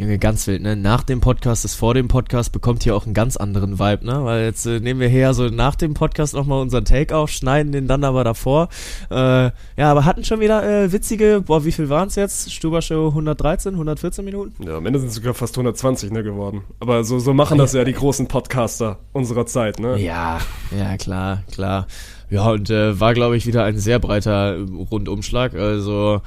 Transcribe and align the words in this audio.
Junge, 0.00 0.18
ganz 0.18 0.46
wild, 0.46 0.62
ne? 0.62 0.76
Nach 0.76 1.02
dem 1.02 1.20
Podcast 1.20 1.66
ist 1.66 1.74
vor 1.74 1.92
dem 1.92 2.08
Podcast 2.08 2.52
bekommt 2.52 2.84
hier 2.84 2.96
auch 2.96 3.04
einen 3.04 3.12
ganz 3.12 3.36
anderen 3.36 3.78
Vibe, 3.78 4.06
ne? 4.06 4.24
Weil 4.24 4.44
jetzt 4.46 4.64
äh, 4.64 4.80
nehmen 4.80 4.98
wir 4.98 5.08
her 5.08 5.34
so 5.34 5.48
nach 5.48 5.74
dem 5.74 5.92
Podcast 5.92 6.32
nochmal 6.32 6.62
unseren 6.62 6.86
Take 6.86 7.14
auf, 7.14 7.28
schneiden 7.28 7.70
den 7.70 7.86
dann 7.86 8.02
aber 8.02 8.24
davor. 8.24 8.70
Äh, 9.10 9.14
ja, 9.14 9.52
aber 9.76 10.06
hatten 10.06 10.24
schon 10.24 10.40
wieder 10.40 10.66
äh, 10.66 10.90
witzige, 10.90 11.42
boah, 11.44 11.66
wie 11.66 11.72
viel 11.72 11.90
waren 11.90 12.08
es 12.08 12.14
jetzt? 12.14 12.50
Stuber 12.50 12.80
Show 12.80 13.08
113, 13.08 13.74
114 13.74 14.24
Minuten? 14.24 14.62
Ja, 14.62 14.78
am 14.78 14.86
Ende 14.86 15.00
sind 15.00 15.10
es 15.10 15.16
sogar 15.16 15.34
fast 15.34 15.54
120, 15.58 16.10
ne, 16.12 16.22
geworden. 16.22 16.62
Aber 16.78 17.04
so, 17.04 17.18
so 17.18 17.34
machen 17.34 17.58
das 17.58 17.74
ja 17.74 17.84
die 17.84 17.92
großen 17.92 18.26
Podcaster 18.26 19.00
unserer 19.12 19.44
Zeit, 19.44 19.80
ne? 19.80 19.98
Ja, 19.98 20.38
ja, 20.74 20.96
klar, 20.96 21.42
klar. 21.52 21.86
Ja, 22.30 22.50
und 22.50 22.70
äh, 22.70 22.98
war, 22.98 23.12
glaube 23.12 23.36
ich, 23.36 23.44
wieder 23.44 23.64
ein 23.64 23.76
sehr 23.76 23.98
breiter 23.98 24.56
Rundumschlag. 24.90 25.52
Also 25.52 26.22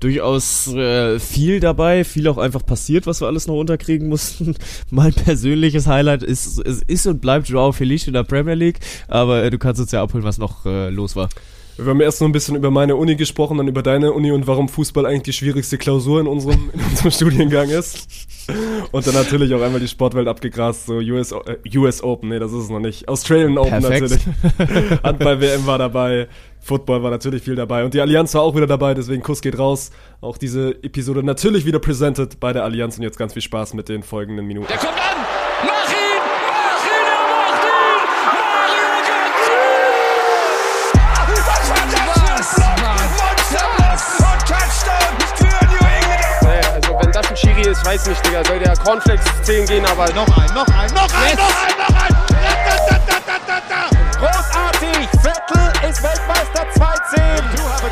durchaus 0.00 0.68
äh, 0.68 1.18
viel 1.18 1.60
dabei, 1.60 2.04
viel 2.04 2.28
auch 2.28 2.38
einfach 2.38 2.64
passiert, 2.64 3.06
was 3.06 3.20
wir 3.20 3.26
alles 3.26 3.46
noch 3.46 3.56
unterkriegen 3.56 4.08
mussten. 4.08 4.54
mein 4.90 5.12
persönliches 5.12 5.86
Highlight 5.86 6.22
ist, 6.22 6.58
ist, 6.58 6.84
ist 6.84 7.06
und 7.06 7.20
bleibt 7.20 7.48
Joao 7.48 7.72
Felice 7.72 8.06
in 8.06 8.14
der 8.14 8.24
Premier 8.24 8.54
League, 8.54 8.80
aber 9.08 9.44
äh, 9.44 9.50
du 9.50 9.58
kannst 9.58 9.80
uns 9.80 9.92
ja 9.92 10.02
abholen, 10.02 10.24
was 10.24 10.38
noch 10.38 10.66
äh, 10.66 10.90
los 10.90 11.16
war. 11.16 11.28
Wir 11.78 11.86
haben 11.86 12.00
erst 12.00 12.20
noch 12.20 12.28
ein 12.28 12.32
bisschen 12.32 12.56
über 12.56 12.72
meine 12.72 12.96
Uni 12.96 13.14
gesprochen, 13.14 13.58
dann 13.58 13.68
über 13.68 13.82
deine 13.82 14.12
Uni 14.12 14.32
und 14.32 14.48
warum 14.48 14.68
Fußball 14.68 15.06
eigentlich 15.06 15.22
die 15.22 15.32
schwierigste 15.32 15.78
Klausur 15.78 16.20
in 16.20 16.26
unserem, 16.26 16.70
in 16.74 16.80
unserem 16.80 17.10
Studiengang 17.12 17.68
ist. 17.70 18.08
Und 18.90 19.06
dann 19.06 19.14
natürlich 19.14 19.54
auch 19.54 19.62
einmal 19.62 19.78
die 19.78 19.86
Sportwelt 19.86 20.26
abgegrast, 20.26 20.86
so 20.86 20.94
US, 20.94 21.32
äh, 21.32 21.78
US 21.78 22.02
Open, 22.02 22.30
nee, 22.30 22.38
das 22.40 22.52
ist 22.52 22.64
es 22.64 22.70
noch 22.70 22.80
nicht. 22.80 23.06
Australian 23.06 23.58
Open 23.58 23.80
Perfekt. 23.80 24.26
natürlich. 24.58 25.02
Handball-WM 25.04 25.66
war 25.66 25.78
dabei, 25.78 26.28
Football 26.58 27.02
war 27.02 27.10
natürlich 27.10 27.42
viel 27.42 27.54
dabei 27.54 27.84
und 27.84 27.94
die 27.94 28.00
Allianz 28.00 28.34
war 28.34 28.42
auch 28.42 28.56
wieder 28.56 28.66
dabei, 28.66 28.94
deswegen 28.94 29.22
Kuss 29.22 29.40
geht 29.40 29.58
raus. 29.58 29.90
Auch 30.20 30.36
diese 30.36 30.70
Episode 30.82 31.22
natürlich 31.22 31.64
wieder 31.64 31.78
presented 31.78 32.40
bei 32.40 32.52
der 32.52 32.64
Allianz 32.64 32.96
und 32.96 33.04
jetzt 33.04 33.18
ganz 33.18 33.34
viel 33.34 33.42
Spaß 33.42 33.74
mit 33.74 33.88
den 33.88 34.02
folgenden 34.02 34.46
Minuten. 34.46 34.68
Der 34.68 34.78
kommt 34.78 34.92
an! 34.94 35.26
Mach 35.64 35.92
ihn! 35.92 35.97
Weiß 47.88 48.06
nicht, 48.06 48.26
Digga. 48.26 48.44
Soll 48.44 48.58
der 48.58 48.76
Cornflakes 48.76 49.24
10 49.44 49.66
gehen, 49.66 49.86
aber 49.86 50.12
noch 50.12 50.28
ein, 50.36 50.52
noch 50.54 50.66
ein, 50.66 50.92
noch 50.92 51.08
ein, 51.14 51.36
Noch 51.36 51.62
ein, 51.64 51.74
noch 51.78 52.02
ein! 52.02 52.14
Da, 52.28 52.76
da, 52.86 52.98
da, 53.06 53.16
da, 53.26 53.38
da, 53.46 53.58
da. 53.68 53.82
Großartig! 54.18 55.08
Vettel 55.22 55.88
ist 55.88 56.02
Weltmeister 56.02 56.66
2-10. 56.76 57.56
do 57.56 57.62
have 57.62 57.84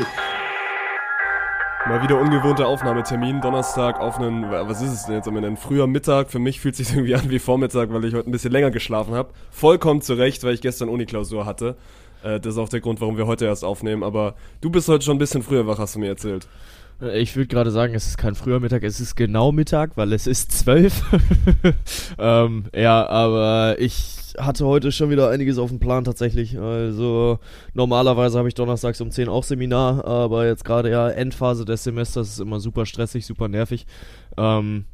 a 0.00 0.23
Mal 1.86 2.02
wieder 2.02 2.18
ungewohnter 2.18 2.66
Aufnahmetermin, 2.66 3.42
Donnerstag 3.42 4.00
auf 4.00 4.18
einen, 4.18 4.50
was 4.50 4.80
ist 4.80 4.90
es 4.90 5.04
denn 5.04 5.16
jetzt 5.16 5.28
am 5.28 5.36
Ende, 5.36 5.48
ein 5.48 5.58
früher 5.58 5.86
Mittag. 5.86 6.30
Für 6.30 6.38
mich 6.38 6.58
fühlt 6.58 6.76
sich 6.76 6.88
irgendwie 6.90 7.14
an 7.14 7.28
wie 7.28 7.38
Vormittag, 7.38 7.92
weil 7.92 8.02
ich 8.06 8.14
heute 8.14 8.30
ein 8.30 8.32
bisschen 8.32 8.52
länger 8.52 8.70
geschlafen 8.70 9.12
habe. 9.14 9.34
Vollkommen 9.50 10.00
zurecht, 10.00 10.44
weil 10.44 10.54
ich 10.54 10.62
gestern 10.62 10.88
Uniklausur 10.88 11.44
hatte. 11.44 11.76
Äh, 12.22 12.40
das 12.40 12.54
ist 12.54 12.58
auch 12.58 12.70
der 12.70 12.80
Grund, 12.80 13.02
warum 13.02 13.18
wir 13.18 13.26
heute 13.26 13.44
erst 13.44 13.66
aufnehmen. 13.66 14.02
Aber 14.02 14.34
du 14.62 14.70
bist 14.70 14.88
heute 14.88 15.04
schon 15.04 15.16
ein 15.16 15.18
bisschen 15.18 15.42
früher 15.42 15.66
wach, 15.66 15.78
hast 15.78 15.94
du 15.94 15.98
mir 15.98 16.08
erzählt. 16.08 16.48
Ich 17.14 17.36
würde 17.36 17.48
gerade 17.48 17.70
sagen, 17.70 17.94
es 17.94 18.06
ist 18.06 18.18
kein 18.18 18.34
früher 18.34 18.60
Mittag, 18.60 18.82
es 18.82 19.00
ist 19.00 19.16
genau 19.16 19.52
Mittag, 19.52 19.96
weil 19.96 20.12
es 20.12 20.26
ist 20.26 20.52
zwölf. 20.52 21.02
ähm, 22.18 22.64
ja, 22.74 23.06
aber 23.06 23.76
ich 23.78 24.34
hatte 24.38 24.66
heute 24.66 24.92
schon 24.92 25.10
wieder 25.10 25.30
einiges 25.30 25.58
auf 25.58 25.70
dem 25.70 25.78
Plan 25.78 26.04
tatsächlich. 26.04 26.58
Also 26.58 27.38
normalerweise 27.72 28.38
habe 28.38 28.48
ich 28.48 28.54
donnerstags 28.54 29.00
um 29.00 29.10
10 29.10 29.28
auch 29.28 29.44
Seminar, 29.44 30.04
aber 30.04 30.46
jetzt 30.46 30.64
gerade 30.64 30.90
ja 30.90 31.08
Endphase 31.08 31.64
des 31.64 31.84
Semesters 31.84 32.30
ist 32.30 32.40
immer 32.40 32.60
super 32.60 32.86
stressig, 32.86 33.26
super 33.26 33.48
nervig. 33.48 33.86
Ähm, 34.36 34.86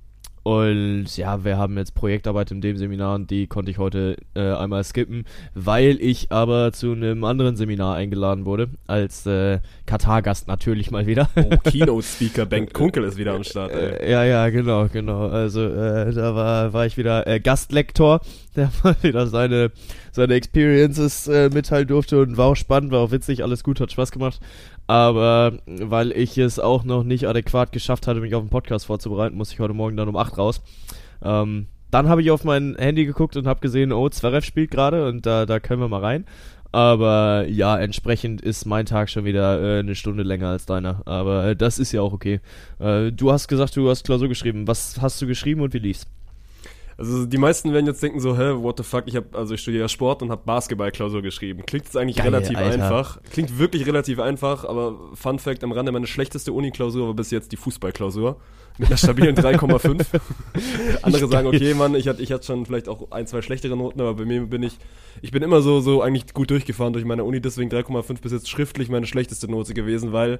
und 0.50 1.16
ja, 1.16 1.44
wir 1.44 1.58
haben 1.58 1.78
jetzt 1.78 1.94
Projektarbeit 1.94 2.50
in 2.50 2.60
dem 2.60 2.76
Seminar 2.76 3.14
und 3.14 3.30
die 3.30 3.46
konnte 3.46 3.70
ich 3.70 3.78
heute 3.78 4.16
äh, 4.34 4.50
einmal 4.50 4.82
skippen, 4.82 5.24
weil 5.54 5.98
ich 6.00 6.32
aber 6.32 6.72
zu 6.72 6.90
einem 6.90 7.22
anderen 7.22 7.54
Seminar 7.54 7.94
eingeladen 7.94 8.46
wurde, 8.46 8.68
als 8.88 9.24
äh, 9.26 9.60
Katar-Gast 9.86 10.48
natürlich 10.48 10.90
mal 10.90 11.06
wieder. 11.06 11.30
Oh, 11.36 11.56
Keynote-Speaker 11.70 12.46
Bengt 12.46 12.74
Kunkel 12.74 13.04
ist 13.04 13.16
wieder 13.16 13.34
am 13.34 13.44
Start, 13.44 13.70
ey. 13.70 13.90
Äh, 13.90 14.10
ja, 14.10 14.24
ja, 14.24 14.48
genau, 14.48 14.88
genau. 14.88 15.28
Also 15.28 15.60
äh, 15.60 16.12
da 16.12 16.34
war, 16.34 16.72
war 16.72 16.84
ich 16.84 16.96
wieder 16.96 17.28
äh, 17.28 17.38
Gastlektor, 17.38 18.20
der 18.56 18.72
mal 18.82 18.96
wieder 19.02 19.28
seine, 19.28 19.70
seine 20.12 20.34
Experiences 20.34 21.28
äh, 21.28 21.50
mitteilen 21.52 21.88
durfte 21.88 22.20
und 22.20 22.36
war 22.36 22.46
auch 22.46 22.56
spannend, 22.56 22.92
war 22.92 23.00
auch 23.00 23.10
witzig, 23.10 23.42
alles 23.42 23.64
gut, 23.64 23.80
hat 23.80 23.92
Spaß 23.92 24.12
gemacht. 24.12 24.40
Aber 24.86 25.58
weil 25.66 26.12
ich 26.12 26.36
es 26.38 26.58
auch 26.58 26.84
noch 26.84 27.04
nicht 27.04 27.28
adäquat 27.28 27.72
geschafft 27.72 28.06
hatte, 28.06 28.20
mich 28.20 28.34
auf 28.34 28.42
den 28.42 28.50
Podcast 28.50 28.86
vorzubereiten, 28.86 29.36
muss 29.36 29.52
ich 29.52 29.60
heute 29.60 29.74
Morgen 29.74 29.96
dann 29.96 30.08
um 30.08 30.16
8 30.16 30.36
raus. 30.38 30.62
Ähm, 31.22 31.66
dann 31.90 32.08
habe 32.08 32.22
ich 32.22 32.30
auf 32.30 32.44
mein 32.44 32.76
Handy 32.78 33.04
geguckt 33.04 33.36
und 33.36 33.46
habe 33.46 33.60
gesehen, 33.60 33.92
oh, 33.92 34.08
Zverev 34.08 34.44
spielt 34.44 34.70
gerade 34.70 35.08
und 35.08 35.26
da, 35.26 35.46
da 35.46 35.60
können 35.60 35.80
wir 35.80 35.88
mal 35.88 36.00
rein. 36.00 36.24
Aber 36.72 37.46
ja, 37.48 37.78
entsprechend 37.78 38.42
ist 38.42 38.64
mein 38.64 38.86
Tag 38.86 39.10
schon 39.10 39.24
wieder 39.24 39.60
äh, 39.60 39.80
eine 39.80 39.96
Stunde 39.96 40.22
länger 40.22 40.48
als 40.48 40.66
deiner. 40.66 41.02
Aber 41.04 41.46
äh, 41.46 41.56
das 41.56 41.80
ist 41.80 41.90
ja 41.90 42.00
auch 42.00 42.12
okay. 42.12 42.40
Äh, 42.78 43.10
du 43.10 43.32
hast 43.32 43.48
gesagt, 43.48 43.76
du 43.76 43.90
hast 43.90 44.04
Klausur 44.04 44.28
geschrieben. 44.28 44.68
Was 44.68 45.00
hast 45.00 45.20
du 45.20 45.26
geschrieben 45.26 45.62
und 45.62 45.74
wie 45.74 45.80
lief's? 45.80 46.06
Also 47.00 47.24
die 47.24 47.38
meisten 47.38 47.72
werden 47.72 47.86
jetzt 47.86 48.02
denken 48.02 48.20
so, 48.20 48.36
hä, 48.36 48.52
what 48.56 48.76
the 48.76 48.82
fuck, 48.82 49.04
ich 49.06 49.16
habe 49.16 49.26
also 49.32 49.54
ich 49.54 49.62
studiere 49.62 49.88
Sport 49.88 50.20
und 50.20 50.30
habe 50.30 50.42
Basketballklausur 50.44 51.22
geschrieben. 51.22 51.64
Klingt 51.64 51.86
jetzt 51.86 51.96
eigentlich 51.96 52.16
Geil, 52.18 52.26
relativ 52.26 52.58
Alter. 52.58 52.74
einfach. 52.74 53.22
Klingt 53.32 53.58
wirklich 53.58 53.86
relativ 53.86 54.18
einfach, 54.20 54.66
aber 54.66 54.98
Fun 55.14 55.38
Fact 55.38 55.64
am 55.64 55.72
Rande, 55.72 55.92
meine 55.92 56.06
schlechteste 56.06 56.52
Uni-Klausur 56.52 57.06
war 57.06 57.14
bis 57.14 57.30
jetzt 57.30 57.52
die 57.52 57.56
Fußballklausur 57.56 58.36
mit 58.76 58.88
einer 58.88 58.98
stabilen 58.98 59.34
3,5. 59.36 60.04
Andere 61.00 61.26
sagen, 61.26 61.46
okay, 61.48 61.72
Mann, 61.72 61.94
ich 61.94 62.06
hatte 62.06 62.22
ich 62.22 62.32
hatte 62.32 62.44
schon 62.44 62.66
vielleicht 62.66 62.86
auch 62.86 63.10
ein, 63.12 63.26
zwei 63.26 63.40
schlechtere 63.40 63.78
Noten, 63.78 63.98
aber 64.02 64.12
bei 64.12 64.26
mir 64.26 64.42
bin 64.42 64.62
ich 64.62 64.76
ich 65.22 65.30
bin 65.30 65.42
immer 65.42 65.62
so 65.62 65.80
so 65.80 66.02
eigentlich 66.02 66.34
gut 66.34 66.50
durchgefahren 66.50 66.92
durch 66.92 67.06
meine 67.06 67.24
Uni, 67.24 67.40
deswegen 67.40 67.70
3,5 67.70 68.20
bis 68.20 68.32
jetzt 68.32 68.50
schriftlich 68.50 68.90
meine 68.90 69.06
schlechteste 69.06 69.50
Note 69.50 69.72
gewesen, 69.72 70.12
weil 70.12 70.38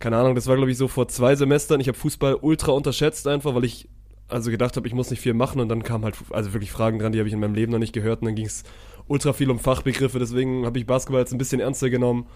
keine 0.00 0.16
Ahnung, 0.16 0.34
das 0.34 0.48
war 0.48 0.56
glaube 0.56 0.72
ich 0.72 0.76
so 0.76 0.88
vor 0.88 1.06
zwei 1.06 1.36
Semestern, 1.36 1.78
ich 1.78 1.86
habe 1.86 1.96
Fußball 1.96 2.34
ultra 2.34 2.72
unterschätzt 2.72 3.28
einfach, 3.28 3.54
weil 3.54 3.64
ich 3.64 3.88
also 4.34 4.50
gedacht 4.50 4.76
habe, 4.76 4.86
ich 4.88 4.94
muss 4.94 5.10
nicht 5.10 5.20
viel 5.20 5.32
machen 5.34 5.60
und 5.60 5.68
dann 5.68 5.82
kamen 5.84 6.04
halt 6.04 6.16
also 6.30 6.52
wirklich 6.52 6.72
Fragen 6.72 6.98
dran, 6.98 7.12
die 7.12 7.18
habe 7.18 7.28
ich 7.28 7.34
in 7.34 7.40
meinem 7.40 7.54
Leben 7.54 7.70
noch 7.72 7.78
nicht 7.78 7.92
gehört 7.92 8.20
und 8.20 8.26
dann 8.26 8.34
ging 8.34 8.46
es 8.46 8.64
ultra 9.06 9.32
viel 9.32 9.50
um 9.50 9.58
Fachbegriffe, 9.58 10.18
deswegen 10.18 10.66
habe 10.66 10.78
ich 10.78 10.86
Basketball 10.86 11.20
jetzt 11.20 11.32
ein 11.32 11.38
bisschen 11.38 11.60
ernster 11.60 11.88
genommen 11.88 12.26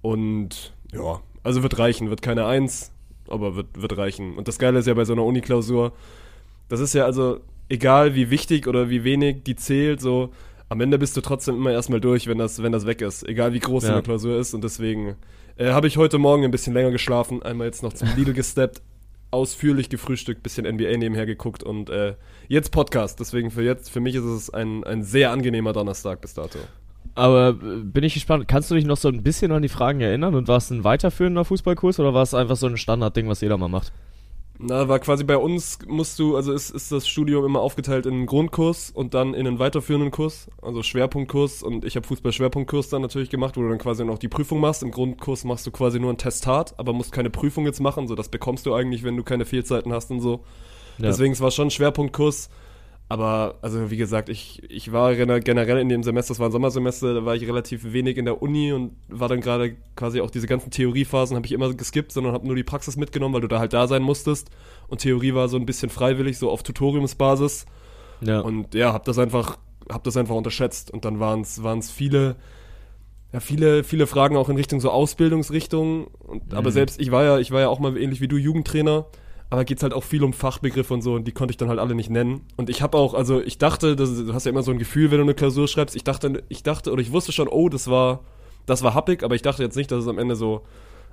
und 0.00 0.72
ja, 0.92 1.20
also 1.42 1.62
wird 1.62 1.78
reichen, 1.78 2.10
wird 2.10 2.22
keine 2.22 2.46
Eins, 2.46 2.92
aber 3.28 3.54
wird, 3.56 3.80
wird 3.80 3.96
reichen. 3.96 4.36
Und 4.36 4.48
das 4.48 4.58
Geile 4.58 4.78
ist 4.78 4.86
ja 4.86 4.94
bei 4.94 5.04
so 5.04 5.12
einer 5.12 5.24
Uni-Klausur, 5.24 5.92
das 6.68 6.80
ist 6.80 6.94
ja 6.94 7.04
also 7.04 7.40
egal 7.68 8.14
wie 8.14 8.30
wichtig 8.30 8.66
oder 8.66 8.88
wie 8.90 9.04
wenig 9.04 9.44
die 9.44 9.56
zählt, 9.56 10.00
so 10.00 10.30
am 10.68 10.80
Ende 10.80 10.98
bist 10.98 11.16
du 11.16 11.20
trotzdem 11.20 11.56
immer 11.56 11.72
erstmal 11.72 12.00
durch, 12.00 12.26
wenn 12.28 12.38
das, 12.38 12.62
wenn 12.62 12.72
das 12.72 12.86
weg 12.86 13.02
ist, 13.02 13.28
egal 13.28 13.52
wie 13.52 13.60
groß 13.60 13.82
Ja. 13.84 13.90
deine 13.90 14.02
Klausur 14.02 14.38
ist 14.38 14.54
und 14.54 14.64
deswegen 14.64 15.16
äh, 15.56 15.72
habe 15.72 15.86
ich 15.86 15.98
heute 15.98 16.16
Morgen 16.18 16.44
ein 16.44 16.50
bisschen 16.50 16.72
länger 16.72 16.90
geschlafen, 16.92 17.42
einmal 17.42 17.66
jetzt 17.66 17.82
noch 17.82 17.92
zum 17.92 18.08
Lidl 18.16 18.32
gesteppt, 18.32 18.80
ausführlich 19.32 19.88
gefrühstückt, 19.88 20.42
bisschen 20.42 20.66
NBA 20.66 20.96
nebenher 20.98 21.26
geguckt 21.26 21.62
und 21.62 21.90
äh, 21.90 22.14
jetzt 22.48 22.70
Podcast. 22.70 23.18
Deswegen 23.18 23.50
für 23.50 23.62
jetzt, 23.62 23.90
für 23.90 24.00
mich 24.00 24.14
ist 24.14 24.24
es 24.24 24.50
ein, 24.50 24.84
ein 24.84 25.02
sehr 25.02 25.32
angenehmer 25.32 25.72
Donnerstag 25.72 26.20
bis 26.20 26.34
dato. 26.34 26.58
Aber 27.14 27.50
äh, 27.50 27.78
bin 27.82 28.04
ich 28.04 28.14
gespannt. 28.14 28.46
Kannst 28.46 28.70
du 28.70 28.74
dich 28.74 28.84
noch 28.84 28.96
so 28.96 29.08
ein 29.08 29.22
bisschen 29.22 29.50
an 29.52 29.62
die 29.62 29.68
Fragen 29.68 30.00
erinnern? 30.00 30.34
Und 30.34 30.48
war 30.48 30.58
es 30.58 30.70
ein 30.70 30.84
weiterführender 30.84 31.44
Fußballkurs 31.44 31.98
oder 31.98 32.14
war 32.14 32.22
es 32.22 32.34
einfach 32.34 32.56
so 32.56 32.66
ein 32.66 32.76
Standardding, 32.76 33.28
was 33.28 33.40
jeder 33.40 33.58
mal 33.58 33.68
macht? 33.68 33.92
Na, 34.64 34.88
war 34.88 35.00
quasi 35.00 35.24
bei 35.24 35.36
uns 35.36 35.80
musst 35.88 36.20
du, 36.20 36.36
also 36.36 36.52
ist, 36.52 36.70
ist 36.70 36.92
das 36.92 37.08
Studium 37.08 37.44
immer 37.44 37.60
aufgeteilt 37.60 38.06
in 38.06 38.14
einen 38.14 38.26
Grundkurs 38.26 38.92
und 38.94 39.12
dann 39.12 39.34
in 39.34 39.44
einen 39.44 39.58
weiterführenden 39.58 40.12
Kurs, 40.12 40.48
also 40.62 40.84
Schwerpunktkurs 40.84 41.64
und 41.64 41.84
ich 41.84 41.96
habe 41.96 42.06
Fußball-Schwerpunktkurs 42.06 42.88
dann 42.88 43.02
natürlich 43.02 43.28
gemacht, 43.28 43.56
wo 43.56 43.62
du 43.62 43.68
dann 43.68 43.78
quasi 43.78 44.04
noch 44.04 44.18
die 44.18 44.28
Prüfung 44.28 44.60
machst. 44.60 44.84
Im 44.84 44.92
Grundkurs 44.92 45.42
machst 45.42 45.66
du 45.66 45.72
quasi 45.72 45.98
nur 45.98 46.12
ein 46.12 46.18
Testat, 46.18 46.78
aber 46.78 46.92
musst 46.92 47.10
keine 47.10 47.28
Prüfung 47.28 47.66
jetzt 47.66 47.80
machen, 47.80 48.06
so 48.06 48.14
das 48.14 48.28
bekommst 48.28 48.64
du 48.64 48.72
eigentlich, 48.72 49.02
wenn 49.02 49.16
du 49.16 49.24
keine 49.24 49.46
Fehlzeiten 49.46 49.92
hast 49.92 50.12
und 50.12 50.20
so. 50.20 50.44
Ja. 50.98 51.08
Deswegen, 51.08 51.32
es 51.32 51.40
war 51.40 51.50
schon 51.50 51.70
Schwerpunktkurs. 51.70 52.48
Aber, 53.12 53.56
also 53.60 53.90
wie 53.90 53.98
gesagt, 53.98 54.30
ich, 54.30 54.62
ich 54.70 54.90
war 54.90 55.14
gene- 55.14 55.40
generell 55.40 55.76
in 55.78 55.90
dem 55.90 56.02
Semester, 56.02 56.32
es 56.32 56.38
war 56.38 56.48
ein 56.48 56.52
Sommersemester, 56.52 57.12
da 57.12 57.24
war 57.26 57.34
ich 57.34 57.46
relativ 57.46 57.92
wenig 57.92 58.16
in 58.16 58.24
der 58.24 58.40
Uni 58.40 58.72
und 58.72 58.92
war 59.08 59.28
dann 59.28 59.42
gerade 59.42 59.76
quasi 59.96 60.22
auch 60.22 60.30
diese 60.30 60.46
ganzen 60.46 60.70
Theoriephasen 60.70 61.36
habe 61.36 61.44
ich 61.44 61.52
immer 61.52 61.74
geskippt, 61.74 62.10
sondern 62.12 62.32
habe 62.32 62.46
nur 62.46 62.56
die 62.56 62.62
Praxis 62.64 62.96
mitgenommen, 62.96 63.34
weil 63.34 63.42
du 63.42 63.48
da 63.48 63.58
halt 63.58 63.74
da 63.74 63.86
sein 63.86 64.00
musstest. 64.02 64.48
Und 64.88 65.02
Theorie 65.02 65.34
war 65.34 65.48
so 65.48 65.58
ein 65.58 65.66
bisschen 65.66 65.90
freiwillig, 65.90 66.38
so 66.38 66.48
auf 66.50 66.62
Tutoriumsbasis. 66.62 67.66
Ja. 68.22 68.40
Und 68.40 68.72
ja, 68.74 68.94
hab 68.94 69.04
das 69.04 69.18
einfach, 69.18 69.58
hab 69.90 70.04
das 70.04 70.16
einfach 70.16 70.34
unterschätzt. 70.34 70.90
Und 70.90 71.04
dann 71.04 71.20
waren 71.20 71.42
es 71.42 71.90
viele, 71.90 72.36
ja, 73.30 73.40
viele, 73.40 73.84
viele 73.84 74.06
Fragen 74.06 74.38
auch 74.38 74.48
in 74.48 74.56
Richtung 74.56 74.80
so 74.80 74.90
Ausbildungsrichtung. 74.90 76.06
Und, 76.06 76.54
Aber 76.54 76.70
Mhm. 76.70 76.74
selbst, 76.74 76.98
ich 76.98 77.10
war 77.10 77.24
ja, 77.24 77.38
ich 77.38 77.50
war 77.50 77.60
ja 77.60 77.68
auch 77.68 77.78
mal 77.78 77.94
ähnlich 77.98 78.22
wie 78.22 78.28
du 78.28 78.36
Jugendtrainer. 78.38 79.04
Aber 79.52 79.66
geht's 79.66 79.82
halt 79.82 79.92
auch 79.92 80.02
viel 80.02 80.24
um 80.24 80.32
Fachbegriffe 80.32 80.94
und 80.94 81.02
so 81.02 81.12
und 81.12 81.28
die 81.28 81.32
konnte 81.32 81.52
ich 81.52 81.58
dann 81.58 81.68
halt 81.68 81.78
alle 81.78 81.94
nicht 81.94 82.08
nennen. 82.08 82.40
Und 82.56 82.70
ich 82.70 82.80
habe 82.80 82.96
auch, 82.96 83.12
also 83.12 83.42
ich 83.42 83.58
dachte, 83.58 83.96
das, 83.96 84.24
du 84.24 84.32
hast 84.32 84.46
ja 84.46 84.50
immer 84.50 84.62
so 84.62 84.70
ein 84.70 84.78
Gefühl, 84.78 85.10
wenn 85.10 85.18
du 85.18 85.24
eine 85.24 85.34
Klausur 85.34 85.68
schreibst, 85.68 85.94
ich 85.94 86.04
dachte, 86.04 86.42
ich 86.48 86.62
dachte 86.62 86.90
oder 86.90 87.02
ich 87.02 87.12
wusste 87.12 87.32
schon, 87.32 87.48
oh, 87.48 87.68
das 87.68 87.86
war, 87.86 88.20
das 88.64 88.82
war 88.82 88.94
happig, 88.94 89.22
aber 89.22 89.34
ich 89.34 89.42
dachte 89.42 89.62
jetzt 89.62 89.76
nicht, 89.76 89.90
dass 89.90 90.04
es 90.04 90.08
am 90.08 90.18
Ende 90.18 90.36
so, 90.36 90.62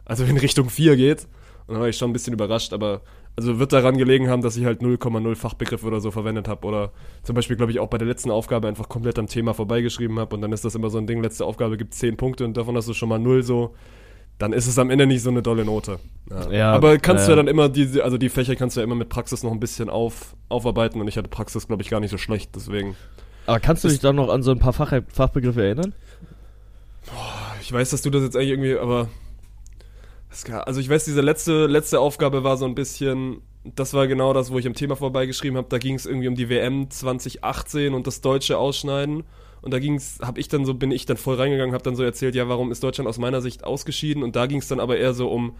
also 0.06 0.24
in 0.24 0.38
Richtung 0.38 0.70
4 0.70 0.96
geht. 0.96 1.28
Und 1.68 1.74
dann 1.74 1.82
war 1.82 1.90
ich 1.90 1.98
schon 1.98 2.12
ein 2.12 2.14
bisschen 2.14 2.32
überrascht, 2.32 2.72
aber 2.72 3.02
also 3.36 3.60
wird 3.60 3.74
daran 3.74 3.98
gelegen 3.98 4.30
haben, 4.30 4.42
dass 4.42 4.56
ich 4.56 4.64
halt 4.64 4.80
0,0 4.80 5.36
Fachbegriffe 5.36 5.86
oder 5.86 6.00
so 6.00 6.10
verwendet 6.10 6.48
habe 6.48 6.66
oder 6.66 6.94
zum 7.24 7.36
Beispiel, 7.36 7.58
glaube 7.58 7.74
ich, 7.74 7.82
auch 7.82 7.90
bei 7.90 7.98
der 7.98 8.08
letzten 8.08 8.32
Aufgabe 8.32 8.70
einfach 8.70 8.88
komplett 8.88 9.20
am 9.20 9.28
Thema 9.28 9.54
vorbeigeschrieben 9.54 10.18
habe 10.18 10.34
und 10.34 10.42
dann 10.42 10.54
ist 10.54 10.64
das 10.64 10.76
immer 10.76 10.90
so 10.90 10.98
ein 10.98 11.08
Ding, 11.08 11.22
letzte 11.22 11.44
Aufgabe 11.44 11.76
gibt 11.76 11.94
10 11.94 12.16
Punkte 12.16 12.46
und 12.46 12.56
davon 12.56 12.78
hast 12.78 12.88
du 12.88 12.94
schon 12.94 13.10
mal 13.10 13.20
0 13.20 13.44
so 13.44 13.76
dann 14.40 14.54
ist 14.54 14.68
es 14.68 14.80
am 14.80 14.90
Ende 14.90 15.06
nicht 15.06 15.22
so 15.22 15.30
eine 15.30 15.42
dolle 15.42 15.66
Note. 15.66 16.00
Ja. 16.30 16.52
Ja, 16.52 16.72
Aber 16.72 16.98
kannst 16.98 17.28
du 17.28 17.32
äh, 17.32 17.34
ja 17.34 17.36
dann 17.36 17.48
immer 17.48 17.70
diese, 17.70 18.04
also 18.04 18.18
die 18.18 18.30
Fächer 18.30 18.56
kannst 18.56 18.76
du 18.76 18.80
ja 18.80 18.86
immer 18.86 18.96
mit 18.96 19.10
Praxis 19.10 19.44
noch 19.44 19.52
ein 19.52 19.60
bisschen 19.60 19.90
auf, 19.90 20.36
aufarbeiten 20.48 21.02
und 21.02 21.08
ich 21.08 21.18
hatte 21.18 21.28
Praxis, 21.28 21.68
glaube 21.68 21.84
ich, 21.84 21.90
gar 21.90 22.00
nicht 22.00 22.12
so 22.12 22.18
schlecht, 22.18 22.56
deswegen. 22.56 22.96
Aber 23.46 23.60
kannst 23.60 23.84
du 23.84 23.90
dich 23.90 24.00
dann 24.00 24.16
noch 24.16 24.30
an 24.30 24.42
so 24.42 24.52
ein 24.52 24.60
paar 24.60 24.74
Fach 24.74 24.94
Fachbegriffe 25.12 25.64
erinnern? 25.64 25.94
Ich 27.62 27.72
weiß, 27.72 27.90
dass 27.90 28.02
du 28.02 28.10
das 28.10 28.24
jetzt 28.24 28.36
eigentlich 28.36 28.50
irgendwie, 28.50 28.78
aber. 28.78 29.10
Also 30.66 30.80
ich 30.80 30.88
weiß, 30.88 31.06
diese 31.06 31.22
letzte, 31.22 31.66
letzte 31.66 32.00
Aufgabe 32.00 32.44
war 32.44 32.58
so 32.58 32.66
ein 32.66 32.76
bisschen. 32.76 33.42
Das 33.64 33.94
war 33.94 34.08
genau 34.08 34.34
das, 34.34 34.52
wo 34.52 34.60
ich 34.60 34.68
am 34.68 34.76
Thema 34.76 34.96
vorbeigeschrieben 34.96 35.58
habe. 35.58 35.68
Da 35.70 35.80
ging 35.80 35.96
es 35.96 36.06
irgendwie 36.06 36.28
um 36.28 36.36
die 36.36 36.50
WM 36.50 36.90
2018 36.90 37.94
und 37.94 38.08
das 38.08 38.22
deutsche 38.22 38.58
Ausschneiden. 38.58 39.24
Und 39.62 39.72
da 39.74 39.80
ging's, 39.80 40.20
habe 40.22 40.40
ich 40.40 40.48
dann 40.48 40.66
so, 40.66 40.74
bin 40.74 40.92
ich 40.92 41.06
dann 41.06 41.18
voll 41.18 41.36
reingegangen, 41.36 41.74
habe 41.74 41.84
dann 41.84 41.96
so 41.96 42.04
erzählt, 42.04 42.36
ja, 42.36 42.48
warum 42.50 42.72
ist 42.72 42.84
Deutschland 42.84 43.08
aus 43.10 43.18
meiner 43.18 43.42
Sicht 43.42 43.64
ausgeschieden? 43.64 44.24
Und 44.24 44.36
da 44.36 44.46
ging 44.46 44.60
es 44.60 44.68
dann 44.68 44.80
aber 44.80 44.98
eher 44.98 45.14
so 45.14 45.30
um 45.30 45.56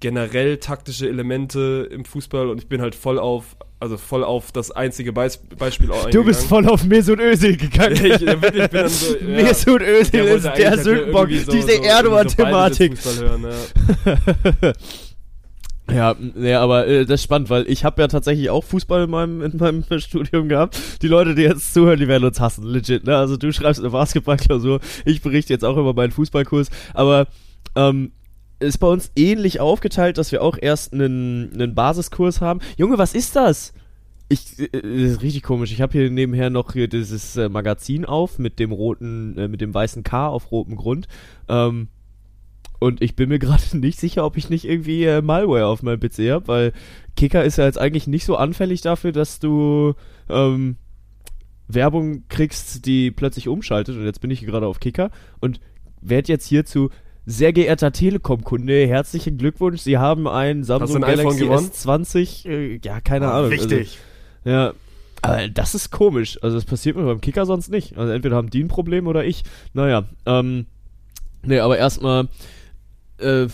generell 0.00 0.56
taktische 0.56 1.06
Elemente 1.08 1.86
im 1.92 2.04
Fußball 2.06 2.48
und 2.48 2.58
ich 2.58 2.68
bin 2.68 2.80
halt 2.80 2.94
voll 2.94 3.18
auf, 3.18 3.54
also 3.80 3.98
voll 3.98 4.24
auf 4.24 4.50
das 4.50 4.70
einzige 4.70 5.12
Beis 5.12 5.36
Beispiel 5.36 5.90
auch 5.92 6.08
Du 6.08 6.24
bist 6.24 6.46
voll 6.46 6.66
auf 6.66 6.84
Mesut 6.84 7.20
Özil 7.20 7.58
gegangen. 7.58 7.96
Ich, 7.96 8.22
ich 8.22 8.40
bin 8.40 8.68
dann 8.72 8.88
so, 8.88 9.14
ja. 9.20 9.26
Mesut 9.42 9.82
Özil 9.82 10.10
Der 10.24 10.34
ist 10.36 10.44
der 10.56 10.70
halt 10.70 10.82
Sündenbock, 10.84 11.28
irgendwie 11.30 11.44
so- 11.44 11.52
diese 11.52 11.68
so- 11.76 11.82
so 11.82 11.88
Erdogan-Thematik. 11.88 12.92
hören, 13.04 13.44
ja. 13.44 14.72
Ja, 15.92 16.14
nee, 16.18 16.54
aber 16.54 16.86
äh, 16.86 17.04
das 17.04 17.20
ist 17.20 17.24
spannend, 17.24 17.50
weil 17.50 17.68
ich 17.68 17.84
habe 17.84 18.00
ja 18.00 18.08
tatsächlich 18.08 18.50
auch 18.50 18.64
Fußball 18.64 19.04
in 19.04 19.10
meinem, 19.10 19.42
in 19.42 19.56
meinem 19.56 19.84
Studium 19.98 20.48
gehabt. 20.48 20.78
Die 21.02 21.08
Leute, 21.08 21.34
die 21.34 21.42
jetzt 21.42 21.74
zuhören, 21.74 21.98
die 21.98 22.08
werden 22.08 22.24
uns 22.24 22.40
hassen, 22.40 22.64
legit. 22.64 23.04
Ne? 23.04 23.16
Also 23.16 23.36
du 23.36 23.52
schreibst 23.52 23.80
eine 23.80 23.90
Basketballklausur, 23.90 24.80
ich 25.04 25.22
berichte 25.22 25.52
jetzt 25.52 25.64
auch 25.64 25.76
über 25.76 25.94
meinen 25.94 26.12
Fußballkurs, 26.12 26.70
aber 26.94 27.26
ähm, 27.76 28.12
ist 28.60 28.78
bei 28.78 28.86
uns 28.86 29.10
ähnlich 29.16 29.60
aufgeteilt, 29.60 30.18
dass 30.18 30.32
wir 30.32 30.42
auch 30.42 30.58
erst 30.60 30.92
einen, 30.92 31.52
einen 31.54 31.74
Basiskurs 31.74 32.40
haben. 32.40 32.60
Junge, 32.76 32.98
was 32.98 33.14
ist 33.14 33.34
das? 33.34 33.72
Ich, 34.28 34.58
äh, 34.58 34.68
das 34.70 35.12
ist 35.12 35.22
richtig 35.22 35.42
komisch. 35.42 35.72
Ich 35.72 35.80
habe 35.80 35.92
hier 35.92 36.10
nebenher 36.10 36.50
noch 36.50 36.72
hier 36.72 36.88
dieses 36.88 37.36
äh, 37.36 37.48
Magazin 37.48 38.04
auf 38.04 38.38
mit 38.38 38.58
dem 38.58 38.72
roten, 38.72 39.36
äh, 39.38 39.48
mit 39.48 39.60
dem 39.60 39.74
weißen 39.74 40.04
K 40.04 40.28
auf 40.28 40.52
rotem 40.52 40.76
Grund. 40.76 41.08
Ähm, 41.48 41.88
und 42.80 43.00
ich 43.02 43.14
bin 43.14 43.28
mir 43.28 43.38
gerade 43.38 43.62
nicht 43.78 44.00
sicher, 44.00 44.24
ob 44.24 44.36
ich 44.36 44.50
nicht 44.50 44.64
irgendwie 44.64 45.04
äh, 45.04 45.22
Malware 45.22 45.66
auf 45.66 45.82
meinem 45.84 46.00
PC 46.00 46.30
habe, 46.30 46.48
weil 46.48 46.72
Kicker 47.16 47.44
ist 47.44 47.58
ja 47.58 47.66
jetzt 47.66 47.78
eigentlich 47.78 48.08
nicht 48.08 48.24
so 48.24 48.34
anfällig 48.36 48.80
dafür, 48.80 49.12
dass 49.12 49.38
du 49.38 49.94
ähm, 50.28 50.76
Werbung 51.68 52.24
kriegst, 52.28 52.86
die 52.86 53.10
plötzlich 53.10 53.46
umschaltet. 53.48 53.96
Und 53.96 54.04
jetzt 54.04 54.20
bin 54.20 54.30
ich 54.30 54.40
hier 54.40 54.48
gerade 54.48 54.66
auf 54.66 54.80
Kicker 54.80 55.10
und 55.40 55.60
werde 56.00 56.32
jetzt 56.32 56.46
hierzu 56.46 56.90
sehr 57.26 57.52
geehrter 57.52 57.92
Telekom-Kunde, 57.92 58.86
herzlichen 58.88 59.36
Glückwunsch. 59.38 59.82
Sie 59.82 59.98
haben 59.98 60.26
ein 60.26 60.64
Samsung 60.64 61.04
ein 61.04 61.16
Galaxy 61.16 61.40
gewonnen? 61.40 61.70
S20. 61.70 62.48
Äh, 62.48 62.80
ja, 62.82 63.00
keine 63.00 63.28
Ah, 63.28 63.38
Ahnung. 63.38 63.50
wichtig. 63.50 63.98
Also, 64.44 64.50
ja. 64.56 64.72
Aber 65.22 65.48
das 65.48 65.74
ist 65.74 65.90
komisch. 65.90 66.42
Also 66.42 66.56
das 66.56 66.64
passiert 66.64 66.96
mir 66.96 67.04
beim 67.04 67.20
Kicker 67.20 67.44
sonst 67.44 67.70
nicht. 67.70 67.98
Also 67.98 68.10
entweder 68.12 68.36
haben 68.36 68.48
die 68.48 68.64
ein 68.64 68.68
Problem 68.68 69.06
oder 69.06 69.24
ich. 69.24 69.44
Naja, 69.74 70.04
ähm, 70.24 70.64
nee, 71.42 71.58
aber 71.58 71.76
erstmal 71.76 72.28
äh, 73.20 73.46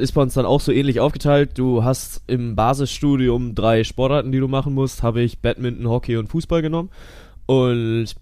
ist 0.00 0.12
bei 0.12 0.22
uns 0.22 0.34
dann 0.34 0.46
auch 0.46 0.60
so 0.60 0.72
ähnlich 0.72 1.00
aufgeteilt. 1.00 1.52
Du 1.58 1.84
hast 1.84 2.22
im 2.26 2.54
Basisstudium 2.56 3.54
drei 3.54 3.84
Sportarten, 3.84 4.32
die 4.32 4.38
du 4.40 4.48
machen 4.48 4.74
musst. 4.74 5.02
Habe 5.02 5.22
ich 5.22 5.38
Badminton, 5.40 5.88
Hockey 5.88 6.16
und 6.16 6.28
Fußball 6.28 6.62
genommen. 6.62 6.90
Und 7.46 8.14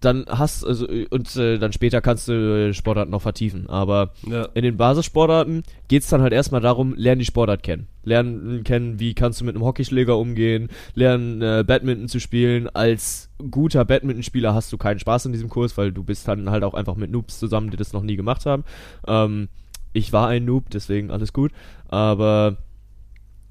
dann 0.00 0.26
hast 0.28 0.64
also 0.66 0.86
und 0.86 1.34
äh, 1.36 1.56
dann 1.58 1.72
später 1.72 2.02
kannst 2.02 2.28
du 2.28 2.32
äh, 2.68 2.74
Sportarten 2.74 3.10
noch 3.10 3.22
vertiefen. 3.22 3.70
Aber 3.70 4.10
Ja. 4.28 4.46
in 4.52 4.62
den 4.62 4.76
Basissportarten 4.76 5.62
geht's 5.88 6.10
dann 6.10 6.20
halt 6.20 6.34
erstmal 6.34 6.60
darum, 6.60 6.94
lernen 6.94 7.20
die 7.20 7.24
Sportart 7.24 7.62
kennen. 7.62 7.86
Lernen 8.02 8.64
kennen, 8.64 9.00
wie 9.00 9.14
kannst 9.14 9.40
du 9.40 9.46
mit 9.46 9.54
einem 9.54 9.64
Hockeyschläger 9.64 10.18
umgehen, 10.18 10.68
lernen 10.94 11.40
äh, 11.40 11.64
Badminton 11.66 12.08
zu 12.08 12.20
spielen. 12.20 12.68
Als 12.68 13.30
guter 13.50 13.86
Badmintonspieler 13.86 14.52
hast 14.52 14.70
du 14.74 14.76
keinen 14.76 14.98
Spaß 14.98 15.24
in 15.24 15.32
diesem 15.32 15.48
Kurs, 15.48 15.78
weil 15.78 15.90
du 15.90 16.02
bist 16.04 16.28
dann 16.28 16.50
halt 16.50 16.64
auch 16.64 16.74
einfach 16.74 16.96
mit 16.96 17.10
Noobs 17.10 17.38
zusammen, 17.38 17.70
die 17.70 17.78
das 17.78 17.94
noch 17.94 18.02
nie 18.02 18.16
gemacht 18.16 18.44
haben. 18.44 18.64
Ähm, 19.08 19.48
ich 19.94 20.12
war 20.12 20.28
ein 20.28 20.44
Noob, 20.44 20.68
deswegen 20.70 21.10
alles 21.10 21.32
gut. 21.32 21.52
Aber 21.88 22.58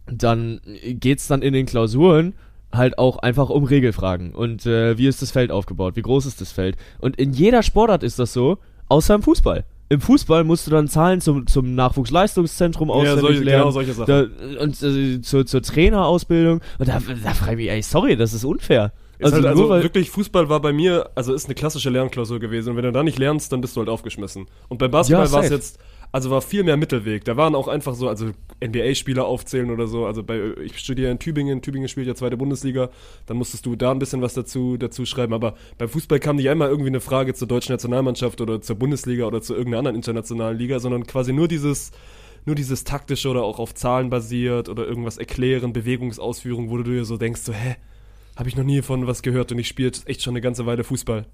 dann 0.05 0.61
geht's 0.83 1.27
dann 1.27 1.41
in 1.41 1.53
den 1.53 1.65
Klausuren 1.65 2.33
halt 2.71 2.97
auch 2.97 3.17
einfach 3.17 3.49
um 3.49 3.63
Regelfragen. 3.63 4.33
Und 4.33 4.65
äh, 4.65 4.97
wie 4.97 5.07
ist 5.07 5.21
das 5.21 5.31
Feld 5.31 5.51
aufgebaut? 5.51 5.95
Wie 5.95 6.01
groß 6.01 6.25
ist 6.25 6.41
das 6.41 6.51
Feld? 6.51 6.75
Und 6.99 7.15
in 7.17 7.33
jeder 7.33 7.63
Sportart 7.63 8.03
ist 8.03 8.19
das 8.19 8.33
so, 8.33 8.57
außer 8.89 9.15
im 9.15 9.21
Fußball. 9.21 9.63
Im 9.89 10.01
Fußball 10.01 10.43
musst 10.43 10.65
du 10.65 10.71
dann 10.71 10.87
Zahlen 10.87 11.21
zum, 11.21 11.45
zum 11.45 11.75
Nachwuchsleistungszentrum 11.75 12.89
Ja, 12.89 12.95
auswendig 12.95 13.21
solche, 13.21 13.43
lernen. 13.43 13.61
genau 13.61 13.71
solche 13.71 13.93
Sachen. 13.93 14.07
Da, 14.07 14.63
und 14.63 14.81
äh, 14.81 15.21
zur, 15.21 15.45
zur 15.45 15.61
Trainerausbildung. 15.61 16.61
Und 16.79 16.87
da, 16.87 16.99
da 17.23 17.33
frage 17.33 17.51
ich 17.51 17.57
mich, 17.57 17.69
ey, 17.69 17.81
sorry, 17.83 18.15
das 18.15 18.33
ist 18.33 18.43
unfair. 18.43 18.91
Also, 19.21 19.35
halt 19.35 19.45
also 19.45 19.69
wirklich, 19.69 20.09
Fußball 20.09 20.49
war 20.49 20.59
bei 20.59 20.73
mir, 20.73 21.09
also 21.15 21.33
ist 21.33 21.45
eine 21.45 21.55
klassische 21.55 21.89
Lernklausur 21.89 22.39
gewesen. 22.39 22.71
Und 22.71 22.77
wenn 22.77 22.83
du 22.85 22.91
da 22.91 23.03
nicht 23.03 23.19
lernst, 23.19 23.51
dann 23.51 23.61
bist 23.61 23.75
du 23.75 23.81
halt 23.81 23.89
aufgeschmissen. 23.89 24.47
Und 24.67 24.79
beim 24.79 24.91
Basketball 24.91 25.27
Ja, 25.27 25.31
war 25.31 25.43
es 25.43 25.51
jetzt, 25.51 25.79
also 26.13 26.29
war 26.29 26.43
viel 26.43 26.63
mehr 26.63 26.77
Mittelweg. 26.77 27.25
Da 27.25 27.37
waren 27.37 27.55
auch 27.55 27.67
einfach 27.67 27.95
so, 27.95 28.07
also 28.07 28.29
NBA-Spieler 28.63 29.25
aufzählen 29.25 29.71
oder 29.71 29.87
so. 29.87 30.05
Also 30.05 30.21
bei, 30.21 30.53
ich 30.63 30.77
studiere 30.77 31.09
in 31.09 31.17
Tübingen, 31.17 31.63
Tübingen 31.63 31.89
spielt 31.89 32.05
ja 32.05 32.13
zweite 32.13 32.37
Bundesliga. 32.37 32.91
Dann 33.25 33.37
musstest 33.37 33.65
du 33.65 33.75
da 33.75 33.89
ein 33.89 33.97
bisschen 33.97 34.21
was 34.21 34.35
dazu, 34.35 34.77
dazu 34.77 35.07
schreiben. 35.07 35.33
Aber 35.33 35.55
beim 35.79 35.89
Fußball 35.89 36.19
kam 36.19 36.35
nicht 36.35 36.47
einmal 36.49 36.69
irgendwie 36.69 36.89
eine 36.89 36.99
Frage 36.99 37.33
zur 37.33 37.47
deutschen 37.47 37.73
Nationalmannschaft 37.73 38.41
oder 38.41 38.61
zur 38.61 38.75
Bundesliga 38.75 39.25
oder 39.25 39.41
zu 39.41 39.53
irgendeiner 39.55 39.79
anderen 39.79 39.95
internationalen 39.95 40.55
Liga, 40.55 40.79
sondern 40.79 41.07
quasi 41.07 41.33
nur 41.33 41.47
dieses, 41.47 41.91
nur 42.45 42.55
dieses 42.55 42.83
taktische 42.83 43.29
oder 43.29 43.41
auch 43.41 43.57
auf 43.57 43.73
Zahlen 43.73 44.11
basiert 44.11 44.69
oder 44.69 44.85
irgendwas 44.85 45.17
erklären, 45.17 45.73
Bewegungsausführung, 45.73 46.69
wo 46.69 46.77
du 46.77 46.83
dir 46.83 47.05
so 47.05 47.17
denkst, 47.17 47.41
so, 47.41 47.53
hä? 47.53 47.77
Habe 48.35 48.49
ich 48.49 48.55
noch 48.55 48.63
nie 48.63 48.83
von 48.83 49.07
was 49.07 49.23
gehört 49.23 49.51
und 49.51 49.57
ich 49.57 49.67
spiele 49.67 49.91
echt 50.05 50.21
schon 50.21 50.33
eine 50.33 50.41
ganze 50.41 50.67
Weile 50.67 50.83
Fußball. 50.83 51.25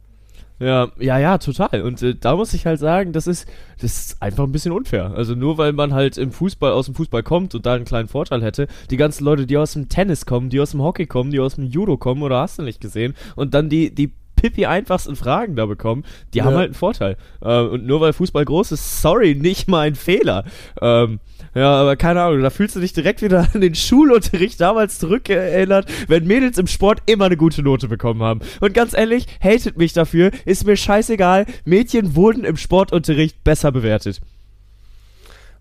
Ja, 0.59 0.89
ja, 0.99 1.17
ja, 1.17 1.37
total. 1.37 1.81
Und 1.83 2.01
äh, 2.01 2.15
da 2.19 2.35
muss 2.35 2.53
ich 2.53 2.65
halt 2.65 2.79
sagen, 2.79 3.13
das 3.13 3.27
ist, 3.27 3.47
das 3.81 3.97
ist 3.97 4.21
einfach 4.21 4.43
ein 4.43 4.51
bisschen 4.51 4.73
unfair. 4.73 5.11
Also 5.15 5.33
nur 5.35 5.57
weil 5.57 5.71
man 5.73 5.93
halt 5.93 6.17
im 6.17 6.31
Fußball, 6.31 6.71
aus 6.73 6.85
dem 6.87 6.95
Fußball 6.95 7.23
kommt 7.23 7.55
und 7.55 7.65
da 7.65 7.73
einen 7.75 7.85
kleinen 7.85 8.09
Vorteil 8.09 8.43
hätte, 8.43 8.67
die 8.89 8.97
ganzen 8.97 9.23
Leute, 9.23 9.45
die 9.45 9.55
aus 9.57 9.73
dem 9.73 9.87
Tennis 9.87 10.25
kommen, 10.25 10.49
die 10.49 10.59
aus 10.59 10.71
dem 10.71 10.81
Hockey 10.81 11.05
kommen, 11.05 11.31
die 11.31 11.39
aus 11.39 11.55
dem 11.55 11.63
Judo 11.65 11.95
kommen 11.97 12.21
oder 12.23 12.39
hast 12.41 12.59
du 12.59 12.63
nicht 12.63 12.81
gesehen 12.81 13.15
und 13.37 13.53
dann 13.53 13.69
die, 13.69 13.93
die 13.95 14.11
Pippi 14.35 14.65
einfachsten 14.65 15.15
Fragen 15.17 15.55
da 15.57 15.65
bekommen, 15.65 16.03
die 16.33 16.41
haben 16.43 16.51
Ja. 16.53 16.59
halt 16.59 16.67
einen 16.69 16.73
Vorteil. 16.75 17.17
Äh, 17.41 17.59
und 17.61 17.85
nur 17.85 17.99
weil 18.01 18.13
Fußball 18.13 18.45
groß 18.45 18.71
ist, 18.73 19.01
sorry, 19.01 19.35
nicht 19.35 19.67
mein 19.67 19.95
Fehler. 19.95 20.45
Ähm, 20.81 21.19
ja, 21.59 21.73
aber 21.73 21.95
keine 21.95 22.21
Ahnung, 22.21 22.41
da 22.41 22.49
fühlst 22.49 22.75
du 22.75 22.79
dich 22.79 22.93
direkt 22.93 23.21
wieder 23.21 23.47
an 23.53 23.61
den 23.61 23.75
Schulunterricht 23.75 24.61
damals 24.61 24.99
zurückerinnert, 24.99 25.87
wenn 26.07 26.25
Mädels 26.25 26.57
im 26.57 26.67
Sport 26.67 27.01
immer 27.05 27.25
eine 27.25 27.37
gute 27.37 27.61
Note 27.61 27.87
bekommen 27.87 28.23
haben. 28.23 28.39
Und 28.61 28.73
ganz 28.73 28.93
ehrlich, 28.93 29.27
hatet 29.43 29.77
mich 29.77 29.93
dafür, 29.93 30.31
ist 30.45 30.65
mir 30.65 30.77
scheißegal, 30.77 31.45
Mädchen 31.65 32.15
wurden 32.15 32.45
im 32.45 32.57
Sportunterricht 32.57 33.43
besser 33.43 33.71
bewertet. 33.71 34.21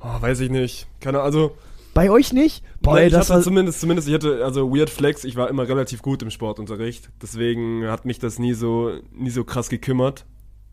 Oh, 0.00 0.20
weiß 0.22 0.40
ich 0.40 0.50
nicht. 0.50 0.86
Keine 1.00 1.20
also 1.20 1.56
Bei 1.94 2.10
euch 2.10 2.32
nicht? 2.32 2.62
Boah, 2.80 2.92
Boah, 2.92 3.00
ey, 3.00 3.06
ich 3.06 3.12
das 3.12 3.26
hatte 3.28 3.38
war, 3.38 3.42
zumindest, 3.42 3.80
zumindest, 3.80 4.08
ich 4.08 4.14
hatte, 4.14 4.44
also 4.44 4.72
Weird 4.72 4.90
Flex, 4.90 5.24
ich 5.24 5.34
war 5.36 5.48
immer 5.50 5.68
relativ 5.68 6.02
gut 6.02 6.22
im 6.22 6.30
Sportunterricht. 6.30 7.10
Deswegen 7.20 7.86
hat 7.88 8.04
mich 8.04 8.18
das 8.20 8.38
nie 8.38 8.54
so, 8.54 8.92
nie 9.12 9.30
so 9.30 9.42
krass 9.42 9.68
gekümmert. 9.68 10.24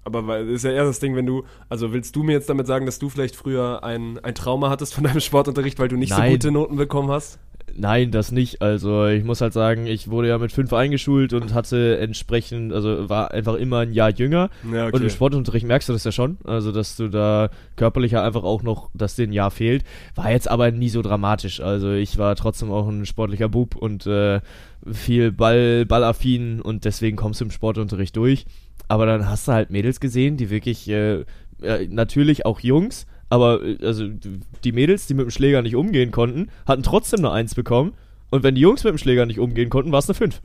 Aber 0.05 0.27
weil, 0.27 0.47
ist 0.49 0.63
ja 0.63 0.71
eher 0.71 0.85
das 0.85 0.99
Ding, 0.99 1.15
wenn 1.15 1.25
du, 1.25 1.43
also 1.67 1.91
willst 1.91 2.15
du 2.15 2.23
mir 2.23 2.33
jetzt 2.33 2.49
damit 2.49 2.67
sagen, 2.67 2.85
dass 2.85 2.99
du 2.99 3.09
vielleicht 3.09 3.35
früher 3.35 3.83
ein, 3.83 4.19
ein 4.23 4.35
Trauma 4.35 4.69
hattest 4.69 4.93
von 4.93 5.03
deinem 5.03 5.19
Sportunterricht, 5.19 5.79
weil 5.79 5.87
du 5.87 5.97
nicht 5.97 6.11
Nein. 6.11 6.29
so 6.29 6.31
gute 6.33 6.51
Noten 6.51 6.75
bekommen 6.77 7.11
hast? 7.11 7.39
Nein, 7.77 8.11
das 8.11 8.31
nicht. 8.31 8.61
Also 8.61 9.07
ich 9.07 9.25
muss 9.25 9.41
halt 9.41 9.51
sagen, 9.51 9.85
ich 9.85 10.09
wurde 10.09 10.29
ja 10.29 10.37
mit 10.37 10.51
fünf 10.51 10.71
eingeschult 10.71 11.33
und 11.33 11.53
hatte 11.53 11.97
entsprechend, 11.97 12.71
also 12.71 13.09
war 13.09 13.31
einfach 13.31 13.55
immer 13.55 13.79
ein 13.79 13.91
Jahr 13.91 14.11
jünger. 14.11 14.49
Ja, 14.71 14.87
Und 14.87 15.01
im 15.01 15.09
Sportunterricht 15.09 15.65
merkst 15.65 15.89
du 15.89 15.93
das 15.93 16.05
ja 16.05 16.11
schon. 16.13 16.37
Also, 16.45 16.71
dass 16.71 16.95
du 16.95 17.09
da 17.09 17.49
körperlicher 17.75 18.23
einfach 18.23 18.43
auch 18.43 18.63
noch, 18.63 18.89
dass 18.93 19.15
dir 19.15 19.27
ein 19.27 19.33
Jahr 19.33 19.51
fehlt. 19.51 19.83
War 20.15 20.31
jetzt 20.31 20.49
aber 20.49 20.71
nie 20.71 20.89
so 20.89 21.01
dramatisch. 21.01 21.59
Also, 21.59 21.91
ich 21.91 22.17
war 22.17 22.35
trotzdem 22.35 22.71
auch 22.71 22.87
ein 22.87 23.05
sportlicher 23.05 23.49
Bub 23.49 23.75
und 23.75 24.07
äh, 24.07 24.39
viel 24.89 25.31
Ball, 25.33 25.85
ballaffin 25.85 26.61
und 26.61 26.85
deswegen 26.85 27.17
kommst 27.17 27.41
du 27.41 27.45
im 27.45 27.51
Sportunterricht 27.51 28.15
durch. 28.15 28.45
Aber 28.87 29.05
dann 29.05 29.29
hast 29.29 29.47
du 29.47 29.51
halt 29.53 29.69
Mädels 29.69 29.99
gesehen, 29.99 30.37
die 30.37 30.49
wirklich, 30.49 30.87
äh, 30.89 31.25
äh, 31.61 31.87
natürlich 31.89 32.45
auch 32.45 32.59
Jungs, 32.59 33.05
Aber 33.29 33.63
äh, 33.63 33.77
also 33.81 34.07
die 34.63 34.71
Mädels, 34.71 35.07
die 35.07 35.13
mit 35.13 35.25
dem 35.25 35.31
Schläger 35.31 35.61
nicht 35.61 35.75
umgehen 35.75 36.11
konnten, 36.11 36.49
hatten 36.65 36.83
trotzdem 36.83 37.19
eine 37.19 37.31
1 37.31 37.55
bekommen. 37.55 37.93
Und 38.29 38.43
wenn 38.43 38.55
die 38.55 38.61
Jungs 38.61 38.83
mit 38.83 38.91
dem 38.91 38.97
Schläger 38.97 39.25
nicht 39.25 39.39
umgehen 39.39 39.69
konnten, 39.69 39.91
war 39.91 39.99
es 39.99 40.09
eine 40.09 40.15
5. 40.15 40.41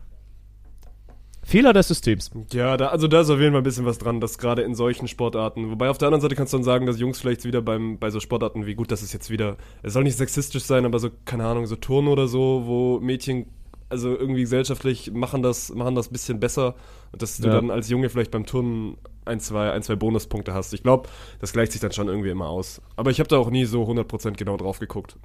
Fehler 1.42 1.72
des 1.72 1.88
Systems. 1.88 2.30
Ja, 2.52 2.76
da, 2.76 2.88
also 2.88 3.08
da 3.08 3.22
ist 3.22 3.30
auf 3.30 3.40
jeden 3.40 3.52
Fall 3.52 3.62
ein 3.62 3.64
bisschen 3.64 3.86
was 3.86 3.98
dran, 3.98 4.20
dass 4.20 4.38
gerade 4.38 4.62
in 4.62 4.74
solchen 4.74 5.08
Sportarten, 5.08 5.70
wobei 5.70 5.88
auf 5.88 5.98
der 5.98 6.06
anderen 6.08 6.20
Seite 6.20 6.36
kannst 6.36 6.52
du 6.52 6.58
dann 6.58 6.64
sagen, 6.64 6.86
dass 6.86 7.00
Jungs 7.00 7.18
vielleicht 7.18 7.44
wieder 7.44 7.62
beim, 7.62 7.98
bei 7.98 8.10
so 8.10 8.20
Sportarten, 8.20 8.66
wie 8.66 8.74
gut 8.74 8.92
das 8.92 9.02
ist 9.02 9.12
jetzt 9.12 9.30
wieder, 9.30 9.56
es 9.82 9.94
soll 9.94 10.04
nicht 10.04 10.16
sexistisch 10.16 10.62
sein, 10.62 10.84
aber 10.84 10.98
so, 10.98 11.08
keine 11.24 11.46
Ahnung, 11.46 11.66
so 11.66 11.76
Turnen 11.76 12.08
oder 12.08 12.28
so, 12.28 12.62
wo 12.66 13.00
Mädchen, 13.00 13.46
also 13.90 14.10
irgendwie 14.16 14.42
gesellschaftlich 14.42 15.10
machen 15.12 15.42
das, 15.42 15.74
machen 15.74 15.94
das 15.94 16.08
ein 16.08 16.12
bisschen 16.12 16.40
besser 16.40 16.74
und 17.12 17.20
dass 17.22 17.36
du 17.38 17.48
Ja. 17.48 17.54
dann 17.54 17.70
als 17.70 17.88
Junge 17.88 18.08
vielleicht 18.08 18.30
beim 18.30 18.46
Turnen 18.46 18.96
ein, 19.24 19.40
zwei, 19.40 19.72
ein, 19.72 19.82
zwei 19.82 19.96
Bonuspunkte 19.96 20.54
hast. 20.54 20.72
Ich 20.72 20.82
glaube, 20.82 21.08
das 21.40 21.52
gleicht 21.52 21.72
sich 21.72 21.80
dann 21.80 21.92
schon 21.92 22.08
irgendwie 22.08 22.30
immer 22.30 22.48
aus. 22.48 22.80
Aber 22.96 23.10
ich 23.10 23.18
habe 23.20 23.28
da 23.28 23.36
auch 23.36 23.50
nie 23.50 23.64
so 23.66 23.84
100% 23.84 24.36
genau 24.38 24.56
drauf 24.56 24.78
geguckt. 24.78 25.16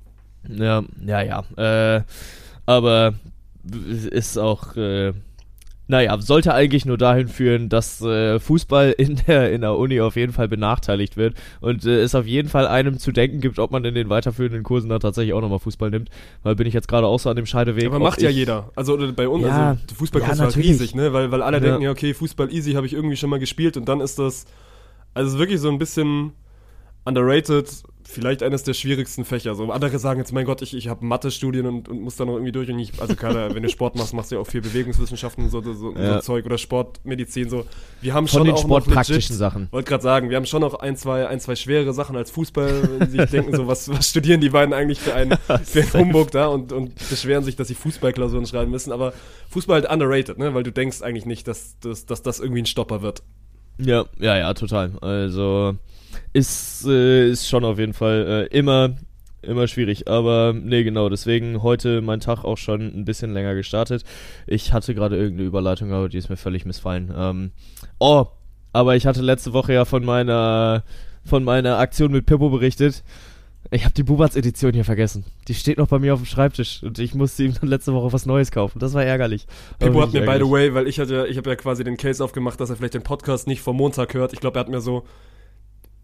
Ja, 0.48 0.84
ja, 1.06 1.22
ja. 1.22 1.98
Äh, 1.98 2.04
aber 2.66 3.14
ist 4.10 4.38
auch, 4.38 4.76
äh, 4.76 5.14
naja, 5.88 6.20
sollte 6.20 6.54
eigentlich 6.54 6.86
nur 6.86 6.98
dahin 6.98 7.28
führen, 7.28 7.70
dass 7.70 8.02
äh, 8.02 8.40
Fußball 8.40 8.92
in 8.98 9.18
der, 9.28 9.52
in 9.52 9.62
der 9.62 9.76
Uni 9.78 10.02
auf 10.02 10.16
jeden 10.16 10.34
Fall 10.34 10.48
benachteiligt 10.48 11.16
wird 11.18 11.36
und 11.62 11.86
äh, 11.86 12.02
es 12.02 12.16
auf 12.16 12.26
jeden 12.26 12.50
Fall 12.50 12.68
einem 12.68 12.98
zu 12.98 13.12
denken 13.12 13.40
gibt, 13.40 13.60
ob 13.60 13.72
man 13.72 13.86
in 13.86 13.94
den 13.94 14.10
weiterführenden 14.10 14.64
Kursen 14.64 14.90
da 14.90 14.98
tatsächlich 15.00 15.34
auch 15.34 15.42
nochmal 15.42 15.60
Fußball 15.60 15.92
nimmt. 15.92 16.10
Weil 16.44 16.56
bin 16.56 16.66
ich 16.68 16.74
jetzt 16.74 16.88
gerade 16.88 17.06
auch 17.08 17.20
so 17.20 17.30
an 17.30 17.36
dem 17.36 17.46
Scheideweg. 17.46 17.86
Aber 17.86 18.00
macht 18.00 18.22
ja 18.22 18.30
jeder. 18.30 18.72
Also 18.76 18.94
oder 18.94 19.12
bei 19.12 19.28
uns, 19.28 19.44
Ja, 19.46 19.70
also 19.72 19.96
Fußballkurs 19.96 20.38
ja, 20.38 20.40
war 20.40 20.48
natürlich. 20.48 20.70
riesig, 20.70 20.96
ne? 20.96 21.14
Weil, 21.14 21.32
weil 21.32 21.42
alle 21.44 21.58
Ja. 21.58 21.64
denken, 21.64 21.82
ja, 21.82 21.92
okay, 21.92 22.14
Fußball 22.14 22.52
easy 22.52 22.74
habe 22.74 22.88
ich 22.88 22.94
irgendwie 22.94 23.16
schon 23.18 23.30
mal 23.30 23.40
gespielt 23.40 23.78
und 23.78 23.88
dann 23.88 24.02
ist 24.02 24.18
das, 24.18 24.46
also 25.14 25.38
wirklich 25.38 25.60
so 25.60 25.70
ein 25.70 25.78
bisschen 25.78 26.34
underrated, 27.06 27.70
vielleicht 28.08 28.44
eines 28.44 28.64
der 28.64 28.74
schwierigsten 28.74 29.26
Fächer. 29.26 29.56
So 29.56 29.72
andere 29.72 30.00
sagen 30.00 30.20
jetzt, 30.20 30.32
mein 30.32 30.46
Gott, 30.46 30.62
ich, 30.62 30.74
ich 30.76 30.88
habe 30.88 31.04
Mathe-Studien 31.06 31.66
und, 31.66 31.90
und 31.90 32.02
muss 32.02 32.16
da 32.16 32.26
noch 32.26 32.34
irgendwie 32.34 32.52
durch 32.52 32.70
und 32.70 32.80
ich, 32.80 33.02
also 33.02 33.16
gerade, 33.16 33.54
wenn 33.54 33.64
du 33.64 33.70
Sport 33.70 33.96
machst, 33.96 34.14
machst 34.14 34.32
du 34.32 34.36
ja 34.36 34.42
auch 34.42 34.48
viel 34.48 34.62
Bewegungswissenschaften 34.62 35.46
und 35.46 35.50
so, 35.50 35.62
so, 35.62 35.74
so, 35.74 35.94
Ja. 35.96 36.16
so 36.16 36.20
Zeug 36.22 36.46
oder 36.46 36.58
Sportmedizin, 36.58 37.50
so. 37.50 37.66
Wir 38.02 38.14
haben 38.14 38.28
Von 38.28 38.40
schon 38.40 38.46
den 38.46 38.54
auch 38.54 38.58
noch 38.58 38.64
sportpraktischen 38.84 39.36
Sachen. 39.36 39.68
wollte 39.72 39.90
gerade 39.90 40.04
sagen, 40.04 40.30
wir 40.30 40.38
haben 40.38 40.46
schon 40.46 40.62
noch 40.62 40.76
ein, 40.76 40.96
zwei, 40.96 41.28
ein, 41.28 41.40
zwei 41.40 41.56
schwere 41.56 41.94
Sachen 41.94 42.16
als 42.16 42.32
Fußball, 42.32 43.08
sich 43.10 43.30
denken, 43.32 43.56
so, 43.56 43.68
was, 43.68 43.90
was 43.90 44.10
studieren 44.10 44.40
die 44.40 44.50
beiden 44.50 44.74
eigentlich 44.74 45.00
für 45.00 45.14
einen, 45.14 45.38
für 45.64 45.82
einen 45.82 45.94
Humbug 45.94 46.32
da 46.32 46.48
und, 46.48 46.72
und 46.72 46.96
beschweren 47.10 47.44
sich, 47.44 47.56
dass 47.56 47.68
sie 47.68 47.76
Fußballklausuren 47.76 48.46
schreiben 48.46 48.72
müssen. 48.72 48.92
Aber 48.92 49.14
Fußball 49.50 49.82
halt 49.82 49.92
underrated, 49.92 50.38
ne? 50.38 50.54
Weil 50.54 50.64
du 50.64 50.72
denkst 50.72 51.02
eigentlich 51.02 51.26
nicht, 51.26 51.48
dass, 51.48 51.80
dass, 51.80 52.06
dass 52.06 52.22
das 52.22 52.40
irgendwie 52.40 52.62
ein 52.62 52.66
Stopper 52.66 53.02
wird. 53.02 53.24
Ja, 53.78 54.06
ja, 54.20 54.38
ja, 54.38 54.54
total. 54.54 54.92
Also 55.02 55.76
ist, 56.36 56.86
äh, 56.86 57.30
ist 57.30 57.48
schon 57.48 57.64
auf 57.64 57.80
jeden 57.80 57.94
Fall 57.94 58.50
äh, 58.52 58.58
immer, 58.58 58.98
immer 59.42 59.68
schwierig. 59.68 60.10
Aber 60.10 60.54
nee, 60.54 60.84
genau, 60.84 61.08
deswegen 61.08 61.64
heute 61.64 62.02
mein 62.02 62.20
Tag 62.20 62.44
auch 62.44 62.58
schon 62.58 62.82
ein 62.82 63.06
bisschen 63.06 63.34
länger 63.34 63.56
gestartet. 63.56 64.04
Ich 64.46 64.74
hatte 64.74 64.94
gerade 64.94 65.16
irgendeine 65.16 65.48
Überleitung, 65.48 65.94
aber 65.94 66.10
die 66.10 66.18
ist 66.18 66.30
mir 66.30 66.36
völlig 66.36 66.66
missfallen. 66.66 67.14
Ähm, 67.16 67.52
oh, 68.00 68.26
aber 68.74 68.98
ich 68.98 69.06
hatte 69.06 69.22
letzte 69.22 69.54
Woche 69.54 69.74
ja 69.74 69.86
von 69.86 70.04
meiner, 70.04 70.84
von 71.24 71.46
meiner 71.46 71.78
Aktion 71.78 72.12
mit 72.12 72.26
Pippo 72.26 72.50
berichtet. 72.50 73.06
Ich 73.72 73.86
habe 73.86 73.94
die 73.94 74.04
Bubats-Edition 74.04 74.74
hier 74.74 74.86
vergessen. 74.86 75.24
Die 75.48 75.54
steht 75.54 75.78
noch 75.78 75.88
bei 75.88 76.00
mir 76.00 76.14
auf 76.14 76.20
dem 76.20 76.26
Schreibtisch 76.26 76.84
und 76.84 77.00
ich 77.00 77.16
musste 77.16 77.44
ihm 77.44 77.54
dann 77.54 77.70
letzte 77.70 77.94
Woche 77.94 78.12
was 78.12 78.26
Neues 78.26 78.52
kaufen. 78.52 78.80
Das 78.80 78.94
war 78.94 79.06
ärgerlich. 79.06 79.48
Pippo 79.80 80.02
hat 80.02 80.10
mir, 80.10 80.20
wirklich 80.20 80.22
by 80.22 80.26
the 80.26 80.32
ärgerlich. 80.32 80.52
way, 80.52 80.74
weil 80.74 80.88
ich 80.88 81.00
hatte, 81.00 81.28
ich 81.30 81.38
habe 81.38 81.50
ja 81.50 81.56
quasi 81.56 81.86
den 81.86 81.96
Case 81.96 82.22
aufgemacht, 82.22 82.60
dass 82.60 82.70
er 82.70 82.76
vielleicht 82.76 82.94
den 82.94 83.04
Podcast 83.04 83.48
nicht 83.48 83.62
vom 83.62 83.78
Montag 83.78 84.14
hört. 84.14 84.34
Ich 84.34 84.42
glaube, 84.42 84.60
er 84.60 84.62
hat 84.62 84.70
mir 84.70 84.82
so 84.82 85.06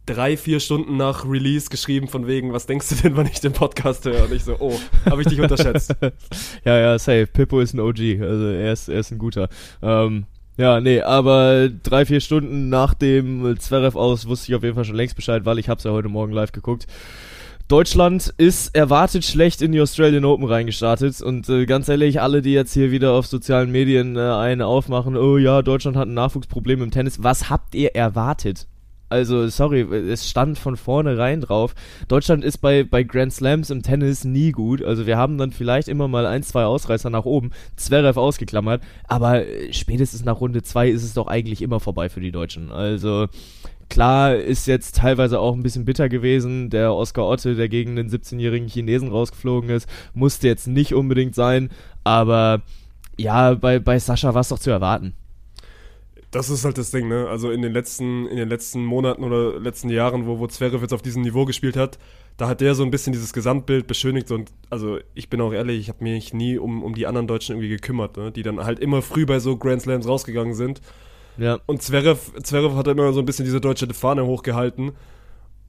drei, 0.05 0.37
vier 0.37 0.59
Stunden 0.59 0.97
nach 0.97 1.25
Release 1.25 1.69
geschrieben 1.69 2.07
von 2.07 2.27
wegen, 2.27 2.53
was 2.53 2.65
denkst 2.65 2.89
du 2.89 2.95
denn, 2.95 3.15
wann 3.15 3.27
ich 3.27 3.39
den 3.39 3.53
Podcast 3.53 4.05
höre? 4.05 4.25
Und 4.25 4.33
ich 4.33 4.43
so, 4.43 4.55
oh, 4.59 4.79
habe 5.09 5.21
ich 5.21 5.27
dich 5.27 5.41
unterschätzt. 5.41 5.95
ja, 6.65 6.77
ja, 6.77 6.99
safe. 6.99 7.27
Pippo 7.27 7.59
ist 7.59 7.73
ein 7.73 7.79
OG, 7.79 8.21
also 8.21 8.47
er 8.47 8.73
ist, 8.73 8.89
er 8.89 8.99
ist 8.99 9.11
ein 9.11 9.19
guter. 9.19 9.49
Ähm, 9.81 10.25
ja, 10.57 10.81
nee, 10.81 11.01
aber 11.01 11.69
drei, 11.69 12.05
vier 12.05 12.19
Stunden 12.19 12.69
nach 12.69 12.93
dem 12.93 13.57
Zverev 13.59 13.97
aus 13.97 14.27
wusste 14.27 14.51
ich 14.51 14.55
auf 14.55 14.63
jeden 14.63 14.75
Fall 14.75 14.85
schon 14.85 14.95
längst 14.95 15.15
Bescheid, 15.15 15.45
weil 15.45 15.59
ich 15.59 15.69
hab's 15.69 15.85
ja 15.85 15.91
heute 15.91 16.09
Morgen 16.09 16.33
live 16.33 16.51
geguckt. 16.51 16.87
Deutschland 17.67 18.33
ist 18.37 18.75
erwartet 18.75 19.23
schlecht 19.23 19.61
in 19.61 19.71
die 19.71 19.79
Australian 19.79 20.25
Open 20.25 20.45
reingestartet 20.45 21.21
und 21.21 21.47
äh, 21.47 21.65
ganz 21.65 21.87
ehrlich, 21.87 22.19
alle, 22.19 22.41
die 22.41 22.51
jetzt 22.51 22.73
hier 22.73 22.91
wieder 22.91 23.13
auf 23.13 23.27
sozialen 23.27 23.71
Medien 23.71 24.17
äh, 24.17 24.19
eine 24.19 24.65
aufmachen, 24.65 25.15
oh 25.15 25.37
ja, 25.37 25.61
Deutschland 25.61 25.95
hat 25.95 26.09
ein 26.09 26.13
Nachwuchsproblem 26.13 26.81
im 26.81 26.91
Tennis, 26.91 27.23
was 27.23 27.49
habt 27.49 27.73
ihr 27.73 27.95
erwartet? 27.95 28.67
Also, 29.11 29.47
sorry, 29.49 29.81
es 29.81 30.29
stand 30.29 30.57
von 30.57 30.77
vornherein 30.77 31.41
drauf. 31.41 31.75
Deutschland 32.07 32.45
ist 32.45 32.59
bei, 32.59 32.85
bei 32.85 33.03
Grand 33.03 33.33
Slams 33.33 33.69
im 33.69 33.83
Tennis 33.83 34.23
nie 34.23 34.53
gut. 34.53 34.81
Also, 34.81 35.05
wir 35.05 35.17
haben 35.17 35.37
dann 35.37 35.51
vielleicht 35.51 35.89
immer 35.89 36.07
mal 36.07 36.25
ein, 36.25 36.43
zwei 36.43 36.63
Ausreißer 36.63 37.09
nach 37.09 37.25
oben. 37.25 37.51
Zverev 37.75 38.17
ausgeklammert. 38.17 38.81
Aber 39.09 39.45
äh, 39.45 39.73
spätestens 39.73 40.23
nach 40.23 40.39
Runde 40.39 40.63
zwei 40.63 40.89
ist 40.89 41.03
es 41.03 41.13
doch 41.13 41.27
eigentlich 41.27 41.61
immer 41.61 41.81
vorbei 41.81 42.07
für 42.07 42.21
die 42.21 42.31
Deutschen. 42.31 42.71
Also, 42.71 43.27
klar 43.89 44.33
ist 44.35 44.65
jetzt 44.65 44.95
teilweise 44.95 45.41
auch 45.41 45.55
ein 45.55 45.63
bisschen 45.63 45.83
bitter 45.83 46.07
gewesen. 46.07 46.69
Der 46.69 46.93
Oscar 46.93 47.27
Otte, 47.27 47.55
der 47.55 47.67
gegen 47.67 47.97
den 47.97 48.09
17-jährigen 48.09 48.69
Chinesen 48.69 49.09
rausgeflogen 49.09 49.69
ist, 49.71 49.89
musste 50.13 50.47
jetzt 50.47 50.67
nicht 50.67 50.93
unbedingt 50.93 51.35
sein. 51.35 51.69
Aber 52.05 52.61
ja, 53.17 53.55
bei, 53.55 53.79
bei 53.79 53.99
Sascha 53.99 54.33
war 54.33 54.41
es 54.41 54.49
doch 54.49 54.59
zu 54.59 54.71
erwarten. 54.71 55.13
Das 56.31 56.49
ist 56.49 56.63
halt 56.63 56.77
das 56.77 56.91
Ding, 56.91 57.09
ne? 57.09 57.27
Also 57.27 57.51
in 57.51 57.61
den 57.61 57.73
letzten, 57.73 58.25
in 58.27 58.37
den 58.37 58.47
letzten 58.47 58.85
Monaten 58.85 59.23
oder 59.23 59.59
letzten 59.59 59.89
Jahren, 59.89 60.25
wo, 60.25 60.39
wo 60.39 60.47
Zverev 60.47 60.81
jetzt 60.81 60.93
auf 60.93 61.01
diesem 61.01 61.23
Niveau 61.23 61.43
gespielt 61.43 61.75
hat, 61.75 61.99
da 62.37 62.47
hat 62.47 62.61
der 62.61 62.73
so 62.73 62.83
ein 62.83 62.91
bisschen 62.91 63.11
dieses 63.11 63.33
Gesamtbild 63.33 63.85
beschönigt 63.85 64.31
und 64.31 64.51
also 64.69 64.99
ich 65.13 65.29
bin 65.29 65.41
auch 65.41 65.51
ehrlich, 65.51 65.79
ich 65.79 65.89
habe 65.89 66.03
mich 66.03 66.33
nie 66.33 66.57
um, 66.57 66.83
um 66.83 66.95
die 66.95 67.05
anderen 67.05 67.27
Deutschen 67.27 67.55
irgendwie 67.55 67.69
gekümmert, 67.69 68.15
ne? 68.15 68.31
die 68.31 68.43
dann 68.43 68.63
halt 68.63 68.79
immer 68.79 69.01
früh 69.01 69.25
bei 69.25 69.39
so 69.39 69.57
Grand 69.57 69.81
Slams 69.81 70.07
rausgegangen 70.07 70.53
sind. 70.53 70.81
Ja. 71.37 71.59
Und 71.65 71.81
Zverev, 71.81 72.31
Zverev 72.41 72.75
hat 72.75 72.87
immer 72.87 73.13
so 73.13 73.19
ein 73.19 73.25
bisschen 73.25 73.45
diese 73.45 73.61
deutsche 73.61 73.93
Fahne 73.93 74.25
hochgehalten. 74.25 74.91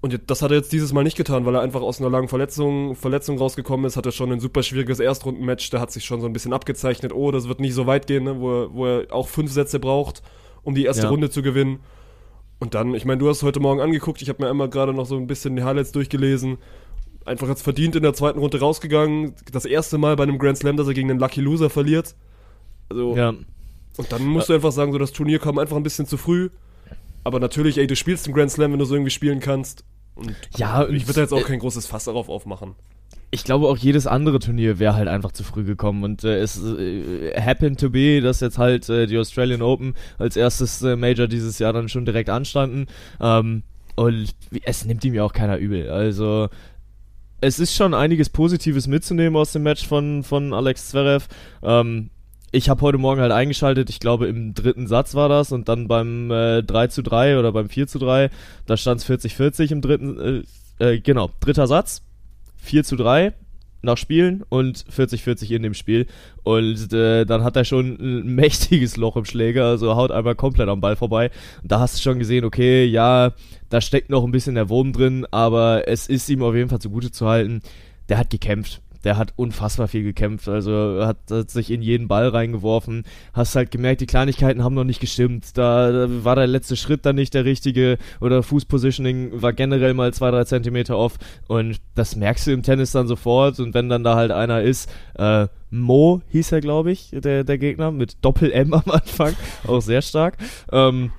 Und 0.00 0.20
das 0.26 0.42
hat 0.42 0.50
er 0.50 0.56
jetzt 0.56 0.72
dieses 0.72 0.92
Mal 0.92 1.04
nicht 1.04 1.16
getan, 1.16 1.46
weil 1.46 1.54
er 1.54 1.60
einfach 1.60 1.80
aus 1.80 2.00
einer 2.00 2.10
langen 2.10 2.26
Verletzung, 2.26 2.96
Verletzung 2.96 3.38
rausgekommen 3.38 3.86
ist, 3.86 3.96
hat 3.96 4.06
er 4.06 4.12
schon 4.12 4.32
ein 4.32 4.40
super 4.40 4.64
schwieriges 4.64 4.98
Erstrundenmatch, 4.98 5.70
da 5.70 5.78
hat 5.78 5.92
sich 5.92 6.04
schon 6.04 6.20
so 6.20 6.26
ein 6.26 6.32
bisschen 6.32 6.52
abgezeichnet, 6.52 7.12
oh, 7.14 7.30
das 7.30 7.46
wird 7.46 7.60
nicht 7.60 7.74
so 7.74 7.86
weit 7.86 8.08
gehen, 8.08 8.24
ne? 8.24 8.40
wo, 8.40 8.62
er, 8.62 8.74
wo 8.74 8.86
er 8.86 9.12
auch 9.14 9.28
fünf 9.28 9.52
Sätze 9.52 9.78
braucht, 9.78 10.22
um 10.64 10.74
die 10.74 10.84
erste 10.84 11.04
Ja. 11.04 11.08
Runde 11.08 11.30
zu 11.30 11.42
gewinnen. 11.42 11.80
Und 12.58 12.74
dann, 12.74 12.94
ich 12.94 13.04
meine, 13.04 13.18
du 13.18 13.28
hast 13.28 13.42
heute 13.42 13.58
Morgen 13.60 13.80
angeguckt, 13.80 14.22
ich 14.22 14.28
habe 14.28 14.42
mir 14.42 14.48
einmal 14.50 14.68
gerade 14.68 14.94
noch 14.94 15.06
so 15.06 15.16
ein 15.16 15.26
bisschen 15.26 15.56
die 15.56 15.64
Highlights 15.64 15.92
durchgelesen. 15.92 16.58
Einfach 17.24 17.48
jetzt 17.48 17.62
verdient 17.62 17.96
in 17.96 18.02
der 18.02 18.14
zweiten 18.14 18.38
Runde 18.38 18.60
rausgegangen. 18.60 19.34
Das 19.52 19.64
erste 19.64 19.98
Mal 19.98 20.16
bei 20.16 20.22
einem 20.24 20.38
Grand 20.38 20.58
Slam, 20.58 20.76
dass 20.76 20.86
er 20.86 20.94
gegen 20.94 21.10
einen 21.10 21.20
Lucky 21.20 21.40
Loser 21.40 21.70
verliert. 21.70 22.14
Also, 22.88 23.16
Ja. 23.16 23.28
und 23.30 24.12
dann 24.12 24.24
musst 24.24 24.48
du 24.48 24.52
einfach 24.54 24.72
sagen, 24.72 24.92
so 24.92 24.98
das 24.98 25.12
Turnier 25.12 25.38
kam 25.38 25.58
einfach 25.58 25.76
ein 25.76 25.82
bisschen 25.82 26.06
zu 26.06 26.16
früh. 26.16 26.50
Aber 27.24 27.38
natürlich, 27.40 27.78
ey, 27.78 27.86
du 27.86 27.94
spielst 27.96 28.26
einen 28.26 28.34
Grand 28.34 28.50
Slam, 28.50 28.72
wenn 28.72 28.78
du 28.78 28.84
so 28.84 28.94
irgendwie 28.94 29.10
spielen 29.10 29.40
kannst. 29.40 29.84
Und 30.14 30.34
Ja, 30.56 30.88
ich 30.88 31.04
würde 31.06 31.14
da 31.14 31.20
jetzt 31.22 31.32
auch 31.32 31.38
äh, 31.38 31.42
kein 31.44 31.58
großes 31.60 31.86
Fass 31.86 32.04
darauf 32.04 32.28
aufmachen. 32.28 32.74
Ich 33.34 33.44
glaube 33.44 33.66
auch 33.66 33.78
jedes 33.78 34.06
andere 34.06 34.38
Turnier 34.38 34.78
wäre 34.78 34.94
halt 34.94 35.08
einfach 35.08 35.32
zu 35.32 35.42
früh 35.42 35.64
gekommen. 35.64 36.04
Und 36.04 36.22
äh, 36.22 36.38
es 36.38 36.62
äh, 36.62 37.32
happened 37.40 37.80
to 37.80 37.88
be, 37.88 38.20
dass 38.20 38.40
jetzt 38.40 38.58
halt 38.58 38.88
äh, 38.90 39.06
die 39.06 39.16
Australian 39.16 39.62
Open 39.62 39.94
als 40.18 40.36
erstes 40.36 40.82
äh, 40.82 40.96
Major 40.96 41.26
dieses 41.26 41.58
Jahr 41.58 41.72
dann 41.72 41.88
schon 41.88 42.04
direkt 42.04 42.28
anstanden. 42.28 42.86
Ähm, 43.20 43.62
und 43.96 44.34
es 44.64 44.84
nimmt 44.84 45.02
ihm 45.04 45.14
ja 45.14 45.24
auch 45.24 45.32
keiner 45.32 45.56
übel. 45.56 45.88
Also 45.88 46.50
es 47.40 47.58
ist 47.58 47.74
schon 47.74 47.94
einiges 47.94 48.28
Positives 48.28 48.86
mitzunehmen 48.86 49.36
aus 49.36 49.52
dem 49.52 49.62
Match 49.62 49.86
von, 49.86 50.24
von 50.24 50.52
Alex 50.52 50.90
Zverev. 50.90 51.26
Ähm, 51.62 52.10
ich 52.50 52.68
habe 52.68 52.82
heute 52.82 52.98
Morgen 52.98 53.22
halt 53.22 53.32
eingeschaltet, 53.32 53.88
ich 53.88 53.98
glaube 53.98 54.26
im 54.26 54.52
dritten 54.52 54.86
Satz 54.86 55.14
war 55.14 55.30
das. 55.30 55.52
Und 55.52 55.70
dann 55.70 55.88
beim 55.88 56.30
äh, 56.30 56.62
3 56.62 56.88
zu 56.88 57.00
3 57.00 57.38
oder 57.38 57.50
beim 57.52 57.70
4 57.70 57.86
zu 57.86 57.98
3, 57.98 58.28
da 58.66 58.76
stand 58.76 59.00
es 59.00 59.08
40-40 59.08 59.72
im 59.72 59.80
dritten, 59.80 60.44
äh, 60.78 60.84
äh, 60.84 61.00
genau, 61.00 61.30
dritter 61.40 61.66
Satz, 61.66 62.02
4 62.62 62.84
zu 62.84 62.96
3 62.96 63.34
nach 63.82 63.96
Spielen 63.96 64.44
und 64.48 64.84
40-40 64.84 65.50
in 65.50 65.62
dem 65.62 65.74
Spiel. 65.74 66.06
Und 66.44 66.92
äh, 66.92 67.24
dann 67.24 67.44
hat 67.44 67.56
er 67.56 67.64
schon 67.64 67.98
ein 68.00 68.34
mächtiges 68.34 68.96
Loch 68.96 69.16
im 69.16 69.24
Schläger, 69.24 69.66
also 69.66 69.96
haut 69.96 70.12
einmal 70.12 70.36
komplett 70.36 70.68
am 70.68 70.80
Ball 70.80 70.96
vorbei. 70.96 71.30
Und 71.62 71.70
da 71.70 71.80
hast 71.80 71.96
du 71.96 72.02
schon 72.02 72.18
gesehen, 72.18 72.44
okay, 72.44 72.84
ja, 72.84 73.32
da 73.68 73.80
steckt 73.80 74.08
noch 74.08 74.24
ein 74.24 74.32
bisschen 74.32 74.54
der 74.54 74.68
Wurm 74.68 74.92
drin, 74.92 75.26
aber 75.30 75.88
es 75.88 76.06
ist 76.06 76.28
ihm 76.28 76.42
auf 76.42 76.54
jeden 76.54 76.68
Fall 76.68 76.80
zugute 76.80 77.10
zu 77.10 77.28
halten. 77.28 77.60
Der 78.08 78.18
hat 78.18 78.30
gekämpft. 78.30 78.80
Der 79.04 79.16
hat 79.16 79.32
unfassbar 79.36 79.88
viel 79.88 80.02
gekämpft, 80.02 80.48
also 80.48 81.04
hat, 81.04 81.18
hat 81.30 81.50
sich 81.50 81.70
in 81.70 81.82
jeden 81.82 82.08
Ball 82.08 82.28
reingeworfen. 82.28 83.04
Hast 83.32 83.56
halt 83.56 83.70
gemerkt, 83.70 84.00
die 84.00 84.06
Kleinigkeiten 84.06 84.62
haben 84.62 84.74
noch 84.74 84.84
nicht 84.84 85.00
gestimmt. 85.00 85.56
Da, 85.58 85.90
da 85.90 86.24
war 86.24 86.36
der 86.36 86.46
letzte 86.46 86.76
Schritt 86.76 87.04
dann 87.04 87.16
nicht 87.16 87.34
der 87.34 87.44
richtige 87.44 87.98
oder 88.20 88.42
Fußpositioning 88.42 89.42
war 89.42 89.52
generell 89.52 89.94
mal 89.94 90.12
zwei, 90.14 90.30
drei 90.30 90.44
Zentimeter 90.44 90.96
off. 90.96 91.18
Und 91.48 91.80
das 91.94 92.16
merkst 92.16 92.46
du 92.46 92.52
im 92.52 92.62
Tennis 92.62 92.92
dann 92.92 93.06
sofort. 93.08 93.60
Und 93.60 93.74
wenn 93.74 93.88
dann 93.88 94.04
da 94.04 94.14
halt 94.14 94.30
einer 94.30 94.62
ist, 94.62 94.90
äh, 95.14 95.48
Mo 95.70 96.20
hieß 96.28 96.52
er, 96.52 96.60
glaube 96.60 96.92
ich, 96.92 97.10
der, 97.12 97.44
der 97.44 97.58
Gegner, 97.58 97.90
mit 97.90 98.22
Doppel-M 98.22 98.74
am 98.74 98.90
Anfang, 98.90 99.34
auch 99.66 99.80
sehr 99.80 100.02
stark. 100.02 100.36
Ähm, 100.70 101.12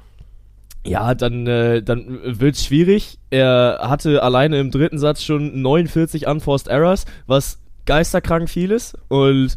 ja, 0.86 1.16
dann, 1.16 1.48
äh, 1.48 1.82
dann 1.82 2.20
wird's 2.24 2.66
schwierig. 2.66 3.18
Er 3.30 3.80
hatte 3.82 4.22
alleine 4.22 4.60
im 4.60 4.70
dritten 4.70 5.00
Satz 5.00 5.24
schon 5.24 5.62
49 5.62 6.28
Unforced 6.28 6.68
Errors, 6.68 7.06
was 7.26 7.63
geisterkrank 7.86 8.50
viel 8.50 8.72
ist. 8.72 8.98
Und 9.08 9.56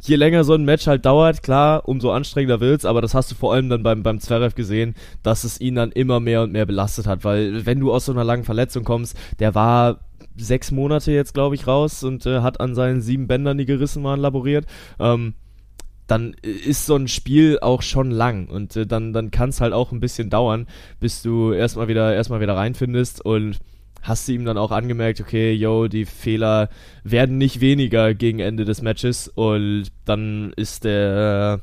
je 0.00 0.16
länger 0.16 0.44
so 0.44 0.54
ein 0.54 0.64
Match 0.64 0.86
halt 0.86 1.06
dauert, 1.06 1.42
klar, 1.42 1.88
umso 1.88 2.10
anstrengender 2.10 2.60
wird's, 2.60 2.84
aber 2.84 3.00
das 3.00 3.14
hast 3.14 3.30
du 3.30 3.34
vor 3.34 3.54
allem 3.54 3.68
dann 3.68 3.82
beim, 3.82 4.02
beim 4.02 4.20
Zverev 4.20 4.54
gesehen, 4.54 4.94
dass 5.22 5.44
es 5.44 5.60
ihn 5.60 5.74
dann 5.76 5.92
immer 5.92 6.20
mehr 6.20 6.42
und 6.42 6.52
mehr 6.52 6.66
belastet 6.66 7.06
hat, 7.06 7.24
weil 7.24 7.64
wenn 7.66 7.80
du 7.80 7.92
aus 7.92 8.04
so 8.04 8.12
einer 8.12 8.24
langen 8.24 8.44
Verletzung 8.44 8.84
kommst, 8.84 9.16
der 9.38 9.54
war 9.54 10.00
sechs 10.36 10.70
Monate 10.70 11.12
jetzt, 11.12 11.32
glaube 11.32 11.54
ich, 11.54 11.66
raus 11.66 12.02
und 12.02 12.26
äh, 12.26 12.40
hat 12.40 12.60
an 12.60 12.74
seinen 12.74 13.00
sieben 13.00 13.28
Bändern, 13.28 13.56
die 13.56 13.66
gerissen 13.66 14.02
waren, 14.04 14.20
laboriert. 14.20 14.66
Ähm, 14.98 15.34
dann 16.06 16.34
ist 16.42 16.84
so 16.84 16.96
ein 16.96 17.08
Spiel 17.08 17.58
auch 17.60 17.80
schon 17.80 18.10
lang 18.10 18.48
und 18.48 18.76
äh, 18.76 18.86
dann, 18.86 19.12
dann 19.12 19.30
kann 19.30 19.48
es 19.48 19.60
halt 19.60 19.72
auch 19.72 19.90
ein 19.90 20.00
bisschen 20.00 20.28
dauern, 20.28 20.66
bis 21.00 21.22
du 21.22 21.52
erstmal 21.52 21.88
wieder, 21.88 22.14
erstmal 22.14 22.40
wieder 22.40 22.56
reinfindest 22.56 23.24
und 23.24 23.58
hast 24.04 24.28
du 24.28 24.32
ihm 24.32 24.44
dann 24.44 24.58
auch 24.58 24.70
angemerkt, 24.70 25.20
okay, 25.20 25.52
yo, 25.52 25.88
die 25.88 26.04
Fehler 26.04 26.68
werden 27.02 27.38
nicht 27.38 27.60
weniger 27.60 28.14
gegen 28.14 28.38
Ende 28.38 28.64
des 28.66 28.82
Matches 28.82 29.28
und 29.28 29.86
dann 30.04 30.52
ist 30.56 30.84
der 30.84 31.60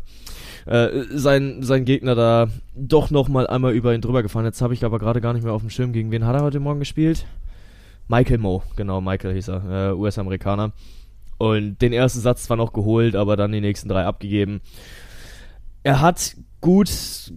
äh, 0.66 0.90
sein, 1.12 1.62
sein 1.62 1.86
Gegner 1.86 2.16
da 2.16 2.48
doch 2.76 3.12
noch 3.12 3.30
mal 3.30 3.46
einmal 3.46 3.74
über 3.74 3.94
ihn 3.94 4.02
drüber 4.02 4.24
gefahren. 4.24 4.46
Jetzt 4.46 4.62
habe 4.62 4.74
ich 4.74 4.84
aber 4.84 4.98
gerade 4.98 5.22
gar 5.22 5.34
nicht 5.34 5.44
mehr 5.44 5.54
auf 5.54 5.62
dem 5.62 5.70
Schirm, 5.70 5.94
gegen 5.94 6.12
wen 6.12 6.26
hat 6.26 6.36
er 6.36 6.42
heute 6.42 6.60
Morgen 6.60 6.80
gespielt? 6.80 7.26
Michael 8.08 8.40
Moe, 8.40 8.64
genau, 8.76 9.02
Michael 9.02 9.36
hieß 9.36 9.50
er, 9.50 9.92
äh, 9.92 9.94
US-Amerikaner. 9.94 10.74
Und 11.38 11.82
den 11.82 11.94
ersten 11.94 12.20
Satz 12.20 12.44
zwar 12.44 12.58
noch 12.58 12.74
geholt, 12.74 13.16
aber 13.16 13.38
dann 13.38 13.52
die 13.52 13.62
nächsten 13.62 13.88
drei 13.88 14.04
abgegeben. 14.04 14.62
Er 15.84 16.02
hat 16.02 16.36
gut, 16.60 16.92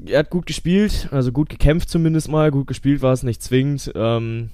er 0.06 0.20
hat 0.20 0.30
gut 0.30 0.46
gespielt, 0.46 1.08
also 1.10 1.30
gut 1.30 1.48
gekämpft 1.48 1.88
zumindest 1.90 2.28
mal, 2.30 2.50
gut 2.50 2.66
gespielt 2.66 3.02
war 3.02 3.12
es 3.12 3.22
nicht 3.22 3.42
zwingend. 3.42 3.92
Ähm, 3.94 4.50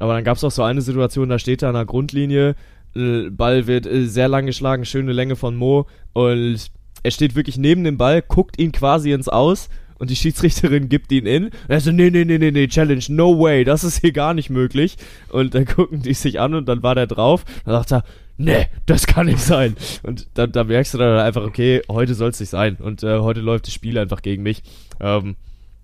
aber 0.00 0.14
dann 0.14 0.24
gab 0.24 0.36
es 0.36 0.44
auch 0.44 0.50
so 0.50 0.64
eine 0.64 0.82
Situation, 0.82 1.28
da 1.28 1.38
steht 1.38 1.62
er 1.62 1.68
an 1.68 1.76
der 1.76 1.84
Grundlinie, 1.84 2.56
äh, 2.96 3.30
Ball 3.30 3.68
wird 3.68 3.86
äh, 3.86 4.06
sehr 4.06 4.28
lang 4.28 4.46
geschlagen, 4.46 4.84
schöne 4.84 5.12
Länge 5.12 5.36
von 5.36 5.54
Mo 5.54 5.86
und 6.12 6.70
er 7.02 7.10
steht 7.10 7.34
wirklich 7.34 7.56
neben 7.56 7.84
dem 7.84 7.96
Ball, 7.96 8.22
guckt 8.22 8.58
ihn 8.58 8.72
quasi 8.72 9.12
ins 9.12 9.28
Aus 9.28 9.68
und 10.00 10.10
die 10.10 10.16
Schiedsrichterin 10.16 10.88
gibt 10.88 11.12
ihn 11.12 11.26
in. 11.26 11.44
Und 11.44 11.52
er 11.68 11.80
so, 11.80 11.92
nee, 11.92 12.10
nee, 12.10 12.24
nee, 12.24 12.38
nee, 12.38 12.50
nee, 12.50 12.68
Challenge, 12.68 13.04
no 13.08 13.38
way, 13.38 13.64
das 13.64 13.84
ist 13.84 14.00
hier 14.00 14.12
gar 14.12 14.34
nicht 14.34 14.50
möglich. 14.50 14.96
Und 15.28 15.54
dann 15.54 15.64
gucken 15.66 16.02
die 16.02 16.14
sich 16.14 16.40
an 16.40 16.54
und 16.54 16.66
dann 16.68 16.82
war 16.82 16.94
der 16.94 17.06
drauf. 17.06 17.44
Dann 17.64 17.74
sagt 17.74 17.92
er, 17.92 18.04
nee, 18.38 18.66
das 18.86 19.06
kann 19.06 19.26
nicht 19.26 19.40
sein. 19.40 19.76
Und 20.02 20.28
da, 20.34 20.46
da 20.46 20.64
merkst 20.64 20.94
du 20.94 20.98
dann 20.98 21.18
einfach, 21.18 21.42
okay, 21.42 21.82
heute 21.88 22.14
soll 22.14 22.30
es 22.30 22.40
nicht 22.40 22.48
sein. 22.48 22.76
Und 22.76 23.02
äh, 23.02 23.18
heute 23.18 23.40
läuft 23.40 23.66
das 23.66 23.74
Spiel 23.74 23.98
einfach 23.98 24.22
gegen 24.22 24.42
mich. 24.42 24.62
Ähm, 25.00 25.36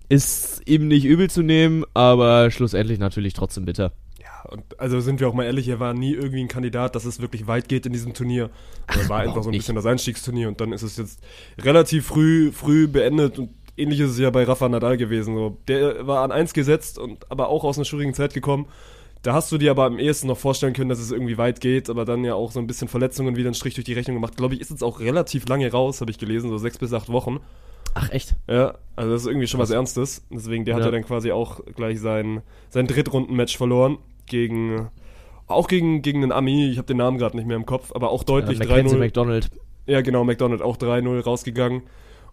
ist 0.09 0.61
ihm 0.65 0.87
nicht 0.87 1.05
übel 1.05 1.29
zu 1.29 1.43
nehmen, 1.43 1.83
aber 1.93 2.49
schlussendlich 2.49 2.97
natürlich 2.97 3.33
trotzdem 3.33 3.65
bitter. 3.65 3.91
Und 4.49 4.79
also 4.79 4.99
sind 4.99 5.19
wir 5.19 5.27
auch 5.27 5.33
mal 5.33 5.43
ehrlich, 5.45 5.67
er 5.67 5.79
war 5.79 5.93
nie 5.93 6.13
irgendwie 6.13 6.41
ein 6.41 6.47
Kandidat, 6.47 6.95
dass 6.95 7.05
es 7.05 7.21
wirklich 7.21 7.47
weit 7.47 7.67
geht 7.69 7.85
in 7.85 7.93
diesem 7.93 8.13
Turnier. 8.13 8.49
Er 8.87 9.09
war 9.09 9.19
einfach 9.19 9.43
so 9.43 9.49
ein 9.49 9.51
nicht. 9.51 9.59
bisschen 9.61 9.75
das 9.75 9.85
Einstiegsturnier 9.85 10.47
und 10.47 10.61
dann 10.61 10.71
ist 10.73 10.83
es 10.83 10.97
jetzt 10.97 11.21
relativ 11.59 12.07
früh, 12.07 12.51
früh 12.51 12.87
beendet 12.87 13.37
und 13.39 13.49
ähnlich 13.75 13.99
ist 13.99 14.11
es 14.11 14.19
ja 14.19 14.29
bei 14.29 14.43
Rafa 14.43 14.69
Nadal 14.69 14.97
gewesen. 14.97 15.35
So. 15.35 15.57
Der 15.67 16.07
war 16.07 16.23
an 16.23 16.31
eins 16.31 16.53
gesetzt 16.53 16.97
und 16.97 17.29
aber 17.29 17.49
auch 17.49 17.63
aus 17.63 17.77
einer 17.77 17.85
schwierigen 17.85 18.13
Zeit 18.13 18.33
gekommen. 18.33 18.67
Da 19.23 19.33
hast 19.33 19.51
du 19.51 19.57
dir 19.57 19.71
aber 19.71 19.85
am 19.85 19.99
ehesten 19.99 20.27
noch 20.27 20.37
vorstellen 20.37 20.73
können, 20.73 20.89
dass 20.89 20.99
es 20.99 21.11
irgendwie 21.11 21.37
weit 21.37 21.59
geht, 21.59 21.89
aber 21.89 22.05
dann 22.05 22.23
ja 22.23 22.35
auch 22.35 22.51
so 22.51 22.59
ein 22.59 22.67
bisschen 22.67 22.87
Verletzungen 22.87 23.35
wieder 23.35 23.47
einen 23.47 23.55
Strich 23.55 23.73
durch 23.73 23.85
die 23.85 23.93
Rechnung 23.93 24.15
gemacht. 24.15 24.37
Glaube 24.37 24.53
ich, 24.55 24.61
ist 24.61 24.69
jetzt 24.69 24.83
auch 24.83 24.99
relativ 24.99 25.47
lange 25.49 25.69
raus, 25.71 26.01
habe 26.01 26.11
ich 26.11 26.17
gelesen, 26.19 26.49
so 26.49 26.57
sechs 26.57 26.77
bis 26.77 26.93
acht 26.93 27.09
Wochen. 27.09 27.39
Ach, 27.95 28.09
echt? 28.11 28.35
Ja, 28.47 28.75
also 28.95 29.11
das 29.11 29.21
ist 29.23 29.27
irgendwie 29.27 29.47
schon 29.47 29.59
was. 29.59 29.71
Ernstes. 29.71 30.23
Deswegen, 30.29 30.65
der 30.65 30.75
hat 30.75 30.81
Ja. 30.81 30.87
ja 30.87 30.91
dann 30.91 31.03
quasi 31.03 31.31
auch 31.31 31.61
gleich 31.75 31.99
sein, 31.99 32.41
sein 32.69 32.85
Drittrunden-Match 32.87 33.57
verloren 33.57 33.97
gegen, 34.27 34.89
auch 35.47 35.67
gegen, 35.67 36.01
gegen 36.01 36.23
einen 36.23 36.31
Ami, 36.31 36.69
ich 36.69 36.77
habe 36.77 36.87
den 36.87 36.97
Namen 36.97 37.17
gerade 37.17 37.35
nicht 37.35 37.47
mehr 37.47 37.57
im 37.57 37.65
Kopf, 37.65 37.91
aber 37.93 38.11
auch 38.11 38.23
deutlich 38.23 38.59
äh, 38.59 38.65
Mackenzie 38.65 38.95
3-0. 38.95 38.99
McDonald. 38.99 39.49
Ja, 39.85 40.01
genau, 40.01 40.23
McDonald 40.23 40.61
auch 40.61 40.77
3-0 40.77 41.21
rausgegangen. 41.23 41.83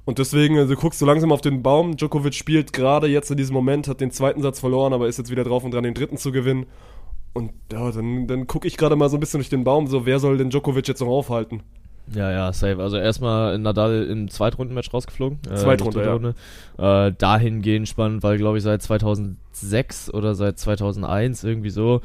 Und 0.04 0.18
deswegen, 0.18 0.58
also, 0.58 0.74
du 0.74 0.80
guckst 0.80 0.98
so 0.98 1.06
langsam 1.06 1.32
auf 1.32 1.40
den 1.40 1.62
Baum. 1.62 1.96
Djokovic 1.96 2.34
spielt 2.34 2.72
gerade 2.72 3.06
jetzt 3.06 3.30
in 3.30 3.36
diesem 3.36 3.54
Moment, 3.54 3.88
hat 3.88 4.00
den 4.00 4.10
zweiten 4.10 4.42
Satz 4.42 4.60
verloren, 4.60 4.92
aber 4.92 5.08
ist 5.08 5.18
jetzt 5.18 5.30
wieder 5.30 5.44
drauf 5.44 5.64
und 5.64 5.72
dran, 5.72 5.84
den 5.84 5.94
dritten 5.94 6.18
zu 6.18 6.30
gewinnen. 6.30 6.66
Und 7.32 7.52
ja, 7.72 7.90
dann, 7.90 8.26
dann 8.26 8.46
gucke 8.46 8.68
ich 8.68 8.76
gerade 8.76 8.96
mal 8.96 9.08
so 9.08 9.16
ein 9.16 9.20
bisschen 9.20 9.40
durch 9.40 9.48
den 9.48 9.64
Baum, 9.64 9.86
so 9.86 10.06
wer 10.06 10.18
soll 10.18 10.36
denn 10.36 10.50
Djokovic 10.50 10.86
jetzt 10.86 11.00
noch 11.00 11.08
aufhalten? 11.08 11.62
Ja, 12.14 12.30
ja, 12.30 12.52
safe. 12.52 12.82
Also 12.82 12.96
erstmal 12.96 13.58
Nadal 13.58 14.04
im 14.04 14.28
Zweitrundenmatch 14.28 14.92
rausgeflogen. 14.92 15.38
Äh, 15.50 15.54
Zweitrunde, 15.56 16.12
Runde. 16.12 16.34
Äh, 16.78 17.12
dahingehend 17.16 17.88
spannend, 17.88 18.22
weil 18.22 18.36
glaube 18.36 18.58
ich 18.58 18.64
seit 18.64 18.82
2006 18.82 20.12
oder 20.12 20.34
seit 20.34 20.58
2001 20.58 21.44
irgendwie 21.44 21.70
so 21.70 22.02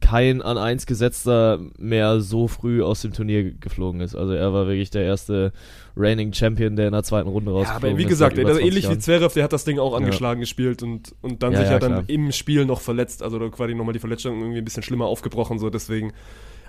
kein 0.00 0.40
an 0.40 0.56
eins 0.56 0.86
gesetzter 0.86 1.60
mehr 1.78 2.20
so 2.20 2.48
früh 2.48 2.82
aus 2.82 3.02
dem 3.02 3.12
Turnier 3.12 3.52
geflogen 3.52 4.00
ist. 4.00 4.16
Also 4.16 4.32
er 4.32 4.52
war 4.52 4.66
wirklich 4.66 4.90
der 4.90 5.02
erste 5.04 5.52
reigning 5.94 6.32
Champion, 6.32 6.74
der 6.74 6.86
in 6.86 6.92
der 6.92 7.02
zweiten 7.02 7.28
Runde 7.28 7.50
Ja, 7.50 7.58
rausgeflogen 7.58 7.90
aber 7.90 7.98
wie 7.98 8.02
ist. 8.04 8.08
gesagt, 8.08 8.36
ey, 8.36 8.40
über 8.42 8.48
das 8.48 8.58
ist 8.58 8.62
20 8.62 8.68
ähnlich 8.72 8.84
wie 8.84 8.88
Jahren. 8.88 9.00
Zverev, 9.00 9.34
der 9.34 9.44
hat 9.44 9.52
das 9.52 9.64
Ding 9.64 9.78
auch 9.78 9.94
angeschlagen 9.94 10.40
gespielt 10.40 10.82
und, 10.82 11.14
und 11.20 11.42
dann 11.42 11.52
Ja, 11.52 11.58
sich 11.58 11.66
ja, 11.66 11.72
ja, 11.74 11.78
dann 11.78 11.92
klar. 11.92 12.04
im 12.08 12.32
Spiel 12.32 12.64
noch 12.64 12.80
verletzt, 12.80 13.22
also 13.22 13.38
da 13.38 13.48
quasi 13.50 13.74
nochmal 13.74 13.92
die 13.92 13.98
Verletzung 14.00 14.40
irgendwie 14.40 14.58
ein 14.58 14.64
bisschen 14.64 14.82
schlimmer 14.82 15.04
aufgebrochen, 15.04 15.58
so 15.58 15.68
deswegen. 15.70 16.12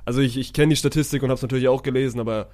Also 0.05 0.21
ich, 0.21 0.37
ich 0.37 0.53
kenne 0.53 0.69
die 0.69 0.75
Statistik 0.75 1.23
und 1.23 1.29
habe 1.29 1.35
es 1.37 1.41
natürlich 1.41 1.67
auch 1.67 1.83
gelesen, 1.83 2.19
aber 2.19 2.49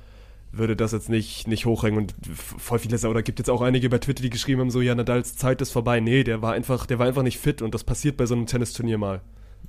würde 0.51 0.75
das 0.75 0.91
jetzt 0.91 1.09
nicht, 1.09 1.47
nicht 1.47 1.65
hochhängen 1.65 1.99
und 1.99 2.13
voll 2.33 2.79
viele, 2.79 2.97
oder 3.09 3.21
gibt 3.21 3.39
jetzt 3.39 3.49
auch 3.49 3.61
einige 3.61 3.89
bei 3.89 3.97
Twitter, 3.97 4.23
die 4.23 4.29
geschrieben 4.29 4.61
haben, 4.61 4.71
so, 4.71 4.81
ja, 4.81 4.95
Nadals 4.95 5.35
Zeit 5.35 5.61
ist 5.61 5.71
vorbei. 5.71 5.99
Nee, 5.99 6.23
der 6.23 6.41
war 6.41 6.53
einfach, 6.53 6.85
der 6.85 6.99
war 6.99 7.07
einfach 7.07 7.23
nicht 7.23 7.37
fit 7.37 7.61
und 7.61 7.73
das 7.73 7.83
passiert 7.83 8.17
bei 8.17 8.25
so 8.25 8.35
einem 8.35 8.45
Tennisturnier 8.45 8.97
mal. 8.97 9.21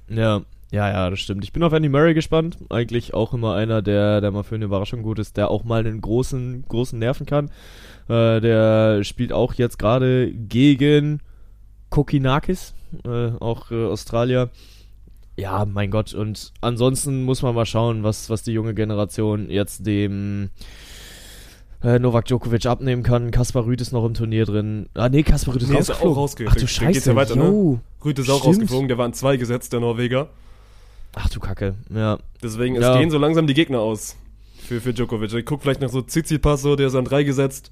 Ja, 0.09 0.43
ja, 0.71 0.91
ja, 0.91 1.11
das 1.11 1.21
stimmt. 1.21 1.45
Ich 1.45 1.53
bin 1.53 1.63
auf 1.63 1.73
Andy 1.73 1.89
Murray 1.89 2.15
gespannt. 2.15 2.59
Eigentlich 2.69 3.15
auch 3.15 3.33
immer 3.33 3.55
einer, 3.55 3.81
der, 3.81 4.21
der 4.21 4.31
mal 4.31 4.43
für 4.43 4.55
eine 4.55 4.67
Überraschung 4.67 5.03
gut 5.03 5.19
ist, 5.19 5.37
der 5.37 5.51
auch 5.51 5.65
mal 5.65 5.81
einen 5.81 6.01
großen, 6.01 6.65
großen 6.69 6.99
nerven 6.99 7.27
kann. 7.27 7.47
Äh, 8.09 8.41
der 8.41 9.03
spielt 9.05 9.33
auch 9.33 9.55
jetzt 9.55 9.79
gerade 9.79 10.31
gegen 10.33 11.21
Kokinakis, 11.91 12.75
äh, 13.05 13.31
auch 13.41 13.71
äh, 13.71 13.87
Australier. 13.87 14.51
Ja, 15.39 15.65
mein 15.65 15.91
Gott. 15.91 16.15
Und 16.15 16.53
ansonsten 16.61 17.23
muss 17.25 17.43
man 17.43 17.55
mal 17.55 17.65
schauen, 17.67 18.03
was, 18.03 18.29
was 18.29 18.43
die 18.43 18.53
junge 18.53 18.75
Generation 18.75 19.49
jetzt 19.51 19.87
dem 19.87 20.51
äh, 21.83 22.01
Novak 22.01 22.25
Djokovic 22.25 22.67
abnehmen 22.67 23.05
kann. 23.05 23.31
Kaspar 23.31 23.65
Rüth 23.65 23.81
ist 23.81 23.93
noch 23.93 24.05
im 24.05 24.15
Turnier 24.15 24.45
drin. 24.47 24.89
Ah, 24.95 25.09
nee, 25.09 25.23
Kaspar 25.23 25.55
Rüth 25.55 25.63
ist 25.63 25.69
Nee, 25.71 25.79
ist 25.79 25.91
rausgeflogen. 25.91 26.17
auch 26.17 26.19
rausge- 26.19 26.47
Ach 26.49 26.57
du 26.57 26.67
Scheiße. 26.67 26.93
geht's 26.93 27.07
ja 27.07 27.15
weiter, 27.15 27.37
ne? 27.37 27.81
Rüth 28.05 28.19
ist 28.19 28.29
auch 28.29 28.41
Stimmt. 28.41 28.57
rausgeflogen, 28.57 28.89
der 28.89 28.99
war 28.99 29.07
in 29.07 29.13
zwei 29.13 29.37
gesetzt, 29.37 29.73
der 29.73 29.79
Norweger. 29.81 30.29
Ach 31.15 31.29
du 31.31 31.39
Kacke. 31.41 31.75
Ja, 31.95 32.19
Deswegen, 32.43 32.75
Ja. 32.75 32.93
es 32.95 32.99
gehen 32.99 33.11
so 33.11 33.19
langsam 33.19 33.47
die 33.47 33.55
Gegner 33.55 33.79
aus 33.81 34.17
für, 34.59 34.81
für 34.81 34.93
Djokovic. 34.93 35.33
Ich 35.35 35.47
guck 35.47 35.63
vielleicht 35.63 35.81
nach 35.81 35.89
so 35.89 36.03
Tsitsipas, 36.03 36.63
so, 36.63 36.75
der 36.75 36.89
ist 36.89 36.95
an 36.97 37.05
drei 37.05 37.23
gesetzt. 37.23 37.71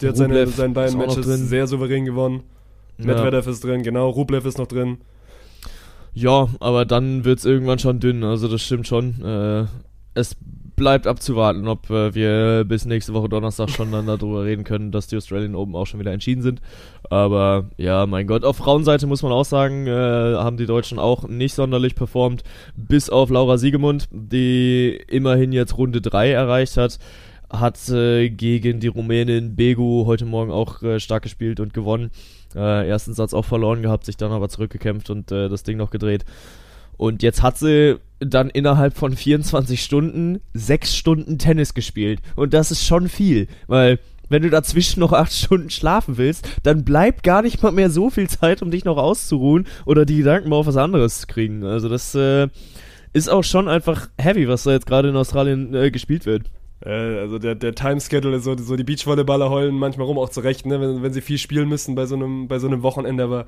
Der 0.00 0.08
hat 0.10 0.16
seine, 0.16 0.34
Rublev 0.40 0.56
seinen 0.56 0.74
beiden 0.74 0.88
ist 0.88 0.94
auch 0.96 1.08
noch 1.08 1.16
Matches 1.16 1.26
drin. 1.26 1.46
sehr 1.46 1.66
souverän 1.68 2.04
gewonnen. 2.04 2.42
Ja. 2.98 3.06
Medvedev 3.06 3.46
ist 3.48 3.62
drin, 3.62 3.84
genau. 3.84 4.10
Rublev 4.10 4.44
ist 4.46 4.58
noch 4.58 4.66
drin. 4.66 4.98
Ja, 6.14 6.48
aber 6.60 6.84
dann 6.84 7.24
wird's 7.24 7.44
irgendwann 7.44 7.80
schon 7.80 8.00
dünn, 8.00 8.22
also 8.22 8.46
das 8.48 8.62
stimmt 8.62 8.86
schon. 8.86 9.20
Äh, 9.22 9.66
es 10.14 10.36
bleibt 10.76 11.06
abzuwarten, 11.06 11.68
ob 11.68 11.90
äh, 11.90 12.14
wir 12.14 12.64
bis 12.64 12.84
nächste 12.84 13.14
Woche 13.14 13.28
Donnerstag 13.28 13.70
schon 13.70 13.92
dann 13.92 14.06
darüber 14.06 14.44
reden 14.44 14.64
können, 14.64 14.92
dass 14.92 15.06
die 15.06 15.16
Australian 15.16 15.54
Open 15.54 15.74
auch 15.74 15.86
schon 15.86 16.00
wieder 16.00 16.12
entschieden 16.12 16.42
sind. 16.42 16.60
Aber 17.10 17.70
ja, 17.76 18.06
mein 18.06 18.26
Gott, 18.26 18.44
auf 18.44 18.56
Frauenseite 18.56 19.06
muss 19.06 19.22
man 19.22 19.32
auch 19.32 19.44
sagen, 19.44 19.86
äh, 19.86 19.90
haben 19.90 20.56
die 20.56 20.66
Deutschen 20.66 20.98
auch 20.98 21.28
nicht 21.28 21.54
sonderlich 21.54 21.94
performt, 21.94 22.42
bis 22.76 23.10
auf 23.10 23.30
Laura 23.30 23.58
Siegemund, 23.58 24.08
die 24.10 24.98
immerhin 25.08 25.52
jetzt 25.52 25.76
Runde 25.76 26.00
3 26.00 26.30
erreicht 26.30 26.76
hat. 26.76 26.98
Hat 27.50 27.88
äh, 27.88 28.30
gegen 28.30 28.80
die 28.80 28.88
Rumänin 28.88 29.54
Begu 29.54 30.06
heute 30.06 30.24
Morgen 30.24 30.50
auch 30.50 30.82
äh, 30.82 30.98
stark 30.98 31.22
gespielt 31.22 31.60
und 31.60 31.72
gewonnen. 31.72 32.10
Äh, 32.54 32.88
ersten 32.88 33.14
Satz 33.14 33.34
auch 33.34 33.44
verloren 33.44 33.82
gehabt, 33.82 34.04
sich 34.04 34.16
dann 34.16 34.32
aber 34.32 34.48
zurückgekämpft 34.48 35.10
und 35.10 35.32
äh, 35.32 35.48
das 35.48 35.62
Ding 35.62 35.76
noch 35.76 35.90
gedreht. 35.90 36.24
Und 36.96 37.22
jetzt 37.22 37.42
hat 37.42 37.58
sie 37.58 37.96
dann 38.20 38.50
innerhalb 38.50 38.96
von 38.96 39.16
24 39.16 39.82
Stunden 39.82 40.40
sechs 40.52 40.96
Stunden 40.96 41.38
Tennis 41.38 41.74
gespielt. 41.74 42.20
Und 42.36 42.54
das 42.54 42.70
ist 42.70 42.84
schon 42.86 43.08
viel, 43.08 43.48
weil 43.66 43.98
wenn 44.28 44.42
du 44.42 44.50
dazwischen 44.50 45.00
noch 45.00 45.12
acht 45.12 45.32
Stunden 45.32 45.70
schlafen 45.70 46.16
willst, 46.16 46.48
dann 46.62 46.84
bleibt 46.84 47.22
gar 47.22 47.42
nicht 47.42 47.62
mal 47.62 47.72
mehr 47.72 47.90
so 47.90 48.10
viel 48.10 48.28
Zeit, 48.28 48.62
um 48.62 48.70
dich 48.70 48.84
noch 48.84 48.96
auszuruhen 48.96 49.66
oder 49.84 50.04
die 50.06 50.18
Gedanken 50.18 50.48
mal 50.48 50.56
auf 50.56 50.66
was 50.66 50.76
anderes 50.76 51.20
zu 51.20 51.26
kriegen. 51.26 51.64
Also 51.64 51.88
das 51.88 52.14
äh, 52.14 52.48
ist 53.12 53.28
auch 53.28 53.44
schon 53.44 53.68
einfach 53.68 54.08
heavy, 54.18 54.48
was 54.48 54.62
da 54.64 54.72
jetzt 54.72 54.86
gerade 54.86 55.08
in 55.08 55.16
Australien 55.16 55.74
äh, 55.74 55.90
gespielt 55.90 56.26
wird. 56.26 56.50
Äh, 56.84 57.18
also 57.18 57.38
der, 57.38 57.54
der 57.54 57.74
Timeschedule 57.74 58.36
ist 58.36 58.44
so, 58.44 58.56
so 58.56 58.76
die 58.76 58.84
Beachvolleyballer 58.84 59.50
heulen 59.50 59.74
manchmal 59.74 60.06
rum, 60.06 60.18
auch 60.18 60.28
zurecht, 60.28 60.66
ne, 60.66 60.80
wenn, 60.80 61.02
wenn 61.02 61.12
sie 61.12 61.20
viel 61.20 61.38
spielen 61.38 61.68
müssen 61.68 61.94
bei 61.94 62.06
so 62.06 62.14
einem, 62.14 62.48
bei 62.48 62.58
so 62.58 62.66
einem 62.66 62.82
Wochenende, 62.82 63.24
aber 63.24 63.46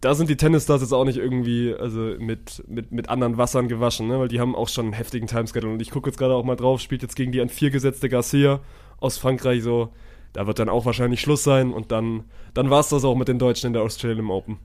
da 0.00 0.14
sind 0.14 0.30
die 0.30 0.36
Tennisstars 0.36 0.80
jetzt 0.80 0.92
auch 0.92 1.04
nicht 1.04 1.18
irgendwie 1.18 1.74
also 1.78 2.00
mit, 2.18 2.64
mit, 2.66 2.90
mit 2.90 3.10
anderen 3.10 3.36
Wassern 3.36 3.68
gewaschen, 3.68 4.08
ne? 4.08 4.18
weil 4.18 4.28
die 4.28 4.40
haben 4.40 4.56
auch 4.56 4.68
schon 4.68 4.86
einen 4.86 4.94
heftigen 4.94 5.26
Timeschedule. 5.26 5.74
Und 5.74 5.82
ich 5.82 5.90
gucke 5.90 6.08
jetzt 6.08 6.18
gerade 6.18 6.34
auch 6.34 6.44
mal 6.44 6.56
drauf, 6.56 6.80
spielt 6.80 7.02
jetzt 7.02 7.16
gegen 7.16 7.32
die 7.32 7.40
an 7.40 7.50
vier 7.50 7.70
gesetzte 7.70 8.08
Garcia 8.08 8.60
aus 8.98 9.18
Frankreich 9.18 9.62
so. 9.62 9.90
da 10.32 10.46
wird 10.46 10.58
dann 10.58 10.70
auch 10.70 10.86
wahrscheinlich 10.86 11.20
Schluss 11.20 11.44
sein 11.44 11.72
und 11.72 11.92
dann, 11.92 12.24
dann 12.54 12.70
war 12.70 12.80
es 12.80 12.88
das 12.88 13.04
auch 13.04 13.14
mit 13.14 13.28
den 13.28 13.38
Deutschen 13.38 13.68
in 13.68 13.72
der 13.74 13.82
Australian 13.82 14.30
Open. 14.30 14.56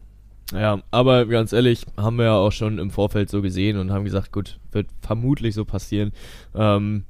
Ja, 0.53 0.81
aber 0.91 1.25
ganz 1.25 1.51
ehrlich, 1.51 1.85
haben 1.97 2.17
wir 2.17 2.25
ja 2.25 2.35
auch 2.35 2.51
schon 2.51 2.77
im 2.77 2.91
Vorfeld 2.91 3.29
so 3.29 3.41
gesehen 3.41 3.77
und 3.77 3.91
haben 3.91 4.05
gesagt, 4.05 4.31
gut, 4.31 4.59
wird 4.71 4.87
vermutlich 5.01 5.55
so 5.55 5.65
passieren. 5.65 6.13
Ähm, 6.53 7.03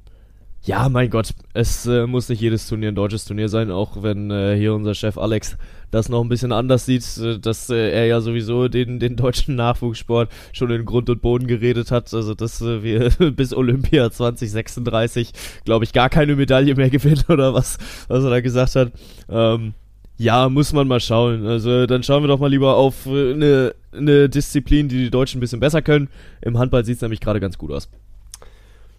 ja, 0.66 0.88
mein 0.88 1.10
Gott, 1.10 1.30
es 1.54 1.86
äh, 1.86 2.06
muss 2.06 2.28
nicht 2.28 2.40
jedes 2.40 2.68
Turnier 2.68 2.88
ein 2.88 2.96
deutsches 2.96 3.24
Turnier 3.24 3.48
sein, 3.48 3.70
auch 3.70 4.02
wenn 4.02 4.32
äh, 4.32 4.56
hier 4.56 4.74
unser 4.74 4.94
Chef 4.94 5.16
Alex 5.16 5.56
das 5.92 6.08
noch 6.08 6.22
ein 6.22 6.28
bisschen 6.28 6.50
anders 6.50 6.86
sieht, 6.86 7.04
äh, 7.18 7.38
dass 7.38 7.70
äh, 7.70 7.92
er 7.92 8.06
ja 8.06 8.20
sowieso 8.20 8.66
den, 8.66 8.98
den 8.98 9.14
deutschen 9.14 9.54
Nachwuchssport 9.54 10.28
schon 10.52 10.72
in 10.72 10.84
Grund 10.84 11.08
und 11.08 11.22
Boden 11.22 11.46
geredet 11.46 11.92
hat. 11.92 12.12
Also, 12.12 12.34
dass 12.34 12.60
äh, 12.62 12.82
wir 12.82 13.10
bis 13.32 13.54
Olympia 13.54 14.10
2036, 14.10 15.32
glaube 15.64 15.84
ich, 15.84 15.92
gar 15.92 16.08
keine 16.10 16.34
Medaille 16.34 16.74
mehr 16.74 16.90
gewinnen 16.90 17.24
oder 17.28 17.54
was, 17.54 17.78
was 18.08 18.24
er 18.24 18.30
da 18.30 18.40
gesagt 18.40 18.74
hat. 18.74 18.92
Ähm, 19.28 19.74
ja, 20.18 20.48
muss 20.48 20.72
man 20.72 20.88
mal 20.88 21.00
schauen. 21.00 21.46
Also 21.46 21.86
dann 21.86 22.02
schauen 22.02 22.24
wir 22.24 22.28
doch 22.28 22.40
mal 22.40 22.50
lieber 22.50 22.74
auf 22.74 23.06
äh, 23.06 23.34
eine, 23.34 23.74
eine 23.92 24.28
Disziplin, 24.28 24.88
die 24.88 24.98
die 24.98 25.10
Deutschen 25.10 25.38
ein 25.38 25.40
bisschen 25.42 25.60
besser 25.60 25.82
können. 25.82 26.08
Im 26.40 26.58
Handball 26.58 26.84
sieht 26.84 26.96
es 26.96 27.02
nämlich 27.02 27.20
gerade 27.20 27.38
ganz 27.38 27.56
gut 27.56 27.70
aus. 27.70 27.88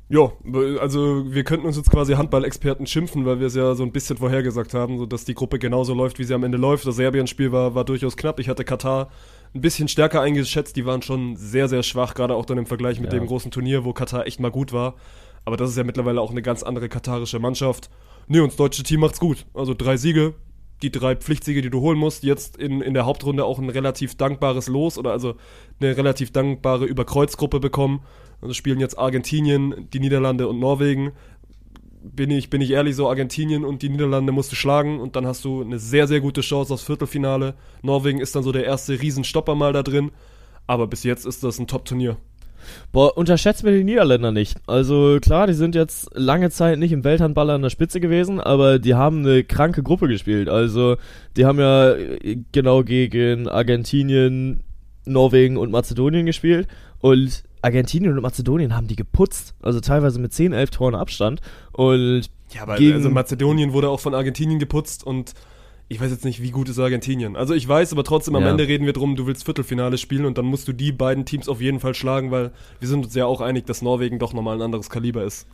Ja, 0.09 0.31
also 0.79 1.25
wir 1.33 1.43
könnten 1.43 1.65
uns 1.65 1.75
jetzt 1.75 1.91
quasi 1.91 2.13
Handball-Experten 2.13 2.87
schimpfen, 2.87 3.25
weil 3.25 3.39
wir 3.41 3.47
es 3.47 3.55
ja 3.55 3.75
so 3.75 3.83
ein 3.83 3.91
bisschen 3.91 4.15
vorhergesagt 4.15 4.73
haben, 4.73 4.97
so 4.99 5.05
dass 5.05 5.25
die 5.25 5.33
Gruppe 5.33 5.59
genauso 5.59 5.93
läuft, 5.93 6.17
wie 6.17 6.23
sie 6.23 6.33
am 6.33 6.45
Ende 6.45 6.57
läuft. 6.57 6.87
Das 6.87 6.95
Serbien-Spiel 6.95 7.51
war, 7.51 7.75
war 7.75 7.83
durchaus 7.83 8.15
knapp. 8.15 8.39
Ich 8.39 8.47
hatte 8.47 8.63
Katar 8.63 9.09
ein 9.53 9.59
bisschen 9.59 9.89
stärker 9.89 10.21
eingeschätzt. 10.21 10.77
Die 10.77 10.85
waren 10.85 11.01
schon 11.01 11.35
sehr, 11.35 11.67
sehr 11.67 11.83
schwach, 11.83 12.13
gerade 12.13 12.35
auch 12.35 12.45
dann 12.45 12.57
im 12.57 12.65
Vergleich 12.65 13.01
mit 13.01 13.11
Ja. 13.11 13.19
dem 13.19 13.27
großen 13.27 13.51
Turnier, 13.51 13.83
wo 13.83 13.91
Katar 13.91 14.25
echt 14.27 14.39
mal 14.39 14.51
gut 14.51 14.71
war. 14.71 14.95
Aber 15.43 15.57
das 15.57 15.71
ist 15.71 15.77
ja 15.77 15.83
mittlerweile 15.83 16.21
auch 16.21 16.31
eine 16.31 16.41
ganz 16.41 16.63
andere 16.63 16.87
katarische 16.87 17.39
Mannschaft. 17.39 17.89
Nee, 18.27 18.39
und 18.39 18.47
das 18.49 18.57
deutsche 18.57 18.83
Team 18.83 19.01
macht's 19.01 19.19
gut. 19.19 19.45
Also 19.53 19.73
drei 19.73 19.97
Siege, 19.97 20.35
die 20.81 20.91
drei 20.91 21.15
Pflichtsiege, 21.17 21.61
die 21.61 21.69
du 21.69 21.81
holen 21.81 21.97
musst. 21.97 22.23
Jetzt 22.23 22.55
in, 22.55 22.81
in 22.81 22.93
der 22.93 23.05
Hauptrunde 23.05 23.43
auch 23.43 23.59
ein 23.59 23.69
relativ 23.69 24.15
dankbares 24.15 24.67
Los 24.67 24.97
oder 24.97 25.11
also 25.11 25.35
eine 25.81 25.97
relativ 25.97 26.31
dankbare 26.31 26.85
Überkreuzgruppe 26.85 27.59
bekommen. 27.59 28.01
Also 28.41 28.53
spielen 28.53 28.79
jetzt 28.79 28.97
Argentinien, 28.97 29.87
die 29.93 29.99
Niederlande 29.99 30.47
und 30.47 30.59
Norwegen. 30.59 31.11
Bin 32.01 32.31
ich, 32.31 32.49
bin 32.49 32.61
ich 32.61 32.71
ehrlich, 32.71 32.95
so 32.95 33.09
Argentinien 33.09 33.65
und 33.65 33.81
die 33.81 33.89
Niederlande 33.89 34.31
musst 34.31 34.51
du 34.51 34.55
schlagen 34.55 34.99
und 34.99 35.15
dann 35.15 35.25
hast 35.25 35.43
du 35.43 35.61
eine 35.61 35.79
sehr, 35.79 36.07
sehr 36.07 36.21
gute 36.21 36.41
Chance 36.41 36.73
aufs 36.73 36.83
Viertelfinale. 36.83 37.55
Norwegen 37.81 38.21
ist 38.21 38.35
dann 38.35 38.43
so 38.43 38.51
der 38.51 38.65
erste 38.65 39.01
Riesenstopper 39.01 39.55
mal 39.55 39.73
da 39.73 39.83
drin. 39.83 40.11
Aber 40.67 40.87
bis 40.87 41.03
jetzt 41.03 41.25
ist 41.25 41.43
das 41.43 41.59
ein 41.59 41.67
Top-Turnier. 41.67 42.17
Boah, 42.91 43.17
unterschätzt 43.17 43.63
mir 43.63 43.71
die 43.71 43.83
Niederländer 43.83 44.31
nicht. 44.31 44.57
Also 44.67 45.19
klar, 45.21 45.47
die 45.47 45.53
sind 45.53 45.75
jetzt 45.75 46.09
lange 46.13 46.49
Zeit 46.49 46.79
nicht 46.79 46.91
im 46.91 47.03
Welthandball 47.03 47.49
an 47.49 47.61
der 47.61 47.69
Spitze 47.69 47.99
gewesen, 47.99 48.39
aber 48.39 48.79
die 48.79 48.95
haben 48.95 49.19
eine 49.19 49.43
kranke 49.43 49.83
Gruppe 49.83 50.07
gespielt. 50.07 50.49
Also 50.49 50.97
die 51.35 51.45
haben 51.45 51.59
ja 51.59 51.93
äh, 51.93 52.37
genau 52.51 52.83
gegen 52.83 53.47
Argentinien, 53.47 54.61
Norwegen 55.05 55.57
und 55.57 55.71
Mazedonien 55.71 56.25
gespielt 56.25 56.67
und 56.99 57.43
Argentinien 57.61 58.13
und 58.15 58.21
Mazedonien 58.21 58.75
haben 58.75 58.87
die 58.87 58.95
geputzt. 58.95 59.55
Also 59.61 59.79
teilweise 59.79 60.19
mit 60.19 60.33
10, 60.33 60.53
11 60.53 60.69
Toren 60.71 60.95
Abstand 60.95 61.41
und 61.73 62.29
Ja, 62.53 62.63
aber 62.63 62.77
Gegen- 62.77 62.93
also 62.93 63.09
Mazedonien 63.09 63.73
wurde 63.73 63.89
auch 63.89 63.99
von 63.99 64.13
Argentinien 64.13 64.59
geputzt 64.59 65.03
und 65.05 65.33
ich 65.89 66.01
weiß 66.01 66.11
jetzt 66.11 66.25
nicht, 66.25 66.41
wie 66.41 66.51
gut 66.51 66.67
ist 66.69 66.79
Argentinien. 66.79 67.35
Also 67.37 67.53
ich 67.53 67.65
weiß, 67.67 67.93
aber 67.93 68.03
trotzdem 68.03 68.35
am 68.35 68.43
Ja. 68.43 68.49
Ende 68.49 68.67
reden 68.67 68.85
wir 68.85 68.93
drum, 68.93 69.15
du 69.15 69.25
willst 69.25 69.45
Viertelfinale 69.45 69.97
spielen 69.97 70.25
und 70.25 70.37
dann 70.37 70.45
musst 70.45 70.67
du 70.67 70.73
die 70.73 70.91
beiden 70.91 71.25
Teams 71.25 71.47
auf 71.49 71.61
jeden 71.61 71.79
Fall 71.79 71.93
schlagen, 71.93 72.29
weil 72.31 72.51
wir 72.79 72.87
sind 72.87 73.05
uns 73.05 73.15
ja 73.15 73.25
auch 73.25 73.39
einig, 73.41 73.65
dass 73.65 73.81
Norwegen 73.81 74.19
doch 74.19 74.33
nochmal 74.33 74.55
ein 74.57 74.61
anderes 74.61 74.89
Kaliber 74.89 75.23
ist. 75.23 75.47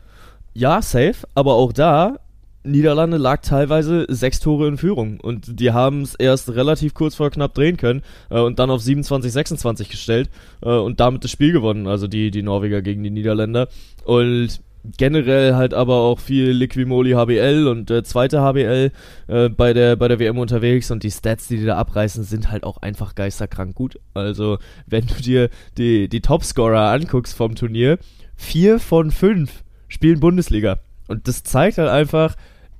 Ja, 0.54 0.82
safe, 0.82 1.16
aber 1.36 1.54
auch 1.54 1.72
da, 1.74 2.20
Niederlande 2.64 3.18
lag 3.18 3.42
teilweise 3.42 4.06
sechs 4.10 4.40
Tore 4.40 4.68
in 4.68 4.78
Führung 4.78 5.20
und 5.20 5.60
die 5.60 5.72
haben 5.72 6.02
es 6.02 6.16
erst 6.16 6.50
relativ 6.56 6.94
kurz 6.94 7.16
vor 7.16 7.30
knapp 7.30 7.54
drehen 7.54 7.78
können 7.78 8.04
äh, 8.30 8.40
und 8.40 8.60
dann 8.60 8.70
auf 8.70 8.82
27, 8.82 9.32
26 9.32 9.90
gestellt 9.90 10.30
äh, 10.62 10.70
und 10.70 11.00
damit 11.00 11.24
das 11.24 11.32
Spiel 11.32 11.52
gewonnen, 11.52 11.88
also 11.88 12.08
die, 12.08 12.32
die 12.32 12.42
Norweger 12.42 12.82
gegen 12.82 13.04
die 13.04 13.10
Niederländer 13.10 13.68
und 14.06 14.62
generell 14.98 15.56
halt 15.56 15.74
aber 15.74 15.96
auch 15.96 16.20
viel 16.20 16.52
Liquimoli 16.52 17.12
HBL 17.12 17.68
und 17.68 17.90
äh, 17.90 18.04
zweite 18.04 18.42
HBL 18.42 18.92
äh, 19.28 19.50
bei 19.50 19.74
der 19.74 19.96
bei 19.96 20.08
der 20.08 20.20
WM 20.20 20.38
unterwegs 20.38 20.92
und 20.92 21.04
die 21.04 21.12
Stats, 21.12 21.48
die 21.48 21.58
die 21.58 21.66
da 21.66 21.78
abreißen, 21.78 22.24
sind 22.24 22.52
halt 22.52 22.64
auch 22.64 22.78
einfach 22.78 23.16
geisterkrank 23.16 23.76
gut. 23.76 24.00
Also 24.14 24.58
wenn 24.86 25.08
du 25.08 25.16
dir 25.16 25.50
die 25.78 26.10
die 26.10 26.22
Topscorer 26.22 26.92
anguckst 26.92 27.36
vom 27.36 27.56
Turnier, 27.56 27.98
vier 28.36 28.80
von 28.80 29.12
fünf 29.12 29.64
spielen 29.88 30.20
Bundesliga 30.20 30.80
und 31.08 31.28
das 31.28 31.44
zeigt 31.44 31.78
halt 31.78 31.90
einfach, 31.90 32.36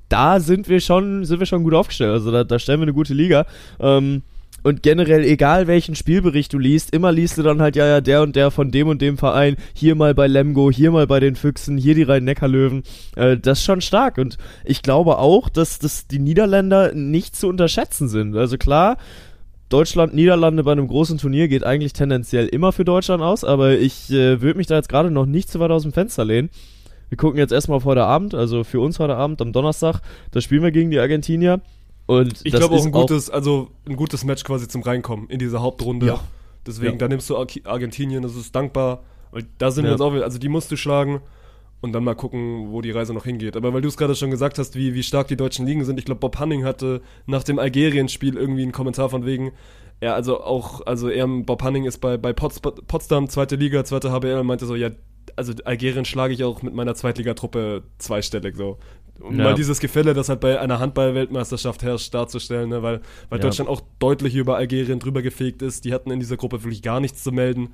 da 0.10 0.40
sind 0.40 0.70
wir 0.70 0.80
schon 0.80 1.26
sind 1.26 1.40
wir 1.40 1.46
schon 1.46 1.64
gut 1.64 1.74
aufgestellt. 1.74 2.12
Also 2.12 2.32
da, 2.32 2.44
da 2.44 2.60
stellen 2.60 2.80
wir 2.80 2.84
eine 2.84 2.94
gute 2.94 3.14
Liga. 3.14 3.46
Ähm, 3.80 4.24
und 4.64 4.82
generell, 4.82 5.26
egal 5.26 5.68
welchen 5.68 5.94
Spielbericht 5.94 6.54
du 6.54 6.58
liest, 6.58 6.94
immer 6.94 7.12
liest 7.12 7.38
du 7.38 7.44
dann 7.44 7.62
halt, 7.62 7.76
ja, 7.76 7.86
ja, 7.86 8.00
der 8.00 8.22
und 8.22 8.38
der 8.38 8.50
von 8.50 8.72
dem 8.72 8.88
und 8.88 9.02
dem 9.02 9.18
Verein, 9.18 9.58
hier 9.74 9.94
mal 9.96 10.16
bei 10.16 10.28
Lemgo, 10.28 10.72
hier 10.72 10.92
mal 10.92 11.06
bei 11.06 11.20
den 11.20 11.36
Füchsen, 11.36 11.78
hier 11.78 11.96
die 11.96 12.04
Rhein-Neckar-Löwen. 12.04 12.84
Äh, 13.18 13.38
das 13.38 13.60
ist 13.60 13.66
schon 13.66 13.82
stark. 13.82 14.18
Und 14.18 14.38
ich 14.64 14.82
glaube 14.82 15.18
auch, 15.18 15.50
dass, 15.50 15.80
dass 15.80 16.08
die 16.08 16.20
Niederländer 16.20 16.94
nicht 16.94 17.36
zu 17.36 17.50
unterschätzen 17.50 18.08
sind. 18.08 18.38
Also 18.38 18.58
klar, 18.58 18.98
Deutschland, 19.68 20.14
Niederlande 20.14 20.64
bei 20.64 20.72
einem 20.72 20.88
großen 20.88 21.18
Turnier 21.18 21.50
geht 21.50 21.66
eigentlich 21.66 21.94
tendenziell 21.94 22.48
immer 22.48 22.72
für 22.72 22.86
Deutschland 22.86 23.22
aus, 23.22 23.44
aber 23.44 23.78
ich 23.78 24.10
äh, 24.12 24.42
würde 24.42 24.58
mich 24.58 24.68
da 24.68 24.76
jetzt 24.76 24.88
gerade 24.88 25.12
noch 25.12 25.26
nicht 25.26 25.50
zu 25.50 25.60
weit 25.60 25.72
aus 25.72 25.84
dem 25.84 25.92
Fenster 25.94 26.24
lehnen. 26.24 26.50
Wir 27.14 27.18
gucken 27.18 27.38
jetzt 27.38 27.52
erstmal 27.54 27.78
auf 27.78 27.86
heute 27.86 28.06
Abend, 28.06 28.34
also 28.34 28.64
für 28.64 28.80
uns 28.80 28.98
heute 28.98 29.16
Abend 29.16 29.40
am 29.40 29.54
Donnerstag, 29.54 30.02
da 30.32 30.42
spielen 30.42 30.64
wir 30.64 30.72
gegen 30.72 30.90
die 30.90 30.98
Argentinier. 30.98 31.62
Und 32.08 32.42
Ich 32.44 32.52
glaube 32.52 32.74
auch 32.74 32.80
ist 32.80 32.88
ein 32.88 32.92
gutes, 32.92 33.30
also 33.30 33.68
ein 33.88 33.96
gutes 33.98 34.24
Match 34.24 34.44
quasi 34.44 34.68
zum 34.68 34.82
Reinkommen 34.82 35.30
in 35.30 35.38
diese 35.38 35.62
Hauptrunde. 35.62 36.08
Ja. 36.08 36.20
Deswegen, 36.66 36.94
Ja. 36.94 36.98
da 36.98 37.08
nimmst 37.08 37.30
du 37.30 37.38
Ar 37.38 37.46
Argentinien, 37.66 38.24
das 38.24 38.36
ist 38.36 38.56
dankbar. 38.56 39.04
Weil 39.30 39.44
da 39.60 39.70
sind 39.70 39.84
wir 39.84 39.90
Ja. 39.90 39.94
uns 39.94 40.02
auch, 40.02 40.12
also 40.24 40.40
die 40.40 40.50
musst 40.50 40.72
du 40.72 40.76
schlagen 40.76 41.22
und 41.82 41.94
dann 41.94 42.04
mal 42.04 42.16
gucken, 42.16 42.72
wo 42.72 42.82
die 42.82 42.90
Reise 42.90 43.14
noch 43.14 43.26
hingeht. 43.26 43.56
Aber 43.56 43.76
weil 43.76 43.82
du 43.82 43.90
es 43.90 43.96
gerade 43.98 44.16
schon 44.16 44.32
gesagt 44.32 44.58
hast, 44.58 44.76
wie, 44.76 44.96
wie 44.96 45.04
stark 45.04 45.28
die 45.28 45.38
deutschen 45.38 45.68
Ligen 45.68 45.86
sind, 45.86 46.00
ich 46.00 46.06
glaube, 46.06 46.18
Bob 46.20 46.40
Hanning 46.40 46.64
hatte 46.64 47.04
nach 47.28 47.44
dem 47.44 47.60
Algerien-Spiel 47.60 48.38
irgendwie 48.38 48.64
einen 48.64 48.72
Kommentar 48.72 49.10
von 49.10 49.24
wegen, 49.24 49.52
ja, 50.02 50.16
also 50.16 50.42
auch, 50.42 50.84
also 50.88 51.10
er, 51.10 51.28
Bob 51.28 51.62
Hanning 51.62 51.86
ist 51.86 52.00
bei, 52.00 52.18
bei 52.18 52.34
Pots 52.34 52.60
Potsdam, 52.60 53.30
zweite 53.30 53.56
Liga, 53.56 53.86
zweite 53.86 54.12
HBL 54.12 54.40
und 54.40 54.48
meinte 54.48 54.66
so, 54.66 54.74
ja, 54.76 54.90
also 55.36 55.54
Algerien 55.66 56.06
schlage 56.06 56.34
ich 56.34 56.44
auch 56.44 56.62
mit 56.62 56.74
meiner 56.74 56.96
Zweitligatruppe 56.96 57.84
zweistellig 57.98 58.56
so. 58.56 58.78
Um 59.20 59.38
Ja. 59.38 59.44
mal 59.46 59.54
dieses 59.56 59.80
Gefälle, 59.80 60.14
das 60.14 60.28
halt 60.30 60.40
bei 60.40 60.60
einer 60.60 60.80
Handball-Weltmeisterschaft 60.80 61.84
herrscht, 61.84 62.14
darzustellen, 62.14 62.70
ne? 62.70 62.82
weil, 62.82 63.02
weil 63.30 63.40
Ja. 63.40 63.44
Deutschland 63.44 63.70
auch 63.70 63.82
deutlich 64.00 64.36
über 64.36 64.58
Algerien 64.58 65.00
drüber 65.00 65.22
gefegt 65.22 65.62
ist. 65.62 65.86
Die 65.86 65.94
hatten 65.94 66.12
in 66.12 66.20
dieser 66.20 66.36
Gruppe 66.38 66.64
wirklich 66.64 66.82
gar 66.82 67.00
nichts 67.00 67.24
zu 67.24 67.32
melden. 67.32 67.74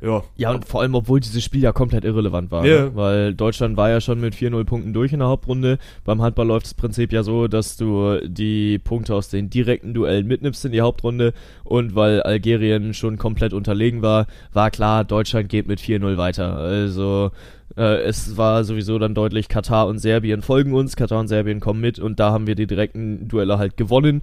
Ja, 0.00 0.22
Ja, 0.36 0.50
und 0.52 0.64
vor 0.64 0.80
allem, 0.80 0.94
obwohl 0.94 1.20
dieses 1.20 1.44
Spiel 1.44 1.62
ja 1.62 1.72
komplett 1.72 2.04
irrelevant 2.04 2.50
war. 2.50 2.64
Ja. 2.64 2.84
Ne? 2.84 2.90
Weil 2.94 3.34
Deutschland 3.34 3.76
war 3.76 3.90
ja 3.90 4.00
schon 4.00 4.20
mit 4.20 4.34
4-0 4.34 4.64
Punkten 4.64 4.92
durch 4.92 5.12
in 5.12 5.18
der 5.18 5.28
Hauptrunde. 5.28 5.78
Beim 6.04 6.22
Handball 6.22 6.46
läuft 6.46 6.66
das 6.66 6.74
Prinzip 6.74 7.12
ja 7.12 7.22
so, 7.22 7.48
dass 7.48 7.76
du 7.76 8.18
die 8.26 8.78
Punkte 8.78 9.14
aus 9.14 9.28
den 9.28 9.50
direkten 9.50 9.92
Duellen 9.94 10.26
mitnimmst 10.26 10.64
in 10.64 10.72
die 10.72 10.80
Hauptrunde. 10.80 11.32
Und 11.64 11.94
weil 11.94 12.22
Algerien 12.22 12.94
schon 12.94 13.18
komplett 13.18 13.52
unterlegen 13.52 14.02
war, 14.02 14.26
war 14.52 14.70
klar, 14.70 15.04
Deutschland 15.04 15.48
geht 15.48 15.66
mit 15.66 15.80
4-0 15.80 16.16
weiter. 16.16 16.56
Also 16.56 17.30
äh, 17.76 18.02
es 18.02 18.36
war 18.36 18.64
sowieso 18.64 18.98
dann 18.98 19.14
deutlich, 19.14 19.48
Katar 19.48 19.86
und 19.86 19.98
Serbien 19.98 20.42
folgen 20.42 20.74
uns, 20.74 20.96
Katar 20.96 21.20
und 21.20 21.28
Serbien 21.28 21.60
kommen 21.60 21.80
mit 21.80 21.98
und 21.98 22.18
da 22.20 22.32
haben 22.32 22.46
wir 22.46 22.54
die 22.54 22.66
direkten 22.66 23.28
Duelle 23.28 23.58
halt 23.58 23.76
gewonnen. 23.76 24.22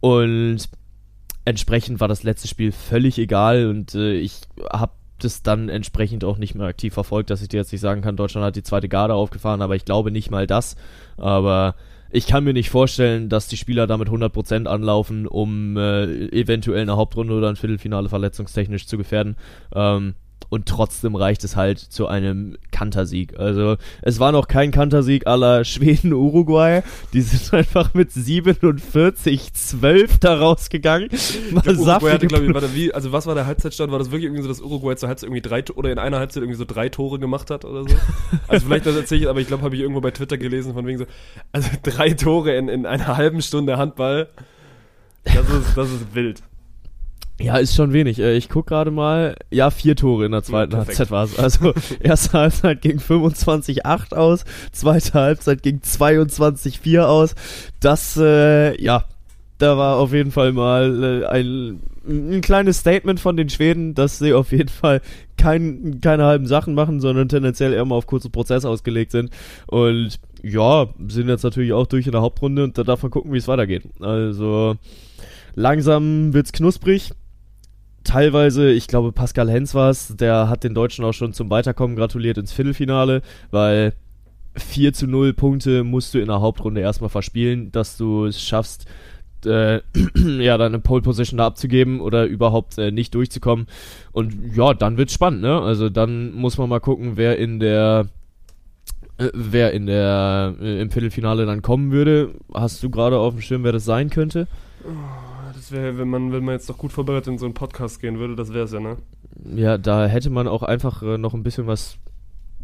Und 0.00 0.68
entsprechend 1.44 2.00
war 2.00 2.08
das 2.08 2.22
letzte 2.22 2.48
Spiel 2.48 2.72
völlig 2.72 3.18
egal 3.18 3.66
und 3.66 3.94
äh, 3.94 4.14
ich 4.14 4.40
habe 4.70 4.92
das 5.18 5.42
dann 5.42 5.68
entsprechend 5.68 6.24
auch 6.24 6.38
nicht 6.38 6.54
mehr 6.54 6.66
aktiv 6.66 6.94
verfolgt, 6.94 7.30
dass 7.30 7.42
ich 7.42 7.48
dir 7.48 7.58
jetzt 7.58 7.72
nicht 7.72 7.80
sagen 7.80 8.00
kann, 8.00 8.16
Deutschland 8.16 8.44
hat 8.44 8.56
die 8.56 8.62
zweite 8.62 8.88
Garde 8.88 9.14
aufgefahren, 9.14 9.62
aber 9.62 9.76
ich 9.76 9.84
glaube 9.84 10.10
nicht 10.10 10.30
mal 10.30 10.46
das. 10.46 10.76
Aber 11.16 11.74
ich 12.10 12.26
kann 12.26 12.44
mir 12.44 12.52
nicht 12.52 12.70
vorstellen, 12.70 13.28
dass 13.28 13.46
die 13.46 13.56
Spieler 13.56 13.86
damit 13.86 14.08
100% 14.08 14.66
anlaufen, 14.66 15.26
um 15.26 15.76
äh, 15.76 16.04
eventuell 16.30 16.82
eine 16.82 16.96
Hauptrunde 16.96 17.34
oder 17.34 17.48
ein 17.48 17.56
Viertelfinale 17.56 18.08
verletzungstechnisch 18.08 18.86
zu 18.86 18.96
gefährden. 18.96 19.36
Ähm, 19.74 20.14
und 20.50 20.66
trotzdem 20.66 21.14
reicht 21.14 21.44
es 21.44 21.56
halt 21.56 21.78
zu 21.78 22.08
einem 22.08 22.58
Kantersieg. 22.72 23.38
Also 23.38 23.76
es 24.02 24.20
war 24.20 24.32
noch 24.32 24.48
kein 24.48 24.72
Kantersieg 24.72 25.26
aller 25.26 25.64
Schweden, 25.64 26.12
Uruguay. 26.12 26.82
Die 27.12 27.22
sind 27.22 27.54
einfach 27.58 27.94
mit 27.94 28.10
47-12 28.10 30.18
da 30.20 30.38
rausgegangen. 30.38 31.08
Ich 31.10 31.38
glaub, 31.50 31.66
Uruguay 31.66 32.12
hatte, 32.12 32.26
glaube 32.26 32.46
ich, 32.46 32.54
warte, 32.54 32.74
wie, 32.74 32.92
also 32.92 33.12
was 33.12 33.26
war 33.26 33.34
der 33.34 33.46
Halbzeitstand? 33.46 33.92
War 33.92 34.00
das 34.00 34.10
wirklich 34.10 34.24
irgendwie 34.24 34.42
so, 34.42 34.48
dass 34.48 34.60
Uruguay 34.60 34.96
zur 34.96 35.08
Halbzeit 35.08 35.28
irgendwie 35.28 35.42
drei 35.42 35.64
oder 35.74 35.92
in 35.92 35.98
einer 35.98 36.18
Halbzeit 36.18 36.42
irgendwie 36.42 36.58
so 36.58 36.64
drei 36.64 36.88
Tore 36.88 37.18
gemacht 37.18 37.50
hat 37.50 37.64
oder 37.64 37.88
so? 37.88 37.96
Also 38.48 38.66
vielleicht 38.66 38.86
das 38.86 38.96
erzähle 38.96 39.22
ich, 39.22 39.28
aber 39.28 39.40
ich 39.40 39.46
glaube, 39.46 39.62
habe 39.62 39.76
ich 39.76 39.82
irgendwo 39.82 40.00
bei 40.00 40.10
Twitter 40.10 40.36
gelesen 40.36 40.74
von 40.74 40.86
wegen 40.86 40.98
so, 40.98 41.06
also 41.52 41.70
drei 41.82 42.10
Tore 42.10 42.56
in, 42.56 42.68
in 42.68 42.86
einer 42.86 43.16
halben 43.16 43.40
Stunde 43.40 43.78
Handball. 43.78 44.28
Das 45.24 45.48
ist, 45.48 45.76
das 45.76 45.90
ist 45.90 46.14
wild. 46.14 46.42
Ja, 47.40 47.56
ist 47.56 47.74
schon 47.74 47.92
wenig. 47.92 48.18
Äh, 48.18 48.36
Ich 48.36 48.48
guck 48.48 48.66
gerade 48.66 48.90
mal. 48.90 49.34
Ja, 49.50 49.70
vier 49.70 49.96
Tore 49.96 50.26
in 50.26 50.32
der 50.32 50.42
zweiten 50.42 50.70
perfekt. 50.70 50.98
Halbzeit 50.98 51.10
war 51.10 51.24
es. 51.24 51.38
Also 51.38 51.72
erste 52.00 52.32
Halbzeit 52.38 52.82
ging 52.82 52.98
25-8 52.98 54.14
aus, 54.14 54.44
zweite 54.72 55.14
Halbzeit 55.14 55.62
ging 55.62 55.78
22-4 55.78 57.00
aus. 57.00 57.34
Das, 57.80 58.16
äh, 58.16 58.80
ja, 58.82 59.04
da 59.58 59.76
war 59.78 59.96
auf 59.96 60.12
jeden 60.12 60.32
Fall 60.32 60.52
mal 60.52 61.22
äh, 61.22 61.26
ein, 61.26 61.80
ein 62.06 62.40
kleines 62.42 62.78
Statement 62.78 63.20
von 63.20 63.36
den 63.36 63.48
Schweden, 63.48 63.94
dass 63.94 64.18
sie 64.18 64.32
auf 64.34 64.52
jeden 64.52 64.68
Fall 64.68 65.00
kein, 65.36 66.00
keine 66.02 66.24
halben 66.24 66.46
Sachen 66.46 66.74
machen, 66.74 67.00
sondern 67.00 67.28
tendenziell 67.28 67.72
eher 67.72 67.84
mal 67.84 67.94
auf 67.96 68.06
kurze 68.06 68.28
Prozesse 68.28 68.68
ausgelegt 68.68 69.12
sind. 69.12 69.30
Und 69.66 70.18
ja, 70.42 70.88
sind 71.08 71.28
jetzt 71.28 71.42
natürlich 71.44 71.72
auch 71.72 71.86
durch 71.86 72.06
in 72.06 72.12
der 72.12 72.22
Hauptrunde 72.22 72.64
und 72.64 72.76
da 72.76 72.84
darf 72.84 73.02
man 73.02 73.10
gucken, 73.10 73.32
wie 73.32 73.38
es 73.38 73.48
weitergeht. 73.48 73.84
Also 74.00 74.76
langsam 75.54 76.32
wird's 76.34 76.52
knusprig 76.52 77.12
teilweise, 78.04 78.70
ich 78.70 78.86
glaube, 78.86 79.12
Pascal 79.12 79.50
Hens 79.50 79.74
war 79.74 79.90
es, 79.90 80.16
der 80.16 80.48
hat 80.48 80.64
den 80.64 80.74
Deutschen 80.74 81.04
auch 81.04 81.12
schon 81.12 81.32
zum 81.32 81.50
Weiterkommen 81.50 81.96
gratuliert 81.96 82.38
ins 82.38 82.52
Viertelfinale, 82.52 83.22
weil 83.50 83.94
4 84.56 84.92
zu 84.92 85.06
0 85.06 85.32
Punkte 85.32 85.84
musst 85.84 86.14
du 86.14 86.18
in 86.18 86.26
der 86.26 86.40
Hauptrunde 86.40 86.80
erstmal 86.80 87.10
verspielen, 87.10 87.70
dass 87.72 87.96
du 87.96 88.26
es 88.26 88.42
schaffst, 88.42 88.86
äh, 89.46 89.80
ja, 90.38 90.58
deine 90.58 90.80
Pole 90.80 91.02
Position 91.02 91.38
da 91.38 91.46
abzugeben 91.46 92.00
oder 92.00 92.24
überhaupt 92.26 92.78
äh, 92.78 92.90
nicht 92.90 93.14
durchzukommen. 93.14 93.66
Und 94.12 94.34
ja, 94.54 94.74
dann 94.74 94.96
wird's 94.96 95.14
spannend, 95.14 95.42
ne? 95.42 95.60
Also 95.60 95.88
dann 95.88 96.32
muss 96.32 96.58
man 96.58 96.68
mal 96.68 96.80
gucken, 96.80 97.12
wer 97.16 97.38
in 97.38 97.60
der 97.60 98.06
äh, 99.18 99.30
wer 99.32 99.72
in 99.72 99.86
der 99.86 100.56
äh, 100.60 100.80
im 100.80 100.90
Viertelfinale 100.90 101.46
dann 101.46 101.62
kommen 101.62 101.92
würde. 101.92 102.34
Hast 102.52 102.82
du 102.82 102.90
gerade 102.90 103.18
auf 103.18 103.34
dem 103.34 103.42
Schirm, 103.42 103.64
wer 103.64 103.72
das 103.72 103.84
sein 103.84 104.10
könnte? 104.10 104.46
Das 105.70 105.78
wäre, 105.78 105.98
wenn 105.98 106.08
man, 106.08 106.32
wenn 106.32 106.44
man 106.44 106.54
jetzt 106.54 106.68
doch 106.68 106.78
gut 106.78 106.90
vorbereitet 106.90 107.28
in 107.28 107.38
so 107.38 107.46
einen 107.46 107.54
Podcast 107.54 108.00
gehen 108.00 108.18
würde, 108.18 108.34
das 108.34 108.52
wäre 108.52 108.64
es 108.64 108.72
ja, 108.72 108.80
ne? 108.80 108.96
Ja, 109.54 109.78
da 109.78 110.06
hätte 110.06 110.28
man 110.28 110.48
auch 110.48 110.64
einfach 110.64 111.02
äh, 111.02 111.16
noch 111.16 111.32
ein 111.32 111.44
bisschen 111.44 111.68
was 111.68 111.96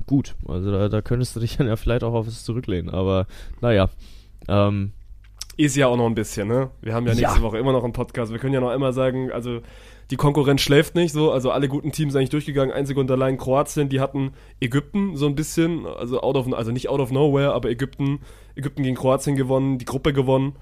gut. 0.07 0.35
Also 0.47 0.73
da, 0.73 0.89
da 0.89 1.03
könntest 1.03 1.37
du 1.37 1.41
dich 1.41 1.57
dann 1.57 1.69
ja 1.69 1.77
vielleicht 1.77 2.03
auch 2.03 2.15
auf 2.15 2.27
es 2.27 2.43
zurücklehnen. 2.45 2.91
Aber 2.91 3.27
naja. 3.61 3.91
Ähm, 4.49 4.91
Ist 5.57 5.77
ja 5.77 5.87
auch 5.87 5.97
noch 5.97 6.07
ein 6.07 6.17
bisschen, 6.17 6.49
ne? 6.49 6.71
Wir 6.83 6.95
haben 6.95 7.07
ja 7.07 7.13
Ja. 7.13 7.29
nächste 7.29 7.43
Woche 7.43 7.59
immer 7.59 7.73
noch 7.73 7.85
einen 7.85 7.93
Podcast. 7.93 8.33
Wir 8.33 8.41
können 8.41 8.55
ja 8.55 8.61
noch 8.61 8.73
immer 8.73 8.93
sagen, 8.93 9.31
also 9.31 9.61
die 10.11 10.17
Konkurrenz 10.17 10.61
schläft 10.61 10.97
nicht 10.97 11.13
so. 11.13 11.31
Also 11.31 11.53
alle 11.53 11.69
guten 11.69 11.93
Teams 11.93 12.13
sind 12.13 12.19
eigentlich 12.19 12.31
durchgegangen. 12.31 12.75
Einzig 12.75 12.97
und 12.97 13.09
allein 13.09 13.39
Kroatien, 13.39 13.89
die 13.89 14.01
hatten 14.01 14.33
Ägypten 14.61 15.17
so 15.17 15.27
ein 15.27 15.37
bisschen, 15.37 15.87
also 15.87 16.21
out 16.23 16.37
of, 16.37 16.53
also 16.53 16.73
nicht 16.73 16.89
out 16.89 16.99
of 17.01 17.13
nowhere, 17.13 17.53
aber 17.53 17.71
Ägypten, 17.71 18.19
Ägypten 18.57 18.83
gegen 18.83 18.97
Kroatien 18.97 19.37
gewonnen, 19.37 19.79
die 19.79 19.85
Gruppe 19.85 20.13
gewonnen. 20.13 20.57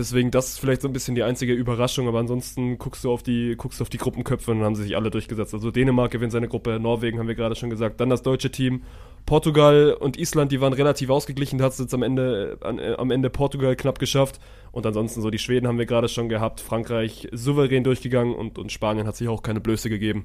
Deswegen, 0.00 0.30
das 0.30 0.48
ist 0.48 0.58
vielleicht 0.60 0.80
so 0.80 0.88
ein 0.88 0.94
bisschen 0.94 1.14
die 1.14 1.22
einzige 1.22 1.52
Überraschung, 1.52 2.08
aber 2.08 2.20
ansonsten 2.20 2.78
guckst 2.78 3.04
du 3.04 3.12
auf 3.12 3.22
die, 3.22 3.54
guckst 3.58 3.80
du 3.80 3.82
auf 3.82 3.90
die 3.90 3.98
Gruppenköpfe 3.98 4.50
und 4.50 4.58
dann 4.58 4.64
haben 4.64 4.74
sie 4.74 4.84
sich 4.84 4.96
alle 4.96 5.10
durchgesetzt. 5.10 5.52
Also 5.52 5.70
Dänemark 5.70 6.10
gewinnt 6.10 6.32
seine 6.32 6.48
Gruppe, 6.48 6.80
Norwegen 6.80 7.18
haben 7.18 7.28
wir 7.28 7.34
gerade 7.34 7.54
schon 7.54 7.68
gesagt, 7.68 8.00
dann 8.00 8.08
das 8.08 8.22
deutsche 8.22 8.50
Team, 8.50 8.82
Portugal 9.26 9.92
und 9.92 10.18
Island, 10.18 10.52
die 10.52 10.60
waren 10.62 10.72
relativ 10.72 11.10
ausgeglichen, 11.10 11.58
da 11.58 11.66
hat 11.66 11.72
es 11.72 11.78
jetzt 11.78 11.92
am 11.92 12.02
Ende, 12.02 12.56
an, 12.62 12.78
äh, 12.78 12.94
am 12.96 13.10
Ende 13.10 13.28
Portugal 13.28 13.76
knapp 13.76 13.98
geschafft. 13.98 14.40
Und 14.72 14.86
ansonsten 14.86 15.20
so 15.20 15.28
die 15.28 15.38
Schweden 15.38 15.68
haben 15.68 15.76
wir 15.76 15.84
gerade 15.84 16.08
schon 16.08 16.30
gehabt, 16.30 16.60
Frankreich 16.60 17.28
souverän 17.30 17.84
durchgegangen 17.84 18.34
und, 18.34 18.58
und 18.58 18.72
Spanien 18.72 19.06
hat 19.06 19.16
sich 19.16 19.28
auch 19.28 19.42
keine 19.42 19.60
Blöße 19.60 19.90
gegeben. 19.90 20.24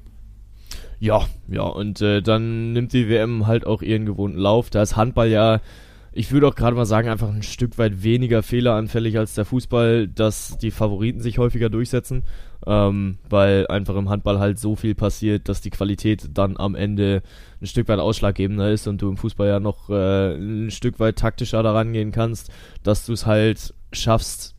ja, 1.00 1.26
ja, 1.48 1.64
und 1.64 2.00
äh, 2.00 2.22
dann 2.22 2.72
nimmt 2.72 2.94
die 2.94 3.10
WM 3.10 3.46
halt 3.46 3.66
auch 3.66 3.82
ihren 3.82 4.06
gewohnten 4.06 4.38
Lauf. 4.38 4.70
Da 4.70 4.80
ist 4.80 4.96
Handball 4.96 5.28
ja, 5.28 5.60
ich 6.16 6.32
würde 6.32 6.48
auch 6.48 6.54
gerade 6.54 6.74
mal 6.74 6.86
sagen, 6.86 7.08
einfach 7.08 7.28
ein 7.28 7.42
Stück 7.42 7.76
weit 7.76 8.02
weniger 8.02 8.42
fehleranfällig 8.42 9.18
als 9.18 9.34
der 9.34 9.44
Fußball, 9.44 10.08
dass 10.08 10.56
die 10.56 10.70
Favoriten 10.70 11.20
sich 11.20 11.36
häufiger 11.38 11.68
durchsetzen. 11.68 12.24
Ähm, 12.66 13.18
weil 13.28 13.66
einfach 13.66 13.94
im 13.96 14.08
Handball 14.08 14.38
halt 14.38 14.58
so 14.58 14.76
viel 14.76 14.94
passiert, 14.94 15.48
dass 15.48 15.60
die 15.60 15.70
Qualität 15.70 16.30
dann 16.32 16.56
am 16.56 16.74
Ende 16.74 17.22
ein 17.60 17.66
Stück 17.66 17.86
weit 17.88 17.98
ausschlaggebender 17.98 18.70
ist 18.70 18.88
und 18.88 19.02
du 19.02 19.10
im 19.10 19.18
Fußball 19.18 19.46
ja 19.46 19.60
noch 19.60 19.90
äh, 19.90 20.34
ein 20.34 20.70
Stück 20.70 20.98
weit 20.98 21.16
taktischer 21.16 21.62
daran 21.62 21.92
gehen 21.92 22.12
kannst, 22.12 22.50
dass 22.82 23.04
du 23.04 23.12
es 23.12 23.26
halt 23.26 23.74
schaffst, 23.92 24.54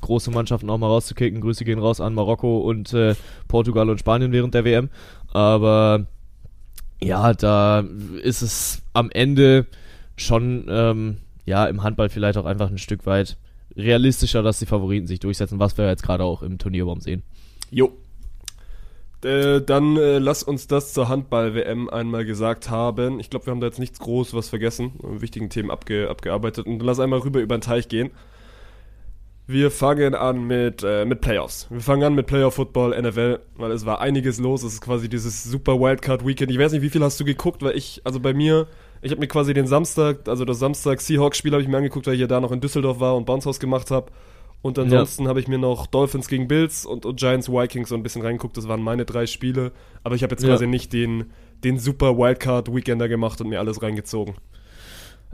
große 0.00 0.32
Mannschaften 0.32 0.68
auch 0.68 0.78
mal 0.78 0.88
rauszukicken. 0.88 1.40
Grüße 1.40 1.64
gehen 1.64 1.78
raus 1.78 2.00
an 2.00 2.12
Marokko 2.12 2.58
und 2.58 2.92
äh, 2.92 3.14
Portugal 3.46 3.88
und 3.88 4.00
Spanien 4.00 4.32
während 4.32 4.54
der 4.54 4.64
WM. 4.64 4.90
Aber 5.32 6.06
ja, 7.00 7.34
da 7.34 7.84
ist 8.22 8.42
es 8.42 8.82
am 8.92 9.10
Ende 9.10 9.66
schon 10.16 10.66
ähm, 10.68 11.18
ja 11.44 11.66
im 11.66 11.82
Handball 11.82 12.08
vielleicht 12.08 12.38
auch 12.38 12.46
einfach 12.46 12.70
ein 12.70 12.78
Stück 12.78 13.06
weit 13.06 13.36
realistischer, 13.76 14.42
dass 14.42 14.58
die 14.58 14.66
Favoriten 14.66 15.06
sich 15.06 15.20
durchsetzen, 15.20 15.58
was 15.58 15.76
wir 15.78 15.88
jetzt 15.88 16.02
gerade 16.02 16.24
auch 16.24 16.42
im 16.42 16.58
Turnierbaum 16.58 17.00
sehen. 17.00 17.22
Jo. 17.70 17.92
Äh, 19.24 19.60
dann 19.60 19.96
äh, 19.96 20.18
lass 20.18 20.42
uns 20.42 20.66
das 20.66 20.92
zur 20.92 21.08
Handball-WM 21.08 21.88
einmal 21.88 22.24
gesagt 22.24 22.70
haben. 22.70 23.20
Ich 23.20 23.30
glaube, 23.30 23.46
wir 23.46 23.52
haben 23.52 23.60
da 23.60 23.68
jetzt 23.68 23.78
nichts 23.78 24.00
groß 24.00 24.34
was 24.34 24.48
vergessen, 24.48 24.92
äh, 25.02 25.20
wichtigen 25.20 25.48
Themen 25.48 25.70
abge 25.70 26.10
abgearbeitet. 26.10 26.66
Und 26.66 26.78
dann 26.78 26.86
lass 26.86 26.98
einmal 26.98 27.20
rüber 27.20 27.40
über 27.40 27.56
den 27.56 27.60
Teich 27.60 27.88
gehen. 27.88 28.10
Wir 29.46 29.70
fangen 29.70 30.14
an 30.14 30.46
mit, 30.46 30.82
äh, 30.84 31.04
mit 31.04 31.20
Playoffs. 31.20 31.66
Wir 31.70 31.80
fangen 31.80 32.02
an 32.04 32.14
mit 32.14 32.26
Playoff 32.26 32.54
Football, 32.54 33.00
NFL, 33.00 33.40
weil 33.56 33.70
es 33.72 33.86
war 33.86 34.00
einiges 34.00 34.38
los. 34.38 34.62
Es 34.62 34.74
ist 34.74 34.80
quasi 34.80 35.08
dieses 35.08 35.44
super 35.44 35.78
Wildcard 35.78 36.26
Weekend. 36.26 36.50
Ich 36.50 36.58
weiß 36.58 36.72
nicht, 36.72 36.82
wie 36.82 36.90
viel 36.90 37.02
hast 37.02 37.20
du 37.20 37.24
geguckt, 37.24 37.62
weil 37.62 37.76
ich, 37.76 38.00
also 38.04 38.18
bei 38.18 38.34
mir, 38.34 38.66
ich 39.02 39.10
habe 39.10 39.20
mir 39.20 39.26
quasi 39.28 39.52
den 39.52 39.66
Samstag, 39.66 40.28
also 40.28 40.44
das 40.44 40.58
Samstag 40.58 41.00
Seahawks-Spiel 41.00 41.52
habe 41.52 41.62
ich 41.62 41.68
mir 41.68 41.76
angeguckt, 41.76 42.06
weil 42.06 42.14
ich 42.14 42.20
ja 42.20 42.26
da 42.26 42.40
noch 42.40 42.52
in 42.52 42.60
Düsseldorf 42.60 43.00
war 43.00 43.16
und 43.16 43.26
Bounce 43.26 43.46
House 43.48 43.60
gemacht 43.60 43.90
habe. 43.90 44.10
Und 44.62 44.78
ansonsten 44.78 45.26
habe 45.26 45.40
ich 45.40 45.48
mir 45.48 45.58
noch 45.58 45.88
Dolphins 45.88 46.28
gegen 46.28 46.46
Bills 46.46 46.86
und, 46.86 47.04
und 47.04 47.18
Giants 47.18 47.48
Vikings 47.48 47.88
so 47.88 47.96
ein 47.96 48.04
bisschen 48.04 48.22
reingeguckt. 48.22 48.56
Das 48.56 48.68
waren 48.68 48.80
meine 48.80 49.04
drei 49.04 49.26
Spiele. 49.26 49.72
Aber 50.04 50.14
ich 50.14 50.22
habe 50.22 50.32
jetzt 50.34 50.42
Ja. 50.44 50.50
quasi 50.50 50.68
nicht 50.68 50.92
den, 50.92 51.32
den 51.64 51.80
super 51.80 52.16
Wildcard 52.16 52.72
Weekender 52.72 53.08
gemacht 53.08 53.40
und 53.40 53.48
mir 53.48 53.58
alles 53.58 53.82
reingezogen. 53.82 54.34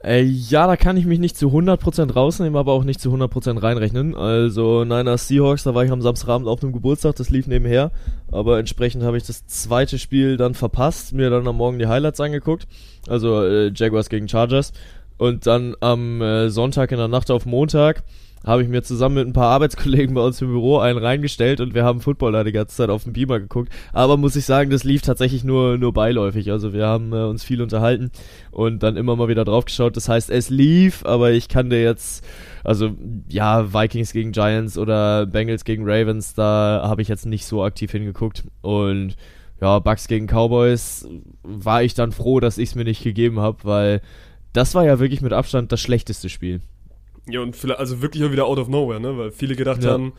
Äh, 0.04 0.22
ja, 0.22 0.66
da 0.66 0.76
kann 0.76 0.96
ich 0.96 1.06
mich 1.06 1.18
nicht 1.18 1.36
zu 1.36 1.48
100% 1.48 2.12
rausnehmen, 2.12 2.56
aber 2.56 2.72
auch 2.72 2.84
nicht 2.84 3.00
zu 3.00 3.12
100% 3.12 3.62
reinrechnen. 3.62 4.14
Also 4.14 4.84
Niners 4.84 5.26
Seahawks, 5.26 5.64
da 5.64 5.74
war 5.74 5.84
ich 5.84 5.90
am 5.90 6.02
Samstagabend 6.02 6.46
auf 6.46 6.62
einem 6.62 6.72
Geburtstag, 6.72 7.16
das 7.16 7.30
lief 7.30 7.46
nebenher. 7.48 7.90
Aber 8.30 8.58
entsprechend 8.58 9.02
habe 9.02 9.16
ich 9.16 9.24
das 9.24 9.46
zweite 9.46 9.98
Spiel 9.98 10.36
dann 10.36 10.54
verpasst, 10.54 11.12
mir 11.12 11.30
dann 11.30 11.48
am 11.48 11.56
Morgen 11.56 11.78
die 11.78 11.88
Highlights 11.88 12.20
angeguckt. 12.20 12.68
Also 13.08 13.42
äh, 13.42 13.72
Jaguars 13.74 14.08
gegen 14.08 14.28
Chargers. 14.28 14.72
Und 15.16 15.46
dann 15.46 15.74
am 15.80 16.22
äh, 16.22 16.48
Sonntag 16.48 16.92
in 16.92 16.98
der 16.98 17.08
Nacht 17.08 17.30
auf 17.32 17.44
Montag 17.44 18.04
habe 18.44 18.62
ich 18.62 18.68
mir 18.68 18.82
zusammen 18.82 19.16
mit 19.16 19.26
ein 19.26 19.32
paar 19.32 19.50
Arbeitskollegen 19.50 20.14
bei 20.14 20.20
uns 20.20 20.40
im 20.40 20.48
Büro 20.48 20.78
einen 20.78 20.98
reingestellt 20.98 21.60
und 21.60 21.74
wir 21.74 21.84
haben 21.84 22.00
Football 22.00 22.32
da 22.32 22.44
die 22.44 22.52
ganze 22.52 22.76
Zeit 22.76 22.90
auf 22.90 23.04
dem 23.04 23.12
Beamer 23.12 23.40
geguckt. 23.40 23.72
Aber 23.92 24.16
muss 24.16 24.36
ich 24.36 24.44
sagen, 24.44 24.70
das 24.70 24.84
lief 24.84 25.02
tatsächlich 25.02 25.44
nur, 25.44 25.76
nur 25.78 25.92
beiläufig. 25.92 26.50
Also 26.50 26.72
wir 26.72 26.86
haben 26.86 27.12
äh, 27.12 27.24
uns 27.24 27.44
viel 27.44 27.60
unterhalten 27.60 28.10
und 28.50 28.82
dann 28.82 28.96
immer 28.96 29.16
mal 29.16 29.28
wieder 29.28 29.44
drauf 29.44 29.64
geschaut. 29.64 29.96
Das 29.96 30.08
heißt, 30.08 30.30
es 30.30 30.50
lief, 30.50 31.04
aber 31.04 31.32
ich 31.32 31.48
kann 31.48 31.70
dir 31.70 31.82
jetzt, 31.82 32.24
also 32.64 32.90
ja, 33.28 33.72
Vikings 33.72 34.12
gegen 34.12 34.32
Giants 34.32 34.78
oder 34.78 35.26
Bengals 35.26 35.64
gegen 35.64 35.88
Ravens, 35.88 36.34
da 36.34 36.82
habe 36.84 37.02
ich 37.02 37.08
jetzt 37.08 37.26
nicht 37.26 37.44
so 37.44 37.64
aktiv 37.64 37.90
hingeguckt. 37.90 38.44
Und 38.62 39.16
ja, 39.60 39.78
Bucks 39.80 40.06
gegen 40.06 40.26
Cowboys 40.26 41.08
war 41.42 41.82
ich 41.82 41.94
dann 41.94 42.12
froh, 42.12 42.40
dass 42.40 42.58
ich 42.58 42.70
es 42.70 42.74
mir 42.74 42.84
nicht 42.84 43.02
gegeben 43.02 43.40
habe, 43.40 43.58
weil 43.64 44.00
das 44.52 44.74
war 44.74 44.84
ja 44.84 44.98
wirklich 44.98 45.20
mit 45.20 45.32
Abstand 45.32 45.72
das 45.72 45.80
schlechteste 45.80 46.28
Spiel. 46.28 46.60
Ja, 47.28 47.40
und 47.40 47.56
vielleicht, 47.56 47.78
also 47.80 48.00
wirklich 48.02 48.24
auch 48.24 48.32
wieder 48.32 48.46
out 48.46 48.58
of 48.58 48.68
nowhere, 48.68 49.00
ne? 49.00 49.16
Weil 49.18 49.30
viele 49.30 49.54
gedacht 49.56 49.82
Ja. 49.84 49.90
haben, 49.92 50.12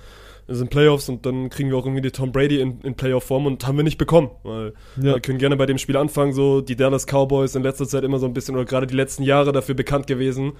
es 0.48 0.58
sind 0.58 0.69
Playoffs 0.72 1.10
und 1.10 1.26
dann 1.26 1.50
kriegen 1.50 1.69
wir 1.69 1.78
auch 1.78 1.86
irgendwie 1.86 2.02
die 2.02 2.12
Tom 2.12 2.32
Brady 2.32 2.60
in, 2.60 2.82
in 2.82 2.95
Playoff-Form 2.95 3.45
und 3.45 3.67
haben 3.67 3.78
wir 3.78 3.84
nicht 3.84 3.98
bekommen. 3.98 4.30
Weil 4.43 4.74
Ja. 4.98 5.13
wir 5.15 5.19
können 5.19 5.38
gerne 5.38 5.58
bei 5.58 5.65
dem 5.65 5.78
Spiel 5.78 5.95
anfangen, 5.98 6.34
so 6.34 6.62
die 6.62 6.76
Dallas 6.76 7.06
Cowboys 7.06 7.56
in 7.56 7.63
letzter 7.63 7.88
Zeit 7.88 8.04
immer 8.04 8.17
so 8.19 8.26
ein 8.26 8.34
bisschen 8.34 8.56
oder 8.56 8.65
gerade 8.65 8.88
die 8.88 8.95
letzten 8.95 9.24
Jahre 9.24 9.52
dafür 9.52 9.76
bekannt 9.76 10.08
gewesen, 10.08 10.54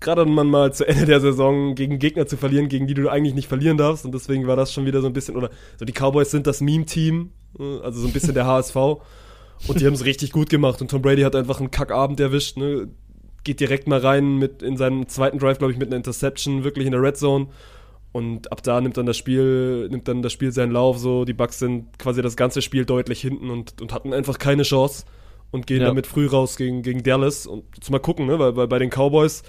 gerade 0.00 0.24
man 0.24 0.46
mal 0.48 0.72
zu 0.72 0.86
Ende 0.88 1.04
der 1.06 1.20
Saison 1.20 1.74
gegen 1.74 1.98
Gegner 1.98 2.26
zu 2.26 2.36
verlieren, 2.36 2.68
gegen 2.68 2.86
die 2.86 2.94
du 2.94 3.08
eigentlich 3.08 3.34
nicht 3.34 3.48
verlieren 3.48 3.76
darfst. 3.76 4.04
Und 4.06 4.12
deswegen 4.14 4.46
war 4.46 4.56
das 4.56 4.72
schon 4.72 4.86
wieder 4.86 5.00
so 5.00 5.06
ein 5.08 5.12
bisschen, 5.12 5.36
oder 5.36 5.50
so 5.78 5.84
die 5.84 5.92
Cowboys 5.92 6.30
sind 6.30 6.46
das 6.46 6.60
Meme-Team, 6.60 7.30
äh, 7.58 7.80
also 7.82 8.00
so 8.00 8.06
ein 8.06 8.12
bisschen 8.12 8.34
der 8.34 8.46
HSV. 8.46 8.76
Und 8.76 9.80
die 9.80 9.86
haben 9.86 9.94
es 9.94 10.04
richtig 10.04 10.30
gut 10.32 10.48
gemacht. 10.50 10.80
Und 10.80 10.90
Tom 10.90 11.02
Brady 11.02 11.22
hat 11.22 11.34
einfach 11.34 11.58
einen 11.58 11.70
Kackabend 11.72 12.20
erwischt, 12.20 12.56
ne? 12.56 12.88
Geht 13.48 13.60
direkt 13.60 13.88
mal 13.88 13.98
rein 14.00 14.36
mit 14.36 14.62
in 14.62 14.76
seinem 14.76 15.08
zweiten 15.08 15.38
Drive, 15.38 15.56
glaube 15.56 15.72
ich, 15.72 15.78
mit 15.78 15.88
einer 15.88 15.96
Interception, 15.96 16.64
wirklich 16.64 16.84
in 16.84 16.92
der 16.92 17.00
Red 17.00 17.16
Zone. 17.16 17.46
Und 18.12 18.52
ab 18.52 18.62
da 18.62 18.78
nimmt 18.78 18.98
dann 18.98 19.06
das 19.06 19.16
Spiel, 19.16 19.88
nimmt 19.88 20.06
dann 20.06 20.20
das 20.20 20.34
Spiel 20.34 20.52
seinen 20.52 20.70
Lauf. 20.70 20.98
So, 20.98 21.24
die 21.24 21.32
Bucks 21.32 21.58
sind 21.58 21.98
quasi 21.98 22.20
das 22.20 22.36
ganze 22.36 22.60
Spiel 22.60 22.84
deutlich 22.84 23.22
hinten 23.22 23.48
und, 23.48 23.80
und 23.80 23.94
hatten 23.94 24.12
einfach 24.12 24.38
keine 24.38 24.64
Chance 24.64 25.06
und 25.50 25.66
gehen 25.66 25.80
Ja. 25.80 25.86
damit 25.86 26.06
früh 26.06 26.26
raus 26.26 26.56
gegen, 26.58 26.82
gegen 26.82 27.02
Dallas. 27.02 27.46
Und 27.46 27.64
jetzt 27.74 27.90
mal 27.90 28.00
gucken, 28.00 28.26
ne? 28.26 28.38
Weil, 28.38 28.54
weil 28.54 28.68
bei 28.68 28.78
den 28.78 28.90
Cowboys, 28.90 29.42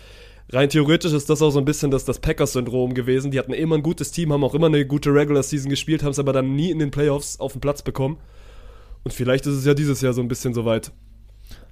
rein 0.49 0.69
theoretisch 0.69 1.11
ist 1.11 1.29
das 1.29 1.41
auch 1.41 1.51
so 1.51 1.59
ein 1.59 1.65
bisschen 1.65 1.91
das, 1.91 2.05
das 2.05 2.19
Packers-Syndrom 2.19 2.93
gewesen. 2.93 3.31
Die 3.31 3.39
hatten 3.39 3.51
immer 3.51 3.75
ein 3.75 3.83
gutes 3.83 4.11
Team, 4.13 4.31
haben 4.31 4.45
auch 4.45 4.55
immer 4.55 4.67
eine 4.67 4.85
gute 4.85 5.13
Regular 5.13 5.43
Season 5.43 5.69
gespielt, 5.69 6.03
haben 6.03 6.11
es 6.11 6.19
aber 6.19 6.31
dann 6.31 6.55
nie 6.55 6.71
in 6.71 6.79
den 6.79 6.91
Playoffs 6.91 7.37
auf 7.41 7.51
den 7.51 7.59
Platz 7.59 7.81
bekommen. 7.81 8.17
Und 9.03 9.11
vielleicht 9.11 9.45
ist 9.45 9.55
es 9.55 9.65
ja 9.65 9.73
dieses 9.73 9.99
Jahr 9.99 10.13
so 10.13 10.21
ein 10.21 10.29
bisschen 10.29 10.53
soweit. 10.53 10.93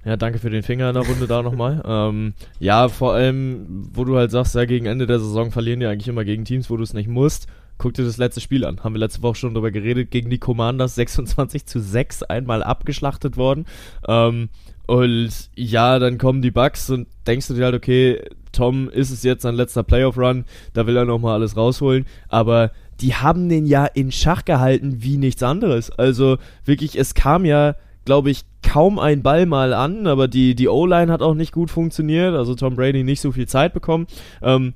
Ja, 0.04 0.16
danke 0.16 0.38
für 0.38 0.50
den 0.50 0.62
Finger 0.62 0.88
in 0.88 0.94
der 0.94 1.06
Runde 1.06 1.26
da 1.26 1.42
nochmal. 1.42 1.82
Ähm, 1.88 2.34
ja, 2.60 2.88
vor 2.88 3.14
allem, 3.14 3.88
wo 3.92 4.04
du 4.04 4.16
halt 4.16 4.30
sagst, 4.30 4.54
ja, 4.54 4.64
gegen 4.64 4.86
Ende 4.86 5.06
der 5.06 5.20
Saison 5.20 5.50
verlieren 5.50 5.80
die 5.80 5.86
eigentlich 5.86 6.08
immer 6.08 6.24
gegen 6.24 6.44
Teams, 6.44 6.70
wo 6.70 6.76
du 6.76 6.82
es 6.82 6.92
nicht 6.94 7.08
musst. 7.08 7.46
guck 7.78 7.94
dir 7.94 8.04
das 8.04 8.16
letzte 8.16 8.40
Spiel 8.40 8.64
an. 8.64 8.82
Haben 8.82 8.94
wir 8.94 8.98
letzte 9.00 9.22
Woche 9.22 9.36
schon 9.36 9.54
drüber 9.54 9.70
geredet. 9.70 10.10
Gegen 10.10 10.30
die 10.30 10.38
Commanders 10.38 10.94
26 10.96 11.66
zu 11.66 11.80
6 11.80 12.24
einmal 12.24 12.62
abgeschlachtet 12.62 13.36
worden. 13.36 13.66
Ähm, 14.06 14.48
und 14.86 15.50
ja, 15.54 15.98
dann 15.98 16.16
kommen 16.18 16.40
die 16.40 16.50
Bugs 16.50 16.88
und 16.90 17.08
denkst 17.26 17.48
du 17.48 17.54
dir 17.54 17.66
halt, 17.66 17.74
okay, 17.74 18.22
Tom 18.52 18.88
ist 18.88 19.10
es 19.10 19.22
jetzt 19.22 19.42
sein 19.42 19.54
letzter 19.54 19.82
Playoff-Run, 19.82 20.46
da 20.72 20.86
will 20.86 20.96
er 20.96 21.04
nochmal 21.04 21.34
alles 21.34 21.56
rausholen. 21.56 22.06
Aber 22.28 22.72
die 23.00 23.14
haben 23.14 23.48
den 23.48 23.66
ja 23.66 23.84
in 23.84 24.10
Schach 24.10 24.44
gehalten 24.44 25.02
wie 25.02 25.18
nichts 25.18 25.42
anderes. 25.42 25.90
Also 25.90 26.38
wirklich, 26.64 26.98
es 26.98 27.14
kam 27.14 27.44
ja, 27.44 27.76
glaube 28.04 28.30
ich, 28.30 28.44
kaum 28.62 28.98
ein 28.98 29.22
Ball 29.22 29.46
mal 29.46 29.72
an, 29.72 30.06
aber 30.06 30.28
die, 30.28 30.54
die 30.54 30.68
O-Line 30.68 31.12
hat 31.12 31.22
auch 31.22 31.34
nicht 31.34 31.52
gut 31.52 31.70
funktioniert, 31.70 32.34
also 32.34 32.54
Tom 32.54 32.76
Brady 32.76 33.04
nicht 33.04 33.20
so 33.20 33.32
viel 33.32 33.46
Zeit 33.46 33.72
bekommen. 33.72 34.06
Ähm, 34.42 34.74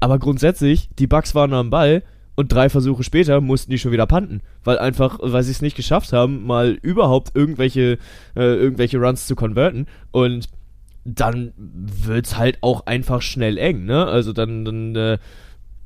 aber 0.00 0.18
grundsätzlich, 0.18 0.88
die 0.98 1.06
Bugs 1.06 1.34
waren 1.34 1.52
am 1.52 1.70
Ball 1.70 2.02
und 2.36 2.52
drei 2.52 2.68
Versuche 2.68 3.04
später 3.04 3.40
mussten 3.40 3.70
die 3.70 3.78
schon 3.78 3.92
wieder 3.92 4.06
panten, 4.06 4.40
weil 4.64 4.78
einfach, 4.78 5.18
weil 5.22 5.42
sie 5.42 5.52
es 5.52 5.62
nicht 5.62 5.76
geschafft 5.76 6.12
haben, 6.12 6.46
mal 6.46 6.78
überhaupt 6.82 7.32
irgendwelche, 7.34 7.98
äh, 8.36 8.54
irgendwelche 8.54 8.98
Runs 8.98 9.26
zu 9.26 9.36
konverten 9.36 9.86
und 10.10 10.48
dann 11.04 11.52
wird's 11.56 12.38
halt 12.38 12.58
auch 12.62 12.86
einfach 12.86 13.20
schnell 13.22 13.58
eng, 13.58 13.84
ne? 13.84 14.06
Also 14.06 14.32
dann, 14.32 14.64
dann 14.64 14.96
äh, 14.96 15.18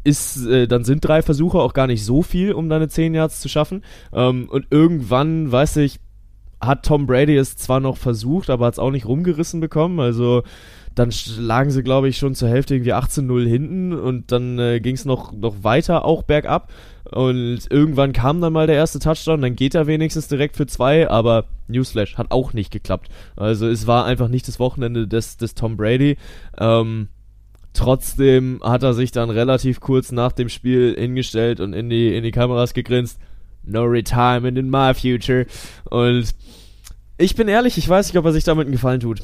ist, 0.05 0.47
äh, 0.47 0.67
dann 0.69 0.85
sind 0.85 1.05
drei 1.05 1.23
Versuche 1.23 1.59
auch 1.59 1.75
gar 1.75 1.87
nicht 1.87 2.05
so 2.05 2.23
viel, 2.23 2.53
um 2.53 2.69
deine 2.69 2.89
10 2.89 3.15
Yards 3.15 3.41
zu 3.41 3.49
schaffen. 3.49 3.83
Ähm, 4.13 4.49
und 4.49 4.67
irgendwann, 4.71 5.51
weiß 5.51 5.79
ich, 5.79 5.99
hat 6.61 6.85
Tom 6.85 7.07
Brady 7.07 7.37
es 7.37 7.57
zwar 7.57 7.81
noch 7.81 7.97
versucht, 7.97 8.51
aber 8.51 8.67
hat 8.67 8.75
es 8.75 8.79
auch 8.79 8.91
nicht 8.91 9.07
rumgerissen 9.07 9.61
bekommen. 9.61 10.01
Also 10.01 10.43
dann 10.95 11.13
lagen 11.39 11.71
sie, 11.71 11.83
glaube 11.83 12.09
ich, 12.09 12.19
schon 12.19 12.35
zur 12.35 12.49
Hälfte 12.49 12.75
irgendwie 12.75 12.95
18-0 12.95 13.47
hinten 13.47 13.93
und 13.93 14.33
dann 14.33 14.59
äh, 14.59 14.81
ging 14.81 14.97
es 14.97 15.05
noch, 15.05 15.33
noch 15.33 15.63
weiter, 15.63 16.05
auch 16.05 16.23
bergab. 16.23 16.71
Und 17.11 17.61
irgendwann 17.71 18.13
kam 18.13 18.41
dann 18.41 18.53
mal 18.53 18.67
der 18.67 18.77
erste 18.77 18.99
Touchdown, 18.99 19.41
dann 19.41 19.57
geht 19.57 19.75
er 19.75 19.87
wenigstens 19.87 20.29
direkt 20.29 20.57
für 20.57 20.67
zwei, 20.67 21.09
aber 21.09 21.45
Newsflash 21.69 22.19
hat 22.19 22.31
auch 22.31 22.53
nicht 22.53 22.71
geklappt. 22.71 23.09
Also 23.37 23.69
es 23.69 23.87
war 23.87 24.05
einfach 24.05 24.29
nicht 24.29 24.49
das 24.49 24.59
Wochenende 24.59 25.07
des, 25.07 25.37
des 25.37 25.55
Tom 25.55 25.77
Brady. 25.77 26.17
Ähm, 26.59 27.09
trotzdem 27.73 28.61
hat 28.63 28.83
er 28.83 28.93
sich 28.93 29.13
dann 29.13 29.31
relativ 29.31 29.81
kurz 29.81 30.11
nach 30.11 30.33
dem 30.33 30.49
Spiel 30.49 30.97
hingestellt 30.99 31.61
und 31.61 31.73
in 31.73 31.89
die, 31.89 32.15
in 32.15 32.25
die 32.25 32.33
Kameras 32.33 32.75
gegrinst. 32.75 33.21
No 33.69 33.85
retirement 33.85 34.59
in 34.59 34.71
my 34.71 34.95
future. 34.95 35.47
Und 35.91 36.35
ich 37.19 37.35
bin 37.35 37.49
ehrlich, 37.49 37.79
ich 37.79 37.89
weiß 37.89 38.09
nicht, 38.09 38.19
ob 38.19 38.25
er 38.25 38.33
sich 38.33 38.45
damit 38.45 38.67
einen 38.67 38.73
Gefallen 38.73 39.01
tut. 39.01 39.23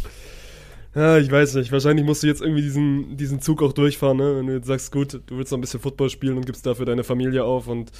Ja, 0.95 1.19
ich 1.19 1.31
weiß 1.31 1.55
nicht. 1.55 1.73
Wahrscheinlich 1.73 2.07
musst 2.07 2.23
du 2.23 2.29
jetzt 2.29 2.41
irgendwie 2.41 2.63
diesen, 2.63 3.17
diesen 3.17 3.41
Zug 3.41 3.63
auch 3.63 3.73
durchfahren, 3.73 4.17
ne? 4.17 4.37
Wenn 4.37 4.47
du 4.47 4.53
jetzt 4.55 4.67
sagst, 4.67 4.93
gut, 4.93 5.21
du 5.27 5.39
willst 5.39 5.51
noch 5.51 5.59
ein 5.59 5.61
bisschen 5.61 5.81
Football 5.81 6.09
spielen 6.09 6.37
und 6.37 6.47
gibst 6.47 6.67
dafür 6.67 6.87
deine 6.87 7.03
Familie 7.03 7.45
auf 7.45 7.67
und 7.67 7.91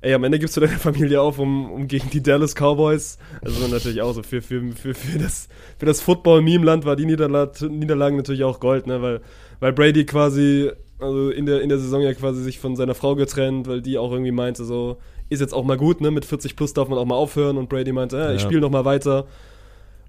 ey, 0.00 0.14
am 0.14 0.22
Ende 0.22 0.38
gibst 0.38 0.56
du 0.56 0.60
deine 0.60 0.72
Familie 0.78 1.20
auf, 1.20 1.38
um, 1.38 1.72
um 1.72 1.88
gegen 1.88 2.08
die 2.10 2.22
Dallas 2.22 2.54
Cowboys. 2.54 3.18
Also 3.42 3.66
natürlich 3.66 4.00
auch 4.00 4.12
so 4.12 4.22
für, 4.22 4.42
für, 4.42 4.62
für, 4.72 4.94
für 4.94 5.18
das, 5.18 5.48
für 5.78 5.86
das 5.86 6.00
Football-Meme-Land 6.00 6.84
war 6.84 6.94
die 6.94 7.06
Niederla 7.06 7.50
Niederlagen 7.68 8.16
natürlich 8.16 8.44
auch 8.44 8.60
Gold, 8.60 8.86
ne? 8.86 9.02
Weil, 9.02 9.20
weil 9.58 9.72
Brady 9.72 10.06
quasi, 10.06 10.70
also 11.00 11.30
in 11.30 11.46
der, 11.46 11.62
in 11.62 11.68
der 11.68 11.78
Saison 11.78 12.00
ja 12.00 12.14
quasi 12.14 12.42
sich 12.42 12.60
von 12.60 12.76
seiner 12.76 12.94
Frau 12.94 13.16
getrennt, 13.16 13.66
weil 13.66 13.82
die 13.82 13.98
auch 13.98 14.12
irgendwie 14.12 14.32
meinte, 14.32 14.64
so, 14.64 14.98
ist 15.28 15.40
jetzt 15.40 15.54
auch 15.54 15.64
mal 15.64 15.76
gut, 15.76 16.00
ne? 16.00 16.10
Mit 16.10 16.24
40 16.24 16.56
plus 16.56 16.72
darf 16.72 16.88
man 16.88 16.98
auch 16.98 17.04
mal 17.04 17.16
aufhören 17.16 17.56
und 17.56 17.68
Brady 17.68 17.92
meinte, 17.92 18.16
ja, 18.16 18.32
ich 18.32 18.42
Ja. 18.42 18.46
spiele 18.46 18.60
noch 18.60 18.70
mal 18.70 18.84
weiter. 18.84 19.26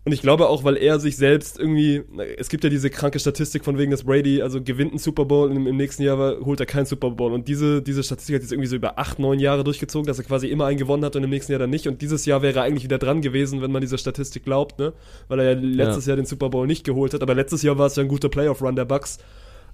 Und 0.06 0.14
ich 0.14 0.22
glaube 0.22 0.48
auch, 0.48 0.64
weil 0.64 0.78
er 0.78 1.02
sich 1.02 1.18
selbst 1.18 1.60
irgendwie, 1.60 2.02
es 2.38 2.48
gibt 2.48 2.64
ja 2.64 2.70
diese 2.70 2.90
kranke 2.90 3.20
Statistik 3.20 3.66
von 3.66 3.78
wegen, 3.78 3.92
dass 3.92 4.06
Brady, 4.06 4.42
also 4.42 4.62
gewinnt 4.62 4.92
einen 4.92 5.00
Super 5.00 5.26
Bowl 5.26 5.50
und 5.50 5.58
im, 5.58 5.68
im 5.68 5.76
nächsten 5.76 6.02
Jahr 6.02 6.18
war- 6.18 6.40
holt 6.46 6.62
er 6.62 6.66
keinen 6.66 6.86
Super 6.86 7.10
Bowl. 7.12 7.34
Und 7.34 7.50
diese, 7.50 7.82
diese 7.82 8.04
Statistik 8.04 8.36
hat 8.36 8.42
jetzt 8.42 8.54
irgendwie 8.54 8.70
so 8.70 8.78
über 8.78 8.98
acht, 9.00 9.20
neun 9.20 9.38
Jahre 9.40 9.66
durchgezogen, 9.66 10.08
dass 10.08 10.18
er 10.18 10.24
quasi 10.24 10.48
immer 10.48 10.66
einen 10.66 10.78
gewonnen 10.78 11.04
hat 11.04 11.18
und 11.18 11.26
im 11.26 11.30
nächsten 11.30 11.52
Jahr 11.52 11.60
dann 11.60 11.72
nicht. 11.72 11.88
Und 11.88 12.02
dieses 12.02 12.26
Jahr 12.26 12.42
wäre 12.42 12.60
er 12.60 12.64
eigentlich 12.64 12.86
wieder 12.86 13.00
dran 13.00 13.22
gewesen, 13.22 13.62
wenn 13.62 13.72
man 13.72 13.82
dieser 13.82 13.98
Statistik 13.98 14.46
glaubt, 14.46 14.80
ne? 14.80 14.94
Weil 15.28 15.40
er 15.42 15.52
ja 15.54 15.60
letztes 15.60 16.06
Jahr 16.06 16.16
den 16.16 16.26
Super 16.26 16.48
Bowl 16.50 16.68
nicht 16.68 16.86
geholt 16.86 17.14
hat. 17.14 17.22
Aber 17.22 17.36
letztes 17.36 17.62
Jahr 17.64 17.78
war 17.78 17.88
es 17.88 17.98
ja 17.98 18.04
ein 18.04 18.08
guter 18.08 18.30
Playoff-Run 18.30 18.78
der 18.78 18.86
Bucks. 18.86 19.18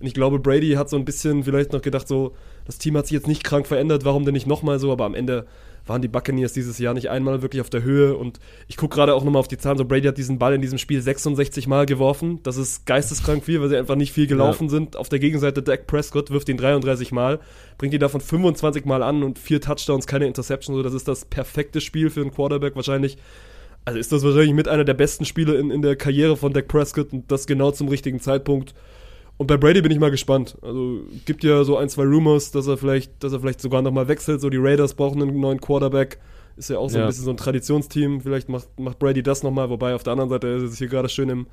Und 0.04 0.08
ich 0.08 0.14
glaube, 0.14 0.38
Brady 0.38 0.72
hat 0.72 0.90
so 0.90 0.98
ein 0.98 1.06
bisschen 1.06 1.46
vielleicht 1.46 1.72
noch 1.72 1.82
gedacht, 1.82 2.10
so, 2.10 2.34
das 2.66 2.78
Team 2.78 2.98
hat 2.98 3.08
sich 3.08 3.14
jetzt 3.14 3.26
nicht 3.26 3.46
krank 3.46 3.68
verändert, 3.68 4.04
warum 4.04 4.26
denn 4.26 4.34
nicht 4.34 4.46
nochmal 4.46 4.78
so? 4.78 4.92
Aber 4.92 5.06
am 5.06 5.16
Ende 5.16 5.46
waren 5.86 6.02
die 6.02 6.10
Buccaneers 6.10 6.52
dieses 6.52 6.78
Jahr 6.78 6.94
nicht 6.94 7.10
einmal 7.10 7.42
wirklich 7.42 7.62
auf 7.62 7.70
der 7.70 7.84
Höhe. 7.84 8.18
Und 8.18 8.42
ich 8.68 8.76
gucke 8.76 8.96
gerade 8.96 9.14
auch 9.14 9.24
nochmal 9.24 9.40
auf 9.40 9.48
die 9.48 9.58
Zahlen. 9.58 9.78
So, 9.78 9.86
Brady 9.86 10.06
hat 10.06 10.18
diesen 10.18 10.40
Ball 10.40 10.56
in 10.56 10.62
diesem 10.62 10.78
Spiel 10.78 11.02
66 11.02 11.68
Mal 11.68 11.86
geworfen. 11.86 12.42
Das 12.44 12.58
ist 12.58 12.86
geisteskrank 12.86 13.46
viel, 13.46 13.62
weil 13.62 13.70
sie 13.70 13.78
einfach 13.78 13.96
nicht 13.96 14.12
viel 14.12 14.28
gelaufen 14.28 14.68
sind. 14.68 14.98
Auf 14.98 15.08
der 15.08 15.20
Gegenseite 15.20 15.64
Dak 15.64 15.88
Prescott 15.88 16.32
wirft 16.32 16.50
ihn 16.50 16.58
33 16.58 17.14
Mal, 17.14 17.40
bringt 17.78 17.94
ihn 17.94 18.02
davon 18.02 18.20
25 18.20 18.84
Mal 18.84 19.04
an 19.04 19.24
und 19.24 19.40
vier 19.40 19.62
Touchdowns, 19.62 20.06
keine 20.06 20.28
Interception. 20.28 20.76
So, 20.76 20.84
das 20.84 20.94
ist 20.94 21.08
das 21.08 21.24
perfekte 21.24 21.80
Spiel 21.80 22.10
für 22.10 22.20
einen 22.20 22.34
Quarterback 22.34 22.76
wahrscheinlich. 22.76 23.18
Also 23.86 24.00
ist 24.00 24.12
das 24.12 24.22
wahrscheinlich 24.26 24.54
mit 24.54 24.68
einer 24.68 24.84
der 24.84 24.96
besten 24.96 25.24
Spiele 25.24 25.56
in, 25.56 25.72
in 25.72 25.82
der 25.82 25.96
Karriere 25.96 26.36
von 26.36 26.52
Dak 26.52 26.68
Prescott 26.68 27.14
und 27.14 27.32
das 27.32 27.48
genau 27.48 27.72
zum 27.72 27.88
richtigen 27.88 28.20
Zeitpunkt. 28.20 28.74
Und 29.38 29.48
bei 29.48 29.58
Brady 29.58 29.82
bin 29.82 29.92
ich 29.92 30.00
mal 30.00 30.12
gespannt. 30.12 30.58
Also 30.62 31.02
gibt 31.26 31.44
ja 31.44 31.64
so 31.64 31.78
ein, 31.78 31.90
zwei 31.90 32.04
Rumors, 32.04 32.52
dass 32.52 32.68
er 32.68 32.78
vielleicht, 32.78 33.24
dass 33.24 33.34
er 33.34 33.40
vielleicht 33.40 33.62
sogar 33.62 33.82
nochmal 33.82 34.08
wechselt. 34.08 34.42
So 34.42 34.50
die 34.50 34.58
Raiders 34.58 34.94
brauchen 34.94 35.22
einen 35.22 35.40
neuen 35.40 35.60
Quarterback. 35.60 36.20
Ist 36.56 36.70
ja 36.70 36.78
auch 36.78 36.90
so 36.90 36.98
Ja. 37.00 37.06
ein 37.06 37.08
bisschen 37.10 37.26
so 37.26 37.32
ein 37.32 37.38
Traditionsteam. 37.38 38.22
Vielleicht 38.22 38.48
macht, 38.48 38.80
macht 38.80 39.00
Brady 39.00 39.24
das 39.24 39.42
nochmal, 39.44 39.70
wobei 39.70 39.96
auf 39.96 40.04
der 40.04 40.14
anderen 40.14 40.30
Seite 40.30 40.48
ist 40.48 40.64
es 40.64 40.78
hier 40.78 40.88
gerade 40.88 41.10
schön 41.10 41.30
im, 41.30 41.48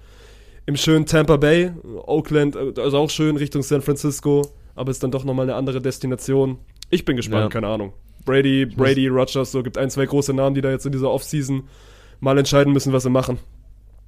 im 0.67 0.77
schönen 0.77 1.07
Tampa 1.07 1.39
Bay, 1.39 1.73
Oakland, 2.07 2.55
also 2.79 2.99
auch 2.99 3.09
schön 3.09 3.37
Richtung 3.39 3.63
San 3.63 3.81
Francisco, 3.81 4.47
aber 4.75 4.91
ist 4.91 5.03
dann 5.03 5.11
doch 5.11 5.25
nochmal 5.25 5.47
eine 5.47 5.55
andere 5.55 5.81
Destination. 5.81 6.59
Ich 6.91 7.07
bin 7.07 7.17
gespannt, 7.17 7.45
Ja. 7.45 7.49
keine 7.49 7.69
Ahnung. 7.69 7.95
Brady, 8.27 8.67
Brady, 8.67 9.09
Rogers, 9.09 9.51
so 9.53 9.63
gibt 9.63 9.79
ein, 9.79 9.89
zwei 9.89 10.05
große 10.05 10.35
Namen, 10.35 10.55
die 10.55 10.61
da 10.61 10.71
jetzt 10.71 10.85
in 10.85 10.93
dieser 10.93 11.11
Offseason 11.11 11.63
mal 12.21 12.37
entscheiden 12.37 12.75
müssen, 12.75 12.93
was 12.93 13.05
sie 13.05 13.11
machen. 13.11 13.39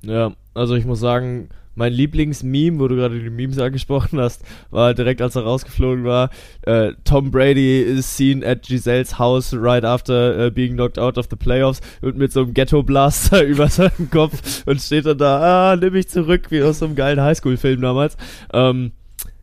Ja, 0.03 0.35
also 0.53 0.75
ich 0.75 0.85
muss 0.85 1.01
sagen, 1.01 1.49
mein 1.75 1.93
Lieblingsmeme, 1.93 2.79
wo 2.79 2.89
du 2.89 2.97
gerade 2.97 3.19
die 3.19 3.31
Memes 3.31 3.59
angesprochen 3.59 4.21
hast, 4.21 4.43
war 4.71 4.95
direkt 4.95 5.23
als 5.23 5.37
er 5.37 5.43
rausgeflogen 5.43 6.05
war. 6.05 6.31
Äh, 6.63 6.93
Tom 7.05 7.31
Brady 7.31 7.81
is 7.81 8.17
seen 8.17 8.45
at 8.45 8.63
Giselles 8.63 9.19
house 9.19 9.55
right 9.55 9.85
after 9.85 10.47
uh, 10.47 10.51
being 10.51 10.75
knocked 10.75 10.99
out 10.99 11.19
of 11.19 11.27
the 11.31 11.37
playoffs 11.37 11.81
und 12.01 12.17
mit 12.17 12.33
so 12.33 12.43
einem 12.43 12.55
Ghetto 12.55 12.83
Blaster 12.83 13.43
über 13.45 13.69
seinem 13.69 14.11
Kopf 14.11 14.63
und 14.67 14.81
steht 14.81 15.07
dann 15.07 15.19
da, 15.19 15.73
ah, 15.73 15.77
nimm 15.77 15.93
mich 15.93 16.09
zurück, 16.09 16.51
wie 16.51 16.63
aus 16.63 16.81
so 16.81 16.87
einem 16.87 16.95
geilen 16.95 17.21
Highschool-Film 17.21 17.81
damals. 17.81 18.17
Ähm, 18.53 18.93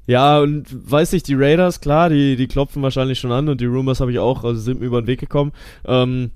ja, 0.10 0.40
und 0.40 0.66
weiß 0.92 1.14
ich, 1.14 1.22
die 1.22 1.36
Raiders, 1.36 1.82
klar, 1.82 2.10
die, 2.10 2.36
die 2.36 2.48
klopfen 2.48 2.82
wahrscheinlich 2.82 3.20
schon 3.20 3.32
an 3.32 3.48
und 3.48 3.62
die 3.62 3.68
Rumors 3.68 4.00
habe 4.02 4.12
ich 4.12 4.18
auch, 4.18 4.44
also 4.44 4.60
sind 4.60 4.80
mir 4.80 4.88
über 4.88 5.02
den 5.04 5.08
Weg 5.08 5.20
gekommen. 5.20 5.52
Ähm, 5.86 6.32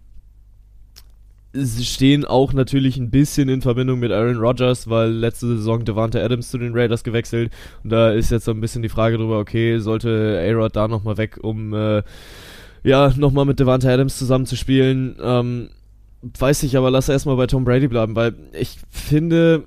stehen 1.55 2.25
auch 2.25 2.53
natürlich 2.53 2.97
ein 2.97 3.11
bisschen 3.11 3.49
in 3.49 3.61
Verbindung 3.61 3.99
mit 3.99 4.11
Aaron 4.11 4.37
Rodgers, 4.37 4.89
weil 4.89 5.11
letzte 5.11 5.47
Saison 5.47 5.85
Devante 5.85 6.23
Adams 6.23 6.49
zu 6.49 6.57
den 6.57 6.73
Raiders 6.73 7.03
gewechselt 7.03 7.51
und 7.83 7.91
da 7.91 8.11
ist 8.11 8.31
jetzt 8.31 8.45
so 8.45 8.51
ein 8.51 8.61
bisschen 8.61 8.81
die 8.81 8.89
Frage 8.89 9.17
drüber, 9.17 9.39
okay, 9.39 9.77
sollte 9.79 10.41
A-Rod 10.43 10.75
da 10.75 10.87
nochmal 10.87 11.17
weg, 11.17 11.39
um 11.41 11.73
äh, 11.73 12.01
ja, 12.83 13.13
nochmal 13.15 13.45
mit 13.45 13.59
Devante 13.59 13.91
Adams 13.91 14.17
zusammenzuspielen. 14.17 15.15
Ähm, 15.21 15.69
weiß 16.21 16.63
ich, 16.63 16.77
aber 16.77 16.91
lass 16.91 17.09
erstmal 17.09 17.35
bei 17.35 17.47
Tom 17.47 17.65
Brady 17.65 17.87
bleiben, 17.87 18.15
weil 18.15 18.33
ich 18.53 18.77
finde, 18.89 19.63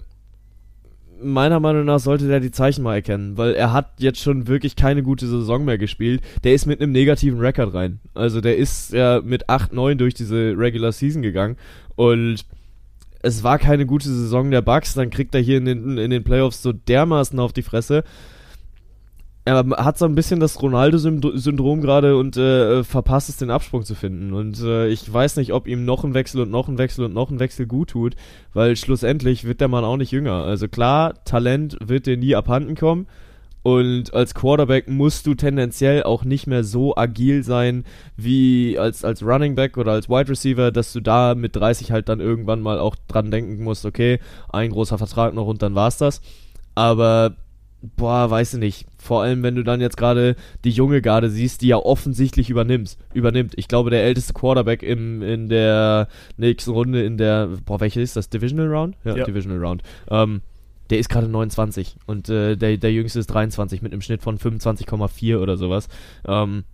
meiner 1.22 1.60
Meinung 1.60 1.84
nach 1.84 1.98
sollte 1.98 2.28
der 2.28 2.40
die 2.40 2.50
Zeichen 2.50 2.82
mal 2.82 2.96
erkennen, 2.96 3.36
weil 3.36 3.54
er 3.54 3.72
hat 3.72 3.92
jetzt 3.98 4.20
schon 4.20 4.46
wirklich 4.46 4.76
keine 4.76 5.02
gute 5.02 5.26
Saison 5.26 5.64
mehr 5.64 5.78
gespielt. 5.78 6.22
Der 6.44 6.54
ist 6.54 6.66
mit 6.66 6.80
einem 6.80 6.92
negativen 6.92 7.40
Rekord 7.40 7.74
rein. 7.74 8.00
Also 8.14 8.40
der 8.40 8.56
ist 8.56 8.92
ja 8.92 9.20
mit 9.24 9.48
8-9 9.48 9.94
durch 9.94 10.14
diese 10.14 10.54
Regular 10.56 10.92
Season 10.92 11.22
gegangen 11.22 11.56
und 11.94 12.44
es 13.22 13.42
war 13.42 13.58
keine 13.58 13.86
gute 13.86 14.08
Saison 14.08 14.50
der 14.50 14.62
Bucks, 14.62 14.94
dann 14.94 15.10
kriegt 15.10 15.34
er 15.34 15.40
hier 15.40 15.58
in 15.58 15.64
den, 15.64 15.98
in 15.98 16.10
den 16.10 16.22
Playoffs 16.22 16.62
so 16.62 16.72
dermaßen 16.72 17.38
auf 17.40 17.52
die 17.52 17.62
Fresse. 17.62 18.04
Er 19.46 19.64
hat 19.76 19.96
so 19.96 20.06
ein 20.06 20.16
bisschen 20.16 20.40
das 20.40 20.60
Ronaldo-Syndrom 20.60 21.80
gerade 21.80 22.16
und 22.16 22.36
äh, 22.36 22.82
verpasst 22.82 23.28
es, 23.28 23.36
den 23.36 23.52
Absprung 23.52 23.84
zu 23.84 23.94
finden. 23.94 24.32
Und 24.32 24.60
äh, 24.60 24.88
ich 24.88 25.10
weiß 25.10 25.36
nicht, 25.36 25.52
ob 25.52 25.68
ihm 25.68 25.84
noch 25.84 26.02
ein 26.02 26.14
Wechsel 26.14 26.40
und 26.40 26.50
noch 26.50 26.66
ein 26.66 26.78
Wechsel 26.78 27.04
und 27.04 27.14
noch 27.14 27.30
ein 27.30 27.38
Wechsel 27.38 27.66
gut 27.66 27.90
tut, 27.90 28.16
weil 28.54 28.74
schlussendlich 28.74 29.44
wird 29.44 29.60
der 29.60 29.68
Mann 29.68 29.84
auch 29.84 29.98
nicht 29.98 30.10
jünger. 30.10 30.42
Also 30.42 30.66
klar, 30.66 31.14
Talent 31.24 31.76
wird 31.80 32.06
dir 32.06 32.16
nie 32.16 32.34
abhanden 32.34 32.74
kommen. 32.74 33.06
Und 33.62 34.12
als 34.14 34.34
Quarterback 34.34 34.88
musst 34.88 35.28
du 35.28 35.36
tendenziell 35.36 36.02
auch 36.02 36.24
nicht 36.24 36.48
mehr 36.48 36.64
so 36.64 36.96
agil 36.96 37.44
sein 37.44 37.84
wie 38.16 38.76
als, 38.80 39.04
als 39.04 39.22
Running 39.22 39.54
Back 39.54 39.76
oder 39.76 39.92
als 39.92 40.08
Wide 40.08 40.28
Receiver, 40.28 40.72
dass 40.72 40.92
du 40.92 40.98
da 40.98 41.36
mit 41.36 41.54
30 41.54 41.92
halt 41.92 42.08
dann 42.08 42.18
irgendwann 42.18 42.62
mal 42.62 42.80
auch 42.80 42.96
dran 43.06 43.30
denken 43.30 43.62
musst, 43.62 43.86
okay, 43.86 44.18
ein 44.48 44.70
großer 44.70 44.98
Vertrag 44.98 45.34
noch 45.34 45.46
und 45.46 45.62
dann 45.62 45.76
war's 45.76 45.98
das. 45.98 46.20
Aber 46.74 47.36
boah, 47.96 48.30
weiß 48.30 48.54
ich 48.54 48.60
nicht. 48.60 48.86
Vor 48.98 49.22
allem, 49.22 49.42
wenn 49.42 49.54
du 49.54 49.62
dann 49.62 49.80
jetzt 49.80 49.96
gerade 49.96 50.36
die 50.64 50.70
junge 50.70 51.02
Garde 51.02 51.30
siehst, 51.30 51.62
die 51.62 51.68
ja 51.68 51.76
offensichtlich 51.76 52.50
übernimmt. 52.50 52.96
übernimmt. 53.14 53.54
Ich 53.56 53.68
glaube, 53.68 53.90
der 53.90 54.04
älteste 54.04 54.32
Quarterback 54.32 54.82
im, 54.82 55.22
in 55.22 55.48
der 55.48 56.08
nächsten 56.36 56.70
Runde 56.72 57.04
in 57.04 57.18
der, 57.18 57.48
boah, 57.64 57.80
welche 57.80 58.00
ist 58.00 58.16
das? 58.16 58.28
Divisional 58.28 58.68
Round? 58.68 58.96
Ja. 59.04 59.14
Divisional 59.24 59.64
Round. 59.64 59.82
Ähm, 60.08 60.42
der 60.90 60.98
ist 60.98 61.08
gerade 61.08 61.28
29 61.28 61.96
und 62.06 62.28
äh, 62.28 62.56
der, 62.56 62.76
der 62.76 62.92
jüngste 62.92 63.18
ist 63.18 63.26
23 63.26 63.82
mit 63.82 63.92
einem 63.92 64.02
Schnitt 64.02 64.22
von 64.22 64.38
25,4 64.38 65.38
oder 65.38 65.56
sowas. 65.56 65.88
Ähm, 66.26 66.64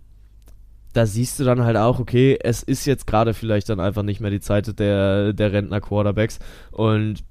da 0.93 1.07
siehst 1.07 1.39
du 1.39 1.43
dann 1.43 1.63
halt 1.63 1.75
auch, 1.75 1.99
okay, 1.99 2.37
es 2.39 2.61
ist 2.61 2.85
jetzt 2.85 3.07
gerade 3.07 3.33
vielleicht 3.33 3.67
dann 3.69 3.79
einfach 3.79 4.03
nicht 4.03 4.21
mehr 4.21 4.29
die 4.29 4.39
Zeit 4.39 4.79
der, 4.79 5.33
der 5.33 5.51
Rentner-Quarterbacks. 5.51 6.37
Und 6.71 7.23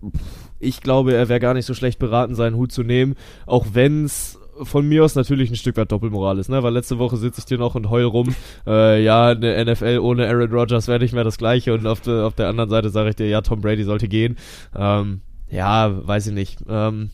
ich 0.62 0.80
glaube, 0.80 1.14
er 1.14 1.28
wäre 1.28 1.40
gar 1.40 1.54
nicht 1.54 1.66
so 1.66 1.74
schlecht 1.74 1.98
beraten, 1.98 2.34
seinen 2.34 2.56
Hut 2.56 2.72
zu 2.72 2.82
nehmen, 2.82 3.16
auch 3.46 3.66
wenn 3.72 4.04
es 4.04 4.38
von 4.62 4.86
mir 4.86 5.04
aus 5.04 5.14
natürlich 5.14 5.50
ein 5.50 5.56
Stück 5.56 5.76
weit 5.76 5.90
Doppelmoral 5.90 6.38
ist, 6.38 6.48
ne? 6.48 6.62
Weil 6.62 6.72
letzte 6.72 6.98
Woche 6.98 7.16
sitze 7.16 7.40
ich 7.40 7.46
dir 7.46 7.58
noch 7.58 7.74
und 7.74 7.90
heul 7.90 8.04
rum, 8.04 8.34
äh, 8.66 9.02
ja, 9.02 9.28
eine 9.28 9.64
NFL 9.64 9.98
ohne 10.00 10.28
Aaron 10.28 10.52
Rodgers 10.52 10.88
wäre 10.88 11.00
nicht 11.00 11.14
mehr 11.14 11.24
das 11.24 11.38
gleiche 11.38 11.74
und 11.74 11.86
auf, 11.86 12.00
de, 12.00 12.22
auf 12.22 12.34
der 12.34 12.48
anderen 12.48 12.70
Seite 12.70 12.90
sage 12.90 13.10
ich 13.10 13.16
dir, 13.16 13.28
ja, 13.28 13.40
Tom 13.40 13.60
Brady 13.60 13.84
sollte 13.84 14.08
gehen. 14.08 14.36
Ähm, 14.76 15.22
ja, 15.50 16.06
weiß 16.06 16.28
ich 16.28 16.32
nicht. 16.32 16.58
Ähm, 16.68 17.10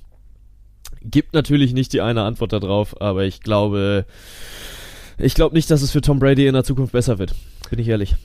gibt 1.02 1.32
natürlich 1.32 1.72
nicht 1.72 1.92
die 1.92 2.00
eine 2.00 2.22
Antwort 2.22 2.52
darauf, 2.52 3.00
aber 3.00 3.24
ich 3.24 3.40
glaube, 3.40 4.04
ich 5.16 5.34
glaube 5.34 5.54
nicht, 5.54 5.70
dass 5.70 5.82
es 5.82 5.90
für 5.90 6.00
Tom 6.00 6.18
Brady 6.18 6.46
in 6.46 6.54
der 6.54 6.64
Zukunft 6.64 6.92
besser 6.92 7.18
wird. 7.18 7.34
Bin 7.70 7.78
ich 7.78 7.88
ehrlich. 7.88 8.16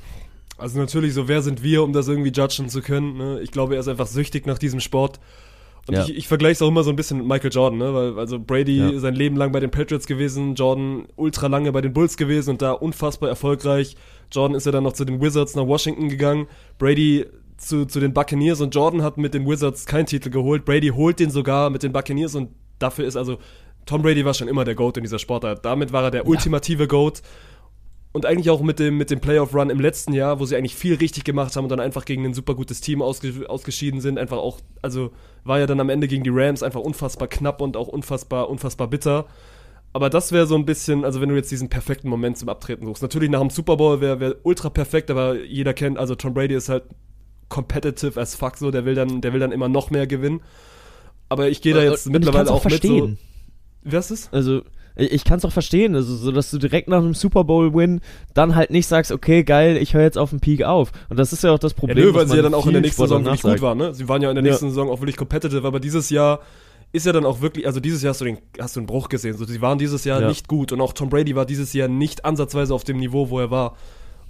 Also 0.57 0.79
natürlich, 0.79 1.13
so 1.13 1.27
wer 1.27 1.41
sind 1.41 1.63
wir, 1.63 1.83
um 1.83 1.93
das 1.93 2.07
irgendwie 2.07 2.31
judgen 2.31 2.69
zu 2.69 2.81
können? 2.81 3.17
Ne? 3.17 3.39
Ich 3.41 3.51
glaube, 3.51 3.73
er 3.75 3.79
ist 3.79 3.87
einfach 3.87 4.07
süchtig 4.07 4.45
nach 4.45 4.57
diesem 4.57 4.79
Sport. 4.79 5.19
Und 5.87 5.95
Ja. 5.95 6.03
ich, 6.05 6.15
ich 6.15 6.27
vergleiche 6.27 6.53
es 6.53 6.61
auch 6.61 6.69
immer 6.69 6.83
so 6.83 6.89
ein 6.91 6.95
bisschen 6.95 7.17
mit 7.17 7.27
Michael 7.27 7.51
Jordan, 7.51 7.77
ne? 7.79 7.93
Weil 7.93 8.17
also 8.19 8.39
Brady 8.39 8.77
Ja. 8.77 8.99
sein 8.99 9.15
Leben 9.15 9.35
lang 9.35 9.51
bei 9.51 9.59
den 9.59 9.71
Patriots 9.71 10.05
gewesen, 10.07 10.55
Jordan 10.55 11.07
ultra 11.17 11.47
lange 11.47 11.71
bei 11.73 11.81
den 11.81 11.91
Bulls 11.91 12.15
gewesen 12.15 12.51
und 12.51 12.61
da 12.61 12.71
unfassbar 12.71 13.27
erfolgreich. 13.29 13.97
Jordan 14.31 14.55
ist 14.55 14.65
ja 14.65 14.71
dann 14.71 14.83
noch 14.83 14.93
zu 14.93 15.03
den 15.03 15.21
Wizards 15.21 15.55
nach 15.55 15.67
Washington 15.67 16.07
gegangen. 16.07 16.47
Brady 16.77 17.25
zu, 17.57 17.85
zu 17.85 17.99
den 17.99 18.13
Buccaneers 18.13 18.61
und 18.61 18.73
Jordan 18.73 19.01
hat 19.01 19.17
mit 19.17 19.33
den 19.33 19.45
Wizards 19.45 19.85
keinen 19.85 20.05
Titel 20.05 20.29
geholt. 20.29 20.63
Brady 20.63 20.87
holt 20.89 21.19
den 21.19 21.29
sogar 21.31 21.69
mit 21.69 21.83
den 21.83 21.91
Buccaneers 21.91 22.35
und 22.35 22.49
dafür 22.79 23.05
ist 23.05 23.17
also 23.17 23.37
Tom 23.85 24.01
Brady 24.01 24.23
war 24.23 24.33
schon 24.33 24.47
immer 24.47 24.63
der 24.63 24.75
GOAT 24.75 24.95
in 24.95 25.03
dieser 25.03 25.19
Sportart. 25.19 25.65
Damit 25.65 25.91
war 25.91 26.03
er 26.05 26.11
der 26.11 26.25
ultimative 26.27 26.87
GOAT. 26.87 27.21
Und 28.13 28.27
eigentlich 28.27 28.51
auch 28.51 28.61
mit 28.61 28.77
dem, 28.77 28.97
mit 28.97 29.09
dem 29.09 29.19
Playoff-Run 29.19 29.71
im 29.71 29.79
letzten 29.79 30.13
Jahr, 30.13 30.39
wo 30.39 30.45
sie 30.45 30.55
eigentlich 30.55 30.75
viel 30.75 30.93
richtig 30.95 31.23
gemacht 31.23 31.55
haben 31.55 31.65
und 31.65 31.69
dann 31.69 31.79
einfach 31.79 32.05
gegen 32.05 32.23
ein 32.25 32.35
super 32.35 32.53
gutes 32.53 32.79
Team 32.79 33.01
ausge 33.01 33.49
ausgeschieden 33.49 34.01
sind. 34.01 34.19
Einfach 34.19 34.37
auch, 34.37 34.59
also 34.83 35.11
war 35.43 35.59
ja 35.59 35.65
dann 35.65 35.79
am 35.79 35.89
Ende 35.89 36.07
gegen 36.07 36.23
die 36.23 36.29
Rams 36.31 36.61
einfach 36.61 36.79
unfassbar 36.79 37.27
knapp 37.27 37.59
und 37.59 37.75
auch 37.75 37.87
unfassbar, 37.87 38.49
unfassbar 38.49 38.87
bitter. 38.87 39.25
Aber 39.93 40.11
das 40.11 40.31
wäre 40.31 40.45
so 40.45 40.55
ein 40.55 40.65
bisschen, 40.65 41.05
also 41.05 41.21
wenn 41.21 41.29
du 41.29 41.35
jetzt 41.35 41.51
diesen 41.51 41.69
perfekten 41.69 42.07
Moment 42.07 42.37
zum 42.37 42.49
Abtreten 42.49 42.85
suchst. 42.85 43.01
Natürlich 43.01 43.31
nach 43.31 43.39
dem 43.39 43.49
Super 43.49 43.77
Bowl 43.77 43.99
wäre 43.99 44.19
wär 44.19 44.35
ultra 44.43 44.69
perfekt, 44.69 45.09
aber 45.09 45.43
jeder 45.43 45.73
kennt, 45.73 45.97
also 45.97 46.13
Tom 46.13 46.35
Brady 46.35 46.53
ist 46.53 46.69
halt 46.69 46.83
competitive 47.49 48.19
as 48.19 48.35
fuck 48.35 48.57
so, 48.57 48.69
der 48.69 48.85
will 48.85 48.95
dann, 48.95 49.21
der 49.21 49.33
will 49.33 49.39
dann 49.39 49.51
immer 49.51 49.69
noch 49.69 49.89
mehr 49.89 50.05
gewinnen. 50.05 50.41
Aber 51.29 51.49
ich 51.49 51.61
gehe 51.61 51.73
da 51.73 51.81
jetzt 51.81 52.05
Und 52.05 52.13
mittlerweile 52.13 52.45
kann's 52.45 52.51
auch, 52.51 52.65
mit 52.65 52.83
so. 52.83 53.11
Wer 53.83 53.99
ist 53.99 54.11
es? 54.11 54.29
Also, 54.31 54.61
ich, 54.95 55.23
kann 55.23 55.39
es 55.39 55.45
auch 55.45 55.51
verstehen, 55.51 55.95
also 55.95 56.15
so, 56.15 56.31
dass 56.31 56.51
du 56.51 56.57
direkt 56.57 56.87
nach 56.87 56.99
einem 56.99 57.13
Super 57.13 57.43
Bowl-Win 57.43 58.01
dann 58.33 58.55
halt 58.55 58.69
nicht 58.69 58.87
sagst, 58.87 59.11
okay, 59.11 59.43
geil, 59.43 59.77
ich 59.77 59.93
höre 59.93 60.03
jetzt 60.03 60.17
auf 60.17 60.29
den 60.29 60.39
Peak 60.39 60.63
auf. 60.63 60.91
Und 61.09 61.17
das 61.17 61.33
ist 61.33 61.43
ja 61.43 61.51
auch 61.51 61.59
das 61.59 61.71
Ja, 61.73 61.77
Problem. 61.79 61.97
nö, 62.05 62.13
weil 62.13 62.27
sie 62.27 62.35
ja 62.35 62.41
dann 62.43 62.53
auch 62.53 62.67
in 62.67 62.73
der 62.73 62.81
nächsten 62.81 63.01
Saison 63.01 63.25
wirklich 63.25 63.41
gut 63.41 63.61
waren, 63.61 63.77
ne? 63.77 63.93
Sie 63.93 64.07
waren 64.07 64.21
ja 64.21 64.29
in 64.29 64.35
der 64.35 64.43
Ja. 64.43 64.51
nächsten 64.51 64.69
Saison 64.69 64.89
auch 64.89 65.01
wirklich 65.01 65.17
competitive, 65.17 65.65
aber 65.65 65.79
dieses 65.79 66.09
Jahr 66.09 66.39
ist 66.91 67.07
ja 67.07 67.11
dann 67.11 67.25
auch 67.25 67.41
wirklich, 67.41 67.65
also 67.65 67.79
dieses 67.79 68.03
Jahr 68.03 68.11
hast 68.11 68.21
du, 68.21 68.25
den, 68.25 68.37
hast 68.59 68.75
du 68.75 68.79
einen 68.81 68.87
Bruch 68.87 69.09
gesehen. 69.09 69.35
So, 69.35 69.45
sie 69.45 69.61
waren 69.61 69.79
dieses 69.79 70.03
Jahr 70.05 70.21
Ja. 70.21 70.27
nicht 70.27 70.47
gut 70.47 70.71
und 70.71 70.79
auch 70.79 70.93
Tom 70.93 71.09
Brady 71.09 71.35
war 71.35 71.45
dieses 71.47 71.73
Jahr 71.73 71.87
nicht 71.87 72.23
ansatzweise 72.23 72.73
auf 72.73 72.83
dem 72.83 72.97
Niveau, 72.97 73.31
wo 73.31 73.39
er 73.39 73.49
war. 73.49 73.75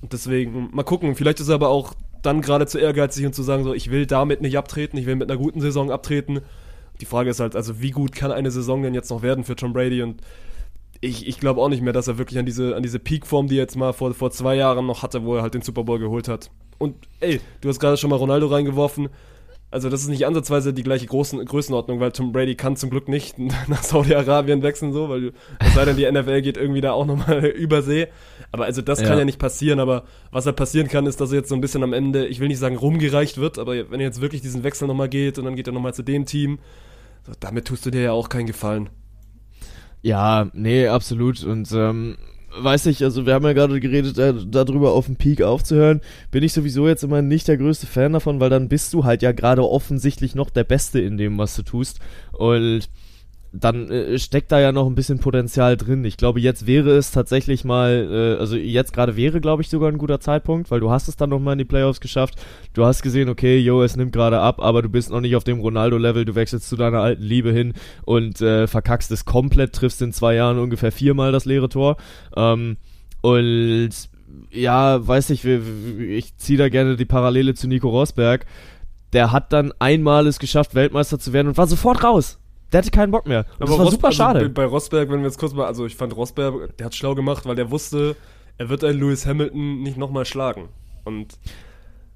Und 0.01 0.14
deswegen, 0.14 0.70
mal 0.72 0.84
gucken, 0.84 1.16
vielleicht 1.16 1.41
ist 1.41 1.49
er 1.49 1.55
aber 1.55 1.70
auch 1.70 1.93
dann 2.22 2.41
gerade 2.41 2.66
zu 2.68 2.78
ehrgeizig 2.78 3.26
und 3.26 3.36
zu 3.36 3.43
sagen, 3.43 3.66
so, 3.66 3.74
ich 3.74 3.91
will 3.91 4.05
damit 4.05 4.41
nicht 4.41 4.57
abtreten, 4.57 4.97
ich 4.97 5.05
will 5.05 5.16
mit 5.18 5.30
einer 5.30 5.38
guten 5.38 5.59
Saison 5.59 5.91
abtreten. 5.91 6.39
Die 7.01 7.05
Frage 7.05 7.30
ist 7.30 7.41
halt, 7.41 7.55
also 7.55 7.82
wie 7.82 7.91
gut 7.91 8.14
kann 8.16 8.32
eine 8.32 8.49
Saison 8.49 8.82
denn 8.82 8.93
jetzt 8.93 9.09
noch 9.09 9.22
werden 9.24 9.43
für 9.43 9.57
Tom 9.57 9.74
Brady 9.74 10.01
und 10.01 10.22
ich, 11.03 11.27
ich 11.27 11.39
glaube 11.39 11.61
auch 11.61 11.69
nicht 11.69 11.81
mehr, 11.81 11.93
dass 11.93 12.07
er 12.07 12.17
wirklich 12.17 12.39
an 12.39 12.45
diese, 12.45 12.75
an 12.75 12.83
diese 12.83 12.99
Peakform, 12.99 13.47
die 13.47 13.55
er 13.57 13.61
jetzt 13.63 13.75
mal 13.75 13.93
vor, 13.93 14.13
vor 14.13 14.31
zwei 14.31 14.55
Jahren 14.55 14.85
noch 14.85 15.03
hatte, 15.03 15.23
wo 15.23 15.35
er 15.35 15.41
halt 15.41 15.53
den 15.53 15.61
Super 15.61 15.83
Bowl 15.83 15.99
geholt 15.99 16.27
hat. 16.27 16.49
Und 16.77 16.95
ey, 17.19 17.39
du 17.61 17.69
hast 17.69 17.79
gerade 17.79 17.97
schon 17.97 18.09
mal 18.09 18.15
Ronaldo 18.15 18.47
reingeworfen. 18.47 19.09
Also 19.69 19.89
das 19.89 20.01
ist 20.03 20.09
nicht 20.09 20.27
ansatzweise 20.27 20.71
die 20.71 20.83
gleiche 20.83 21.07
Großen, 21.07 21.43
Größenordnung, 21.43 21.99
weil 21.99 22.11
Tom 22.11 22.31
Brady 22.31 22.53
kann 22.55 22.75
zum 22.75 22.91
Glück 22.91 23.07
nicht 23.07 23.39
nach 23.67 23.81
Saudi-Arabien 23.81 24.61
wechseln, 24.61 24.93
so, 24.93 25.09
weil 25.09 25.33
es 25.59 25.73
sei 25.73 25.83
denn, 25.85 25.97
die 25.97 26.09
NFL 26.09 26.41
geht 26.43 26.57
irgendwie 26.57 26.81
da 26.81 26.91
auch 26.91 27.05
nochmal 27.07 27.45
übersee. 27.47 28.07
Aber 28.51 28.65
also 28.65 28.81
das 28.83 29.01
Ja. 29.01 29.07
kann 29.07 29.17
ja 29.17 29.25
nicht 29.25 29.39
passieren, 29.39 29.79
aber 29.79 30.03
was 30.31 30.45
halt 30.45 30.55
passieren 30.57 30.87
kann, 30.89 31.07
ist, 31.07 31.19
dass 31.21 31.31
er 31.31 31.39
jetzt 31.39 31.49
so 31.49 31.55
ein 31.55 31.61
bisschen 31.61 31.81
am 31.83 31.91
Ende, 31.93 32.27
ich 32.27 32.39
will 32.39 32.49
nicht 32.49 32.59
sagen 32.59 32.77
rumgereicht 32.77 33.39
wird, 33.39 33.57
aber 33.57 33.73
wenn 33.89 33.99
er 33.99 34.05
jetzt 34.05 34.21
wirklich 34.21 34.41
diesen 34.41 34.63
Wechsel 34.63 34.87
nochmal 34.87 35.09
geht 35.09 35.39
und 35.39 35.45
dann 35.45 35.55
geht 35.55 35.65
er 35.67 35.73
nochmal 35.73 35.93
zu 35.95 36.03
dem 36.03 36.25
Team, 36.25 36.59
so, 37.25 37.31
damit 37.39 37.65
tust 37.65 37.83
du 37.85 37.89
dir 37.89 38.01
ja 38.01 38.11
auch 38.11 38.29
keinen 38.29 38.45
Gefallen. 38.45 38.89
Ja, 40.03 40.49
nee, 40.53 40.87
absolut. 40.87 41.43
Und 41.43 41.71
ähm, 41.71 42.17
weiß 42.57 42.87
ich, 42.87 43.03
also 43.03 43.25
wir 43.25 43.33
haben 43.33 43.45
ja 43.45 43.53
gerade 43.53 43.79
geredet, 43.79 44.17
äh, 44.17 44.33
darüber 44.45 44.91
auf 44.91 45.05
den 45.05 45.15
Peak 45.15 45.41
aufzuhören. 45.41 46.01
Bin 46.29 46.43
ich 46.43 46.51
sowieso 46.51 46.87
jetzt 46.87 47.03
immer 47.03 47.21
nicht 47.21 47.47
der 47.47 47.57
größte 47.57 47.87
Fan 47.87 48.13
davon, 48.13 48.41
weil 48.41 48.49
dann 48.49 48.67
bist 48.67 48.93
du 48.93 49.05
halt 49.05 49.21
ja 49.21 49.31
gerade 49.31 49.63
offensichtlich 49.67 50.35
noch 50.35 50.49
der 50.49 50.65
Beste 50.65 50.99
in 50.99 51.17
dem, 51.17 51.37
was 51.37 51.55
du 51.55 51.63
tust. 51.63 51.99
Und 52.33 52.89
dann 53.55 53.89
äh, 53.91 54.17
steckt 54.17 54.51
da 54.51 54.59
ja 54.59 54.71
noch 54.71 54.87
ein 54.87 54.95
bisschen 54.95 55.19
Potenzial 55.19 55.77
drin. 55.77 56.03
Ich 56.05 56.17
glaube, 56.17 56.39
jetzt 56.39 56.65
wäre 56.65 56.89
es 56.97 57.11
tatsächlich 57.11 57.63
mal, 57.63 58.35
äh, 58.37 58.39
also 58.39 58.55
jetzt 58.55 58.93
gerade 58.93 59.15
wäre, 59.15 59.39
glaube 59.41 59.61
ich, 59.61 59.69
sogar 59.69 59.91
ein 59.91 59.99
guter 59.99 60.19
Zeitpunkt, 60.19 60.71
weil 60.71 60.79
du 60.79 60.89
hast 60.89 61.07
es 61.07 61.17
dann 61.17 61.29
noch 61.29 61.39
mal 61.39 61.51
in 61.51 61.59
die 61.59 61.65
Playoffs 61.65 62.01
geschafft. 62.01 62.35
Du 62.73 62.83
hast 62.83 63.03
gesehen, 63.03 63.29
okay, 63.29 63.59
yo, 63.59 63.83
es 63.83 63.95
nimmt 63.95 64.11
gerade 64.11 64.39
ab, 64.39 64.59
aber 64.59 64.81
du 64.81 64.89
bist 64.89 65.11
noch 65.11 65.21
nicht 65.21 65.35
auf 65.35 65.43
dem 65.43 65.59
Ronaldo-Level. 65.59 66.25
Du 66.25 66.33
wechselst 66.33 66.67
zu 66.67 66.75
deiner 66.75 67.01
alten 67.01 67.21
Liebe 67.21 67.51
hin 67.51 67.73
und 68.05 68.41
äh, 68.41 68.65
verkackst 68.65 69.11
es 69.11 69.23
komplett, 69.23 69.73
triffst 69.73 70.01
in 70.01 70.13
zwei 70.13 70.33
Jahren 70.33 70.57
ungefähr 70.57 70.91
viermal 70.91 71.31
das 71.31 71.45
leere 71.45 71.69
Tor. 71.69 71.97
Ähm, 72.35 72.77
und 73.21 73.91
ja, 74.49 75.07
weiß 75.07 75.29
ich, 75.29 75.45
ich 75.45 76.37
ziehe 76.37 76.57
da 76.57 76.69
gerne 76.69 76.95
die 76.95 77.05
Parallele 77.05 77.53
zu 77.53 77.67
Nico 77.67 77.89
Rosberg. 77.89 78.47
Der 79.13 79.31
hat 79.31 79.53
dann 79.53 79.73
einmal 79.77 80.25
es 80.25 80.39
geschafft, 80.39 80.73
Weltmeister 80.73 81.19
zu 81.19 81.33
werden 81.33 81.49
und 81.49 81.57
war 81.57 81.67
sofort 81.67 82.03
raus. 82.03 82.39
Der 82.74 82.80
hatte 82.80 82.91
keinen 82.91 83.11
Bock 83.11 83.26
mehr. 83.28 83.45
Das 83.59 83.69
war 83.69 83.78
Ros- 83.80 83.91
super 83.91 84.07
also 84.07 84.17
schade. 84.17 84.49
Bei 84.49 84.65
Rosberg, 84.65 85.09
wenn 85.09 85.19
wir 85.19 85.28
jetzt 85.28 85.38
kurz 85.39 85.53
mal, 85.53 85.65
also 85.67 85.86
ich 85.86 85.95
fand 85.95 86.15
Rosberg, 86.15 86.76
der 86.78 86.86
hat 86.88 86.95
schlau 86.95 87.15
gemacht, 87.15 87.45
weil 87.45 87.55
der 87.55 87.71
wusste, 87.71 88.15
er 88.57 88.69
wird 88.69 88.84
einen 88.84 88.99
Lewis 88.99 89.26
Hamilton 89.26 89.82
nicht 89.84 89.97
nochmal 89.97 90.26
schlagen. 90.26 90.69
Und 91.05 91.38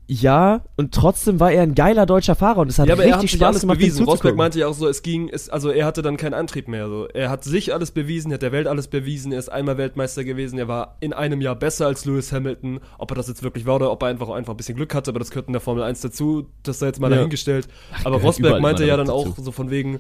Ja, 0.10 0.62
und 0.78 0.94
trotzdem 0.94 1.42
war 1.42 1.52
er 1.52 1.64
ein 1.64 1.76
geiler 1.76 2.06
deutscher 2.06 2.34
Fahrer 2.36 2.60
und 2.62 2.70
es 2.70 2.80
hat 2.80 2.88
ja, 2.88 2.94
aber 2.94 3.04
er 3.04 3.10
hat 3.16 3.16
richtig 3.24 3.32
sich 3.32 3.40
Spaß 3.40 3.48
alles 3.50 3.62
gemacht, 3.62 3.80
bewiesen. 3.80 4.06
Rosberg 4.06 4.38
meinte 4.38 4.58
ja 4.58 4.68
auch 4.68 4.74
so, 4.74 4.88
es 4.88 5.02
ging, 5.04 5.28
es, 5.28 5.50
also 5.50 5.70
er 5.70 5.86
hatte 5.86 6.02
dann 6.02 6.16
keinen 6.16 6.34
Antrieb 6.34 6.70
mehr. 6.70 6.88
So. 6.88 7.08
Er 7.10 7.30
hat 7.30 7.44
sich 7.44 7.74
alles 7.74 7.92
bewiesen, 7.92 8.32
er 8.32 8.36
hat 8.36 8.42
der 8.42 8.54
Welt 8.54 8.68
alles 8.68 8.88
bewiesen, 8.88 9.34
er 9.34 9.40
ist 9.40 9.50
einmal 9.50 9.78
Weltmeister 9.78 10.24
gewesen, 10.24 10.58
er 10.60 10.70
war 10.70 10.96
in 11.02 11.12
einem 11.12 11.42
Jahr 11.42 11.56
besser 11.58 11.88
als 11.88 12.06
Lewis 12.06 12.32
Hamilton. 12.32 12.80
Ob 12.98 13.12
er 13.12 13.16
das 13.16 13.28
jetzt 13.28 13.44
wirklich 13.44 13.66
war 13.66 13.76
oder 13.76 13.92
ob 13.92 14.02
er 14.02 14.08
einfach, 14.08 14.30
einfach 14.30 14.54
ein 14.54 14.58
bisschen 14.58 14.76
Glück 14.78 14.96
hatte, 14.96 15.12
aber 15.12 15.20
das 15.20 15.30
gehört 15.30 15.48
in 15.48 15.54
der 15.54 15.60
Formel 15.62 15.84
1 15.84 16.00
dazu, 16.00 16.48
das 16.64 16.80
sei 16.80 16.86
jetzt 16.88 17.02
mal 17.02 17.12
Ja. 17.12 17.18
dahingestellt. 17.18 17.68
aber 18.06 18.22
Rosberg 18.22 18.62
meinte 18.62 18.86
ja 18.86 18.96
dann 18.96 19.08
dazu. 19.08 19.18
auch 19.20 19.36
so 19.38 19.52
von 19.52 19.70
wegen, 19.72 20.00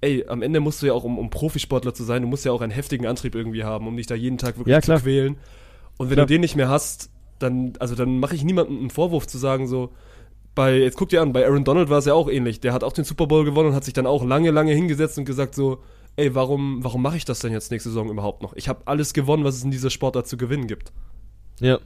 ey, 0.00 0.24
am 0.26 0.42
Ende 0.42 0.60
musst 0.60 0.82
du 0.82 0.86
ja 0.86 0.92
auch, 0.92 1.04
um, 1.04 1.18
um 1.18 1.30
Profisportler 1.30 1.94
zu 1.94 2.04
sein, 2.04 2.22
du 2.22 2.28
musst 2.28 2.44
ja 2.44 2.52
auch 2.52 2.60
einen 2.60 2.72
heftigen 2.72 3.06
Antrieb 3.06 3.34
irgendwie 3.34 3.64
haben, 3.64 3.86
um 3.86 3.96
dich 3.96 4.06
da 4.06 4.14
jeden 4.14 4.38
Tag 4.38 4.56
wirklich 4.58 4.72
Ja, 4.72 4.80
zu 4.80 4.94
quälen. 4.94 5.36
Und 5.98 6.08
wenn 6.08 6.14
Klar. 6.14 6.26
du 6.26 6.32
den 6.34 6.40
nicht 6.40 6.56
mehr 6.56 6.68
hast, 6.68 7.10
dann, 7.38 7.74
also 7.78 7.94
dann 7.94 8.18
mache 8.20 8.34
ich 8.34 8.44
niemandem 8.44 8.78
einen 8.78 8.90
Vorwurf 8.90 9.26
zu 9.26 9.38
sagen, 9.38 9.66
so, 9.66 9.90
bei, 10.54 10.78
jetzt 10.78 10.96
guck 10.96 11.10
dir 11.10 11.22
an, 11.22 11.32
bei 11.32 11.46
Aaron 11.46 11.64
Donald 11.64 11.90
war 11.90 11.98
es 11.98 12.06
ja 12.06 12.14
auch 12.14 12.28
ähnlich. 12.28 12.60
Der 12.60 12.72
hat 12.72 12.84
auch 12.84 12.92
den 12.92 13.04
Super 13.04 13.26
Bowl 13.26 13.44
gewonnen 13.44 13.70
und 13.70 13.74
hat 13.74 13.84
sich 13.84 13.94
dann 13.94 14.06
auch 14.06 14.24
lange, 14.24 14.50
lange 14.50 14.72
hingesetzt 14.72 15.18
und 15.18 15.24
gesagt 15.24 15.54
so, 15.54 15.78
ey, 16.16 16.34
warum, 16.34 16.82
warum 16.82 17.02
mache 17.02 17.16
ich 17.16 17.24
das 17.24 17.38
denn 17.40 17.52
jetzt 17.52 17.70
nächste 17.70 17.90
Saison 17.90 18.10
überhaupt 18.10 18.42
noch? 18.42 18.54
Ich 18.54 18.68
habe 18.68 18.82
alles 18.86 19.12
gewonnen, 19.12 19.44
was 19.44 19.56
es 19.56 19.64
in 19.64 19.70
dieser 19.70 19.90
Sportart 19.90 20.26
zu 20.26 20.36
gewinnen 20.36 20.66
gibt. 20.66 20.92
Ja. 21.60 21.78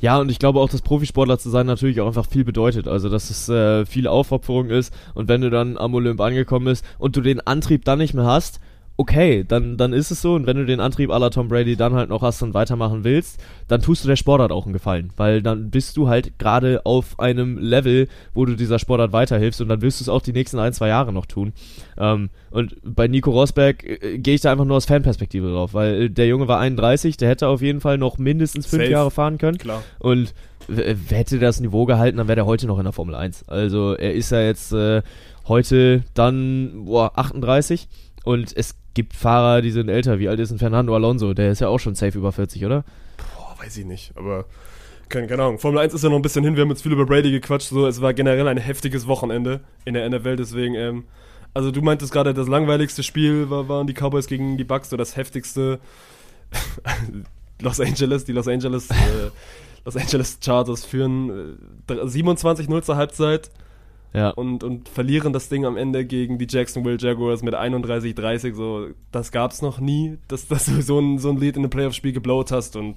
Ja, 0.00 0.18
und 0.18 0.30
ich 0.30 0.38
glaube 0.38 0.60
auch, 0.60 0.68
dass 0.68 0.82
Profisportler 0.82 1.38
zu 1.38 1.50
sein 1.50 1.66
natürlich 1.66 2.00
auch 2.00 2.06
einfach 2.06 2.26
viel 2.26 2.44
bedeutet. 2.44 2.86
Also, 2.86 3.08
dass 3.08 3.30
es 3.30 3.48
äh, 3.48 3.84
viel 3.84 4.06
Aufopferung 4.06 4.70
ist 4.70 4.92
und 5.14 5.28
wenn 5.28 5.40
du 5.40 5.50
dann 5.50 5.76
am 5.76 5.94
Olymp 5.94 6.20
angekommen 6.20 6.66
bist 6.66 6.84
und 6.98 7.16
du 7.16 7.20
den 7.20 7.40
Antrieb 7.40 7.84
dann 7.84 7.98
nicht 7.98 8.14
mehr 8.14 8.24
hast, 8.24 8.60
okay, 8.98 9.44
dann, 9.46 9.76
dann 9.76 9.92
ist 9.92 10.10
es 10.10 10.20
so. 10.20 10.34
Und 10.34 10.46
wenn 10.46 10.56
du 10.56 10.66
den 10.66 10.80
Antrieb 10.80 11.10
aller 11.10 11.30
Tom 11.30 11.48
Brady 11.48 11.76
dann 11.76 11.94
halt 11.94 12.10
noch 12.10 12.20
hast 12.20 12.42
und 12.42 12.52
weitermachen 12.52 13.04
willst, 13.04 13.40
dann 13.68 13.80
tust 13.80 14.02
du 14.02 14.08
der 14.08 14.16
Sportart 14.16 14.50
auch 14.50 14.66
einen 14.66 14.72
Gefallen. 14.72 15.10
Weil 15.16 15.40
dann 15.40 15.70
bist 15.70 15.96
du 15.96 16.08
halt 16.08 16.36
gerade 16.38 16.84
auf 16.84 17.18
einem 17.20 17.58
Level, 17.58 18.08
wo 18.34 18.44
du 18.44 18.56
dieser 18.56 18.80
Sportart 18.80 19.12
weiterhilfst 19.12 19.60
und 19.60 19.68
dann 19.68 19.82
wirst 19.82 20.00
du 20.00 20.04
es 20.04 20.08
auch 20.08 20.20
die 20.20 20.32
nächsten 20.32 20.58
ein, 20.58 20.72
zwei 20.72 20.88
Jahre 20.88 21.12
noch 21.12 21.26
tun. 21.26 21.52
Ähm, 21.96 22.28
und 22.50 22.74
bei 22.82 23.06
Nico 23.06 23.30
Rosberg 23.30 23.84
äh, 23.84 24.18
gehe 24.18 24.34
ich 24.34 24.40
da 24.40 24.50
einfach 24.50 24.64
nur 24.64 24.76
aus 24.76 24.86
Fanperspektive 24.86 25.48
drauf, 25.48 25.74
weil 25.74 26.02
äh, 26.02 26.10
der 26.10 26.26
Junge 26.26 26.48
war 26.48 26.58
31, 26.58 27.16
der 27.16 27.28
hätte 27.28 27.46
auf 27.46 27.62
jeden 27.62 27.80
Fall 27.80 27.98
noch 27.98 28.18
mindestens 28.18 28.66
fünf 28.66 28.82
Safe. 28.82 28.92
Jahre 28.92 29.10
fahren 29.12 29.38
können. 29.38 29.58
Klar. 29.58 29.82
Und 30.00 30.34
hätte 31.08 31.38
das 31.38 31.60
Niveau 31.60 31.86
gehalten, 31.86 32.18
dann 32.18 32.28
wäre 32.28 32.36
der 32.36 32.46
heute 32.46 32.66
noch 32.66 32.78
in 32.78 32.84
der 32.84 32.92
Formel 32.92 33.14
1. 33.14 33.48
Also 33.48 33.94
er 33.94 34.12
ist 34.12 34.30
ja 34.30 34.42
jetzt 34.42 34.72
äh, 34.72 35.02
heute 35.46 36.02
dann 36.14 36.84
boah, 36.84 37.12
38 37.14 37.88
und 38.24 38.56
es 38.56 38.74
gibt 38.94 39.14
Fahrer, 39.14 39.62
die 39.62 39.70
sind 39.70 39.88
älter. 39.88 40.18
Wie 40.18 40.28
alt 40.28 40.40
ist 40.40 40.50
ein 40.50 40.58
Fernando 40.58 40.94
Alonso? 40.94 41.34
Der 41.34 41.50
ist 41.50 41.60
ja 41.60 41.68
auch 41.68 41.78
schon 41.78 41.94
safe 41.94 42.18
über 42.18 42.32
40, 42.32 42.64
oder? 42.64 42.84
Boah, 43.16 43.56
weiß 43.62 43.76
ich 43.76 43.84
nicht, 43.84 44.12
aber 44.16 44.46
keine, 45.08 45.26
keine 45.26 45.42
Ahnung. 45.42 45.58
Formel 45.58 45.80
1 45.80 45.94
ist 45.94 46.04
ja 46.04 46.10
noch 46.10 46.16
ein 46.16 46.22
bisschen 46.22 46.44
hin, 46.44 46.56
wir 46.56 46.62
haben 46.62 46.70
jetzt 46.70 46.82
viel 46.82 46.92
über 46.92 47.06
Brady 47.06 47.30
gequatscht, 47.30 47.68
so, 47.68 47.86
es 47.86 48.00
war 48.00 48.12
generell 48.14 48.46
ein 48.48 48.58
heftiges 48.58 49.06
Wochenende 49.06 49.60
in 49.84 49.94
der 49.94 50.08
NFL, 50.08 50.36
deswegen, 50.36 50.74
ähm, 50.74 51.04
also 51.54 51.70
du 51.70 51.80
meintest 51.80 52.12
gerade, 52.12 52.34
das 52.34 52.48
langweiligste 52.48 53.02
Spiel 53.02 53.50
war, 53.50 53.68
waren 53.68 53.86
die 53.86 53.94
Cowboys 53.94 54.26
gegen 54.26 54.58
die 54.58 54.64
Bucks, 54.64 54.90
so 54.90 54.96
das 54.96 55.16
heftigste. 55.16 55.80
Los 57.60 57.80
Angeles, 57.80 58.24
die 58.24 58.32
Los 58.32 58.46
Angeles, 58.46 58.90
äh, 58.90 58.94
Los 59.84 59.96
Angeles 59.96 60.38
Chargers 60.44 60.84
führen 60.84 61.56
äh, 61.88 61.92
27-0 61.92 62.82
zur 62.82 62.96
Halbzeit 62.96 63.50
Ja. 64.14 64.30
und, 64.30 64.64
und 64.64 64.88
verlieren 64.88 65.32
das 65.32 65.48
Ding 65.48 65.66
am 65.66 65.76
Ende 65.76 66.04
gegen 66.06 66.38
die 66.38 66.46
Jacksonville 66.48 66.96
Jaguars 66.98 67.42
mit 67.42 67.54
31-30. 67.54 68.54
So, 68.54 68.88
das 69.12 69.32
gab's 69.32 69.60
noch 69.60 69.80
nie, 69.80 70.18
dass, 70.28 70.48
dass 70.48 70.66
du 70.66 70.80
so 70.82 70.98
ein, 70.98 71.18
so 71.18 71.30
ein 71.30 71.36
Lead 71.36 71.56
in 71.56 71.62
einem 71.62 71.70
Playoff-Spiel 71.70 72.12
geblowt 72.12 72.50
hast 72.50 72.76
und 72.76 72.96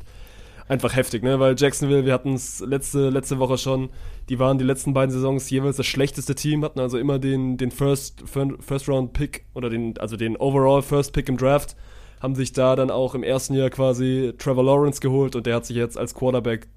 einfach 0.71 0.95
heftig, 0.95 1.21
ne? 1.21 1.39
Weil 1.39 1.55
Jacksonville, 1.57 2.05
wir 2.05 2.13
hatten 2.13 2.33
es 2.33 2.61
letzte, 2.61 3.09
letzte 3.09 3.39
Woche 3.39 3.57
schon, 3.57 3.89
die 4.29 4.39
waren 4.39 4.57
die 4.57 4.63
letzten 4.63 4.93
beiden 4.93 5.11
Saisons 5.11 5.49
jeweils 5.49 5.75
das 5.75 5.85
schlechteste 5.85 6.33
Team, 6.33 6.63
hatten 6.63 6.79
also 6.79 6.97
immer 6.97 7.19
den, 7.19 7.57
den 7.57 7.71
First, 7.71 8.23
First 8.25 8.87
Round 8.87 9.11
Pick 9.11 9.45
oder 9.53 9.69
den, 9.69 9.97
also 9.97 10.15
den 10.15 10.37
Overall 10.37 10.81
First 10.81 11.11
Pick 11.11 11.27
im 11.27 11.37
Draft, 11.37 11.75
haben 12.21 12.35
sich 12.35 12.53
da 12.53 12.75
dann 12.77 12.89
auch 12.89 13.15
im 13.15 13.23
ersten 13.23 13.53
Jahr 13.53 13.69
quasi 13.69 14.33
Trevor 14.37 14.63
Lawrence 14.63 15.01
geholt 15.01 15.35
und 15.35 15.45
der 15.45 15.55
hat 15.55 15.65
sich 15.65 15.75
jetzt 15.75 15.97
als 15.97 16.13
Quarterback 16.13 16.67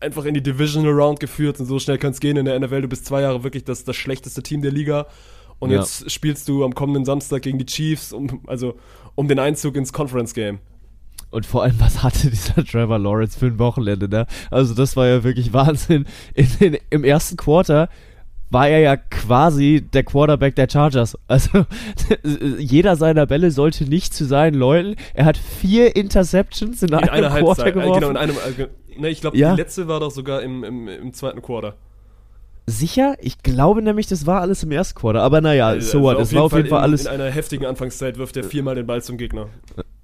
einfach 0.00 0.24
in 0.24 0.34
die 0.34 0.42
Divisional 0.42 0.92
Round 0.92 1.20
geführt 1.20 1.58
und 1.60 1.66
so 1.66 1.78
schnell 1.78 1.98
kann 1.98 2.12
es 2.12 2.20
gehen 2.20 2.36
in 2.36 2.44
der 2.44 2.58
NFL. 2.58 2.82
Du 2.82 2.88
bist 2.88 3.06
zwei 3.06 3.22
Jahre 3.22 3.42
wirklich 3.44 3.64
das, 3.64 3.84
das 3.84 3.96
schlechteste 3.96 4.42
Team 4.42 4.62
der 4.62 4.72
Liga 4.72 5.06
und 5.58 5.70
Ja. 5.70 5.78
jetzt 5.78 6.10
spielst 6.10 6.48
du 6.48 6.64
am 6.64 6.74
kommenden 6.74 7.04
Samstag 7.04 7.42
gegen 7.42 7.58
die 7.58 7.66
Chiefs, 7.66 8.12
um, 8.12 8.42
also 8.46 8.76
um 9.14 9.26
den 9.28 9.38
Einzug 9.38 9.76
ins 9.76 9.92
Conference 9.92 10.34
Game. 10.34 10.58
Und 11.30 11.44
vor 11.46 11.62
allem, 11.64 11.74
was 11.80 12.02
hatte 12.02 12.30
dieser 12.30 12.64
Trevor 12.64 12.98
Lawrence 12.98 13.38
für 13.38 13.46
ein 13.46 13.58
Wochenende, 13.58 14.08
ne? 14.08 14.26
Also 14.50 14.74
das 14.74 14.96
war 14.96 15.06
ja 15.06 15.24
wirklich 15.24 15.52
Wahnsinn. 15.52 16.06
In, 16.34 16.48
in, 16.60 16.78
Im 16.90 17.04
ersten 17.04 17.36
Quarter 17.36 17.88
war 18.48 18.68
er 18.68 18.78
ja 18.78 18.96
quasi 18.96 19.84
der 19.92 20.04
Quarterback 20.04 20.54
der 20.54 20.68
Chargers. 20.70 21.18
Also 21.26 21.66
jeder 22.58 22.94
seiner 22.96 23.26
Bälle 23.26 23.50
sollte 23.50 23.84
nicht 23.84 24.14
zu 24.14 24.24
seinen 24.24 24.54
Leuten. 24.54 24.94
Er 25.14 25.24
hat 25.24 25.36
vier 25.36 25.96
Interceptions 25.96 26.82
in, 26.82 26.90
In 26.90 26.94
einem 26.94 27.08
einer 27.10 27.28
Quarter 27.28 27.64
Halbzeit. 27.64 27.66
Äh, 27.66 27.72
geworfen. 27.72 27.94
genau, 28.00 28.10
in 28.10 28.16
einem. 28.16 28.36
Äh, 28.96 29.00
ne, 29.00 29.08
ich 29.10 29.20
glaube, 29.20 29.36
Ja. 29.36 29.54
die 29.54 29.60
letzte 29.60 29.88
war 29.88 30.00
doch 30.00 30.10
sogar 30.10 30.42
im, 30.42 30.64
im, 30.64 30.88
im 30.88 31.12
zweiten 31.12 31.42
Quarter. 31.42 31.74
Sicher? 32.68 33.14
Ich 33.20 33.42
glaube 33.44 33.80
nämlich, 33.80 34.08
das 34.08 34.26
war 34.26 34.40
alles 34.40 34.64
im 34.64 34.72
ersten 34.72 34.98
Quarter. 34.98 35.22
Aber 35.22 35.40
naja, 35.40 35.68
Also 35.68 35.98
so 35.98 36.02
what. 36.02 36.18
Es 36.18 36.34
war 36.34 36.42
auf 36.42 36.52
jeden 36.52 36.68
Fall 36.68 36.78
in, 36.80 36.82
alles. 36.84 37.02
In 37.02 37.12
einer 37.12 37.30
heftigen 37.30 37.64
Anfangszeit 37.64 38.18
wirft 38.18 38.36
er 38.36 38.42
viermal 38.42 38.74
den 38.74 38.86
Ball 38.86 39.02
zum 39.02 39.18
Gegner. 39.18 39.48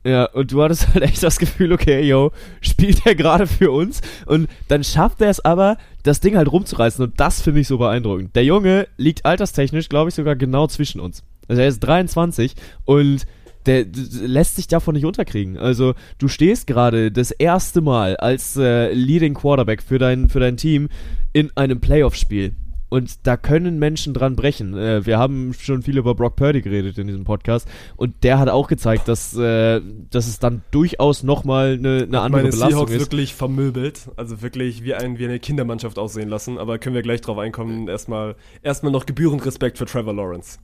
Ja, 0.05 0.27
und 0.27 0.53
du 0.53 0.63
hattest 0.63 0.87
halt 0.95 1.03
echt 1.03 1.23
das 1.25 1.39
Gefühl, 1.39 1.73
okay, 1.73 2.03
yo, 2.03 2.31
spielt 2.61 3.05
er 3.05 3.17
gerade 3.17 3.49
für 3.49 3.73
uns? 3.73 4.01
Und 4.27 4.49
dann 4.69 4.85
schafft 4.85 5.21
er 5.21 5.31
es 5.31 5.45
aber, 5.45 5.77
das 6.05 6.21
Ding 6.21 6.37
halt 6.37 6.51
rumzureißen. 6.53 7.05
Und 7.05 7.19
das 7.19 7.43
finde 7.43 7.61
ich 7.61 7.67
so 7.69 7.79
beeindruckend. 7.79 8.37
Der 8.37 8.45
Junge 8.45 8.87
liegt 8.97 9.25
alterstechnisch, 9.27 9.89
glaube 9.89 10.11
ich, 10.11 10.15
sogar 10.15 10.37
genau 10.37 10.69
zwischen 10.69 11.01
uns. 11.01 11.25
Also 11.49 11.63
er 11.63 11.69
ist 11.69 11.81
23 11.81 12.55
und 12.85 13.25
der 13.67 13.85
d- 13.85 13.91
d- 14.09 14.27
lässt 14.27 14.57
sich 14.57 14.67
davon 14.69 14.95
nicht 14.95 15.05
unterkriegen. 15.07 15.57
Also 15.57 15.95
du 16.19 16.29
stehst 16.29 16.67
gerade 16.67 17.11
das 17.13 17.31
erste 17.31 17.81
Mal 17.81 18.17
als 18.17 18.57
äh, 18.57 18.93
Leading 18.93 19.35
Quarterback 19.35 19.83
für 19.83 19.99
dein, 19.99 20.29
für 20.29 20.41
dein 20.41 20.57
Team 20.57 20.89
in 21.33 21.51
einem 21.57 21.81
Playoff-Spiel. 21.81 22.53
Und 22.89 23.27
da 23.27 23.39
können 23.39 23.79
Menschen 23.79 24.13
dran 24.13 24.37
brechen. 24.37 24.77
Äh, 24.77 25.07
wir 25.07 25.19
haben 25.19 25.55
schon 25.55 25.81
viel 25.81 25.97
über 25.97 26.15
Brock 26.15 26.37
Purdy 26.37 26.61
geredet 26.61 26.99
in 26.99 27.07
diesem 27.07 27.25
Podcast. 27.25 27.67
Und 27.97 28.23
der 28.23 28.39
hat 28.39 28.51
auch 28.51 28.69
gezeigt, 28.69 29.09
dass, 29.09 29.35
äh, 29.35 29.81
dass 30.11 30.27
es 30.29 30.41
dann 30.41 30.61
durchaus 30.73 31.23
nochmal 31.23 31.73
eine, 31.79 32.03
eine 32.03 32.21
andere 32.21 32.43
Meine 32.43 32.51
Belastung 32.51 32.71
Seahawks 32.71 32.93
ist. 32.93 33.01
wirklich 33.01 33.35
vermöbelt. 33.35 34.11
Also 34.17 34.43
wirklich 34.43 34.85
wie, 34.85 34.93
ein, 34.93 35.19
wie 35.19 35.25
eine 35.25 35.39
Kindermannschaft 35.39 35.99
aussehen 35.99 36.29
lassen. 36.29 36.59
Aber 36.59 36.79
können 36.79 36.95
wir 36.95 37.01
gleich 37.01 37.23
drauf 37.23 37.39
einkommen. 37.39 37.89
Erstmal, 37.89 38.37
erstmal 38.63 38.93
noch 38.93 39.07
gebührend 39.07 39.47
Respekt 39.47 39.79
für 39.79 39.87
Trevor 39.87 40.13
Lawrence. 40.13 40.59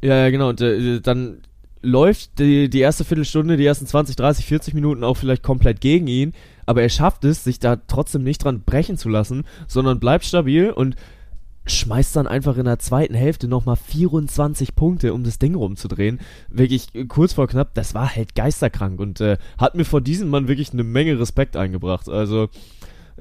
Ja, 0.00 0.16
ja, 0.16 0.30
genau. 0.30 0.50
Und 0.50 0.60
äh, 0.60 1.00
dann 1.00 1.38
läuft 1.84 2.38
die, 2.38 2.68
die 2.68 2.80
erste 2.80 3.04
Viertelstunde, 3.04 3.56
die 3.56 3.66
ersten 3.66 3.86
20, 3.86 4.16
30, 4.16 4.46
40 4.46 4.74
Minuten 4.74 5.04
auch 5.04 5.16
vielleicht 5.16 5.42
komplett 5.42 5.80
gegen 5.80 6.06
ihn. 6.06 6.32
Aber 6.66 6.82
er 6.82 6.88
schafft 6.88 7.24
es, 7.24 7.44
sich 7.44 7.58
da 7.58 7.76
trotzdem 7.76 8.24
nicht 8.24 8.42
dran 8.42 8.62
brechen 8.62 8.96
zu 8.96 9.08
lassen, 9.08 9.44
sondern 9.68 10.00
bleibt 10.00 10.24
stabil 10.24 10.70
und 10.70 10.96
schmeißt 11.66 12.16
dann 12.16 12.26
einfach 12.26 12.56
in 12.58 12.64
der 12.64 12.78
zweiten 12.78 13.14
Hälfte 13.14 13.48
nochmal 13.48 13.76
24 13.76 14.74
Punkte, 14.74 15.14
um 15.14 15.24
das 15.24 15.38
Ding 15.38 15.54
rumzudrehen. 15.54 16.20
Wirklich 16.50 16.88
kurz 17.08 17.34
vor 17.34 17.46
knapp, 17.46 17.74
das 17.74 17.94
war 17.94 18.14
halt 18.14 18.34
geisterkrank 18.34 19.00
und 19.00 19.20
äh, 19.20 19.38
hat 19.58 19.74
mir 19.74 19.84
vor 19.84 20.00
diesem 20.00 20.28
Mann 20.28 20.48
wirklich 20.48 20.72
eine 20.72 20.84
Menge 20.84 21.18
Respekt 21.18 21.56
eingebracht. 21.56 22.08
Also 22.08 22.48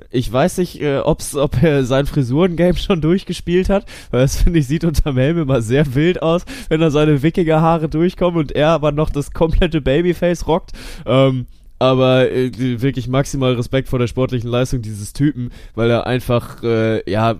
ich 0.09 0.31
weiß 0.31 0.57
nicht, 0.57 0.81
äh, 0.81 0.99
ob's, 0.99 1.35
ob 1.35 1.61
er 1.61 1.85
sein 1.85 2.05
Frisurengame 2.05 2.77
schon 2.77 3.01
durchgespielt 3.01 3.69
hat, 3.69 3.85
weil 4.11 4.21
das 4.21 4.41
finde 4.41 4.59
ich 4.59 4.67
sieht 4.67 4.83
unterm 4.85 5.17
Helm 5.17 5.37
immer 5.37 5.61
sehr 5.61 5.95
wild 5.95 6.21
aus, 6.21 6.45
wenn 6.69 6.81
da 6.81 6.89
seine 6.89 7.21
Wikinger-Haare 7.21 7.89
durchkommen 7.89 8.39
und 8.39 8.51
er 8.51 8.69
aber 8.69 8.91
noch 8.91 9.09
das 9.09 9.31
komplette 9.31 9.81
Babyface 9.81 10.47
rockt. 10.47 10.71
Ähm, 11.05 11.47
aber 11.79 12.31
äh, 12.31 12.51
wirklich 12.81 13.07
maximal 13.07 13.53
Respekt 13.53 13.89
vor 13.89 13.99
der 13.99 14.07
sportlichen 14.07 14.49
Leistung 14.49 14.81
dieses 14.81 15.11
Typen, 15.11 15.51
weil 15.75 15.89
er 15.89 16.07
einfach, 16.07 16.63
äh, 16.63 17.09
ja, 17.09 17.35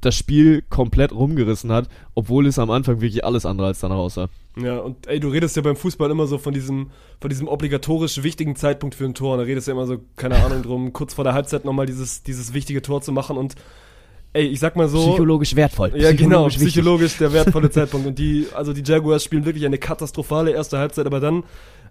das 0.00 0.16
Spiel 0.16 0.62
komplett 0.68 1.12
rumgerissen 1.12 1.70
hat, 1.72 1.88
obwohl 2.14 2.46
es 2.46 2.58
am 2.58 2.70
Anfang 2.70 3.00
wirklich 3.00 3.24
alles 3.24 3.44
andere 3.46 3.68
als 3.68 3.80
danach 3.80 3.96
aussah. 3.96 4.28
Ja, 4.56 4.78
und 4.78 5.06
ey, 5.06 5.20
du 5.20 5.28
redest 5.28 5.56
ja 5.56 5.62
beim 5.62 5.76
Fußball 5.76 6.10
immer 6.10 6.26
so 6.26 6.38
von 6.38 6.52
diesem, 6.52 6.90
von 7.20 7.30
diesem 7.30 7.48
obligatorisch 7.48 8.22
wichtigen 8.22 8.56
Zeitpunkt 8.56 8.94
für 8.94 9.04
ein 9.04 9.14
Tor. 9.14 9.34
Und 9.34 9.38
da 9.38 9.44
redest 9.44 9.66
du 9.66 9.72
ja 9.72 9.76
immer 9.76 9.86
so, 9.86 9.98
keine 10.16 10.36
Ahnung 10.36 10.62
drum, 10.62 10.92
kurz 10.92 11.14
vor 11.14 11.24
der 11.24 11.34
Halbzeit 11.34 11.64
nochmal 11.64 11.86
dieses, 11.86 12.22
dieses 12.22 12.52
wichtige 12.52 12.82
Tor 12.82 13.00
zu 13.00 13.12
machen. 13.12 13.36
Und 13.36 13.54
ey, 14.32 14.46
ich 14.46 14.58
sag 14.58 14.76
mal 14.76 14.88
so. 14.88 15.10
Psychologisch 15.10 15.54
wertvoll. 15.54 15.92
Ja, 15.94 16.12
genau, 16.12 16.48
psychologisch 16.48 16.54
wichtig. 16.54 16.72
psychologisch 16.72 17.16
der 17.18 17.32
wertvolle 17.32 17.70
Zeitpunkt. 17.70 18.06
Und 18.06 18.18
die, 18.18 18.46
also 18.54 18.72
die 18.72 18.82
Jaguars 18.84 19.22
spielen 19.22 19.44
wirklich 19.44 19.64
eine 19.66 19.78
katastrophale 19.78 20.50
erste 20.50 20.78
Halbzeit, 20.78 21.06
aber 21.06 21.20
dann, 21.20 21.44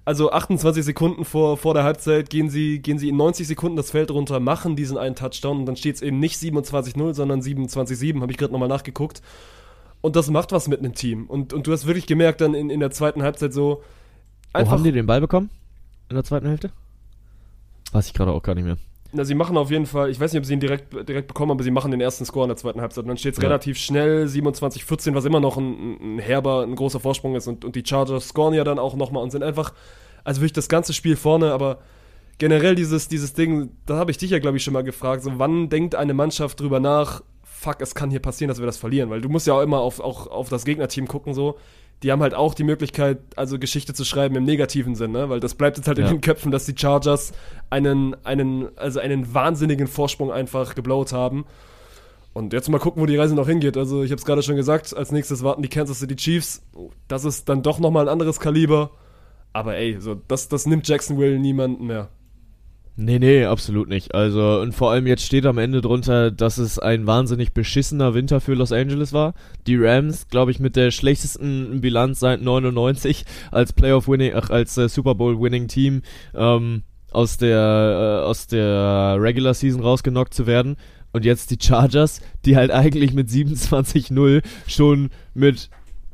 also 0.06 0.32
28 0.32 0.84
Sekunden 0.84 1.26
vor, 1.26 1.58
vor 1.58 1.74
der 1.74 1.84
Halbzeit 1.84 2.30
gehen 2.30 2.50
sie, 2.50 2.80
gehen 2.80 2.98
sie 2.98 3.10
in 3.10 3.18
90 3.18 3.48
Sekunden 3.48 3.78
das 3.78 3.92
Feld 3.92 4.12
runter, 4.12 4.40
machen 4.40 4.76
diesen 4.76 4.98
einen 4.98 5.16
Touchdown 5.16 5.60
und 5.60 5.66
dann 5.66 5.76
steht 5.76 5.96
es 5.96 6.02
eben 6.02 6.20
nicht 6.20 6.36
27-0, 6.36 7.14
sondern 7.14 7.42
27-7, 7.42 8.22
habe 8.22 8.32
ich 8.32 8.38
gerade 8.38 8.52
nochmal 8.52 8.70
nachgeguckt. 8.70 9.22
Und 10.02 10.16
das 10.16 10.30
macht 10.30 10.52
was 10.52 10.68
mit 10.68 10.80
einem 10.80 10.94
Team. 10.94 11.26
Und, 11.28 11.54
und 11.54 11.68
du 11.68 11.72
hast 11.72 11.86
wirklich 11.86 12.08
gemerkt 12.08 12.42
dann 12.42 12.54
in, 12.54 12.70
in 12.70 12.80
der 12.80 12.92
zweiten 12.92 13.22
Halbzeit 13.22 13.54
so, 13.54 13.84
Wo 14.54 14.72
haben 14.72 14.84
die 14.84 14.92
den 14.92 15.06
Ball 15.06 15.22
bekommen? 15.22 15.50
In 16.10 16.16
der 16.16 16.24
zweiten 16.24 16.48
Hälfte? 16.48 16.72
Weiß 17.92 18.08
ich 18.08 18.14
gerade 18.14 18.32
auch 18.32 18.42
gar 18.42 18.56
nicht 18.56 18.64
mehr. 18.64 18.78
Na, 19.12 19.24
sie 19.24 19.34
machen 19.34 19.58
auf 19.58 19.72
jeden 19.72 19.88
Fall, 19.88 20.10
ich 20.12 20.20
weiß 20.20 20.32
nicht, 20.34 20.40
ob 20.40 20.46
sie 20.46 20.54
ihn 20.54 20.60
direkt, 20.60 20.94
direkt 21.10 21.28
bekommen, 21.28 21.52
aber 21.52 21.64
sie 21.64 21.72
machen 21.72 21.90
den 21.90 22.00
ersten 22.00 22.26
Score 22.26 22.44
in 22.46 22.50
der 22.50 22.58
zweiten 22.58 22.80
Halbzeit. 22.80 23.04
Und 23.04 23.08
dann 23.08 23.18
steht 23.18 23.34
es 23.34 23.42
Ja. 23.42 23.48
relativ 23.48 23.78
schnell, 23.80 24.28
27-14, 24.28 25.16
was 25.16 25.26
immer 25.26 25.40
noch 25.40 25.58
ein, 25.58 26.18
ein 26.18 26.20
herber, 26.20 26.62
ein 26.62 26.76
großer 26.76 27.00
Vorsprung 27.00 27.36
ist. 27.36 27.48
Und, 27.48 27.66
und 27.66 27.76
die 27.76 27.84
Chargers 27.86 28.28
scoren 28.30 28.54
ja 28.54 28.64
dann 28.64 28.78
auch 28.78 28.96
nochmal 28.96 29.24
und 29.24 29.32
sind 29.32 29.42
einfach, 29.44 29.74
also 30.24 30.42
wirklich 30.42 30.54
das 30.54 30.70
ganze 30.70 30.94
Spiel 30.94 31.16
vorne, 31.16 31.52
aber 31.54 31.80
generell 32.38 32.76
dieses, 32.76 33.08
dieses 33.08 33.34
Ding, 33.34 33.72
da 33.88 33.96
habe 33.96 34.12
ich 34.12 34.18
dich 34.18 34.30
ja, 34.30 34.38
glaube 34.40 34.58
ich, 34.58 34.64
schon 34.64 34.74
mal 34.74 34.84
gefragt, 34.84 35.24
so 35.24 35.32
wann 35.38 35.70
denkt 35.70 35.96
eine 35.96 36.14
Mannschaft 36.14 36.60
drüber 36.60 36.80
nach, 36.80 37.22
fuck, 37.44 37.82
es 37.82 37.96
kann 37.96 38.12
hier 38.12 38.20
passieren, 38.22 38.48
dass 38.50 38.60
wir 38.60 38.66
das 38.68 38.78
verlieren, 38.78 39.10
weil 39.10 39.22
du 39.22 39.30
musst 39.30 39.48
ja 39.48 39.56
auch 39.56 39.62
immer 39.62 39.80
auf, 39.80 40.00
auch 40.00 40.28
auf 40.28 40.50
das 40.50 40.66
Gegnerteam 40.66 41.08
gucken, 41.08 41.34
so. 41.34 41.58
Die 42.04 42.12
haben 42.12 42.22
halt 42.22 42.34
auch 42.34 42.54
die 42.54 42.64
Möglichkeit, 42.64 43.18
also 43.36 43.60
Geschichte 43.60 43.94
zu 43.94 44.06
schreiben 44.06 44.36
im 44.36 44.46
negativen 44.46 44.96
Sinn, 44.96 45.12
ne? 45.12 45.30
Weil 45.30 45.40
das 45.42 45.56
bleibt 45.56 45.76
jetzt 45.78 45.88
halt 45.88 45.98
in 45.98 46.06
Ja. 46.06 46.12
den 46.12 46.22
Köpfen, 46.22 46.50
dass 46.52 46.66
die 46.66 46.76
Chargers 46.78 47.34
einen, 47.70 48.16
einen, 48.26 48.70
also 48.78 49.00
einen 49.02 49.34
wahnsinnigen 49.34 49.88
Vorsprung 49.88 50.32
einfach 50.32 50.76
geblowt 50.76 51.12
haben. 51.12 51.46
Und 52.32 52.54
jetzt 52.54 52.70
mal 52.70 52.80
gucken, 52.80 53.02
wo 53.02 53.06
die 53.06 53.18
Reise 53.18 53.36
noch 53.36 53.48
hingeht. 53.48 53.76
Also 53.76 54.04
ich 54.04 54.12
habe 54.12 54.20
es 54.20 54.26
gerade 54.26 54.44
schon 54.44 54.56
gesagt, 54.56 54.96
als 54.96 55.12
nächstes 55.12 55.44
warten 55.44 55.62
die 55.62 55.68
Kansas 55.68 56.00
City 56.00 56.16
Chiefs. 56.16 56.62
Das 57.10 57.26
ist 57.26 57.50
dann 57.50 57.64
doch 57.64 57.80
nochmal 57.80 58.06
ein 58.06 58.10
anderes 58.14 58.40
Kaliber. 58.40 58.92
Aber 59.52 59.76
ey, 59.76 59.98
so, 60.00 60.16
das, 60.28 60.48
das 60.48 60.66
nimmt 60.68 60.88
Jacksonville 60.88 61.38
niemanden 61.40 61.88
mehr. 61.88 62.08
Nee, 63.02 63.18
nee, 63.18 63.46
absolut 63.46 63.88
nicht. 63.88 64.14
Also, 64.14 64.60
und 64.60 64.74
vor 64.74 64.92
allem 64.92 65.08
jetzt 65.08 65.24
steht 65.24 65.46
am 65.46 65.58
Ende 65.58 65.80
drunter, 65.80 66.32
dass 66.32 66.58
es 66.58 66.80
ein 66.80 67.08
wahnsinnig 67.08 67.54
beschissener 67.54 68.14
Winter 68.14 68.42
für 68.42 68.56
Los 68.56 68.74
Angeles 68.74 69.14
war. 69.14 69.36
Die 69.68 69.78
Rams, 69.78 70.28
glaube 70.28 70.52
ich, 70.52 70.60
mit 70.60 70.76
der 70.76 70.92
schlechtesten 70.92 71.80
Bilanz 71.80 72.20
seit 72.20 72.42
99 72.42 73.24
als 73.52 73.72
Playoff-Winning, 73.72 74.34
ach, 74.36 74.50
als 74.50 74.78
äh, 74.78 74.90
Super 74.90 75.16
Bowl-Winning-Team 75.16 76.02
ähm, 76.36 76.84
aus 77.10 77.38
der, 77.38 78.22
äh, 78.22 78.28
aus 78.28 78.48
der 78.48 79.16
Regular 79.18 79.54
Season 79.54 79.82
rausgenockt 79.82 80.34
zu 80.34 80.46
werden. 80.46 80.76
Und 81.14 81.24
jetzt 81.24 81.52
die 81.52 81.58
Chargers, 81.58 82.20
die 82.44 82.58
halt 82.58 82.70
eigentlich 82.72 83.14
mit 83.14 83.30
27-0 83.30 84.44
schon 84.68 85.10
mit 85.34 85.70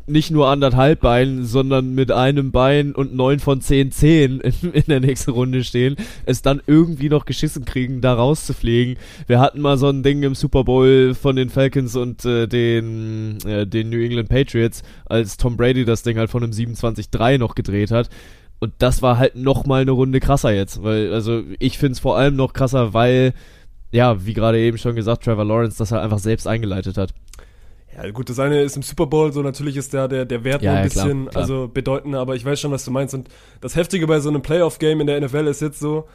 nicht 0.08 0.30
nur 0.30 0.48
anderthalb 0.48 1.02
Beinen, 1.02 1.46
sondern 1.46 1.96
mit 1.96 2.12
einem 2.12 2.52
Bein 2.52 2.94
und 2.94 3.16
neun 3.16 3.40
von 3.40 3.62
zehn 3.62 3.92
Zehen 3.92 4.40
in, 4.42 4.84
der 4.88 5.00
nächsten 5.00 5.32
Runde 5.32 5.64
stehen, 5.64 5.96
es 6.26 6.42
dann 6.42 6.62
irgendwie 6.68 7.10
noch 7.10 7.26
geschissen 7.26 7.66
kriegen, 7.66 8.02
da 8.02 8.14
rauszufliegen. 8.14 8.98
Wir 9.28 9.40
hatten 9.40 9.62
mal 9.62 9.78
so 9.78 9.90
ein 9.90 10.04
Ding 10.04 10.22
im 10.24 10.36
Super 10.36 10.64
Bowl 10.64 11.16
von 11.16 11.36
den 11.36 11.50
Falcons 11.50 11.96
und 11.96 12.24
äh, 12.26 12.48
den, 12.48 13.38
äh, 13.46 13.66
den 13.66 13.90
New 13.90 14.00
England 14.00 14.30
Patriots, 14.30 14.84
als 15.06 15.38
Tom 15.38 15.58
Brady 15.58 15.86
das 15.86 16.04
Ding 16.04 16.18
halt 16.18 16.30
von 16.30 16.44
einem 16.44 16.54
27-3 16.54 17.38
noch 17.38 17.56
gedreht 17.56 17.92
hat. 17.92 18.10
Und 18.60 18.74
das 18.78 19.02
war 19.02 19.18
halt 19.18 19.36
noch 19.36 19.66
mal 19.66 19.82
eine 19.82 19.92
Runde 19.92 20.20
krasser 20.20 20.54
jetzt, 20.54 20.82
weil, 20.84 21.14
also 21.14 21.44
ich 21.60 21.78
finde 21.78 21.94
es 21.94 22.00
vor 22.00 22.18
allem 22.18 22.36
noch 22.36 22.54
krasser, 22.54 22.94
weil, 22.94 23.34
ja, 23.92 24.26
wie 24.26 24.34
gerade 24.34 24.60
eben 24.60 24.78
schon 24.78 24.96
gesagt, 24.96 25.24
Trevor 25.24 25.46
Lawrence 25.46 25.78
das 25.78 25.92
halt 25.92 26.04
einfach 26.04 26.20
selbst 26.20 26.48
eingeleitet 26.48 26.98
hat. 26.98 27.14
Ja, 27.96 28.12
gut, 28.12 28.30
das 28.30 28.40
eine 28.40 28.62
ist 28.62 28.76
im 28.76 28.82
Super 28.82 29.08
Bowl, 29.08 29.32
so 29.32 29.42
natürlich 29.42 29.78
ist 29.78 29.94
da 29.94 30.08
der, 30.08 30.26
der 30.26 30.44
Wert 30.44 30.62
Ja, 30.62 30.72
noch 30.72 30.78
ein 30.80 30.84
ja, 30.84 30.90
klar, 30.90 31.06
bisschen 31.06 31.30
klar. 31.30 31.42
also 31.42 31.70
bedeutender, 31.74 32.20
aber 32.20 32.36
ich 32.36 32.44
weiß 32.44 32.60
schon, 32.60 32.72
was 32.72 32.84
du 32.84 32.92
meinst. 32.92 33.14
Und 33.14 33.30
das 33.62 33.76
Heftige 33.76 34.06
bei 34.08 34.20
so 34.20 34.30
einem 34.30 34.42
Playoff-Game 34.42 35.00
in 35.02 35.08
der 35.08 35.22
NFL 35.22 35.48
ist 35.48 35.62
jetzt 35.62 35.80
so, 35.80 36.08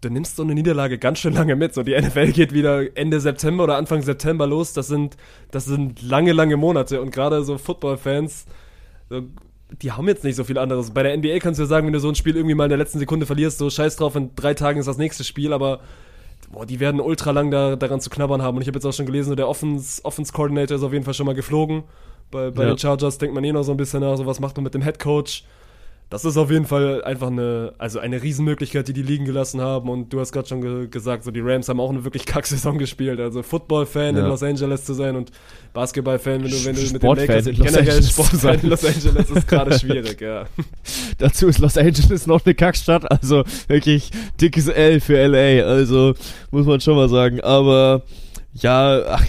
du 0.00 0.10
nimmst 0.10 0.36
so 0.36 0.42
eine 0.42 0.54
Niederlage 0.54 0.98
ganz 0.98 1.18
schön 1.18 1.34
lange 1.34 1.56
mit. 1.56 1.74
So, 1.74 1.82
die 1.82 1.98
NFL 1.98 2.32
geht 2.32 2.52
wieder 2.52 2.96
Ende 2.96 3.20
September 3.20 3.64
oder 3.64 3.76
Anfang 3.76 4.02
September 4.02 4.46
los. 4.46 4.72
Das 4.72 4.86
sind, 4.86 5.16
das 5.50 5.64
sind 5.64 6.02
lange, 6.02 6.32
lange 6.32 6.56
Monate. 6.56 7.02
Und 7.02 7.10
gerade 7.10 7.42
so 7.44 7.58
Football-Fans, 7.58 8.46
so, 9.10 9.22
die 9.82 9.92
haben 9.92 10.08
jetzt 10.08 10.24
nicht 10.24 10.36
so 10.36 10.44
viel 10.44 10.56
anderes. 10.56 10.92
Bei 10.92 11.02
der 11.02 11.16
NBA 11.16 11.40
kannst 11.40 11.58
du 11.58 11.64
ja 11.64 11.68
sagen, 11.68 11.86
wenn 11.86 11.92
du 11.92 12.00
so 12.00 12.08
ein 12.08 12.14
Spiel 12.14 12.36
irgendwie 12.36 12.54
mal 12.54 12.64
in 12.64 12.70
der 12.70 12.78
letzten 12.78 12.98
Sekunde 12.98 13.26
verlierst, 13.26 13.58
so 13.58 13.68
scheiß 13.68 13.96
drauf, 13.96 14.16
in 14.16 14.30
drei 14.34 14.54
Tagen 14.54 14.80
ist 14.80 14.86
das 14.86 14.96
nächste 14.96 15.24
Spiel, 15.24 15.52
aber 15.52 15.80
boah, 16.50 16.66
die 16.66 16.80
werden 16.80 17.00
ultra 17.00 17.30
lang 17.30 17.50
da, 17.50 17.76
daran 17.76 18.00
zu 18.00 18.10
knabbern 18.10 18.42
haben. 18.42 18.56
Und 18.56 18.62
ich 18.62 18.68
habe 18.68 18.76
jetzt 18.76 18.84
auch 18.86 18.92
schon 18.92 19.06
gelesen, 19.06 19.36
der 19.36 19.48
Offense, 19.48 20.04
Offense 20.04 20.32
Coordinator 20.32 20.76
ist 20.76 20.82
auf 20.82 20.92
jeden 20.92 21.04
Fall 21.04 21.14
schon 21.14 21.26
mal 21.26 21.34
geflogen. 21.34 21.84
Bei, 22.30 22.50
bei 22.50 22.64
Ja. 22.64 22.68
den 22.70 22.78
Chargers 22.78 23.18
denkt 23.18 23.34
man 23.34 23.44
eh 23.44 23.52
noch 23.52 23.62
so 23.62 23.72
ein 23.72 23.76
bisschen 23.76 24.00
nach, 24.00 24.16
so 24.16 24.26
was 24.26 24.40
macht 24.40 24.56
man 24.56 24.64
mit 24.64 24.74
dem 24.74 24.82
Head 24.82 24.98
Coach. 24.98 25.44
Das 26.10 26.24
ist 26.24 26.38
auf 26.38 26.50
jeden 26.50 26.64
Fall 26.64 27.04
einfach 27.04 27.26
eine, 27.26 27.74
also 27.76 27.98
eine 27.98 28.22
Riesenmöglichkeit, 28.22 28.88
die 28.88 28.94
die 28.94 29.02
liegen 29.02 29.26
gelassen 29.26 29.60
haben. 29.60 29.90
Und 29.90 30.10
du 30.10 30.20
hast 30.20 30.32
gerade 30.32 30.48
schon 30.48 30.62
ge 30.62 30.88
gesagt, 30.88 31.22
so 31.22 31.30
die 31.30 31.40
Rams 31.40 31.68
haben 31.68 31.80
auch 31.80 31.90
eine 31.90 32.02
wirklich 32.04 32.24
Kack-Saison 32.26 32.78
gespielt. 32.78 33.20
Also 33.20 33.42
Football-Fan 33.42 34.16
Ja. 34.16 34.22
in 34.22 34.28
Los 34.28 34.42
Angeles 34.42 34.84
zu 34.86 34.94
sein 34.94 35.16
und 35.16 35.30
Basketball-Fan, 35.74 36.42
wenn 36.44 36.50
du, 36.50 36.64
wenn 36.64 36.74
du 36.76 36.80
mit 36.80 36.90
den 36.92 36.96
Sportfan 37.00 37.26
Lakers 37.28 37.46
in 37.46 37.56
Los 37.56 37.66
generell 37.66 38.02
Sportfan 38.02 38.38
sein. 38.40 38.60
in 38.62 38.68
Los 38.70 38.84
Angeles 38.86 39.30
ist 39.30 39.48
gerade 39.48 39.78
schwierig, 39.78 40.20
ja. 40.22 40.46
Dazu 41.18 41.46
ist 41.48 41.58
Los 41.58 41.76
Angeles 41.76 42.26
noch 42.26 42.42
eine 42.44 42.54
Kackstadt, 42.54 43.10
also 43.10 43.44
wirklich 43.66 44.10
dickes 44.40 44.68
L 44.68 45.00
für 45.00 45.26
LA, 45.26 45.62
also 45.66 46.14
muss 46.50 46.64
man 46.64 46.80
schon 46.80 46.96
mal 46.96 47.10
sagen. 47.10 47.40
Aber 47.42 48.02
ja, 48.54 49.02
ach, 49.08 49.26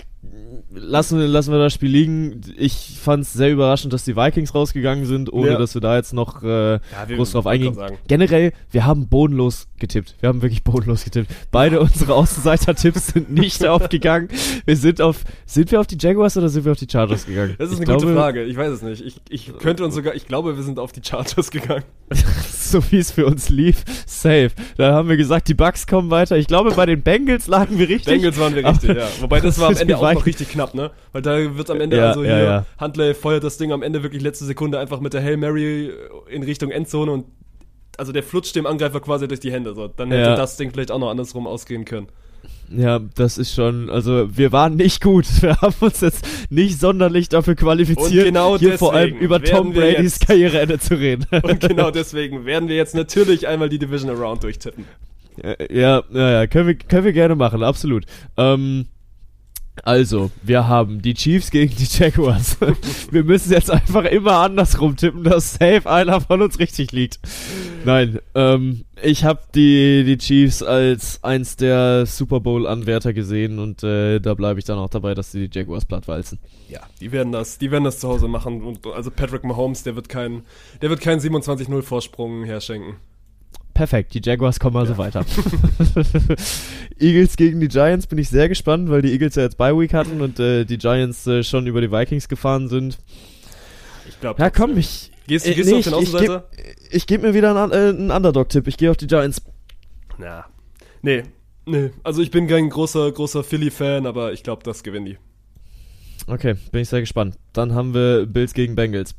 lassen, 0.71 1.19
wir- 1.19 1.27
lassen 1.27 1.51
wir 1.51 1.59
das 1.59 1.73
Spiel 1.73 1.89
liegen. 1.89 2.41
Ich 2.57 2.97
fand 3.01 3.23
es 3.23 3.33
sehr 3.33 3.49
überraschend, 3.51 3.91
dass 3.93 4.03
die 4.05 4.15
Vikings 4.15 4.53
rausgegangen 4.53 5.05
sind, 5.05 5.31
ohne 5.33 5.51
Ja. 5.51 5.57
dass 5.57 5.73
wir 5.73 5.81
da 5.81 5.95
jetzt 5.95 6.13
noch 6.13 6.43
äh, 6.43 6.79
wir- 7.07 7.15
groß 7.15 7.31
drauf 7.31 7.47
eingehen. 7.47 7.75
Generell, 8.07 8.51
wir 8.71 8.85
haben 8.85 9.07
bodenlos 9.07 9.67
getippt. 9.79 10.15
Wir 10.19 10.29
haben 10.29 10.41
wirklich 10.41 10.63
bodenlos 10.63 11.03
getippt. 11.03 11.31
Beide 11.51 11.79
unsere 11.79 12.13
Außenseiter-Tipps 12.13 13.07
sind 13.07 13.31
nicht 13.33 13.65
aufgegangen. 13.65 14.27
Wir 14.65 14.75
sind 14.75 15.01
auf, 15.01 15.23
sind 15.45 15.71
wir 15.71 15.79
auf 15.79 15.87
die 15.87 15.97
Jaguars 15.99 16.35
oder 16.37 16.49
sind 16.49 16.65
wir 16.65 16.71
auf 16.73 16.79
die 16.79 16.87
Chargers 16.91 17.25
gegangen? 17.25 17.55
Das 17.57 17.69
ist 17.69 17.75
Ich 17.79 17.87
eine 17.87 17.95
gute 17.95 18.05
glaube, 18.07 18.19
Frage. 18.19 18.43
Ich 18.43 18.57
weiß 18.57 18.71
es 18.71 18.81
nicht. 18.81 19.03
Ich, 19.05 19.15
ich 19.29 19.57
könnte 19.57 19.83
uns 19.85 19.95
sogar, 19.95 20.15
ich 20.15 20.27
glaube, 20.27 20.55
wir 20.55 20.63
sind 20.63 20.79
auf 20.79 20.91
die 20.91 21.01
Chargers 21.03 21.49
gegangen. 21.51 21.83
so 22.51 22.81
wie 22.91 22.97
es 22.97 23.11
für 23.11 23.25
uns 23.25 23.49
lief, 23.49 23.83
safe. 24.05 24.49
Da 24.77 24.93
haben 24.93 25.09
wir 25.09 25.17
gesagt, 25.17 25.47
die 25.47 25.53
Bucks 25.53 25.87
kommen 25.87 26.09
weiter. 26.11 26.37
Ich 26.37 26.47
glaube, 26.47 26.71
bei 26.75 26.85
den 26.85 27.01
Bengals 27.01 27.47
lagen 27.47 27.77
wir 27.79 27.87
richtig. 27.87 28.05
Bengals 28.13 28.37
waren 28.39 28.53
wir 28.55 28.65
richtig, 28.65 28.89
Aber- 28.91 28.99
ja. 28.99 29.07
Wobei 29.21 29.39
das 29.39 29.59
war 29.59 29.69
am 29.69 29.75
Ende 29.77 29.97
auch 29.97 30.13
noch 30.13 30.25
richtig 30.25 30.49
knapp, 30.49 30.58
ne? 30.73 30.91
Weil 31.11 31.21
da 31.21 31.57
wird 31.57 31.69
am 31.69 31.81
Ende 31.81 31.97
Ja, 31.97 32.09
also 32.09 32.23
ja, 32.23 32.35
hier, 32.35 32.43
ja. 32.43 32.65
Huntley 32.79 33.13
feuert 33.13 33.43
das 33.43 33.57
Ding 33.57 33.71
am 33.71 33.81
Ende 33.83 34.03
wirklich 34.03 34.21
letzte 34.21 34.45
Sekunde 34.45 34.79
einfach 34.79 34.99
mit 34.99 35.13
der 35.13 35.23
Hail 35.23 35.37
Mary 35.37 35.91
in 36.29 36.43
Richtung 36.43 36.71
Endzone 36.71 37.11
und 37.11 37.25
also 37.97 38.11
der 38.11 38.23
flutscht 38.23 38.55
dem 38.55 38.65
Angreifer 38.65 38.99
quasi 39.01 39.27
durch 39.27 39.39
die 39.41 39.51
Hände. 39.51 39.73
So. 39.75 39.87
Dann 39.87 40.11
hätte 40.11 40.29
Ja. 40.29 40.35
das 40.35 40.55
Ding 40.57 40.71
vielleicht 40.71 40.91
auch 40.91 40.99
noch 40.99 41.09
andersrum 41.09 41.47
ausgehen 41.47 41.83
können. 41.85 42.07
Ja, 42.71 42.99
das 43.15 43.37
ist 43.37 43.53
schon, 43.53 43.89
also 43.89 44.29
wir 44.37 44.51
waren 44.51 44.75
nicht 44.75 45.01
gut. 45.01 45.25
Wir 45.41 45.59
haben 45.59 45.75
uns 45.79 46.01
jetzt 46.01 46.25
nicht 46.51 46.79
sonderlich 46.79 47.27
dafür 47.27 47.55
qualifiziert, 47.55 48.09
Und 48.11 48.23
genau 48.25 48.57
hier 48.57 48.77
vor 48.77 48.93
allem 48.93 49.17
über 49.17 49.41
Tom 49.41 49.73
Bradys 49.73 50.19
Karriereende 50.19 50.79
zu 50.79 50.95
reden. 50.95 51.25
Und 51.43 51.59
genau 51.59 51.89
deswegen 51.91 52.45
werden 52.45 52.69
wir 52.69 52.75
jetzt 52.75 52.93
natürlich 52.95 53.47
einmal 53.47 53.69
die 53.69 53.79
Division 53.79 54.09
Around 54.11 54.43
durchtippen. 54.43 54.85
Äh, 55.41 55.73
ja, 55.75 56.03
ja, 56.13 56.31
ja, 56.31 56.47
können 56.47 56.67
wir, 56.67 56.75
können 56.75 57.05
wir 57.05 57.13
gerne 57.13 57.35
machen, 57.35 57.63
absolut. 57.63 58.05
Ähm, 58.37 58.85
also, 59.83 60.31
wir 60.43 60.67
haben 60.67 61.01
die 61.01 61.13
Chiefs 61.13 61.51
gegen 61.51 61.75
die 61.75 61.85
Jaguars. 61.85 62.57
wir 63.11 63.23
müssen 63.23 63.51
jetzt 63.51 63.71
einfach 63.71 64.05
immer 64.05 64.39
andersrum 64.39 64.95
tippen, 64.95 65.23
dass 65.23 65.53
safe 65.53 65.89
einer 65.89 66.21
von 66.21 66.41
uns 66.41 66.59
richtig 66.59 66.91
liegt. 66.91 67.19
Nein, 67.85 68.19
ähm, 68.35 68.85
ich 69.01 69.23
habe 69.23 69.41
die, 69.55 70.03
die 70.03 70.17
Chiefs 70.17 70.61
als 70.61 71.23
eins 71.23 71.55
der 71.55 72.05
Super 72.05 72.39
Bowl-Anwärter 72.39 73.13
gesehen 73.13 73.59
und 73.59 73.83
äh, 73.83 74.19
da 74.19 74.33
bleibe 74.33 74.59
ich 74.59 74.65
dann 74.65 74.77
auch 74.77 74.89
dabei, 74.89 75.13
dass 75.13 75.31
die 75.31 75.47
die 75.47 75.59
Jaguars 75.59 75.85
plattwalzen. 75.85 76.39
Ja, 76.67 76.81
die 76.99 77.11
werden 77.11 77.31
das, 77.31 77.57
die 77.57 77.71
werden 77.71 77.85
das 77.85 77.99
zu 77.99 78.09
Hause 78.09 78.27
machen. 78.27 78.61
Und 78.61 78.85
also 78.87 79.11
Patrick 79.11 79.43
Mahomes, 79.43 79.83
der 79.83 79.95
wird 79.95 80.09
keinen, 80.09 80.43
der 80.81 80.89
wird 80.89 81.01
keinen 81.01 81.19
27-0 81.19 81.81
Vorsprung 81.81 82.43
herschenken. 82.43 82.97
Perfekt, 83.79 84.13
die 84.13 84.19
Jaguars 84.21 84.59
kommen 84.59 84.75
also 84.75 84.97
weiter. 84.97 85.25
Eagles 86.99 87.37
gegen 87.37 87.61
die 87.61 87.69
Giants 87.69 88.07
bin 88.07 88.17
ich 88.17 88.27
sehr 88.27 88.49
gespannt, 88.49 88.89
weil 88.89 89.01
die 89.01 89.13
Eagles 89.13 89.35
ja 89.35 89.43
jetzt 89.43 89.57
Bye 89.57 89.73
Week 89.79 89.93
hatten 89.93 90.19
und 90.19 90.37
äh, 90.37 90.65
die 90.65 90.77
Giants 90.77 91.25
äh, 91.27 91.43
schon 91.45 91.65
über 91.65 91.79
die 91.79 91.89
Vikings 91.89 92.27
gefahren 92.27 92.67
sind. 92.67 92.97
Ich 94.09 94.19
glaube. 94.19 94.41
Ja, 94.41 94.49
komm, 94.49 94.77
ich. 94.77 95.11
Gehst, 95.27 95.47
äh, 95.47 95.53
gehst 95.53 95.69
nee, 95.71 95.71
du 95.71 95.77
auf 95.77 95.83
den 95.85 95.93
ich 95.93 96.09
Außenseiter? 96.09 96.49
geb- 96.57 96.65
Ich 96.91 97.07
gebe 97.07 97.25
mir 97.25 97.33
wieder 97.33 97.55
einen, 97.55 97.71
äh, 97.71 97.75
einen 97.97 98.11
Underdog-Tipp. 98.11 98.67
Ich 98.67 98.75
gehe 98.75 98.91
auf 98.91 98.97
die 98.97 99.07
Giants. 99.07 99.41
Na. 100.17 100.45
Nee, 101.01 101.23
nee. 101.65 101.91
Also 102.03 102.21
ich 102.21 102.31
bin 102.31 102.47
kein 102.47 102.69
großer, 102.69 103.09
großer 103.13 103.45
Philly-Fan, 103.45 104.05
aber 104.05 104.33
ich 104.33 104.43
glaube, 104.43 104.61
das 104.63 104.83
gewinnen 104.83 105.05
die. 105.05 105.17
Okay, 106.27 106.55
bin 106.73 106.81
ich 106.81 106.89
sehr 106.89 106.99
gespannt. 106.99 107.37
Dann 107.53 107.73
haben 107.73 107.93
wir 107.93 108.25
Bills 108.25 108.53
gegen 108.53 108.75
Bengals. 108.75 109.15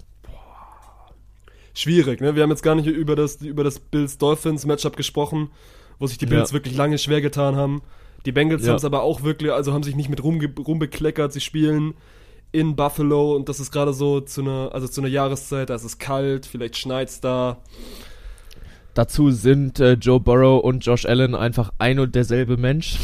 Schwierig, 1.75 2.21
ne? 2.21 2.35
Wir 2.35 2.43
haben 2.43 2.51
jetzt 2.51 2.62
gar 2.62 2.75
nicht 2.75 2.87
über 2.87 3.14
das, 3.16 3.37
über 3.43 3.62
das 3.64 3.79
Bills-Dolphins-Matchup 3.79 4.97
gesprochen, 4.97 5.51
wo 5.99 6.07
sich 6.07 6.18
die 6.18 6.27
Bills 6.27 6.51
Ja. 6.51 6.55
wirklich 6.55 6.77
lange 6.77 6.99
schwer 6.99 7.21
getan 7.21 7.57
haben. 7.57 7.83
Die 8.27 8.33
Bengals 8.33 8.62
Ja. 8.64 8.71
haben 8.71 8.77
es 8.77 8.85
aber 8.85 9.03
auch 9.03 9.23
wirklich, 9.23 9.53
also 9.53 9.73
haben 9.73 9.83
sich 9.83 9.95
nicht 9.97 10.09
mit 10.11 10.23
rumbekleckert. 10.23 11.33
Sie 11.33 11.41
spielen 11.41 11.95
in 12.53 12.75
Buffalo 12.77 13.37
und 13.37 13.49
das 13.49 13.61
ist 13.61 13.71
gerade 13.71 13.93
so 13.93 14.21
zu 14.21 14.41
einer, 14.41 14.71
also 14.73 14.89
zu 14.89 15.01
einer 15.01 15.09
Jahreszeit, 15.09 15.71
da 15.71 15.75
ist 15.77 15.85
es 15.85 15.99
kalt, 15.99 16.47
vielleicht 16.47 16.77
schneit's 16.77 17.21
da. 17.21 17.59
Dazu 18.95 19.31
sind 19.31 19.79
äh, 19.79 19.93
Joe 19.93 20.18
Burrow 20.18 20.62
und 20.62 20.85
Josh 20.85 21.07
Allen 21.07 21.35
einfach 21.37 21.71
ein 21.79 22.01
und 22.01 22.14
derselbe 22.14 22.57
Mensch. 22.57 22.99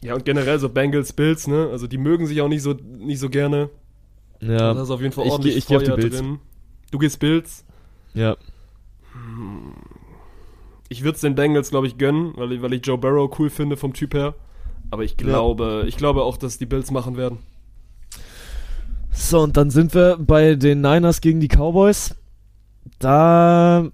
Ja, 0.00 0.14
und 0.14 0.24
generell 0.24 0.58
so 0.58 0.68
Bengals, 0.70 1.12
Bills, 1.12 1.46
ne? 1.46 1.68
Also 1.70 1.86
die 1.86 1.98
mögen 1.98 2.26
sich 2.26 2.40
auch 2.40 2.48
nicht 2.48 2.62
so, 2.62 2.72
nicht 2.98 3.18
so 3.18 3.28
gerne. 3.28 3.68
Ja, 4.40 4.72
Da 4.74 4.82
ist 4.82 4.90
auf 4.90 5.00
jeden 5.02 5.12
Fall 5.12 5.26
ich 5.26 5.32
ordentlich 5.32 5.56
ich 5.56 5.66
geh 5.66 5.76
auf 5.76 5.82
die 5.82 5.88
Feuer 5.88 5.96
Bills. 5.96 6.16
drin. 6.16 6.38
Du 6.90 6.98
gehst 6.98 7.18
Bills. 7.20 7.64
Ja. 8.18 8.36
Ich 10.88 11.02
würde 11.04 11.16
es 11.16 11.20
den 11.20 11.34
Bengals, 11.34 11.70
glaube 11.70 11.86
ich, 11.86 11.98
gönnen, 11.98 12.32
weil, 12.36 12.52
ich- 12.52 12.62
weil 12.62 12.72
ich 12.72 12.84
Joe 12.86 12.98
Burrow 12.98 13.30
cool 13.38 13.50
finde 13.50 13.76
vom 13.76 13.92
Typ 13.92 14.14
her. 14.14 14.34
Aber 14.90 15.04
ich 15.04 15.16
glaube, 15.16 15.84
ich 15.86 15.96
glaube 15.96 16.22
auch, 16.22 16.36
dass 16.38 16.56
die 16.58 16.64
Bills 16.66 16.90
machen 16.90 17.16
werden. 17.16 17.38
So, 19.10 19.40
und 19.40 19.56
dann 19.56 19.70
sind 19.70 19.94
wir 19.94 20.16
bei 20.18 20.54
den 20.54 20.80
Niners 20.80 21.20
gegen 21.20 21.40
die 21.40 21.48
Cowboys. 21.48 22.14
Da, 22.98 23.88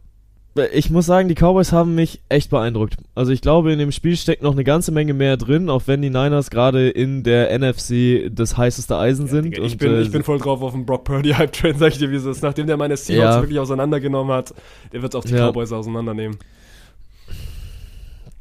ich 0.72 0.90
muss 0.90 1.06
sagen, 1.06 1.28
die 1.28 1.34
Cowboys 1.34 1.72
haben 1.72 1.94
mich 1.94 2.20
echt 2.28 2.50
beeindruckt. 2.50 2.96
Also 3.14 3.32
ich 3.32 3.40
glaube, 3.40 3.72
in 3.72 3.78
dem 3.78 3.90
Spiel 3.92 4.16
steckt 4.16 4.42
noch 4.42 4.52
eine 4.52 4.62
ganze 4.64 4.92
Menge 4.92 5.12
mehr 5.14 5.36
drin, 5.36 5.68
auch 5.68 5.82
wenn 5.86 6.00
die 6.02 6.10
Niners 6.10 6.50
gerade 6.50 6.88
in 6.90 7.22
der 7.24 7.56
NFC 7.58 8.30
das 8.32 8.56
heißeste 8.56 8.96
Eisen 8.96 9.26
sind. 9.26 9.46
Digga, 9.46 9.62
ich, 9.64 9.76
bin, 9.78 9.92
äh, 9.94 10.00
ich 10.02 10.12
bin 10.12 10.22
voll 10.22 10.38
drauf 10.38 10.62
auf 10.62 10.72
den 10.72 10.86
Brock 10.86 11.04
Purdy 11.04 11.30
Hype 11.30 11.52
Train, 11.52 11.76
sag 11.78 11.92
ich 11.92 11.98
dir, 11.98 12.10
wie 12.10 12.16
es 12.16 12.24
ist. 12.24 12.42
Nachdem 12.42 12.66
der 12.66 12.76
meine 12.76 12.96
Seahawks 12.96 13.34
Ja. 13.36 13.40
wirklich 13.42 13.58
auseinandergenommen 13.58 14.32
hat, 14.34 14.54
der 14.92 15.02
wird 15.02 15.16
auch 15.16 15.24
die 15.24 15.32
Ja. 15.34 15.48
Cowboys 15.50 15.72
auseinandernehmen. 15.72 16.36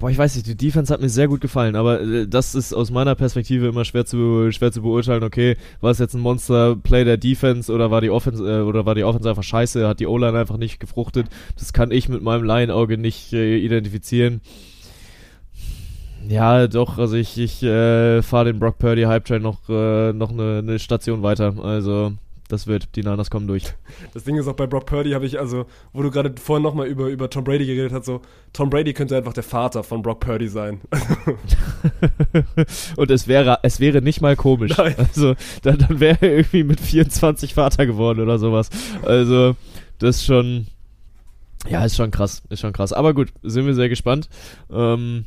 Boah, 0.04 0.10
ich 0.10 0.18
weiß 0.18 0.36
nicht, 0.36 0.48
die 0.48 0.58
Defense 0.58 0.94
hat 0.94 1.00
mir 1.00 1.08
sehr 1.08 1.30
gut 1.30 1.40
gefallen, 1.40 1.78
aber 1.78 2.02
äh, 2.02 2.28
das 2.28 2.56
ist 2.56 2.74
aus 2.74 2.92
meiner 2.92 3.16
Perspektive 3.16 3.68
immer 3.70 3.86
schwer 3.86 4.06
zu 4.06 4.52
schwer 4.52 4.70
zu 4.70 4.82
beurteilen. 4.82 5.24
Okay, 5.24 5.56
war 5.80 5.92
es 5.92 6.00
jetzt 6.00 6.14
ein 6.14 6.20
Monster-Play 6.20 7.06
der 7.06 7.16
Defense 7.16 7.72
oder 7.72 7.90
war 7.90 8.02
die 8.02 8.10
Offense 8.10 8.44
äh, 8.44 8.64
oder 8.64 8.86
war 8.86 8.96
die 8.96 9.06
Offense 9.06 9.30
einfach 9.30 9.44
scheiße? 9.44 9.88
Hat 9.88 10.02
die 10.02 10.08
O-Line 10.08 10.38
einfach 10.38 10.58
nicht 10.58 10.82
gefruchtet? 10.82 11.28
Das 11.58 11.72
kann 11.72 11.92
ich 11.92 12.10
mit 12.10 12.22
meinem 12.22 12.44
Laienauge 12.44 12.98
nicht 12.98 13.32
äh, 13.32 13.56
identifizieren. 13.56 14.42
Ja, 16.28 16.68
doch, 16.68 16.98
also 16.98 17.16
ich, 17.16 17.38
ich 17.38 17.64
äh, 17.64 18.22
fahre 18.24 18.52
den 18.52 18.60
Brock 18.60 18.80
Purdy 18.80 19.04
Hype 19.04 19.24
Train 19.24 19.42
noch, 19.42 19.70
äh, 19.70 20.12
noch 20.12 20.32
eine, 20.32 20.58
eine 20.58 20.80
Station 20.80 21.24
weiter. 21.24 21.56
Also, 21.64 22.12
das 22.54 22.68
wird, 22.68 22.96
die 22.96 23.02
Niners 23.02 23.30
kommen 23.30 23.48
durch. 23.48 23.66
Das 24.14 24.24
Ding 24.24 24.38
ist 24.38 24.48
auch 24.48 24.54
bei 24.54 24.68
Brock 24.68 24.86
Purdy 24.86 25.12
habe 25.12 25.26
ich, 25.26 25.40
also, 25.40 25.66
wo 25.92 26.02
du 26.02 26.12
gerade 26.12 26.34
vorhin 26.40 26.64
nochmal 26.64 26.88
über, 26.88 27.08
über 27.08 27.30
Tom 27.30 27.44
Brady 27.44 27.66
geredet 27.66 27.92
hast, 27.92 28.06
so, 28.06 28.22
Tom 28.54 28.70
Brady 28.70 28.94
könnte 28.94 29.18
einfach 29.18 29.34
der 29.34 29.44
Vater 29.44 29.84
von 29.84 30.02
Brock 30.02 30.22
Purdy 30.22 30.48
sein. 30.48 30.80
Und 32.96 33.12
es 33.12 33.28
wäre, 33.28 33.60
es 33.64 33.80
wäre 33.80 34.02
nicht 34.02 34.22
mal 34.22 34.36
komisch. 34.36 34.78
Nein. 34.78 34.96
Also, 34.98 35.36
dann, 35.64 35.80
dann 35.80 36.00
wäre 36.00 36.18
er 36.22 36.38
irgendwie 36.38 36.64
mit 36.64 36.80
24 36.80 37.54
Vater 37.54 37.86
geworden 37.86 38.22
oder 38.22 38.38
sowas. 38.38 38.70
Also, 39.02 39.56
das 40.00 40.18
ist 40.18 40.26
schon, 40.26 40.68
ja, 41.68 41.84
ist 41.84 41.96
schon 41.96 42.12
krass, 42.12 42.44
ist 42.50 42.60
schon 42.60 42.74
krass. 42.74 42.94
Aber 42.94 43.14
gut, 43.14 43.30
sind 43.42 43.66
wir 43.66 43.74
sehr 43.74 43.90
gespannt. 43.90 44.30
Ähm, 44.72 45.26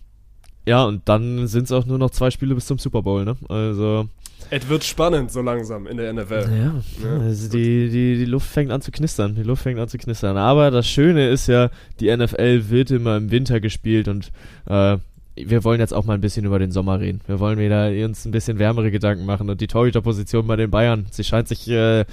ja, 0.66 0.84
und 0.84 1.08
dann 1.08 1.46
sind 1.46 1.64
es 1.64 1.72
auch 1.72 1.86
nur 1.86 1.98
noch 1.98 2.10
zwei 2.10 2.30
Spiele 2.30 2.54
bis 2.54 2.66
zum 2.66 2.78
Super 2.78 3.02
Bowl, 3.02 3.24
ne? 3.24 3.36
Also, 3.48 4.08
es 4.50 4.68
wird 4.68 4.84
spannend 4.84 5.32
so 5.32 5.42
langsam 5.42 5.86
in 5.86 5.96
der 5.96 6.12
NFL. 6.12 6.48
ja, 6.56 6.74
Ja, 7.02 7.18
also 7.20 7.48
die, 7.48 7.88
die, 7.88 8.16
die 8.16 8.24
Luft 8.24 8.48
fängt 8.48 8.70
an 8.70 8.80
zu 8.80 8.92
knistern. 8.92 9.34
Die 9.34 9.42
Luft 9.42 9.62
fängt 9.62 9.78
an 9.80 9.88
zu 9.88 9.98
knistern. 9.98 10.36
Aber 10.36 10.70
das 10.70 10.86
Schöne 10.86 11.28
ist 11.28 11.48
ja, 11.48 11.70
die 11.98 12.14
NFL 12.14 12.68
wird 12.68 12.90
immer 12.92 13.16
im 13.16 13.30
Winter 13.30 13.60
gespielt 13.60 14.06
und 14.06 14.30
äh, 14.66 14.98
wir 15.34 15.64
wollen 15.64 15.80
jetzt 15.80 15.92
auch 15.92 16.04
mal 16.04 16.14
ein 16.14 16.20
bisschen 16.20 16.46
über 16.46 16.58
den 16.58 16.70
Sommer 16.70 17.00
reden. 17.00 17.20
Wir 17.26 17.40
wollen 17.40 17.58
wieder 17.58 17.88
uns 18.04 18.24
ein 18.24 18.30
bisschen 18.30 18.58
wärmere 18.58 18.90
Gedanken 18.90 19.26
machen 19.26 19.50
und 19.50 19.60
die 19.60 19.66
Torhüterposition 19.66 20.46
bei 20.46 20.56
den 20.56 20.70
Bayern, 20.70 21.06
sie 21.10 21.24
scheint 21.24 21.48
sich, 21.48 21.68
äh, 21.68 22.04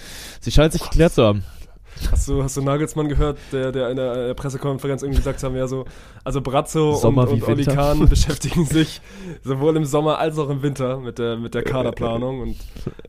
sie 0.42 0.52
scheint 0.52 0.74
sich 0.74 0.82
geklärt 0.82 1.14
zu 1.14 1.24
haben. 1.24 1.44
Hast 2.12 2.28
du, 2.28 2.44
hast 2.44 2.58
du 2.58 2.62
Nagelsmann 2.62 3.08
gehört, 3.08 3.38
der, 3.52 3.72
der 3.72 3.90
in 3.90 3.96
der 3.96 4.30
äh, 4.30 4.36
Pressekonferenz 4.36 5.04
irgendwie 5.04 5.20
gesagt 5.20 5.42
haben, 5.44 5.56
ja 5.56 5.68
so, 5.68 5.86
also 6.24 6.42
Brazzo 6.42 6.92
und, 6.92 6.98
Sommer 7.00 7.30
wie 7.30 7.36
und 7.36 7.48
Oli. 7.48 7.66
Kahn 7.66 8.08
beschäftigen 8.10 8.66
sich 8.66 9.02
sowohl 9.44 9.76
im 9.78 9.86
Sommer 9.86 10.20
als 10.20 10.38
auch 10.38 10.50
im 10.50 10.62
Winter 10.64 10.98
mit 11.00 11.20
der, 11.20 11.38
mit 11.38 11.54
der 11.54 11.64
Kaderplanung 11.64 12.42
und 12.42 12.58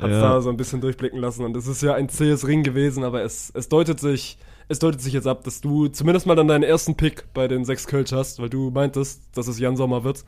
hat 0.01 0.11
Ja. 0.11 0.21
da 0.21 0.41
so 0.41 0.51
ein 0.51 0.57
bisschen 0.57 0.81
durchblicken 0.81 1.19
lassen. 1.19 1.45
Und 1.45 1.57
es 1.57 1.67
ist 1.67 1.83
ja 1.83 1.95
ein 1.95 2.09
zähes 2.09 2.47
Ring 2.47 2.63
gewesen, 2.63 3.05
aber 3.05 3.23
es, 3.23 3.51
es 3.55 3.69
deutet 3.69 3.99
sich, 4.01 4.39
es 4.69 4.79
deutet 4.79 5.01
sich 5.01 5.13
jetzt 5.13 5.27
ab, 5.27 5.45
dass 5.45 5.61
du 5.61 5.89
zumindest 5.89 6.27
mal 6.27 6.37
dann 6.37 6.49
deinen 6.49 6.63
ersten 6.65 6.95
Pick 6.97 7.25
bei 7.35 7.49
den 7.49 7.65
sechs 7.65 7.87
Kölsch 7.87 8.13
hast, 8.13 8.41
weil 8.41 8.49
du 8.51 8.71
meintest, 8.71 9.23
dass 9.35 9.49
es 9.49 9.59
Jan 9.59 9.77
Sommer 9.77 10.05
wird. 10.05 10.25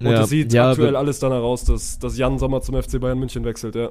Und 0.00 0.06
Ja, 0.06 0.22
es 0.22 0.28
sieht 0.30 0.52
ja, 0.52 0.70
aktuell 0.70 0.96
alles 0.96 1.20
danach 1.20 1.42
aus, 1.42 1.64
dass, 1.64 1.98
dass 1.98 2.18
Jan 2.18 2.38
Sommer 2.38 2.60
zum 2.60 2.80
FC 2.82 3.00
Bayern 3.00 3.18
München 3.18 3.44
wechselt, 3.44 3.74
ja. 3.76 3.90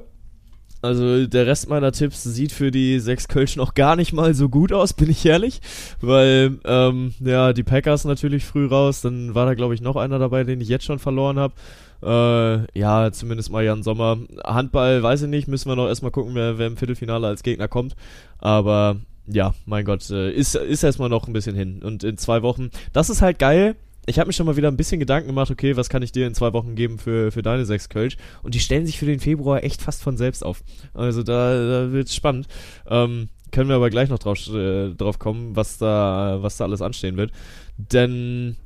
Also 0.84 1.26
der 1.26 1.46
Rest 1.46 1.68
meiner 1.68 1.92
Tipps 1.92 2.22
sieht 2.22 2.52
für 2.52 2.70
die 2.70 3.00
sechs 3.00 3.26
Kölsch 3.26 3.56
noch 3.56 3.72
gar 3.74 3.96
nicht 3.96 4.12
mal 4.12 4.34
so 4.34 4.48
gut 4.48 4.72
aus, 4.72 4.92
bin 4.94 5.10
ich 5.10 5.24
ehrlich. 5.24 5.60
Weil, 6.00 6.58
ähm, 6.64 7.14
ja, 7.20 7.52
die 7.52 7.62
Packers 7.62 8.04
natürlich 8.04 8.44
früh 8.44 8.66
raus. 8.66 9.00
Dann 9.00 9.34
war 9.34 9.46
da, 9.46 9.54
glaube 9.54 9.74
ich, 9.74 9.80
noch 9.80 9.96
einer 9.96 10.18
dabei, 10.18 10.44
den 10.44 10.60
ich 10.60 10.68
jetzt 10.68 10.84
schon 10.84 10.98
verloren 10.98 11.38
habe. 11.38 11.54
Äh, 12.02 12.78
ja, 12.78 13.10
zumindest 13.12 13.50
mal 13.50 13.64
Jan 13.64 13.82
Sommer. 13.82 14.18
Handball, 14.44 15.02
weiß 15.02 15.22
ich 15.22 15.28
nicht, 15.28 15.48
müssen 15.48 15.70
wir 15.70 15.76
noch 15.76 15.88
erstmal 15.88 16.10
gucken, 16.10 16.34
wer, 16.34 16.58
wer 16.58 16.66
im 16.66 16.76
Viertelfinale 16.76 17.26
als 17.26 17.42
Gegner 17.42 17.68
kommt. 17.68 17.96
Aber 18.38 18.96
ja, 19.26 19.54
mein 19.64 19.86
Gott, 19.86 20.10
äh, 20.10 20.30
ist, 20.30 20.54
ist 20.54 20.82
erstmal 20.82 21.08
noch 21.08 21.26
ein 21.26 21.32
bisschen 21.32 21.56
hin. 21.56 21.82
Und 21.82 22.04
in 22.04 22.18
zwei 22.18 22.42
Wochen, 22.42 22.70
das 22.92 23.08
ist 23.08 23.22
halt 23.22 23.38
geil. 23.38 23.76
Ich 24.06 24.18
habe 24.18 24.28
mir 24.28 24.32
schon 24.32 24.46
mal 24.46 24.56
wieder 24.56 24.68
ein 24.68 24.76
bisschen 24.76 25.00
Gedanken 25.00 25.28
gemacht, 25.28 25.50
okay, 25.50 25.76
was 25.76 25.88
kann 25.88 26.02
ich 26.02 26.12
dir 26.12 26.26
in 26.26 26.34
zwei 26.34 26.52
Wochen 26.52 26.74
geben 26.74 26.98
für, 26.98 27.32
für 27.32 27.42
deine 27.42 27.64
sechs 27.64 27.88
Kölsch? 27.88 28.16
Und 28.42 28.54
die 28.54 28.60
stellen 28.60 28.86
sich 28.86 28.98
für 28.98 29.06
den 29.06 29.20
Februar 29.20 29.64
echt 29.64 29.80
fast 29.80 30.02
von 30.02 30.16
selbst 30.16 30.44
auf. 30.44 30.62
Also 30.92 31.22
da, 31.22 31.54
da 31.54 31.92
wird's 31.92 32.14
spannend. 32.14 32.46
Ähm, 32.86 33.28
können 33.50 33.68
wir 33.68 33.76
aber 33.76 33.88
gleich 33.88 34.08
noch 34.08 34.18
drauf, 34.18 34.48
äh, 34.48 34.90
drauf 34.90 35.18
kommen, 35.18 35.56
was 35.56 35.78
da, 35.78 36.38
was 36.40 36.56
da 36.56 36.64
alles 36.64 36.82
anstehen 36.82 37.16
wird. 37.16 37.30
Denn, 37.78 38.56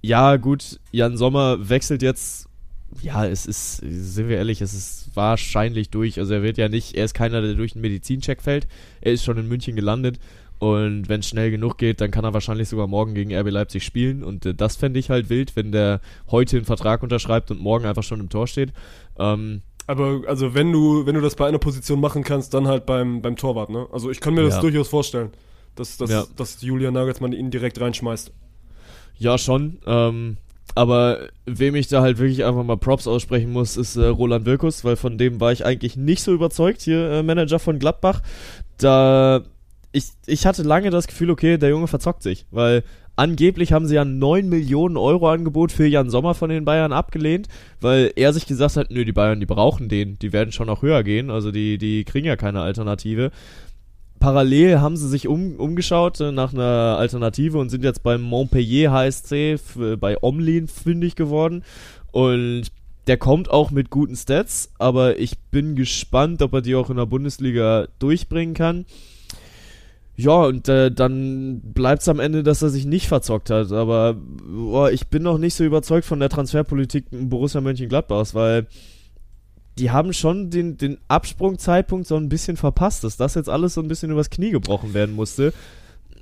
ja, 0.00 0.36
gut, 0.36 0.80
Jan 0.90 1.16
Sommer 1.16 1.68
wechselt 1.68 2.02
jetzt. 2.02 2.48
Ja, 3.00 3.26
es 3.26 3.46
ist, 3.46 3.78
sind 3.78 4.28
wir 4.28 4.36
ehrlich, 4.36 4.60
es 4.60 4.74
ist 4.74 5.10
wahrscheinlich 5.14 5.90
durch. 5.90 6.18
Also 6.18 6.34
er 6.34 6.42
wird 6.42 6.58
ja 6.58 6.68
nicht, 6.68 6.94
er 6.94 7.04
ist 7.06 7.14
keiner, 7.14 7.40
der 7.40 7.54
durch 7.54 7.74
einen 7.74 7.82
Medizincheck 7.82 8.42
fällt. 8.42 8.68
Er 9.00 9.12
ist 9.12 9.24
schon 9.24 9.38
in 9.38 9.48
München 9.48 9.76
gelandet. 9.76 10.18
Und 10.62 11.08
wenn 11.08 11.18
es 11.18 11.28
schnell 11.28 11.50
genug 11.50 11.76
geht, 11.76 12.00
dann 12.00 12.12
kann 12.12 12.22
er 12.24 12.34
wahrscheinlich 12.34 12.68
sogar 12.68 12.86
morgen 12.86 13.14
gegen 13.14 13.34
RB 13.34 13.50
Leipzig 13.50 13.82
spielen. 13.82 14.22
Und 14.22 14.46
äh, 14.46 14.54
das 14.54 14.76
fände 14.76 15.00
ich 15.00 15.10
halt 15.10 15.28
wild, 15.28 15.56
wenn 15.56 15.72
der 15.72 16.00
heute 16.30 16.56
einen 16.56 16.64
Vertrag 16.64 17.02
unterschreibt 17.02 17.50
und 17.50 17.58
morgen 17.60 17.84
einfach 17.84 18.04
schon 18.04 18.20
im 18.20 18.28
Tor 18.28 18.46
steht. 18.46 18.72
Ähm, 19.18 19.62
Aber 19.88 20.20
also 20.28 20.54
wenn 20.54 20.70
du, 20.70 21.04
wenn 21.04 21.16
du 21.16 21.20
das 21.20 21.34
bei 21.34 21.48
einer 21.48 21.58
Position 21.58 21.98
machen 22.00 22.22
kannst, 22.22 22.54
dann 22.54 22.68
halt 22.68 22.86
beim, 22.86 23.22
beim 23.22 23.34
Torwart, 23.34 23.70
ne? 23.70 23.88
Also 23.92 24.08
ich 24.12 24.20
kann 24.20 24.34
mir 24.34 24.44
das 24.44 24.54
Ja. 24.54 24.60
durchaus 24.60 24.86
vorstellen, 24.86 25.30
dass, 25.74 25.96
dass, 25.96 26.08
Ja. 26.10 26.24
dass 26.36 26.62
Julian 26.62 26.94
Nagelsmann 26.94 27.32
ihn 27.32 27.50
direkt 27.50 27.80
reinschmeißt. 27.80 28.30
Ja, 29.18 29.38
schon. 29.38 29.78
Ähm, 29.84 30.36
aber 30.76 31.26
wem 31.44 31.74
ich 31.74 31.88
da 31.88 32.02
halt 32.02 32.18
wirklich 32.18 32.44
einfach 32.44 32.62
mal 32.62 32.76
Props 32.76 33.08
aussprechen 33.08 33.50
muss, 33.50 33.76
ist 33.76 33.96
äh, 33.96 34.06
Roland 34.06 34.46
Wirkus, 34.46 34.84
weil 34.84 34.94
von 34.94 35.18
dem 35.18 35.40
war 35.40 35.50
ich 35.50 35.64
eigentlich 35.66 35.96
nicht 35.96 36.22
so 36.22 36.32
überzeugt, 36.32 36.82
hier 36.82 37.10
äh, 37.10 37.22
Manager 37.24 37.58
von 37.58 37.80
Gladbach. 37.80 38.22
Da 38.78 39.42
ich, 39.92 40.10
ich 40.26 40.46
hatte 40.46 40.62
lange 40.62 40.90
das 40.90 41.06
Gefühl, 41.06 41.30
okay, 41.30 41.58
der 41.58 41.70
Junge 41.70 41.86
verzockt 41.86 42.22
sich, 42.22 42.46
weil 42.50 42.82
angeblich 43.14 43.72
haben 43.72 43.86
sie 43.86 43.96
ja 43.96 44.02
ein 44.02 44.18
9 44.18 44.48
Millionen 44.48 44.96
Euro 44.96 45.30
Angebot 45.30 45.70
für 45.70 45.86
Jan 45.86 46.10
Sommer 46.10 46.34
von 46.34 46.50
den 46.50 46.64
Bayern 46.64 46.92
abgelehnt, 46.92 47.48
weil 47.80 48.12
er 48.16 48.32
sich 48.32 48.46
gesagt 48.46 48.76
hat, 48.76 48.90
nö, 48.90 49.04
die 49.04 49.12
Bayern, 49.12 49.40
die 49.40 49.46
brauchen 49.46 49.88
den, 49.88 50.18
die 50.18 50.32
werden 50.32 50.52
schon 50.52 50.66
noch 50.66 50.82
höher 50.82 51.02
gehen, 51.02 51.30
also 51.30 51.50
die, 51.50 51.78
die 51.78 52.04
kriegen 52.04 52.26
ja 52.26 52.36
keine 52.36 52.62
Alternative 52.62 53.30
parallel 54.22 54.80
haben 54.80 54.96
sie 54.96 55.08
sich 55.08 55.26
um, 55.26 55.56
umgeschaut 55.56 56.20
äh, 56.20 56.30
nach 56.30 56.54
einer 56.54 56.96
Alternative 56.96 57.58
und 57.58 57.70
sind 57.70 57.82
jetzt 57.82 58.04
beim 58.04 58.22
Montpellier 58.22 58.92
HSC 58.92 59.58
äh, 59.80 59.96
bei 59.96 60.22
Omlin 60.22 60.68
fündig 60.68 61.16
geworden. 61.16 61.64
Und 62.12 62.70
der 63.08 63.16
kommt 63.16 63.50
auch 63.50 63.72
mit 63.72 63.90
guten 63.90 64.14
Stats, 64.14 64.70
aber 64.78 65.18
ich 65.18 65.40
bin 65.50 65.74
gespannt, 65.74 66.40
ob 66.40 66.52
er 66.52 66.62
die 66.62 66.76
auch 66.76 66.88
in 66.88 66.98
der 66.98 67.06
Bundesliga 67.06 67.88
durchbringen 67.98 68.54
kann. 68.54 68.86
Ja, 70.14 70.42
und 70.44 70.68
äh, 70.68 70.90
dann 70.90 71.60
bleibt 71.62 72.02
es 72.02 72.08
am 72.08 72.20
Ende, 72.20 72.42
dass 72.42 72.62
er 72.62 72.68
sich 72.68 72.84
nicht 72.84 73.08
verzockt 73.08 73.50
hat. 73.50 73.72
Aber 73.72 74.14
boah, 74.14 74.90
ich 74.90 75.08
bin 75.08 75.22
noch 75.22 75.38
nicht 75.38 75.54
so 75.54 75.64
überzeugt 75.64 76.04
von 76.04 76.20
der 76.20 76.28
Transferpolitik 76.28 77.06
Borussia 77.10 77.60
Mönchengladbachs, 77.60 78.34
weil 78.34 78.66
die 79.78 79.90
haben 79.90 80.12
schon 80.12 80.50
den, 80.50 80.76
den 80.76 80.98
Absprungzeitpunkt 81.08 82.06
so 82.06 82.16
ein 82.16 82.28
bisschen 82.28 82.58
verpasst, 82.58 83.04
dass 83.04 83.16
das 83.16 83.34
jetzt 83.34 83.48
alles 83.48 83.74
so 83.74 83.80
ein 83.80 83.88
bisschen 83.88 84.10
übers 84.10 84.28
Knie 84.28 84.50
gebrochen 84.50 84.92
werden 84.92 85.14
musste. 85.14 85.54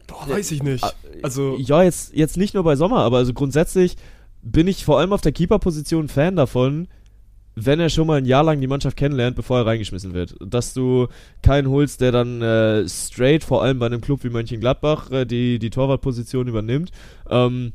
Boah, 0.06 0.28
weiß 0.28 0.52
ich 0.52 0.62
nicht. 0.62 0.84
Ah, 0.84 0.92
Also 1.22 1.56
Ja, 1.58 1.82
jetzt, 1.82 2.14
jetzt 2.14 2.36
nicht 2.36 2.54
nur 2.54 2.62
bei 2.62 2.76
Sommer, 2.76 2.98
aber 2.98 3.18
also 3.18 3.32
grundsätzlich 3.32 3.96
bin 4.42 4.68
ich 4.68 4.84
vor 4.84 4.98
allem 5.00 5.12
auf 5.12 5.20
der 5.20 5.32
Keeper-Position 5.32 6.08
Fan 6.08 6.36
davon, 6.36 6.86
wenn 7.54 7.80
er 7.80 7.90
schon 7.90 8.06
mal 8.06 8.18
ein 8.18 8.26
Jahr 8.26 8.44
lang 8.44 8.60
die 8.60 8.66
Mannschaft 8.66 8.96
kennenlernt, 8.96 9.36
bevor 9.36 9.58
er 9.58 9.66
reingeschmissen 9.66 10.14
wird. 10.14 10.36
Dass 10.40 10.72
du 10.72 11.08
keinen 11.42 11.68
holst, 11.68 12.00
der 12.00 12.12
dann 12.12 12.42
äh, 12.42 12.88
straight, 12.88 13.44
vor 13.44 13.62
allem 13.62 13.78
bei 13.78 13.86
einem 13.86 14.00
Club 14.00 14.24
wie 14.24 14.30
Mönchengladbach, 14.30 15.10
äh, 15.10 15.24
die, 15.24 15.58
die 15.58 15.70
Torwartposition 15.70 16.48
übernimmt. 16.48 16.90
Ähm, 17.28 17.72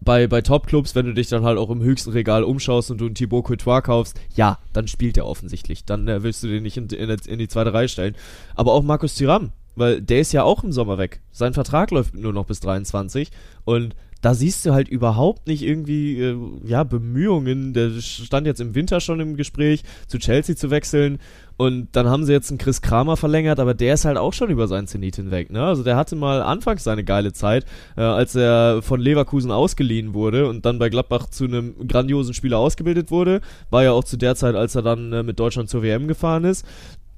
bei, 0.00 0.26
bei 0.26 0.40
Top-Clubs, 0.40 0.94
wenn 0.94 1.06
du 1.06 1.14
dich 1.14 1.28
dann 1.28 1.44
halt 1.44 1.58
auch 1.58 1.70
im 1.70 1.80
höchsten 1.80 2.10
Regal 2.10 2.42
umschaust 2.42 2.90
und 2.90 3.00
du 3.00 3.06
einen 3.06 3.14
Thibaut 3.14 3.44
Courtois 3.44 3.82
kaufst, 3.82 4.20
ja, 4.34 4.58
dann 4.72 4.88
spielt 4.88 5.16
er 5.16 5.26
offensichtlich. 5.26 5.84
Dann 5.84 6.08
äh, 6.08 6.22
willst 6.22 6.42
du 6.42 6.48
den 6.48 6.64
nicht 6.64 6.76
in, 6.76 6.88
in, 6.88 7.10
in 7.10 7.38
die 7.38 7.48
zweite 7.48 7.72
Reihe 7.72 7.88
stellen. 7.88 8.16
Aber 8.54 8.72
auch 8.72 8.82
Markus 8.82 9.14
Thuram, 9.14 9.52
weil 9.76 10.02
der 10.02 10.20
ist 10.20 10.32
ja 10.32 10.42
auch 10.42 10.64
im 10.64 10.72
Sommer 10.72 10.98
weg. 10.98 11.20
Sein 11.30 11.54
Vertrag 11.54 11.90
läuft 11.90 12.14
nur 12.14 12.32
noch 12.32 12.46
bis 12.46 12.60
23 12.60 13.30
und 13.64 13.94
da 14.22 14.34
siehst 14.34 14.64
du 14.64 14.72
halt 14.72 14.88
überhaupt 14.88 15.48
nicht 15.48 15.62
irgendwie, 15.62 16.18
äh, 16.20 16.36
ja, 16.64 16.84
Bemühungen. 16.84 17.74
Der 17.74 17.90
stand 18.00 18.46
jetzt 18.46 18.60
im 18.60 18.74
Winter 18.74 19.00
schon 19.00 19.18
im 19.18 19.36
Gespräch, 19.36 19.82
zu 20.06 20.18
Chelsea 20.18 20.54
zu 20.54 20.70
wechseln. 20.70 21.18
Und 21.56 21.88
dann 21.92 22.08
haben 22.08 22.24
sie 22.24 22.32
jetzt 22.32 22.50
einen 22.50 22.58
Chris 22.58 22.82
Kramer 22.82 23.16
verlängert, 23.16 23.58
aber 23.58 23.74
der 23.74 23.94
ist 23.94 24.04
halt 24.04 24.16
auch 24.16 24.32
schon 24.32 24.48
über 24.48 24.68
seinen 24.68 24.86
Zenit 24.86 25.16
hinweg. 25.16 25.50
Ne? 25.50 25.62
Also 25.62 25.82
der 25.82 25.96
hatte 25.96 26.16
mal 26.16 26.40
anfangs 26.40 26.84
seine 26.84 27.04
geile 27.04 27.32
Zeit, 27.32 27.66
äh, 27.96 28.00
als 28.00 28.34
er 28.36 28.80
von 28.80 29.00
Leverkusen 29.00 29.50
ausgeliehen 29.50 30.14
wurde 30.14 30.48
und 30.48 30.64
dann 30.64 30.78
bei 30.78 30.88
Gladbach 30.88 31.26
zu 31.26 31.44
einem 31.44 31.86
grandiosen 31.88 32.32
Spieler 32.32 32.58
ausgebildet 32.58 33.10
wurde. 33.10 33.40
War 33.70 33.82
ja 33.82 33.92
auch 33.92 34.04
zu 34.04 34.16
der 34.16 34.36
Zeit, 34.36 34.54
als 34.54 34.76
er 34.76 34.82
dann 34.82 35.12
äh, 35.12 35.22
mit 35.24 35.40
Deutschland 35.40 35.68
zur 35.68 35.82
WM 35.82 36.06
gefahren 36.06 36.44
ist. 36.44 36.64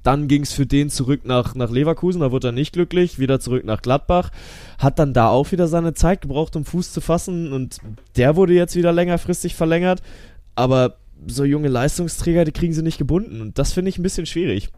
Dann 0.05 0.27
ging 0.27 0.43
es 0.43 0.53
für 0.53 0.67
den 0.67 0.91
zurück 0.91 1.21
nach, 1.25 1.55
nach 1.55 1.71
Leverkusen, 1.71 2.21
da 2.21 2.31
wurde 2.31 2.49
er 2.49 2.51
nicht 2.51 2.73
glücklich, 2.73 3.17
wieder 3.17 3.39
zurück 3.39 3.65
nach 3.65 3.81
Gladbach. 3.81 4.29
Hat 4.77 4.99
dann 4.99 5.15
da 5.15 5.29
auch 5.29 5.51
wieder 5.51 5.67
seine 5.67 5.95
Zeit 5.95 6.21
gebraucht, 6.21 6.55
um 6.55 6.63
Fuß 6.63 6.93
zu 6.93 7.01
fassen 7.01 7.51
und 7.51 7.79
der 8.15 8.35
wurde 8.35 8.53
jetzt 8.53 8.75
wieder 8.75 8.93
längerfristig 8.93 9.55
verlängert. 9.55 10.03
Aber 10.53 10.97
so 11.25 11.43
junge 11.43 11.69
Leistungsträger, 11.69 12.45
die 12.45 12.51
kriegen 12.51 12.73
sie 12.73 12.83
nicht 12.83 12.99
gebunden 12.99 13.41
und 13.41 13.57
das 13.57 13.73
finde 13.73 13.89
ich 13.89 13.97
ein 13.97 14.03
bisschen 14.03 14.27
schwierig. 14.27 14.69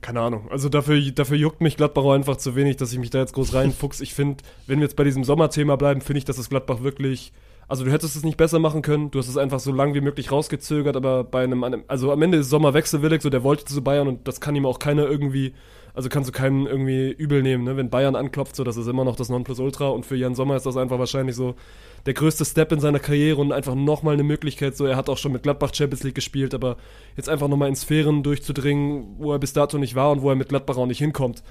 Keine 0.00 0.20
Ahnung. 0.20 0.50
Also 0.50 0.68
dafür, 0.68 1.00
dafür 1.12 1.36
juckt 1.36 1.60
mich 1.60 1.76
Gladbach 1.76 2.02
auch 2.02 2.12
einfach 2.12 2.36
zu 2.36 2.56
wenig, 2.56 2.76
dass 2.76 2.92
ich 2.92 2.98
mich 2.98 3.10
da 3.10 3.20
jetzt 3.20 3.32
groß 3.34 3.54
reinfuchs. 3.54 4.00
Ich 4.00 4.12
finde, 4.12 4.42
wenn 4.66 4.80
wir 4.80 4.86
jetzt 4.86 4.96
bei 4.96 5.04
diesem 5.04 5.22
Sommerthema 5.22 5.76
bleiben, 5.76 6.00
finde 6.00 6.18
ich, 6.18 6.24
dass 6.24 6.36
das 6.36 6.50
Gladbach 6.50 6.82
wirklich. 6.82 7.32
Also 7.68 7.84
du 7.84 7.90
hättest 7.90 8.16
es 8.16 8.24
nicht 8.24 8.36
besser 8.36 8.58
machen 8.58 8.82
können. 8.82 9.10
Du 9.10 9.18
hast 9.18 9.28
es 9.28 9.36
einfach 9.36 9.60
so 9.60 9.72
lang 9.72 9.94
wie 9.94 10.00
möglich 10.00 10.30
rausgezögert, 10.30 10.96
aber 10.96 11.24
bei 11.24 11.44
einem, 11.44 11.64
also 11.88 12.12
am 12.12 12.22
Ende 12.22 12.38
ist 12.38 12.50
Sommer 12.50 12.74
wechselwillig, 12.74 13.22
so 13.22 13.30
der 13.30 13.42
wollte 13.42 13.64
zu 13.64 13.82
Bayern 13.82 14.08
und 14.08 14.28
das 14.28 14.40
kann 14.40 14.54
ihm 14.54 14.66
auch 14.66 14.78
keiner 14.78 15.06
irgendwie, 15.06 15.54
also 15.94 16.08
kannst 16.08 16.28
du 16.28 16.32
keinen 16.32 16.66
irgendwie 16.66 17.10
übel 17.10 17.42
nehmen, 17.42 17.64
ne? 17.64 17.76
Wenn 17.76 17.88
Bayern 17.88 18.16
anklopft, 18.16 18.56
so 18.56 18.64
das 18.64 18.76
ist 18.76 18.86
immer 18.86 19.04
noch 19.04 19.16
das 19.16 19.28
Nonplusultra 19.28 19.88
und 19.88 20.04
für 20.04 20.16
Jan 20.16 20.34
Sommer 20.34 20.56
ist 20.56 20.66
das 20.66 20.76
einfach 20.76 20.98
wahrscheinlich 20.98 21.36
so 21.36 21.54
der 22.04 22.12
größte 22.14 22.44
Step 22.44 22.70
in 22.72 22.80
seiner 22.80 22.98
Karriere 22.98 23.40
und 23.40 23.52
einfach 23.52 23.74
nochmal 23.74 24.14
eine 24.14 24.24
Möglichkeit, 24.24 24.76
so 24.76 24.84
er 24.84 24.96
hat 24.96 25.08
auch 25.08 25.16
schon 25.16 25.32
mit 25.32 25.42
Gladbach 25.42 25.72
Champions 25.72 26.02
League 26.02 26.14
gespielt, 26.14 26.52
aber 26.52 26.76
jetzt 27.16 27.28
einfach 27.30 27.48
nochmal 27.48 27.68
in 27.70 27.76
Sphären 27.76 28.22
durchzudringen, 28.22 29.16
wo 29.18 29.32
er 29.32 29.38
bis 29.38 29.54
dato 29.54 29.78
nicht 29.78 29.94
war 29.94 30.10
und 30.10 30.20
wo 30.20 30.28
er 30.28 30.36
mit 30.36 30.50
Gladbach 30.50 30.76
auch 30.76 30.86
nicht 30.86 30.98
hinkommt. 30.98 31.42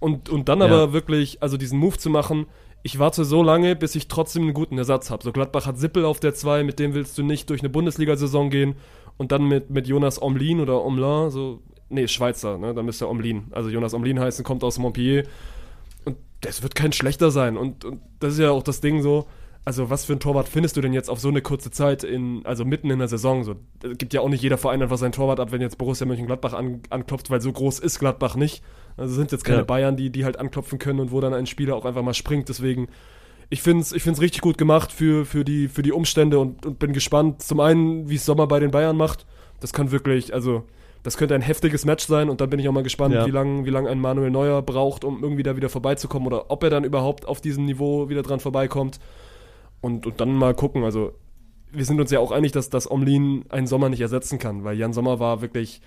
Und, 0.00 0.28
und 0.28 0.50
dann 0.50 0.58
Ja. 0.60 0.66
aber 0.66 0.92
wirklich, 0.92 1.42
also 1.42 1.56
diesen 1.56 1.78
Move 1.78 1.96
zu 1.96 2.10
machen, 2.10 2.46
ich 2.84 2.98
warte 2.98 3.24
so 3.24 3.42
lange, 3.42 3.74
bis 3.74 3.94
ich 3.94 4.08
trotzdem 4.08 4.42
einen 4.42 4.52
guten 4.52 4.76
Ersatz 4.76 5.10
habe. 5.10 5.24
So 5.24 5.32
Gladbach 5.32 5.66
hat 5.66 5.78
Sippel 5.78 6.04
auf 6.04 6.20
der 6.20 6.34
2, 6.34 6.64
mit 6.64 6.78
dem 6.78 6.92
willst 6.92 7.16
du 7.16 7.22
nicht 7.22 7.48
durch 7.48 7.62
eine 7.62 7.70
Bundesliga-Saison 7.70 8.50
gehen 8.50 8.76
und 9.16 9.32
dann 9.32 9.48
mit, 9.48 9.70
mit 9.70 9.88
Jonas 9.88 10.20
Omlin 10.20 10.60
oder 10.60 10.84
Omlin, 10.84 11.30
so, 11.30 11.62
nee, 11.88 12.06
Schweizer, 12.06 12.58
ne, 12.58 12.74
dann 12.74 12.84
müsste 12.84 13.08
Omlin, 13.08 13.44
also 13.52 13.70
Jonas 13.70 13.94
Omlin 13.94 14.20
heißen, 14.20 14.44
kommt 14.44 14.62
aus 14.62 14.78
Montpellier 14.78 15.24
und 16.04 16.18
das 16.42 16.62
wird 16.62 16.74
kein 16.74 16.92
schlechter 16.92 17.30
sein 17.30 17.56
und, 17.56 17.86
und 17.86 18.02
das 18.20 18.34
ist 18.34 18.40
ja 18.40 18.50
auch 18.50 18.62
das 18.62 18.82
Ding 18.82 19.00
so, 19.00 19.26
also 19.64 19.88
was 19.88 20.04
für 20.04 20.12
ein 20.12 20.20
Torwart 20.20 20.48
findest 20.48 20.76
du 20.76 20.82
denn 20.82 20.92
jetzt 20.92 21.08
auf 21.08 21.20
so 21.20 21.28
eine 21.28 21.40
kurze 21.40 21.70
Zeit 21.70 22.04
in, 22.04 22.44
also 22.44 22.66
mitten 22.66 22.90
in 22.90 22.98
der 22.98 23.08
Saison? 23.08 23.44
So, 23.44 23.54
es 23.82 23.96
gibt 23.96 24.12
ja 24.12 24.20
auch 24.20 24.28
nicht 24.28 24.42
jeder 24.42 24.58
Verein 24.58 24.82
einfach 24.82 24.98
seinen 24.98 25.12
Torwart 25.12 25.40
ab, 25.40 25.52
wenn 25.52 25.62
jetzt 25.62 25.78
Borussia 25.78 26.06
Mönchengladbach 26.06 26.52
an, 26.52 26.82
anklopft, 26.90 27.30
weil 27.30 27.40
so 27.40 27.50
groß 27.50 27.78
ist 27.78 27.98
Gladbach 27.98 28.36
nicht. 28.36 28.62
Also 28.96 29.14
sind 29.14 29.32
jetzt 29.32 29.44
keine 29.44 29.58
Ja. 29.58 29.64
Bayern, 29.64 29.96
die, 29.96 30.10
die 30.10 30.24
halt 30.24 30.38
anklopfen 30.38 30.78
können 30.78 31.00
und 31.00 31.10
wo 31.12 31.20
dann 31.20 31.34
ein 31.34 31.46
Spieler 31.46 31.74
auch 31.76 31.84
einfach 31.84 32.02
mal 32.02 32.14
springt. 32.14 32.48
Deswegen, 32.48 32.88
ich 33.50 33.62
finde 33.62 33.82
es 33.82 33.92
ich 33.92 34.02
find's 34.02 34.20
richtig 34.20 34.40
gut 34.40 34.56
gemacht 34.58 34.92
für, 34.92 35.24
für, 35.24 35.44
die, 35.44 35.68
für 35.68 35.82
die 35.82 35.92
Umstände 35.92 36.38
und, 36.38 36.64
und 36.64 36.78
bin 36.78 36.92
gespannt. 36.92 37.42
Zum 37.42 37.60
einen, 37.60 38.08
wie 38.08 38.14
es 38.16 38.24
Sommer 38.24 38.46
bei 38.46 38.60
den 38.60 38.70
Bayern 38.70 38.96
macht. 38.96 39.26
Das 39.60 39.72
kann 39.72 39.90
wirklich, 39.90 40.32
also, 40.34 40.64
das 41.02 41.16
könnte 41.16 41.34
ein 41.34 41.42
heftiges 41.42 41.84
Match 41.84 42.06
sein 42.06 42.28
und 42.30 42.40
dann 42.40 42.50
bin 42.50 42.58
ich 42.60 42.68
auch 42.68 42.72
mal 42.72 42.82
gespannt, 42.82 43.14
Ja. 43.14 43.26
wie 43.26 43.30
lange 43.30 43.64
wie 43.66 43.70
lang 43.70 43.86
ein 43.86 44.00
Manuel 44.00 44.30
Neuer 44.30 44.62
braucht, 44.62 45.04
um 45.04 45.22
irgendwie 45.22 45.42
da 45.42 45.56
wieder 45.56 45.68
vorbeizukommen 45.68 46.26
oder 46.26 46.50
ob 46.50 46.62
er 46.62 46.70
dann 46.70 46.84
überhaupt 46.84 47.26
auf 47.26 47.40
diesem 47.40 47.64
Niveau 47.64 48.08
wieder 48.08 48.22
dran 48.22 48.40
vorbeikommt. 48.40 49.00
Und, 49.80 50.06
und 50.06 50.20
dann 50.20 50.32
mal 50.34 50.54
gucken. 50.54 50.82
Also, 50.84 51.12
wir 51.72 51.84
sind 51.84 52.00
uns 52.00 52.10
ja 52.10 52.20
auch 52.20 52.30
einig, 52.30 52.52
dass 52.52 52.70
das 52.70 52.90
Omlin 52.90 53.44
einen 53.48 53.66
Sommer 53.66 53.88
nicht 53.88 54.00
ersetzen 54.00 54.38
kann, 54.38 54.64
weil 54.64 54.78
Jan 54.78 54.92
Sommer 54.92 55.18
war 55.20 55.42
wirklich, 55.42 55.80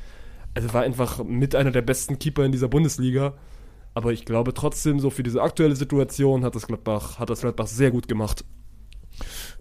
also 0.57 0.73
war 0.73 0.81
einfach 0.81 1.23
mit 1.23 1.53
einer 1.53 1.69
der 1.69 1.83
besten 1.83 2.17
Keeper 2.17 2.43
in 2.43 2.51
dieser 2.51 2.67
Bundesliga. 2.67 3.35
Aber 3.93 4.11
ich 4.11 4.25
glaube 4.25 4.55
trotzdem, 4.55 4.99
so 4.99 5.11
für 5.11 5.21
diese 5.21 5.39
aktuelle 5.39 5.75
Situation 5.75 6.43
hat 6.43 6.55
das 6.55 6.65
Gladbach, 6.65 7.19
hat 7.19 7.29
das 7.29 7.41
Gladbach 7.41 7.67
sehr 7.67 7.91
gut 7.91 8.07
gemacht. 8.07 8.43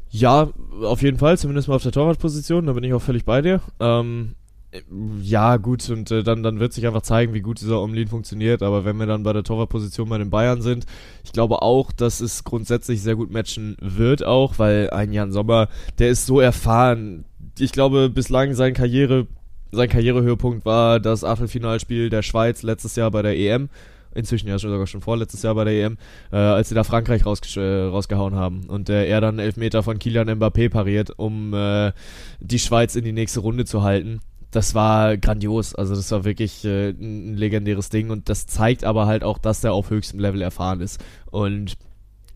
Ja, 0.08 0.48
auf 0.82 1.02
jeden 1.02 1.18
Fall, 1.18 1.36
zumindest 1.36 1.68
mal 1.68 1.74
auf 1.74 1.82
der 1.82 1.92
Torwartposition, 1.92 2.64
da 2.64 2.72
bin 2.72 2.82
ich 2.84 2.94
auch 2.94 3.02
völlig 3.02 3.26
bei 3.26 3.42
dir. 3.42 3.60
Ähm, 3.78 4.36
äh, 4.70 4.80
ja, 5.20 5.58
gut, 5.58 5.86
und 5.90 6.10
äh, 6.10 6.22
dann, 6.22 6.42
dann 6.42 6.60
wird 6.60 6.72
sich 6.72 6.86
einfach 6.86 7.02
zeigen, 7.02 7.34
wie 7.34 7.42
gut 7.42 7.60
dieser 7.60 7.82
Omlin 7.82 8.08
funktioniert. 8.08 8.62
Aber 8.62 8.86
wenn 8.86 8.96
wir 8.96 9.04
dann 9.06 9.22
bei 9.22 9.34
der 9.34 9.44
Torwartposition 9.44 10.08
bei 10.08 10.16
den 10.16 10.30
Bayern 10.30 10.62
sind, 10.62 10.86
ich 11.24 11.32
glaube 11.32 11.60
auch, 11.60 11.92
dass 11.92 12.20
es 12.20 12.44
grundsätzlich 12.44 13.02
sehr 13.02 13.16
gut 13.16 13.30
matchen 13.30 13.76
wird, 13.82 14.24
auch, 14.24 14.58
weil 14.58 14.88
ein 14.90 15.12
Jan 15.12 15.30
Sommer, 15.30 15.68
der 15.98 16.08
ist 16.08 16.24
so 16.24 16.40
erfahren. 16.40 17.26
Ich 17.58 17.72
glaube, 17.72 18.08
bislang 18.08 18.54
sein 18.54 18.72
Karriere, 18.72 19.26
sein 19.72 19.88
Karrierehöhepunkt 19.88 20.64
war 20.64 21.00
das 21.00 21.24
Achtelfinalspiel 21.24 22.10
der 22.10 22.22
Schweiz 22.22 22.62
letztes 22.62 22.96
Jahr 22.96 23.10
bei 23.10 23.22
der 23.22 23.36
EM 23.36 23.68
inzwischen 24.16 24.48
ja 24.48 24.58
sogar 24.58 24.86
schon 24.86 25.02
vorletztes 25.02 25.42
Jahr 25.42 25.54
bei 25.54 25.64
der 25.64 25.74
EM, 25.74 25.98
äh, 26.32 26.36
als 26.36 26.70
sie 26.70 26.74
da 26.74 26.84
Frankreich 26.84 27.22
rausgesch- 27.22 27.60
äh, 27.60 27.88
rausgehauen 27.88 28.34
haben. 28.34 28.64
Und 28.66 28.88
äh, 28.88 29.06
er 29.06 29.20
dann 29.20 29.38
Elfmeter 29.38 29.82
von 29.82 29.98
Kilian 29.98 30.28
Mbappé 30.28 30.70
pariert, 30.70 31.12
um 31.16 31.54
äh, 31.54 31.92
die 32.40 32.58
Schweiz 32.58 32.96
in 32.96 33.04
die 33.04 33.12
nächste 33.12 33.40
Runde 33.40 33.64
zu 33.64 33.82
halten. 33.82 34.20
Das 34.50 34.74
war 34.74 35.18
grandios, 35.18 35.74
also 35.74 35.94
das 35.94 36.10
war 36.10 36.24
wirklich 36.24 36.64
äh, 36.64 36.90
ein 36.90 37.36
legendäres 37.36 37.90
Ding. 37.90 38.10
Und 38.10 38.28
das 38.28 38.46
zeigt 38.46 38.84
aber 38.84 39.06
halt 39.06 39.22
auch, 39.22 39.38
dass 39.38 39.62
er 39.62 39.74
auf 39.74 39.90
höchstem 39.90 40.18
Level 40.18 40.40
erfahren 40.40 40.80
ist. 40.80 41.04
Und 41.30 41.74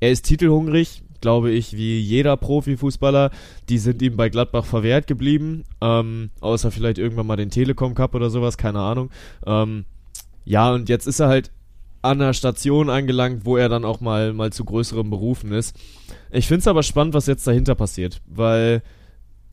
er 0.00 0.10
ist 0.10 0.26
titelhungrig, 0.26 1.02
glaube 1.20 1.50
ich, 1.50 1.76
wie 1.76 2.00
jeder 2.00 2.36
Profifußballer. 2.36 3.30
Die 3.68 3.78
sind 3.78 4.02
ihm 4.02 4.16
bei 4.16 4.28
Gladbach 4.28 4.64
verwehrt 4.64 5.06
geblieben, 5.06 5.64
ähm, 5.80 6.30
außer 6.40 6.70
vielleicht 6.70 6.98
irgendwann 6.98 7.26
mal 7.26 7.36
den 7.36 7.50
Telekom 7.50 7.94
Cup 7.94 8.14
oder 8.14 8.30
sowas, 8.30 8.56
keine 8.56 8.80
Ahnung. 8.80 9.10
Ähm, 9.46 9.84
ja, 10.44 10.72
und 10.72 10.88
jetzt 10.88 11.06
ist 11.06 11.20
er 11.20 11.28
halt 11.28 11.50
an 12.02 12.20
einer 12.20 12.32
Station 12.32 12.88
angelangt, 12.88 13.44
wo 13.44 13.56
er 13.56 13.68
dann 13.68 13.84
auch 13.84 14.00
mal, 14.00 14.32
mal 14.32 14.52
zu 14.52 14.64
größeren 14.64 15.10
Berufen 15.10 15.52
ist. 15.52 15.76
Ich 16.30 16.46
finde 16.46 16.60
es 16.60 16.68
aber 16.68 16.82
spannend, 16.82 17.14
was 17.14 17.26
jetzt 17.26 17.46
dahinter 17.46 17.74
passiert, 17.74 18.22
weil 18.26 18.82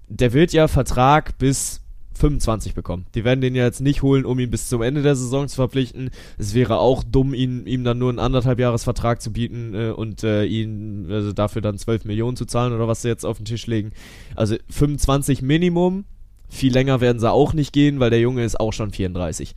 der 0.08 0.34
wird 0.34 0.54
ja 0.54 0.68
Vertrag 0.68 1.38
bis 1.38 1.82
25 2.18 2.74
bekommen. 2.74 3.06
Die 3.16 3.24
werden 3.24 3.42
den 3.42 3.56
ja 3.56 3.64
jetzt 3.64 3.82
nicht 3.82 4.02
holen, 4.02 4.26
um 4.26 4.40
ihn 4.40 4.52
bis 4.52 4.68
zum 4.68 4.82
Ende 4.82 5.02
der 5.02 5.16
Saison 5.16 5.48
zu 5.48 5.56
verpflichten. 5.56 6.10
Es 6.38 6.54
wäre 6.54 6.80
auch 6.80 7.04
dumm, 7.04 7.34
ihn, 7.34 7.66
ihm 7.66 7.84
dann 7.84 7.98
nur 7.98 8.10
einen 8.10 8.20
anderthalb 8.20 8.60
Jahres 8.60 8.84
Vertrag 8.84 9.22
zu 9.22 9.32
bieten 9.32 9.74
äh, 9.74 9.90
und 9.92 10.24
äh, 10.24 10.46
ihn 10.46 11.08
also 11.10 11.34
dafür 11.34 11.62
dann 11.62 11.78
12 11.78 12.06
Millionen 12.06 12.38
zu 12.38 12.46
zahlen 12.46 12.74
oder 12.74 12.88
was 12.88 13.02
sie 13.02 13.08
jetzt 13.08 13.26
auf 13.26 13.38
den 13.38 13.46
Tisch 13.46 13.68
legen. 13.68 13.92
Also 14.36 14.56
25 14.70 15.42
Minimum. 15.42 16.06
Viel 16.50 16.72
länger 16.72 17.02
werden 17.02 17.20
sie 17.20 17.32
auch 17.32 17.54
nicht 17.54 17.74
gehen, 17.74 18.00
weil 18.00 18.10
der 18.10 18.22
Junge 18.22 18.44
ist 18.44 18.60
auch 18.60 18.72
schon 18.72 18.92
34. 18.92 19.54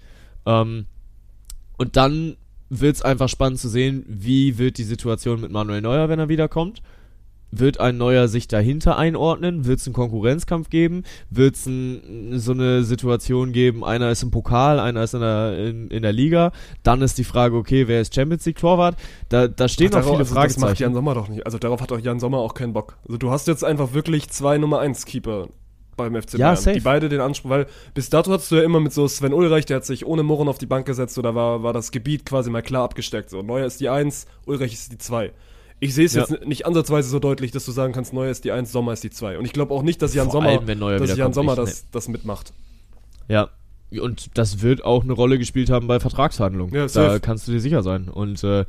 Ähm, 0.46 0.86
und 1.76 1.96
dann 1.96 2.36
wird 2.68 2.96
es 2.96 3.02
einfach 3.02 3.28
spannend 3.28 3.58
zu 3.58 3.68
sehen, 3.68 4.04
wie 4.06 4.58
wird 4.58 4.78
die 4.78 4.84
Situation 4.84 5.40
mit 5.40 5.50
Manuel 5.50 5.80
Neuer, 5.80 6.08
wenn 6.08 6.18
er 6.18 6.28
wiederkommt. 6.28 6.82
Wird 7.50 7.80
ein 7.80 7.96
Neuer 7.96 8.28
sich 8.28 8.48
dahinter 8.48 8.96
einordnen? 8.96 9.64
Wird 9.66 9.80
es 9.80 9.86
einen 9.86 9.94
Konkurrenzkampf 9.94 10.70
geben? 10.70 11.04
Wird 11.30 11.56
es 11.56 11.66
ein, 11.66 12.38
so 12.38 12.52
eine 12.52 12.84
Situation 12.84 13.52
geben, 13.52 13.84
einer 13.84 14.10
ist 14.10 14.22
im 14.22 14.30
Pokal, 14.30 14.78
einer 14.78 15.02
ist 15.02 15.14
in 15.14 15.20
der, 15.20 15.58
in, 15.58 15.88
in 15.88 16.02
der 16.02 16.12
Liga? 16.12 16.52
Dann 16.82 17.02
ist 17.02 17.18
die 17.18 17.24
Frage, 17.24 17.56
okay, 17.56 17.88
wer 17.88 18.00
ist 18.00 18.14
Champions 18.14 18.44
League 18.46 18.58
Torwart? 18.58 18.96
Da, 19.28 19.48
da 19.48 19.68
stehen 19.68 19.90
Ach, 19.92 19.98
noch 19.98 20.04
viele 20.04 20.18
also 20.18 20.34
Das 20.34 20.34
macht 20.34 20.52
Fragezeichen. 20.52 20.82
Jan 20.82 20.94
Sommer 20.94 21.14
doch 21.14 21.28
nicht. 21.28 21.44
Also 21.46 21.58
darauf 21.58 21.80
hat 21.80 21.92
auch 21.92 21.98
Jan 22.00 22.20
Sommer 22.20 22.38
auch 22.38 22.54
keinen 22.54 22.72
Bock. 22.72 22.96
Also 23.06 23.18
du 23.18 23.30
hast 23.30 23.46
jetzt 23.48 23.64
einfach 23.64 23.92
wirklich 23.92 24.28
zwei 24.30 24.58
Nummer 24.58 24.80
1 24.80 25.04
Keeper 25.06 25.48
beim 25.96 26.14
FC 26.20 26.34
Ja, 26.34 26.48
Bayern, 26.48 26.56
safe. 26.56 26.74
die 26.76 26.80
beide 26.80 27.08
den 27.08 27.20
Anspruch, 27.20 27.50
weil 27.50 27.66
bis 27.94 28.08
dato 28.10 28.32
hattest 28.32 28.50
du 28.50 28.56
ja 28.56 28.62
immer 28.62 28.80
mit 28.80 28.92
so 28.92 29.06
Sven 29.06 29.34
Ulreich, 29.34 29.66
der 29.66 29.76
hat 29.78 29.84
sich 29.84 30.06
ohne 30.06 30.22
Murren 30.22 30.48
auf 30.48 30.58
die 30.58 30.66
Bank 30.66 30.86
gesetzt 30.86 31.18
oder 31.18 31.34
war, 31.34 31.62
war 31.62 31.72
das 31.72 31.90
Gebiet 31.90 32.24
quasi 32.24 32.50
mal 32.50 32.62
klar 32.62 32.84
abgesteckt. 32.84 33.28
So, 33.30 33.42
Neuer 33.42 33.66
ist 33.66 33.80
die 33.80 33.88
1, 33.88 34.26
Ulreich 34.46 34.72
ist 34.72 34.92
die 34.92 34.98
2. 34.98 35.32
Ich 35.80 35.94
sehe 35.94 36.04
es 36.04 36.14
Ja. 36.14 36.26
jetzt 36.28 36.46
nicht 36.46 36.66
ansatzweise 36.66 37.08
so 37.08 37.18
deutlich, 37.18 37.50
dass 37.50 37.64
du 37.64 37.72
sagen 37.72 37.92
kannst, 37.92 38.12
Neuer 38.12 38.30
ist 38.30 38.44
die 38.44 38.52
1, 38.52 38.70
Sommer 38.70 38.92
ist 38.92 39.02
die 39.02 39.10
2. 39.10 39.38
Und 39.38 39.46
ich 39.46 39.52
glaube 39.52 39.72
auch 39.74 39.82
nicht, 39.82 40.00
dass 40.02 40.14
Jan 40.14 40.26
Vor 40.26 40.42
Sommer, 40.42 40.50
allem, 40.50 40.98
dass 40.98 41.16
Jan 41.16 41.32
Sommer 41.32 41.56
das, 41.56 41.86
das 41.90 42.08
mitmacht. 42.08 42.52
Ja. 43.28 43.48
Und 44.00 44.30
das 44.34 44.62
wird 44.62 44.84
auch 44.84 45.02
eine 45.02 45.14
Rolle 45.14 45.38
gespielt 45.38 45.68
haben 45.70 45.88
bei 45.88 45.98
Vertragsverhandlungen. 45.98 46.72
Ja, 46.74 46.86
da 46.86 47.18
kannst 47.18 47.48
du 47.48 47.52
dir 47.52 47.60
sicher 47.60 47.82
sein. 47.82 48.08
Und 48.08 48.44
äh, 48.44 48.64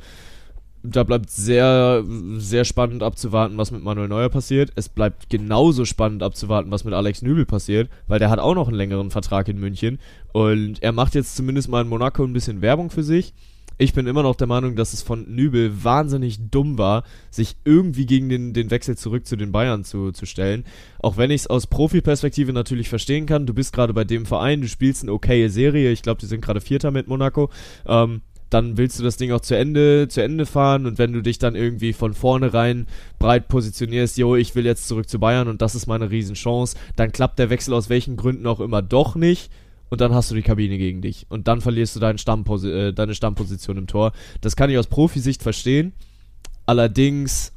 da 0.82 1.04
bleibt 1.04 1.30
sehr, 1.30 2.02
sehr 2.38 2.64
spannend 2.64 3.04
abzuwarten, 3.04 3.56
was 3.56 3.70
mit 3.70 3.84
Manuel 3.84 4.08
Neuer 4.08 4.30
passiert. 4.30 4.72
Es 4.74 4.88
bleibt 4.88 5.30
genauso 5.30 5.84
spannend 5.84 6.24
abzuwarten, 6.24 6.72
was 6.72 6.82
mit 6.82 6.92
Alex 6.92 7.22
Nübel 7.22 7.46
passiert, 7.46 7.88
weil 8.08 8.18
der 8.18 8.30
hat 8.30 8.40
auch 8.40 8.54
noch 8.56 8.66
einen 8.66 8.76
längeren 8.76 9.10
Vertrag 9.10 9.46
in 9.46 9.60
München. 9.60 10.00
Und 10.32 10.82
er 10.82 10.90
macht 10.92 11.14
jetzt 11.14 11.36
zumindest 11.36 11.68
mal 11.68 11.82
in 11.82 11.88
Monaco 11.88 12.24
ein 12.24 12.32
bisschen 12.32 12.62
Werbung 12.62 12.90
für 12.90 13.04
sich. 13.04 13.32
Ich 13.78 13.92
bin 13.92 14.06
immer 14.06 14.22
noch 14.22 14.36
der 14.36 14.46
Meinung, 14.46 14.76
dass 14.76 14.92
es 14.92 15.02
von 15.02 15.24
Nübel 15.34 15.84
wahnsinnig 15.84 16.50
dumm 16.50 16.78
war, 16.78 17.04
sich 17.30 17.56
irgendwie 17.64 18.06
gegen 18.06 18.28
den, 18.28 18.52
den 18.52 18.70
Wechsel 18.70 18.96
zurück 18.96 19.26
zu 19.26 19.36
den 19.36 19.52
Bayern 19.52 19.84
zu, 19.84 20.12
zu 20.12 20.26
stellen. 20.26 20.64
Auch 20.98 21.16
wenn 21.16 21.30
ich 21.30 21.42
es 21.42 21.46
aus 21.46 21.66
Profiperspektive 21.66 22.52
natürlich 22.52 22.88
verstehen 22.88 23.26
kann. 23.26 23.46
Du 23.46 23.54
bist 23.54 23.72
gerade 23.72 23.94
bei 23.94 24.04
dem 24.04 24.26
Verein, 24.26 24.60
du 24.60 24.68
spielst 24.68 25.02
eine 25.02 25.12
okaye 25.12 25.48
Serie. 25.48 25.90
Ich 25.90 26.02
glaube, 26.02 26.20
die 26.20 26.26
sind 26.26 26.42
gerade 26.42 26.60
Vierter 26.60 26.90
mit 26.90 27.08
Monaco. 27.08 27.50
Ähm, 27.86 28.22
dann 28.52 28.76
willst 28.76 28.98
du 28.98 29.02
das 29.02 29.16
Ding 29.16 29.32
auch 29.32 29.40
zu 29.40 29.56
Ende, 29.56 30.08
zu 30.08 30.22
Ende 30.22 30.46
fahren 30.46 30.86
und 30.86 30.98
wenn 30.98 31.12
du 31.12 31.22
dich 31.22 31.38
dann 31.38 31.54
irgendwie 31.54 31.92
von 31.92 32.12
vornherein 32.12 32.86
breit 33.18 33.48
positionierst, 33.48 34.18
jo, 34.18 34.36
ich 34.36 34.54
will 34.54 34.66
jetzt 34.66 34.88
zurück 34.88 35.08
zu 35.08 35.18
Bayern 35.18 35.48
und 35.48 35.62
das 35.62 35.74
ist 35.74 35.86
meine 35.86 36.10
Riesenchance, 36.10 36.76
dann 36.96 37.12
klappt 37.12 37.38
der 37.38 37.50
Wechsel 37.50 37.72
aus 37.72 37.88
welchen 37.88 38.16
Gründen 38.16 38.46
auch 38.46 38.60
immer 38.60 38.82
doch 38.82 39.14
nicht 39.14 39.50
und 39.92 40.00
dann 40.00 40.14
hast 40.14 40.30
du 40.30 40.34
die 40.34 40.40
Kabine 40.40 40.78
gegen 40.78 41.02
dich 41.02 41.26
und 41.28 41.48
dann 41.48 41.60
verlierst 41.60 41.94
du 41.94 42.00
deinen 42.00 42.16
Stammposi 42.16 42.70
äh, 42.70 42.92
deine 42.94 43.14
Stammposition 43.14 43.76
im 43.76 43.86
Tor. 43.86 44.12
Das 44.40 44.56
kann 44.56 44.70
ich 44.70 44.78
aus 44.78 44.86
Profisicht 44.86 45.42
verstehen. 45.42 45.92
Allerdings 46.64 47.52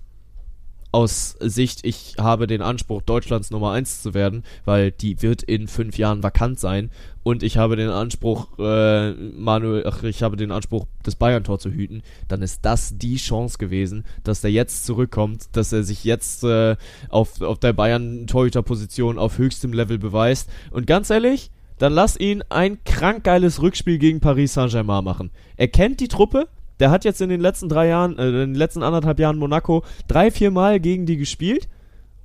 aus 0.92 1.38
Sicht, 1.40 1.86
ich 1.86 2.16
habe 2.20 2.46
den 2.46 2.62
Anspruch, 2.62 3.04
Deutschlands 3.04 3.52
Nummer 3.52 3.72
1 3.72 4.02
zu 4.02 4.14
werden, 4.14 4.44
weil 4.66 4.92
die 4.92 5.22
wird 5.22 5.44
in 5.44 5.70
fünf 5.70 5.98
Jahren 5.98 6.24
vakant 6.24 6.60
sein. 6.60 6.92
Und 7.24 7.42
ich 7.42 7.56
habe 7.56 7.78
den 7.78 7.90
Anspruch, 7.90 8.60
äh, 8.60 9.12
Manuel, 9.14 9.86
ach, 9.88 10.04
ich 10.04 10.22
habe 10.22 10.36
den 10.36 10.52
Anspruch, 10.52 10.88
das 11.04 11.16
Bayern-Tor 11.16 11.60
zu 11.60 11.72
hüten, 11.72 12.04
dann 12.28 12.42
ist 12.42 12.66
das 12.66 12.98
die 12.98 13.16
Chance 13.16 13.58
gewesen, 13.60 14.04
dass 14.26 14.42
der 14.42 14.52
jetzt 14.52 14.86
zurückkommt, 14.86 15.48
dass 15.54 15.72
er 15.72 15.84
sich 15.84 16.04
jetzt 16.04 16.44
äh, 16.44 16.76
auf, 17.08 17.42
auf 17.42 17.60
der 17.60 17.72
Bayern-Torhüter-Position 17.72 19.18
auf 19.20 19.38
höchstem 19.38 19.72
Level 19.72 19.98
beweist. 19.98 20.50
Und 20.72 20.86
ganz 20.86 21.10
ehrlich, 21.10 21.50
dann 21.78 21.93
lass 21.93 22.19
ihn 22.19 22.43
ein 22.49 22.84
krank 22.84 23.23
geiles 23.23 23.61
Rückspiel 23.61 23.97
gegen 23.97 24.19
Paris 24.19 24.53
Saint-Germain 24.53 25.03
machen. 25.03 25.32
Er 25.57 25.67
kennt 25.67 25.99
die 25.99 26.07
Truppe, 26.07 26.47
der 26.80 26.91
hat 26.91 27.05
jetzt 27.05 27.21
in 27.21 27.30
den 27.30 27.41
letzten 27.41 27.69
drei 27.69 27.88
Jahren, 27.88 28.17
äh, 28.17 28.28
in 28.28 28.34
den 28.34 28.55
letzten 28.55 28.84
anderthalb 28.84 29.19
Jahren 29.19 29.38
Monaco 29.38 29.84
drei, 30.07 30.32
vier 30.32 30.51
Mal 30.51 30.80
gegen 30.80 31.05
die 31.05 31.17
gespielt 31.17 31.67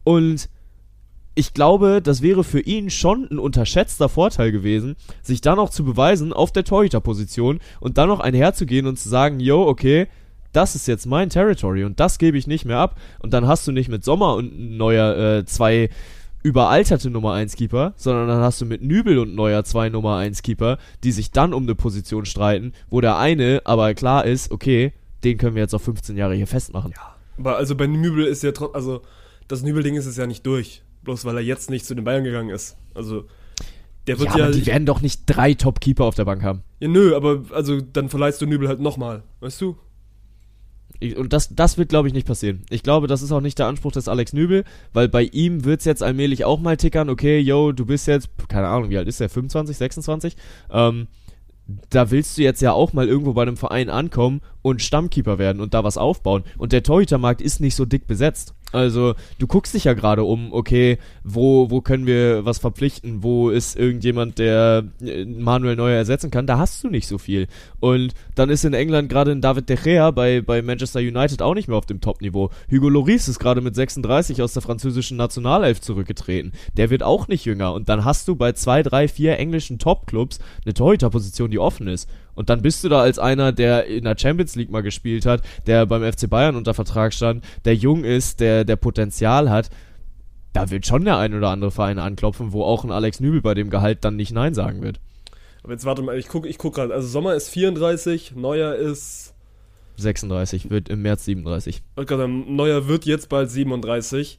und 0.05 0.49
ich 1.35 1.55
glaube, 1.55 2.03
das 2.03 2.23
wäre 2.23 2.45
für 2.45 2.61
ihn 2.61 2.91
schon 2.91 3.29
ein 3.31 3.39
unterschätzter 3.39 4.09
Vorteil 4.09 4.53
gewesen, 4.53 4.97
sich 5.23 5.41
dann 5.41 5.59
auch 5.59 5.71
zu 5.71 5.85
beweisen 5.85 6.33
auf 6.33 6.53
der 6.53 6.65
Torhüterposition 6.65 7.61
und 7.79 7.99
dann 7.99 8.09
noch 8.09 8.21
einherzugehen 8.21 8.87
und 8.87 8.99
zu 8.99 9.09
sagen, 9.09 9.41
yo, 9.41 9.67
okay, 9.67 10.09
das 10.53 10.75
ist 10.75 10.89
jetzt 10.89 11.07
mein 11.07 11.31
Territory 11.31 11.85
und 11.85 12.01
das 12.01 12.19
gebe 12.19 12.37
ich 12.37 12.47
nicht 12.47 12.65
mehr 12.65 12.79
ab. 12.79 12.99
Und 13.21 13.33
dann 13.33 13.47
hast 13.47 13.67
du 13.67 13.73
nicht 13.73 13.89
mit 13.89 14.05
Sommer 14.05 14.35
und 14.35 14.77
Neuer 14.77 15.17
äh, 15.17 15.45
zwei 15.45 15.91
überalterte 16.43 17.11
Nummer 17.11 17.35
1 17.35 17.57
Keeper, 17.57 17.95
sondern 17.97 18.29
dann 18.29 18.41
hast 18.41 18.61
du 18.61 18.67
mit 18.67 18.83
Nübel 18.83 19.19
und 19.19 19.35
Neuer 19.35 19.65
zwei 19.65 19.89
Nummer 19.89 20.17
1 20.17 20.43
Keeper, 20.43 20.79
die 21.05 21.13
sich 21.13 21.31
dann 21.31 21.53
um 21.53 21.65
eine 21.65 21.75
Position 21.75 22.25
streiten, 22.25 22.73
wo 22.89 23.01
der 23.01 23.19
eine 23.19 23.63
aber 23.65 23.93
klar 23.95 24.25
ist, 24.25 24.51
okay, 24.51 24.93
den 25.25 25.39
können 25.39 25.55
wir 25.55 25.63
jetzt 25.63 25.75
auf 25.75 25.83
15 25.83 26.17
Jahre 26.17 26.35
hier 26.35 26.47
festmachen. 26.47 26.95
Aber 27.39 27.57
also 27.57 27.75
bei 27.75 27.87
Nübel 27.87 28.25
ist 28.25 28.43
ja 28.43 28.53
trotzdem, 28.53 28.75
also 28.77 29.03
das 29.49 29.63
Nübel-Ding 29.63 29.97
ist 29.97 30.07
es 30.07 30.17
ja 30.17 30.27
nicht 30.27 30.47
durch. 30.47 30.83
Bloß 31.03 31.25
weil 31.25 31.37
er 31.37 31.43
jetzt 31.43 31.71
nicht 31.71 31.87
zu 31.87 31.95
den 31.95 32.05
Bayern 32.05 32.25
gegangen 32.25 32.51
ist. 32.51 32.77
Also 32.95 33.25
der 34.07 34.19
wird 34.19 34.31
Ja, 34.31 34.39
ja. 34.39 34.45
aber 34.45 34.55
die 34.55 34.67
werden 34.67 34.87
doch 34.87 35.01
nicht 35.01 35.23
drei 35.27 35.55
Top-Keeper 35.55 36.05
auf 36.05 36.15
der 36.15 36.25
Bank 36.25 36.43
haben. 36.43 36.63
ja, 36.81 36.89
nö, 36.89 37.15
aber 37.17 37.45
also 37.51 37.81
dann 37.81 38.09
verleihst 38.09 38.41
du 38.43 38.47
Nübel 38.47 38.69
halt 38.69 38.81
nochmal, 38.81 39.23
weißt 39.41 39.61
du? 39.61 39.77
Ich- 41.01 41.17
Und 41.17 41.33
das, 41.33 41.55
das 41.55 41.79
wird, 41.79 41.89
glaube 41.89 42.09
ich, 42.09 42.15
nicht 42.15 42.27
passieren. 42.27 42.63
Ich 42.71 42.83
glaube, 42.83 43.07
das 43.07 43.23
ist 43.23 43.33
auch 43.33 43.41
nicht 43.41 43.59
der 43.59 43.67
Anspruch 43.67 43.93
des 43.93 44.07
Alex 44.07 44.33
Nübel, 44.33 44.65
weil 44.93 45.09
bei 45.09 45.23
ihm 45.25 45.65
wird's 45.65 45.85
jetzt 45.87 46.03
allmählich 46.03 46.45
auch 46.45 46.61
mal 46.61 46.77
tickern, 46.77 47.09
okay, 47.09 47.39
yo, 47.41 47.73
du 47.73 47.87
bist 47.87 48.07
jetzt, 48.07 48.29
keine 48.49 48.69
Ahnung, 48.69 48.91
wie 48.91 48.99
alt 48.99 49.09
ist 49.09 49.19
der, 49.21 49.31
25, 49.31 49.77
26? 49.79 50.37
Ähm, 50.71 51.07
da 51.89 52.11
willst 52.11 52.37
du 52.37 52.43
jetzt 52.43 52.61
ja 52.63 52.73
auch 52.73 52.93
mal 52.93 53.09
irgendwo 53.09 53.33
bei 53.33 53.43
einem 53.43 53.57
Verein 53.57 53.91
ankommen 53.91 54.41
und 54.63 54.83
Stammkeeper 54.83 55.39
werden 55.39 55.61
und 55.61 55.73
da 55.73 55.85
was 55.85 55.97
aufbauen. 55.97 56.43
Und 56.59 56.73
der 56.73 56.83
Torhütermarkt 56.83 57.41
ist 57.41 57.61
nicht 57.61 57.77
so 57.77 57.85
dick 57.85 58.07
besetzt. 58.07 58.55
Also, 58.73 59.15
du 59.39 59.47
guckst 59.47 59.75
dich 59.75 59.85
ja 59.85 59.95
gerade 59.95 60.23
um, 60.23 60.53
okay, 60.53 60.99
wo, 61.25 61.71
wo 61.71 61.81
können 61.81 62.07
wir 62.07 62.45
was 62.45 62.59
verpflichten? 62.59 63.23
Wo 63.23 63.51
ist 63.51 63.77
irgendjemand, 63.77 64.39
der 64.39 64.85
äh, 65.03 65.25
Manuel 65.25 65.77
Neuer 65.77 65.97
ersetzen 65.97 66.31
kann? 66.31 66.47
Da 66.47 66.59
hast 66.59 66.83
du 66.85 66.89
nicht 66.89 67.09
so 67.09 67.19
viel. 67.19 67.49
Und 67.81 68.15
dann 68.35 68.51
ist 68.51 68.65
in 68.65 68.75
England 68.75 69.09
gerade 69.09 69.33
ein 69.33 69.41
David 69.41 69.69
De 69.69 69.77
Gea 69.77 70.11
bei, 70.13 70.41
bei 70.41 70.63
Manchester 70.63 71.01
United 71.01 71.43
auch 71.43 71.55
nicht 71.55 71.69
mehr 71.69 71.77
auf 71.77 71.87
dem 71.87 72.01
Top-Niveau. 72.01 72.51
Hugo 72.71 72.89
Lloris 72.89 73.29
ist 73.29 73.39
gerade 73.39 73.61
mit 73.61 73.75
36 73.75 74.43
aus 74.43 74.53
der 74.53 74.63
französischen 74.63 75.17
Nationalelf 75.17 75.81
zurückgetreten. 75.81 76.53
Der 76.77 76.91
wird 76.91 77.03
auch 77.03 77.29
nicht 77.29 77.45
jünger. 77.45 77.73
Und 77.73 77.89
dann 77.89 78.05
hast 78.05 78.29
du 78.29 78.37
bei 78.37 78.53
zwei, 78.53 78.83
drei, 78.83 79.09
vier 79.09 79.39
englischen 79.39 79.79
Top-Clubs 79.79 80.39
eine 80.65 80.75
Torhüterposition, 80.75 81.51
die 81.51 81.59
offen 81.59 81.89
ist. 81.89 82.09
Und 82.41 82.49
dann 82.49 82.63
bist 82.63 82.83
du 82.83 82.89
da 82.89 83.03
als 83.03 83.19
einer, 83.19 83.53
der 83.53 83.85
in 83.85 84.05
der 84.05 84.17
Champions 84.17 84.57
League 84.57 84.71
mal 84.71 84.81
gespielt 84.81 85.27
hat, 85.27 85.43
der 85.67 85.85
beim 85.85 86.11
FC 86.11 86.27
Bayern 86.27 86.57
unter 86.57 86.73
Vertrag 86.73 87.13
stand, 87.13 87.45
der 87.67 87.75
jung 87.75 88.03
ist, 88.03 88.41
der, 88.41 88.65
der 88.65 88.77
Potenzial 88.77 89.51
hat. 89.51 89.69
Da 90.55 90.71
wird 90.71 90.87
schon 90.87 91.05
der 91.05 91.19
ein 91.19 91.35
oder 91.35 91.51
andere 91.51 91.71
Verein 91.71 91.99
anklopfen, 91.99 92.55
wo 92.55 92.65
auch 92.65 92.83
ein 92.83 92.93
Alex 92.93 93.21
Nübel 93.21 93.43
bei 93.43 93.53
dem 93.53 93.69
Gehalt 93.69 94.07
dann 94.07 94.17
nicht 94.17 94.33
Nein 94.33 94.55
sagen 94.55 94.81
wird. 94.81 95.01
Aber 95.63 95.75
jetzt 95.75 95.85
warte 95.85 96.01
mal, 96.01 96.17
ich 96.17 96.29
gucke 96.29 96.49
ich 96.49 96.57
guck 96.57 96.77
gerade. 96.77 96.95
Also 96.95 97.09
Sommer 97.09 97.35
ist 97.35 97.51
34, 97.51 98.35
Neuer 98.37 98.75
ist. 98.75 99.35
36, 99.99 100.71
wird 100.71 100.89
im 100.89 101.03
März 101.03 101.27
37. 101.27 101.83
Neuer 101.95 102.89
wird 102.89 103.05
jetzt 103.05 103.29
bald 103.29 103.51
37. 103.51 104.39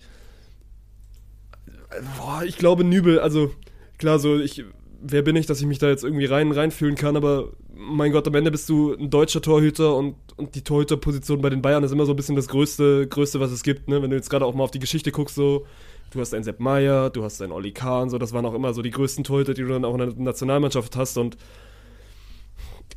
Boah, 2.18 2.42
ich 2.48 2.58
glaube 2.58 2.84
Nübel, 2.84 3.20
also 3.20 3.52
klar, 4.00 4.18
so 4.18 4.40
ich 4.40 4.66
wer 5.02 5.22
bin 5.22 5.36
ich, 5.36 5.46
dass 5.46 5.60
ich 5.60 5.68
mich 5.68 5.80
da 5.80 5.90
jetzt 5.90 6.04
irgendwie 6.04 6.26
rein 6.26 6.52
reinfühlen 6.52 6.96
kann, 6.96 7.16
aber 7.16 7.50
mein 7.74 8.12
Gott, 8.12 8.28
am 8.28 8.36
Ende 8.36 8.52
bist 8.52 8.70
du 8.70 8.94
ein 8.94 9.10
deutscher 9.10 9.42
Torhüter 9.42 9.96
und, 9.96 10.16
und 10.38 10.56
die 10.56 10.64
Torhüterposition 10.64 11.42
bei 11.42 11.50
den 11.50 11.62
Bayern 11.62 11.84
ist 11.84 11.92
immer 11.92 12.06
so 12.06 12.14
ein 12.14 12.16
bisschen 12.16 12.36
das 12.36 12.48
Größte, 12.48 13.08
Größte 13.08 13.40
was 13.40 13.52
es 13.52 13.64
gibt, 13.64 13.90
ne? 13.90 14.02
Wenn 14.02 14.12
du 14.12 14.16
jetzt 14.16 14.30
gerade 14.30 14.46
auch 14.46 14.54
mal 14.54 14.64
auf 14.64 14.72
die 14.72 14.80
Geschichte 14.80 15.12
guckst, 15.12 15.36
so, 15.36 15.66
du 16.12 16.20
hast 16.20 16.34
einen 16.34 16.44
Sepp 16.44 16.60
Meier, 16.60 17.10
du 17.10 17.24
hast 17.24 17.42
einen 17.42 17.52
Olli 17.52 17.72
Kahn, 17.72 18.10
so, 18.10 18.18
das 18.18 18.34
waren 18.34 18.46
auch 18.46 18.54
immer 18.54 18.74
so 18.74 18.82
die 18.82 18.92
größten 18.92 19.24
Torhüter, 19.24 19.54
die 19.54 19.64
du 19.64 19.70
dann 19.70 19.86
auch 19.86 19.94
in 19.94 20.00
der 20.00 20.14
Nationalmannschaft 20.16 20.96
hast 20.96 21.18
und 21.18 21.38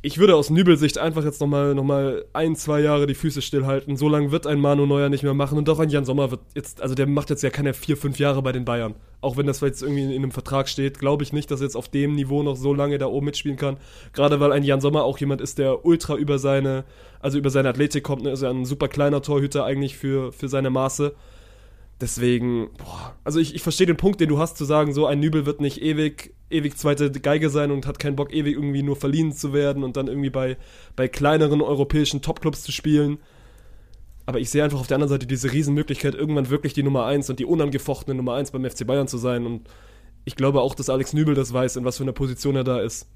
ich 0.01 0.17
würde 0.17 0.35
aus 0.35 0.49
Nübelsicht 0.49 0.97
einfach 0.97 1.23
jetzt 1.23 1.41
nochmal 1.41 1.73
noch 1.73 1.83
mal 1.83 2.25
ein, 2.33 2.55
zwei 2.55 2.79
Jahre 2.79 3.07
die 3.07 3.15
Füße 3.15 3.41
stillhalten. 3.41 3.97
So 3.97 4.07
lange 4.07 4.31
wird 4.31 4.47
ein 4.47 4.59
Manu 4.59 4.85
Neuer 4.85 5.09
nicht 5.09 5.23
mehr 5.23 5.33
machen. 5.33 5.57
Und 5.57 5.69
auch 5.69 5.79
ein 5.79 5.89
Jan 5.89 6.05
Sommer 6.05 6.31
wird 6.31 6.41
jetzt, 6.53 6.81
also 6.81 6.95
der 6.95 7.07
macht 7.07 7.29
jetzt 7.29 7.43
ja 7.43 7.49
keine 7.49 7.73
vier, 7.73 7.97
fünf 7.97 8.19
Jahre 8.19 8.41
bei 8.41 8.51
den 8.51 8.65
Bayern. 8.65 8.95
Auch 9.21 9.37
wenn 9.37 9.47
das 9.47 9.61
jetzt 9.61 9.81
irgendwie 9.81 10.03
in, 10.03 10.11
in 10.11 10.23
einem 10.23 10.31
Vertrag 10.31 10.69
steht, 10.69 10.99
glaube 10.99 11.23
ich 11.23 11.33
nicht, 11.33 11.49
dass 11.49 11.61
er 11.61 11.65
jetzt 11.65 11.75
auf 11.75 11.89
dem 11.89 12.13
Niveau 12.13 12.43
noch 12.43 12.55
so 12.55 12.73
lange 12.73 12.97
da 12.97 13.07
oben 13.07 13.25
mitspielen 13.25 13.57
kann. 13.57 13.77
Gerade 14.13 14.39
weil 14.39 14.51
ein 14.51 14.63
Jan 14.63 14.81
Sommer 14.81 15.03
auch 15.03 15.17
jemand 15.17 15.41
ist, 15.41 15.57
der 15.57 15.85
ultra 15.85 16.15
über 16.15 16.39
seine, 16.39 16.83
also 17.19 17.37
über 17.37 17.49
seine 17.49 17.69
Athletik 17.69 18.03
kommt. 18.03 18.23
Ne? 18.23 18.31
Ist 18.31 18.43
ja 18.43 18.49
ein 18.49 18.65
super 18.65 18.87
kleiner 18.87 19.21
Torhüter 19.21 19.65
eigentlich 19.65 19.97
für, 19.97 20.31
für 20.31 20.49
seine 20.49 20.69
Maße. 20.69 21.15
Deswegen, 22.01 22.69
boah, 22.77 23.15
also 23.23 23.39
ich, 23.39 23.55
ich 23.55 23.61
verstehe 23.61 23.87
den 23.87 23.95
Punkt, 23.95 24.19
den 24.19 24.27
du 24.27 24.37
hast, 24.37 24.57
zu 24.57 24.65
sagen, 24.65 24.93
so 24.93 25.05
ein 25.05 25.19
Nübel 25.21 25.45
wird 25.45 25.61
nicht 25.61 25.81
ewig, 25.81 26.33
ewig 26.49 26.77
zweite 26.77 27.09
Geige 27.09 27.49
sein 27.49 27.71
und 27.71 27.87
hat 27.87 27.99
keinen 27.99 28.17
Bock, 28.17 28.33
ewig 28.33 28.55
irgendwie 28.55 28.83
nur 28.83 28.97
verliehen 28.97 29.31
zu 29.31 29.53
werden 29.53 29.83
und 29.83 29.95
dann 29.95 30.07
irgendwie 30.07 30.29
bei, 30.29 30.57
bei 30.97 31.07
kleineren 31.07 31.61
europäischen 31.61 32.21
Topclubs 32.21 32.63
zu 32.63 32.73
spielen. 32.73 33.19
Aber 34.25 34.39
ich 34.39 34.49
sehe 34.49 34.63
einfach 34.63 34.79
auf 34.79 34.87
der 34.87 34.95
anderen 34.95 35.09
Seite 35.09 35.25
diese 35.25 35.53
Riesenmöglichkeit, 35.53 36.15
irgendwann 36.15 36.49
wirklich 36.49 36.73
die 36.73 36.83
Nummer 36.83 37.05
1 37.05 37.29
und 37.29 37.39
die 37.39 37.45
unangefochtene 37.45 38.15
Nummer 38.15 38.33
1 38.33 38.51
beim 38.51 38.69
FC 38.69 38.85
Bayern 38.85 39.07
zu 39.07 39.17
sein. 39.17 39.45
Und 39.45 39.69
ich 40.25 40.35
glaube 40.35 40.61
auch, 40.61 40.75
dass 40.75 40.89
Alex 40.89 41.13
Nübel 41.13 41.35
das 41.35 41.53
weiß, 41.53 41.77
in 41.77 41.85
was 41.85 41.97
für 41.97 42.03
einer 42.03 42.11
Position 42.11 42.57
er 42.57 42.63
da 42.65 42.79
ist. 42.79 43.07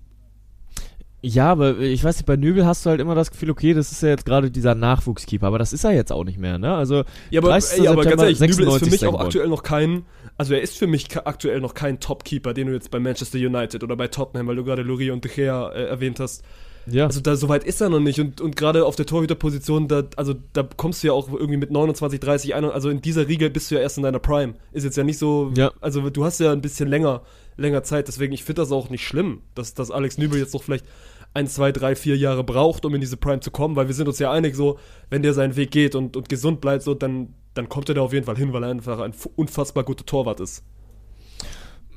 Ja, 1.22 1.52
aber 1.52 1.80
ich 1.80 2.02
weiß 2.04 2.18
nicht, 2.18 2.26
bei 2.26 2.38
Nübel 2.38 2.66
hast 2.66 2.86
du 2.86 2.92
halt 2.92 3.02
immer 3.02 3.14
das 3.14 3.32
Gefühl, 3.32 3.50
okay, 3.50 3.74
das 3.74 3.92
ist 3.92 4.02
ja 4.02 4.10
jetzt 4.10 4.26
gerade 4.26 4.50
dieser 4.50 4.74
Nachwuchskeeper, 4.74 5.48
aber 5.48 5.60
das 5.60 5.74
ist 5.74 5.84
er 5.84 5.92
jetzt 5.92 6.14
auch 6.14 6.24
nicht 6.24 6.38
mehr, 6.38 6.58
ne? 6.58 6.74
Also, 6.74 7.04
ja, 7.30 7.42
aber, 7.42 7.58
ey, 7.58 7.88
aber 7.88 8.04
ganz 8.06 8.22
ehrlich, 8.22 8.40
Nübel 8.40 8.68
ist 8.68 8.80
für 8.80 8.90
mich 8.90 9.06
auch 9.06 9.20
aktuell 9.20 9.50
noch 9.50 9.64
kein, 9.64 10.06
also 10.38 10.54
er 10.54 10.62
ist 10.62 10.78
für 10.78 10.88
mich 10.88 11.10
aktuell 11.18 11.60
noch 11.60 11.74
kein 11.74 12.00
Topkeeper, 12.00 12.54
den 12.54 12.68
du 12.68 12.74
jetzt 12.74 12.90
bei 12.90 13.00
Manchester 13.00 13.38
United 13.38 13.84
oder 13.84 13.98
bei 13.98 14.08
Tottenham, 14.08 14.48
weil 14.48 14.56
du 14.56 14.64
gerade 14.64 14.82
Lurie 14.82 15.12
und 15.12 15.26
De 15.26 15.32
Gea 15.32 15.70
äh, 15.70 15.88
erwähnt 15.88 16.22
hast. 16.22 16.44
Ja. 16.86 17.06
Also 17.06 17.20
da 17.20 17.36
soweit 17.36 17.64
ist 17.66 17.82
er 17.82 17.90
noch 17.90 18.00
nicht 18.00 18.20
und, 18.20 18.42
und 18.42 18.56
gerade 18.56 18.86
auf 18.86 18.96
der 18.96 19.06
Torhüterposition, 19.06 19.88
da, 19.88 20.04
also 20.16 20.34
da 20.54 20.64
kommst 20.64 21.04
du 21.04 21.08
ja 21.08 21.14
auch 21.14 21.32
irgendwie 21.32 21.58
mit 21.58 21.72
29, 21.72 22.20
30, 22.20 22.56
31, 22.56 22.74
also 22.74 22.90
in 22.90 23.02
dieser 23.02 23.28
Riege 23.28 23.50
bist 23.50 23.70
du 23.70 23.76
ja 23.76 23.82
erst 23.82 23.98
in 23.98 24.04
deiner 24.04 24.20
Prime. 24.20 24.56
Ist 24.72 24.86
jetzt 24.86 24.98
ja 24.98 25.04
nicht 25.04 25.18
so, 25.18 25.52
ja. 25.56 25.72
also 25.82 26.10
du 26.10 26.24
hast 26.24 26.40
ja 26.40 26.52
ein 26.52 26.62
bisschen 26.62 26.88
länger, 26.88 27.22
länger 27.58 27.84
Zeit, 27.84 28.08
deswegen 28.08 28.34
ich 28.34 28.44
finde 28.44 28.62
das 28.62 28.72
auch 28.72 28.90
nicht 28.90 29.06
schlimm, 29.06 29.42
dass, 29.56 29.74
dass 29.74 29.92
Alex 29.92 30.18
Nübel 30.18 30.40
jetzt 30.40 30.54
noch 30.54 30.64
vielleicht 30.64 30.86
ein, 31.34 31.48
zwei, 31.48 31.72
drei, 31.72 31.96
vier 31.96 32.18
Jahre 32.18 32.44
braucht, 32.44 32.86
um 32.86 32.96
in 32.96 33.02
diese 33.02 33.18
Prime 33.18 33.40
zu 33.40 33.52
kommen, 33.52 33.76
weil 33.76 33.88
wir 33.88 33.94
sind 33.94 34.08
uns 34.08 34.20
ja 34.20 34.32
einig, 34.32 34.56
so, 34.56 34.80
wenn 35.10 35.22
der 35.22 35.34
seinen 35.34 35.56
Weg 35.56 35.72
geht 35.72 35.96
und, 35.96 36.18
und 36.18 36.30
gesund 36.30 36.62
bleibt, 36.62 36.84
so, 36.84 36.94
dann, 36.94 37.34
dann 37.54 37.70
kommt 37.70 37.90
er 37.90 37.96
da 37.96 38.02
auf 38.02 38.14
jeden 38.14 38.26
Fall 38.26 38.38
hin, 38.38 38.54
weil 38.54 38.64
er 38.64 38.70
einfach 38.70 39.00
ein 39.00 39.14
unfassbar 39.36 39.84
guter 39.84 40.06
Torwart 40.06 40.40
ist. 40.40 40.64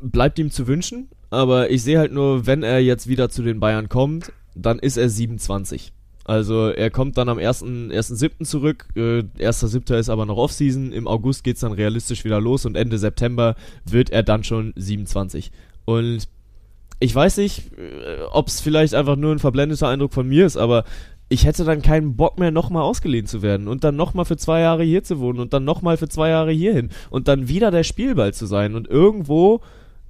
Bleibt 0.00 0.38
ihm 0.38 0.50
zu 0.50 0.66
wünschen, 0.66 1.08
aber 1.30 1.70
ich 1.70 1.82
sehe 1.82 1.98
halt 1.98 2.12
nur, 2.12 2.46
wenn 2.46 2.62
er 2.62 2.80
jetzt 2.80 3.06
wieder 3.06 3.30
zu 3.30 3.42
den 3.42 3.60
Bayern 3.60 3.88
kommt, 3.88 4.32
dann 4.54 4.78
ist 4.78 4.96
er 4.96 5.08
27. 5.08 5.92
Also 6.24 6.68
er 6.68 6.90
kommt 6.90 7.18
dann 7.18 7.28
am 7.28 7.38
1.7. 7.38 8.44
zurück. 8.44 8.86
Äh, 8.94 9.24
1.7. 9.38 9.96
ist 9.96 10.08
aber 10.08 10.26
noch 10.26 10.36
Offseason. 10.36 10.92
Im 10.92 11.08
August 11.08 11.42
geht 11.42 11.56
es 11.56 11.62
dann 11.62 11.72
realistisch 11.72 12.24
wieder 12.24 12.40
los 12.40 12.64
und 12.64 12.76
Ende 12.76 12.98
September 12.98 13.56
wird 13.84 14.10
er 14.10 14.22
dann 14.22 14.44
schon 14.44 14.72
27. 14.76 15.50
Und 15.84 16.28
ich 17.02 17.14
weiß 17.14 17.38
nicht, 17.38 17.72
äh, 17.76 18.22
ob 18.30 18.48
es 18.48 18.60
vielleicht 18.60 18.94
einfach 18.94 19.16
nur 19.16 19.32
ein 19.32 19.38
verblendeter 19.38 19.88
Eindruck 19.88 20.12
von 20.12 20.28
mir 20.28 20.46
ist, 20.46 20.56
aber 20.56 20.84
ich 21.28 21.46
hätte 21.46 21.64
dann 21.64 21.82
keinen 21.82 22.14
Bock 22.14 22.38
mehr, 22.38 22.50
nochmal 22.50 22.82
ausgeliehen 22.82 23.26
zu 23.26 23.42
werden 23.42 23.66
und 23.66 23.84
dann 23.84 23.96
nochmal 23.96 24.24
für 24.24 24.36
zwei 24.36 24.60
Jahre 24.60 24.84
hier 24.84 25.02
zu 25.02 25.18
wohnen 25.18 25.40
und 25.40 25.52
dann 25.52 25.64
nochmal 25.64 25.96
für 25.96 26.08
zwei 26.08 26.28
Jahre 26.28 26.52
hierhin 26.52 26.90
und 27.10 27.26
dann 27.26 27.48
wieder 27.48 27.70
der 27.70 27.84
Spielball 27.84 28.34
zu 28.34 28.46
sein. 28.46 28.74
Und 28.74 28.86
irgendwo 28.86 29.60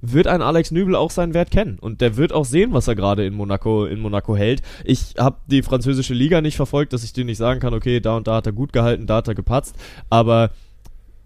wird 0.01 0.27
ein 0.27 0.41
Alex 0.41 0.71
Nübel 0.71 0.95
auch 0.95 1.11
seinen 1.11 1.33
Wert 1.33 1.49
kennen 1.49 1.79
und 1.79 2.01
der 2.01 2.17
wird 2.17 2.33
auch 2.33 2.43
sehen, 2.43 2.73
was 2.73 2.89
er 2.89 2.95
gerade 2.95 3.25
in 3.25 3.33
Monaco 3.33 3.85
in 3.85 4.01
Monaco 4.01 4.35
hält. 4.35 4.61
Ich 4.83 5.15
habe 5.17 5.37
die 5.47 5.63
französische 5.63 6.13
Liga 6.13 6.41
nicht 6.41 6.57
verfolgt, 6.57 6.91
dass 6.91 7.05
ich 7.05 7.13
dir 7.13 7.23
nicht 7.23 7.37
sagen 7.37 7.61
kann, 7.61 7.73
okay, 7.73 8.01
da 8.01 8.17
und 8.17 8.27
da 8.27 8.35
hat 8.35 8.45
er 8.45 8.51
gut 8.51 8.73
gehalten, 8.73 9.07
da 9.07 9.17
hat 9.17 9.29
er 9.29 9.35
gepatzt, 9.35 9.77
aber 10.09 10.51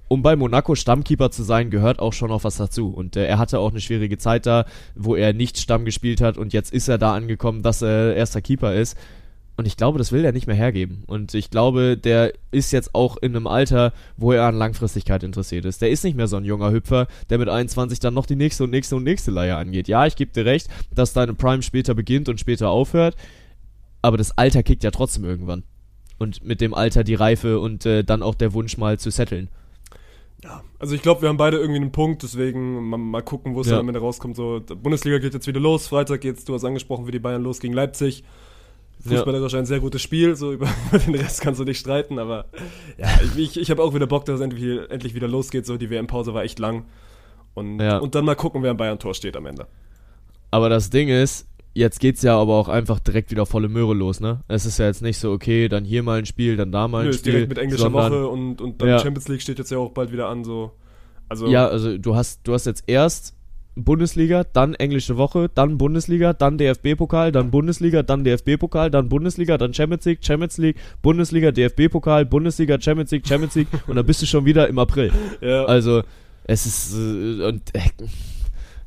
um 0.07 0.21
bei 0.21 0.35
Monaco 0.35 0.75
Stammkeeper 0.75 1.31
zu 1.31 1.43
sein, 1.43 1.69
gehört 1.69 1.99
auch 1.99 2.13
schon 2.13 2.29
noch 2.29 2.43
was 2.43 2.57
dazu. 2.57 2.89
Und 2.89 3.15
äh, 3.15 3.25
er 3.25 3.37
hatte 3.37 3.59
auch 3.59 3.71
eine 3.71 3.81
schwierige 3.81 4.17
Zeit 4.17 4.45
da, 4.45 4.65
wo 4.95 5.15
er 5.15 5.33
nicht 5.33 5.57
Stamm 5.57 5.85
gespielt 5.85 6.21
hat 6.21 6.37
und 6.37 6.53
jetzt 6.53 6.73
ist 6.73 6.87
er 6.87 6.97
da 6.97 7.13
angekommen, 7.13 7.63
dass 7.63 7.81
er 7.81 8.15
erster 8.15 8.41
Keeper 8.41 8.73
ist. 8.73 8.97
Und 9.57 9.65
ich 9.65 9.75
glaube, 9.75 9.97
das 9.97 10.11
will 10.11 10.23
er 10.23 10.31
nicht 10.33 10.45
mehr 10.45 10.55
hergeben. 10.55 11.03
Und 11.07 11.33
ich 11.33 11.49
glaube, 11.49 11.97
der 11.97 12.31
ist 12.51 12.71
jetzt 12.71 12.93
auch 12.93 13.17
in 13.17 13.35
einem 13.35 13.47
Alter, 13.47 13.91
wo 14.15 14.31
er 14.31 14.43
an 14.43 14.55
Langfristigkeit 14.55 15.23
interessiert 15.23 15.65
ist. 15.65 15.81
Der 15.81 15.89
ist 15.89 16.03
nicht 16.03 16.15
mehr 16.15 16.27
so 16.27 16.37
ein 16.37 16.45
junger 16.45 16.71
Hüpfer, 16.71 17.07
der 17.31 17.39
mit 17.39 17.49
21 17.49 17.99
dann 17.99 18.13
noch 18.13 18.27
die 18.27 18.35
nächste 18.35 18.65
und 18.65 18.69
nächste 18.69 18.95
und 18.95 19.03
nächste 19.03 19.31
Leihe 19.31 19.55
angeht. 19.55 19.87
Ja, 19.87 20.05
ich 20.05 20.15
gebe 20.15 20.31
dir 20.31 20.45
recht, 20.45 20.67
dass 20.93 21.13
deine 21.13 21.33
Prime 21.33 21.63
später 21.63 21.95
beginnt 21.95 22.29
und 22.29 22.39
später 22.39 22.69
aufhört. 22.69 23.15
Aber 24.03 24.17
das 24.17 24.37
Alter 24.37 24.61
kickt 24.61 24.83
ja 24.83 24.91
trotzdem 24.91 25.25
irgendwann. 25.25 25.63
Und 26.19 26.45
mit 26.45 26.61
dem 26.61 26.75
Alter 26.75 27.03
die 27.03 27.15
Reife 27.15 27.59
und 27.59 27.83
äh, 27.87 28.03
dann 28.03 28.21
auch 28.21 28.35
der 28.35 28.53
Wunsch 28.53 28.77
mal 28.77 28.99
zu 28.99 29.09
setteln. 29.09 29.49
Ja, 30.43 30.63
also 30.77 30.93
ich 30.93 31.01
glaube, 31.01 31.23
wir 31.23 31.29
haben 31.29 31.37
beide 31.37 31.57
irgendwie 31.57 31.81
einen 31.81 31.91
Punkt, 31.91 32.21
deswegen 32.21 32.89
mal, 32.89 32.97
mal 32.97 33.23
gucken, 33.23 33.55
wo 33.55 33.61
es 33.61 33.67
ja. 33.67 33.73
dann 33.73 33.81
am 33.81 33.89
Ende 33.89 33.99
rauskommt. 33.99 34.35
So, 34.35 34.61
Bundesliga 34.81 35.17
geht 35.17 35.33
jetzt 35.33 35.47
wieder 35.47 35.59
los, 35.59 35.87
Freitag 35.87 36.21
geht's, 36.21 36.45
du 36.45 36.53
hast 36.53 36.63
angesprochen, 36.63 37.07
wie 37.07 37.11
die 37.11 37.19
Bayern 37.19 37.41
los 37.41 37.59
gegen 37.59 37.73
Leipzig. 37.73 38.23
Fußballerisch 38.99 39.53
ja. 39.53 39.59
ein 39.59 39.65
sehr 39.65 39.79
gutes 39.79 40.01
Spiel, 40.01 40.35
so 40.35 40.51
über, 40.53 40.67
über, 40.89 40.99
den 40.99 41.15
Rest 41.15 41.41
kannst 41.41 41.59
du 41.59 41.63
nicht 41.63 41.79
streiten, 41.79 42.19
aber 42.19 42.45
ja, 42.97 43.07
ich, 43.35 43.57
ich 43.57 43.71
habe 43.71 43.83
auch 43.83 43.93
wieder 43.93 44.07
Bock, 44.07 44.25
dass 44.25 44.35
es 44.35 44.41
endlich, 44.41 44.79
endlich 44.89 45.15
wieder 45.15 45.27
losgeht. 45.27 45.65
So, 45.65 45.77
die 45.77 45.89
WM-Pause 45.89 46.33
war 46.33 46.43
echt 46.43 46.59
lang. 46.59 46.85
Und, 47.53 47.79
ja. 47.79 47.97
und 47.97 48.13
dann 48.13 48.25
mal 48.25 48.35
gucken, 48.35 48.61
wer 48.61 48.71
am 48.71 48.77
Bayern-Tor 48.77 49.15
steht 49.15 49.35
am 49.35 49.45
Ende. 49.47 49.67
Aber 50.51 50.69
das 50.69 50.89
Ding 50.89 51.09
ist, 51.09 51.47
jetzt 51.73 51.99
geht's 51.99 52.21
ja 52.23 52.37
aber 52.37 52.55
auch 52.55 52.69
einfach 52.69 52.99
direkt 52.99 53.31
wieder 53.31 53.45
volle 53.45 53.69
Möhre 53.69 53.93
los, 53.93 54.19
ne? 54.19 54.41
Es 54.47 54.65
ist 54.65 54.79
ja 54.79 54.85
jetzt 54.85 55.01
nicht 55.01 55.17
so, 55.17 55.31
okay, 55.31 55.69
dann 55.69 55.85
hier 55.85 56.03
mal 56.03 56.19
ein 56.19 56.25
Spiel, 56.25 56.57
dann 56.57 56.71
da 56.71 56.87
mal 56.87 57.01
ein 57.01 57.07
Nö, 57.07 57.13
Spiel. 57.13 57.33
direkt 57.33 57.49
mit 57.49 57.57
englischer 57.57 57.83
sondern, 57.83 58.11
Woche 58.11 58.27
und, 58.27 58.61
und 58.61 58.81
dann 58.81 58.89
ja. 58.89 58.99
Champions 58.99 59.27
League 59.27 59.41
steht 59.41 59.59
jetzt 59.59 59.71
ja 59.71 59.77
auch 59.77 59.91
bald 59.91 60.11
wieder 60.11 60.27
an, 60.27 60.43
so. 60.43 60.71
Also 61.29 61.47
ja, 61.47 61.67
also 61.67 61.97
du 61.97 62.15
hast, 62.15 62.47
du 62.47 62.53
hast 62.53 62.65
jetzt 62.65 62.83
erst 62.87 63.37
Bundesliga, 63.77 64.43
dann 64.43 64.73
englische 64.73 65.17
Woche, 65.17 65.49
dann 65.53 65.77
Bundesliga, 65.77 66.33
dann 66.33 66.57
DFB-Pokal, 66.57 67.31
dann 67.31 67.51
Bundesliga, 67.51 68.01
dann 68.01 68.23
DFB-Pokal, 68.23 68.89
dann 68.89 69.07
Bundesliga, 69.07 69.57
dann 69.57 69.73
Champions 69.73 70.05
League, 70.05 70.19
Champions 70.25 70.57
League, 70.57 70.77
Bundesliga, 71.01 71.51
DFB-Pokal, 71.51 72.25
Bundesliga, 72.25 72.81
Champions 72.81 73.11
League, 73.11 73.27
Champions 73.27 73.55
League 73.55 73.67
und 73.87 73.95
dann 73.95 74.05
bist 74.05 74.21
du 74.21 74.25
schon 74.25 74.45
wieder 74.45 74.67
im 74.67 74.79
April. 74.79 75.11
Ja. 75.41 75.65
Also 75.65 76.01
es 76.45 76.65
ist 76.65 76.95
äh, 76.95 77.43
und 77.45 77.75
äh, 77.75 77.81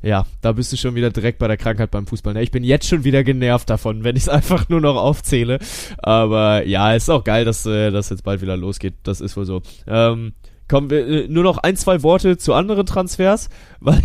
ja, 0.01 0.25
da 0.41 0.51
bist 0.53 0.71
du 0.71 0.77
schon 0.77 0.95
wieder 0.95 1.11
direkt 1.11 1.39
bei 1.39 1.47
der 1.47 1.57
Krankheit 1.57 1.91
beim 1.91 2.07
Fußball. 2.07 2.33
Ne? 2.33 2.41
Ich 2.41 2.51
bin 2.51 2.63
jetzt 2.63 2.87
schon 2.87 3.03
wieder 3.03 3.23
genervt 3.23 3.69
davon, 3.69 4.03
wenn 4.03 4.15
ich 4.15 4.23
es 4.23 4.29
einfach 4.29 4.69
nur 4.69 4.81
noch 4.81 4.95
aufzähle. 4.95 5.59
Aber 5.99 6.65
ja, 6.65 6.93
ist 6.93 7.09
auch 7.09 7.23
geil, 7.23 7.45
dass 7.45 7.65
äh, 7.65 7.91
das 7.91 8.09
jetzt 8.09 8.23
bald 8.23 8.41
wieder 8.41 8.57
losgeht. 8.57 8.95
Das 9.03 9.21
ist 9.21 9.37
wohl 9.37 9.45
so. 9.45 9.61
Ähm, 9.87 10.33
Kommen 10.71 10.89
wir 10.89 11.05
äh, 11.05 11.27
nur 11.27 11.43
noch 11.43 11.57
ein, 11.57 11.75
zwei 11.75 12.01
Worte 12.01 12.37
zu 12.37 12.53
anderen 12.53 12.85
Transfers, 12.85 13.49
weil, 13.81 14.01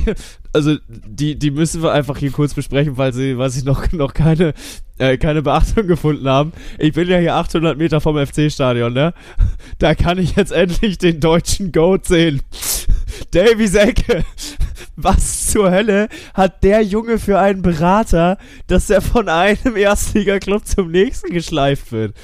also 0.53 0.75
die, 0.89 1.39
die 1.39 1.53
müssen 1.53 1.81
wir 1.81 1.93
einfach 1.93 2.19
hier 2.19 2.33
kurz 2.33 2.55
besprechen, 2.55 2.97
weil 2.97 3.13
sie, 3.13 3.39
weil 3.39 3.51
sie 3.51 3.65
noch, 3.65 3.93
noch 3.93 4.15
keine, 4.15 4.53
äh, 4.99 5.17
keine 5.17 5.43
Beachtung 5.43 5.87
gefunden 5.87 6.29
haben. 6.29 6.53
Ich 6.81 6.95
bin 6.95 7.07
ja 7.07 7.19
hier 7.19 7.37
800 7.37 7.79
Meter 7.79 8.01
vom 8.01 8.17
FC-Stadion, 8.19 8.93
ne? 8.93 9.15
Da 9.79 9.95
kann 9.95 10.19
ich 10.19 10.35
jetzt 10.35 10.51
endlich 10.51 10.99
den 10.99 11.21
deutschen 11.21 11.71
Goat 11.71 12.07
sehen. 12.07 12.43
Davy 13.31 13.69
Selke. 13.69 14.25
Was 14.97 15.47
zur 15.47 15.71
Hölle 15.71 16.09
hat 16.35 16.65
der 16.65 16.83
Junge 16.83 17.19
für 17.19 17.39
einen 17.39 17.63
Berater, 17.63 18.39
dass 18.67 18.91
er 18.91 19.03
von 19.03 19.29
einem 19.29 19.77
Erstliga-Club 19.77 20.67
zum 20.67 20.91
nächsten 20.91 21.33
geschleift 21.33 21.93
wird? 21.93 22.15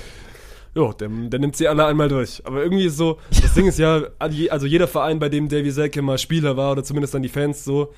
Jo, 0.74 0.92
der, 0.92 1.08
der 1.08 1.38
nimmt 1.38 1.54
sie 1.56 1.68
alle 1.68 1.84
einmal 1.86 2.08
durch. 2.08 2.40
Aber 2.44 2.62
irgendwie 2.62 2.86
ist 2.86 2.96
so, 2.96 3.18
das 3.42 3.54
Ding 3.54 3.66
ist 3.66 3.78
ja, 3.78 4.02
also 4.18 4.66
jeder 4.66 4.88
Verein, 4.88 5.18
bei 5.18 5.28
dem 5.28 5.48
Davy 5.48 5.70
Selke 5.70 6.00
mal 6.00 6.16
Spieler 6.18 6.56
war, 6.56 6.72
oder 6.72 6.82
zumindest 6.82 7.12
dann 7.14 7.22
die 7.22 7.28
Fans 7.28 7.62
so, 7.64 7.92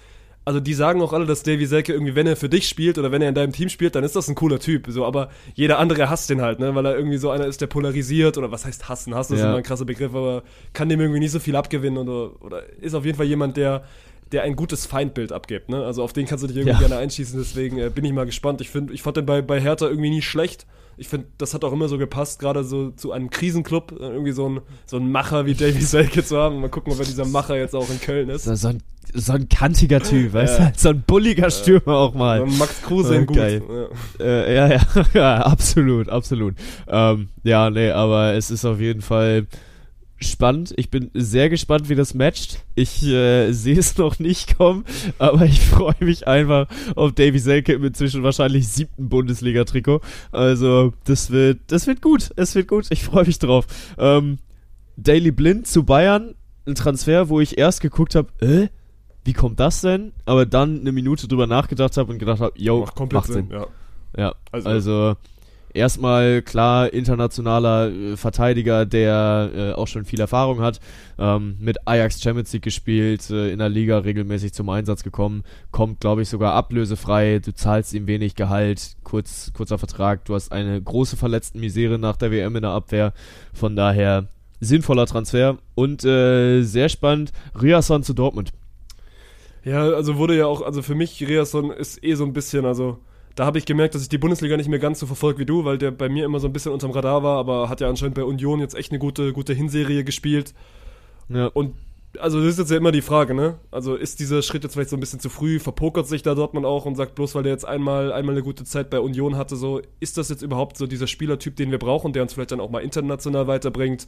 also 0.44 0.60
die 0.60 0.74
sagen 0.74 1.00
auch 1.00 1.12
alle, 1.12 1.24
dass 1.24 1.42
Davy 1.44 1.64
Selke 1.66 1.92
irgendwie, 1.92 2.14
wenn 2.16 2.26
er 2.26 2.36
für 2.36 2.48
dich 2.48 2.68
spielt 2.68 2.98
oder 2.98 3.10
wenn 3.12 3.22
er 3.22 3.28
in 3.30 3.34
deinem 3.34 3.52
Team 3.52 3.68
spielt, 3.68 3.94
dann 3.94 4.02
ist 4.04 4.14
das 4.16 4.28
ein 4.28 4.34
cooler 4.34 4.58
Typ. 4.58 4.86
So, 4.88 5.04
aber 5.06 5.30
jeder 5.54 5.78
andere 5.78 6.10
hasst 6.10 6.28
den 6.30 6.42
halt, 6.42 6.58
ne? 6.58 6.74
Weil 6.74 6.84
er 6.84 6.96
irgendwie 6.96 7.16
so 7.16 7.30
einer 7.30 7.46
ist, 7.46 7.60
der 7.60 7.66
polarisiert 7.68 8.36
oder 8.36 8.50
was 8.50 8.66
heißt 8.66 8.88
hassen? 8.88 9.14
Hassen 9.14 9.34
ist 9.34 9.40
Ja. 9.40 9.48
immer 9.48 9.58
ein 9.58 9.62
krasser 9.62 9.84
Begriff, 9.86 10.14
aber 10.14 10.42
kann 10.72 10.88
dem 10.88 11.00
irgendwie 11.00 11.20
nicht 11.20 11.30
so 11.30 11.38
viel 11.38 11.56
abgewinnen 11.56 11.96
oder, 12.08 12.32
oder 12.42 12.62
ist 12.80 12.94
auf 12.94 13.04
jeden 13.06 13.16
Fall 13.16 13.26
jemand, 13.26 13.56
der 13.56 13.84
der 14.32 14.42
ein 14.42 14.56
gutes 14.56 14.84
Feindbild 14.84 15.30
abgibt, 15.32 15.68
ne? 15.68 15.84
Also 15.84 16.02
auf 16.02 16.12
den 16.12 16.26
kannst 16.26 16.42
du 16.42 16.48
dich 16.48 16.56
irgendwie 16.56 16.72
Ja. 16.82 16.88
gerne 16.88 16.96
einschießen, 16.96 17.38
deswegen 17.38 17.78
äh, 17.78 17.88
bin 17.88 18.04
ich 18.04 18.12
mal 18.12 18.26
gespannt. 18.26 18.60
Ich 18.60 18.68
finde, 18.68 18.92
ich 18.92 19.00
fand 19.02 19.16
den 19.16 19.26
bei, 19.26 19.42
bei 19.42 19.60
Hertha 19.60 19.86
irgendwie 19.86 20.10
nie 20.10 20.22
schlecht. 20.22 20.66
Ich 20.96 21.08
finde, 21.08 21.26
das 21.38 21.54
hat 21.54 21.64
auch 21.64 21.72
immer 21.72 21.88
so 21.88 21.98
gepasst, 21.98 22.38
gerade 22.38 22.64
so 22.64 22.90
zu 22.90 23.12
einem 23.12 23.30
Krisenclub, 23.30 23.92
äh, 23.92 24.04
irgendwie 24.04 24.32
so 24.32 24.48
ein, 24.48 24.60
so 24.86 24.96
ein 24.96 25.10
Macher 25.10 25.46
wie 25.46 25.54
Davy 25.54 25.80
Selke 25.80 26.24
zu 26.24 26.36
haben. 26.38 26.60
Mal 26.60 26.68
gucken, 26.68 26.92
ob 26.92 26.98
er 26.98 27.04
dieser 27.04 27.24
Macher 27.26 27.56
jetzt 27.56 27.74
auch 27.74 27.88
in 27.90 28.00
Köln 28.00 28.28
ist. 28.28 28.44
So, 28.44 28.54
so, 28.54 28.68
ein, 28.68 28.82
so 29.12 29.32
ein 29.32 29.48
kantiger 29.48 30.00
Typ, 30.00 30.32
weißt 30.32 30.58
Ja. 30.60 30.66
du? 30.66 30.72
So 30.78 30.88
ein 30.90 31.02
bulliger 31.06 31.50
Stürmer 31.50 31.94
auch 31.96 32.14
mal. 32.14 32.40
Und 32.42 32.58
Max 32.58 32.82
Kruse 32.82 33.14
in 33.16 33.22
Oh, 33.22 33.26
gut. 33.26 33.36
geil. 33.36 33.62
Ja. 34.18 34.24
Äh, 34.24 34.54
ja, 34.54 34.68
ja, 34.68 34.80
ja, 35.14 35.36
absolut, 35.42 36.08
absolut. 36.08 36.54
Ähm, 36.88 37.28
ja, 37.42 37.70
nee, 37.70 37.90
aber 37.90 38.34
es 38.34 38.50
ist 38.50 38.64
auf 38.64 38.80
jeden 38.80 39.02
Fall 39.02 39.46
spannend. 40.30 40.72
Ich 40.76 40.90
bin 40.90 41.10
sehr 41.14 41.48
gespannt, 41.50 41.88
wie 41.88 41.94
das 41.94 42.14
matcht. 42.14 42.58
Ich 42.74 43.02
äh, 43.04 43.52
sehe 43.52 43.78
es 43.78 43.96
noch 43.98 44.18
nicht 44.18 44.56
kommen, 44.58 44.84
aber 45.18 45.44
ich 45.44 45.60
freue 45.60 45.94
mich 46.00 46.26
einfach 46.26 46.66
auf 46.96 47.12
Davy 47.12 47.38
Selke 47.38 47.72
im 47.72 47.84
inzwischen 47.84 48.22
wahrscheinlich 48.22 48.68
siebten 48.68 49.08
Bundesliga-Trikot. 49.08 50.00
Also, 50.32 50.92
das 51.04 51.30
wird, 51.30 51.60
das 51.68 51.86
wird 51.86 52.02
gut. 52.02 52.30
Es 52.36 52.54
wird 52.54 52.68
gut. 52.68 52.86
Ich 52.90 53.04
freue 53.04 53.26
mich 53.26 53.38
drauf. 53.38 53.66
Ähm, 53.98 54.38
Daily 54.96 55.30
Blind 55.30 55.66
zu 55.66 55.84
Bayern, 55.84 56.34
ein 56.66 56.74
Transfer, 56.74 57.28
wo 57.28 57.40
ich 57.40 57.58
erst 57.58 57.80
geguckt 57.80 58.14
habe, 58.14 58.28
äh, 58.40 58.68
wie 59.24 59.32
kommt 59.32 59.58
das 59.58 59.80
denn? 59.80 60.12
Aber 60.24 60.44
dann 60.46 60.80
eine 60.80 60.92
Minute 60.92 61.26
drüber 61.28 61.46
nachgedacht 61.46 61.96
habe 61.96 62.12
und 62.12 62.18
gedacht 62.18 62.40
habe, 62.40 62.52
yo, 62.56 62.80
Macht 62.80 62.94
komplett 62.94 63.20
macht 63.22 63.32
Sinn. 63.32 63.48
Sinn. 63.48 63.58
Ja. 63.58 63.66
Ja, 64.16 64.34
Also- 64.52 64.68
also, 64.68 65.14
erstmal 65.74 66.40
klar 66.42 66.92
internationaler 66.92 67.90
äh, 67.90 68.16
Verteidiger, 68.16 68.86
der 68.86 69.50
äh, 69.54 69.72
auch 69.72 69.86
schon 69.86 70.04
viel 70.04 70.20
Erfahrung 70.20 70.60
hat, 70.60 70.80
ähm, 71.18 71.56
mit 71.60 71.86
Ajax 71.86 72.22
Champions 72.22 72.52
League 72.52 72.62
gespielt, 72.62 73.28
äh, 73.30 73.50
in 73.50 73.58
der 73.58 73.68
Liga 73.68 73.98
regelmäßig 73.98 74.54
zum 74.54 74.70
Einsatz 74.70 75.02
gekommen, 75.02 75.42
kommt 75.70 76.00
glaube 76.00 76.22
ich 76.22 76.28
sogar 76.28 76.54
ablösefrei, 76.54 77.40
du 77.44 77.52
zahlst 77.52 77.92
ihm 77.92 78.06
wenig 78.06 78.36
Gehalt, 78.36 78.96
kurz, 79.02 79.52
kurzer 79.52 79.78
Vertrag, 79.78 80.24
du 80.24 80.34
hast 80.34 80.52
eine 80.52 80.80
große 80.80 81.16
verletzten 81.16 81.60
Misere 81.60 81.98
nach 81.98 82.16
der 82.16 82.30
WM 82.30 82.56
in 82.56 82.62
der 82.62 82.70
Abwehr, 82.70 83.12
von 83.52 83.76
daher 83.76 84.28
sinnvoller 84.60 85.06
Transfer 85.06 85.58
und 85.74 86.04
äh, 86.04 86.62
sehr 86.62 86.88
spannend, 86.88 87.32
Riasson 87.60 88.02
zu 88.02 88.14
Dortmund. 88.14 88.52
Ja, 89.64 89.82
also 89.90 90.18
wurde 90.18 90.36
ja 90.36 90.46
auch, 90.46 90.62
also 90.62 90.82
für 90.82 90.94
mich, 90.94 91.26
Reasson 91.26 91.70
ist 91.70 92.02
eh 92.04 92.14
so 92.14 92.24
ein 92.24 92.34
bisschen, 92.34 92.66
also 92.66 92.98
da 93.34 93.46
habe 93.46 93.58
ich 93.58 93.66
gemerkt, 93.66 93.94
dass 93.94 94.02
ich 94.02 94.08
die 94.08 94.18
Bundesliga 94.18 94.56
nicht 94.56 94.68
mehr 94.68 94.78
ganz 94.78 95.00
so 95.00 95.06
verfolge 95.06 95.40
wie 95.40 95.46
du, 95.46 95.64
weil 95.64 95.78
der 95.78 95.90
bei 95.90 96.08
mir 96.08 96.24
immer 96.24 96.40
so 96.40 96.46
ein 96.46 96.52
bisschen 96.52 96.72
unterm 96.72 96.92
Radar 96.92 97.22
war, 97.22 97.38
aber 97.38 97.68
hat 97.68 97.80
ja 97.80 97.88
anscheinend 97.88 98.14
bei 98.14 98.24
Union 98.24 98.60
jetzt 98.60 98.74
echt 98.74 98.92
eine 98.92 98.98
gute, 98.98 99.32
gute 99.32 99.52
Hinserie 99.52 100.04
gespielt. 100.04 100.54
Ja. 101.28 101.46
Und 101.48 101.74
also 102.20 102.38
das 102.40 102.50
ist 102.50 102.58
jetzt 102.58 102.70
ja 102.70 102.76
immer 102.76 102.92
die 102.92 103.02
Frage, 103.02 103.34
ne? 103.34 103.58
Also 103.70 103.96
ist 103.96 104.20
dieser 104.20 104.42
Schritt 104.42 104.62
jetzt 104.62 104.74
vielleicht 104.74 104.90
so 104.90 104.96
ein 104.96 105.00
bisschen 105.00 105.18
zu 105.18 105.28
früh, 105.28 105.58
verpokert 105.58 106.06
sich 106.06 106.22
da 106.22 106.36
Dortmund 106.36 106.64
auch 106.64 106.84
und 106.84 106.94
sagt 106.94 107.16
bloß, 107.16 107.34
weil 107.34 107.42
der 107.42 107.52
jetzt 107.52 107.64
einmal, 107.64 108.12
einmal 108.12 108.34
eine 108.34 108.44
gute 108.44 108.64
Zeit 108.64 108.88
bei 108.90 109.00
Union 109.00 109.36
hatte, 109.36 109.56
so, 109.56 109.80
ist 109.98 110.16
das 110.16 110.28
jetzt 110.28 110.42
überhaupt 110.42 110.76
so 110.76 110.86
dieser 110.86 111.08
Spielertyp, 111.08 111.56
den 111.56 111.72
wir 111.72 111.78
brauchen, 111.78 112.12
der 112.12 112.22
uns 112.22 112.34
vielleicht 112.34 112.52
dann 112.52 112.60
auch 112.60 112.70
mal 112.70 112.80
international 112.80 113.48
weiterbringt? 113.48 114.06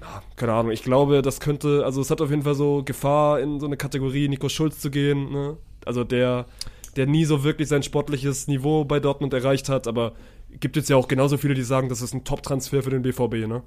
Ja, 0.00 0.22
keine 0.36 0.52
Ahnung, 0.52 0.72
ich 0.72 0.82
glaube, 0.82 1.22
das 1.22 1.40
könnte, 1.40 1.84
also 1.84 2.00
es 2.00 2.10
hat 2.10 2.20
auf 2.20 2.30
jeden 2.30 2.42
Fall 2.42 2.54
so 2.54 2.82
Gefahr, 2.84 3.40
in 3.40 3.60
so 3.60 3.66
eine 3.66 3.76
Kategorie 3.76 4.28
Nico 4.28 4.48
Schulz 4.48 4.80
zu 4.80 4.90
gehen, 4.90 5.30
ne? 5.30 5.56
Also 5.84 6.04
der, 6.04 6.46
der 6.96 7.06
nie 7.06 7.24
so 7.24 7.44
wirklich 7.44 7.68
sein 7.68 7.82
sportliches 7.82 8.46
Niveau 8.48 8.84
bei 8.84 9.00
Dortmund 9.00 9.34
erreicht 9.34 9.68
hat, 9.68 9.86
aber 9.86 10.12
gibt 10.60 10.76
jetzt 10.76 10.88
ja 10.88 10.96
auch 10.96 11.08
genauso 11.08 11.36
viele, 11.36 11.54
die 11.54 11.62
sagen, 11.62 11.88
das 11.88 12.02
ist 12.02 12.14
ein 12.14 12.24
Top-Transfer 12.24 12.82
für 12.82 12.90
den 12.90 13.02
BVB, 13.02 13.46
ne? 13.46 13.62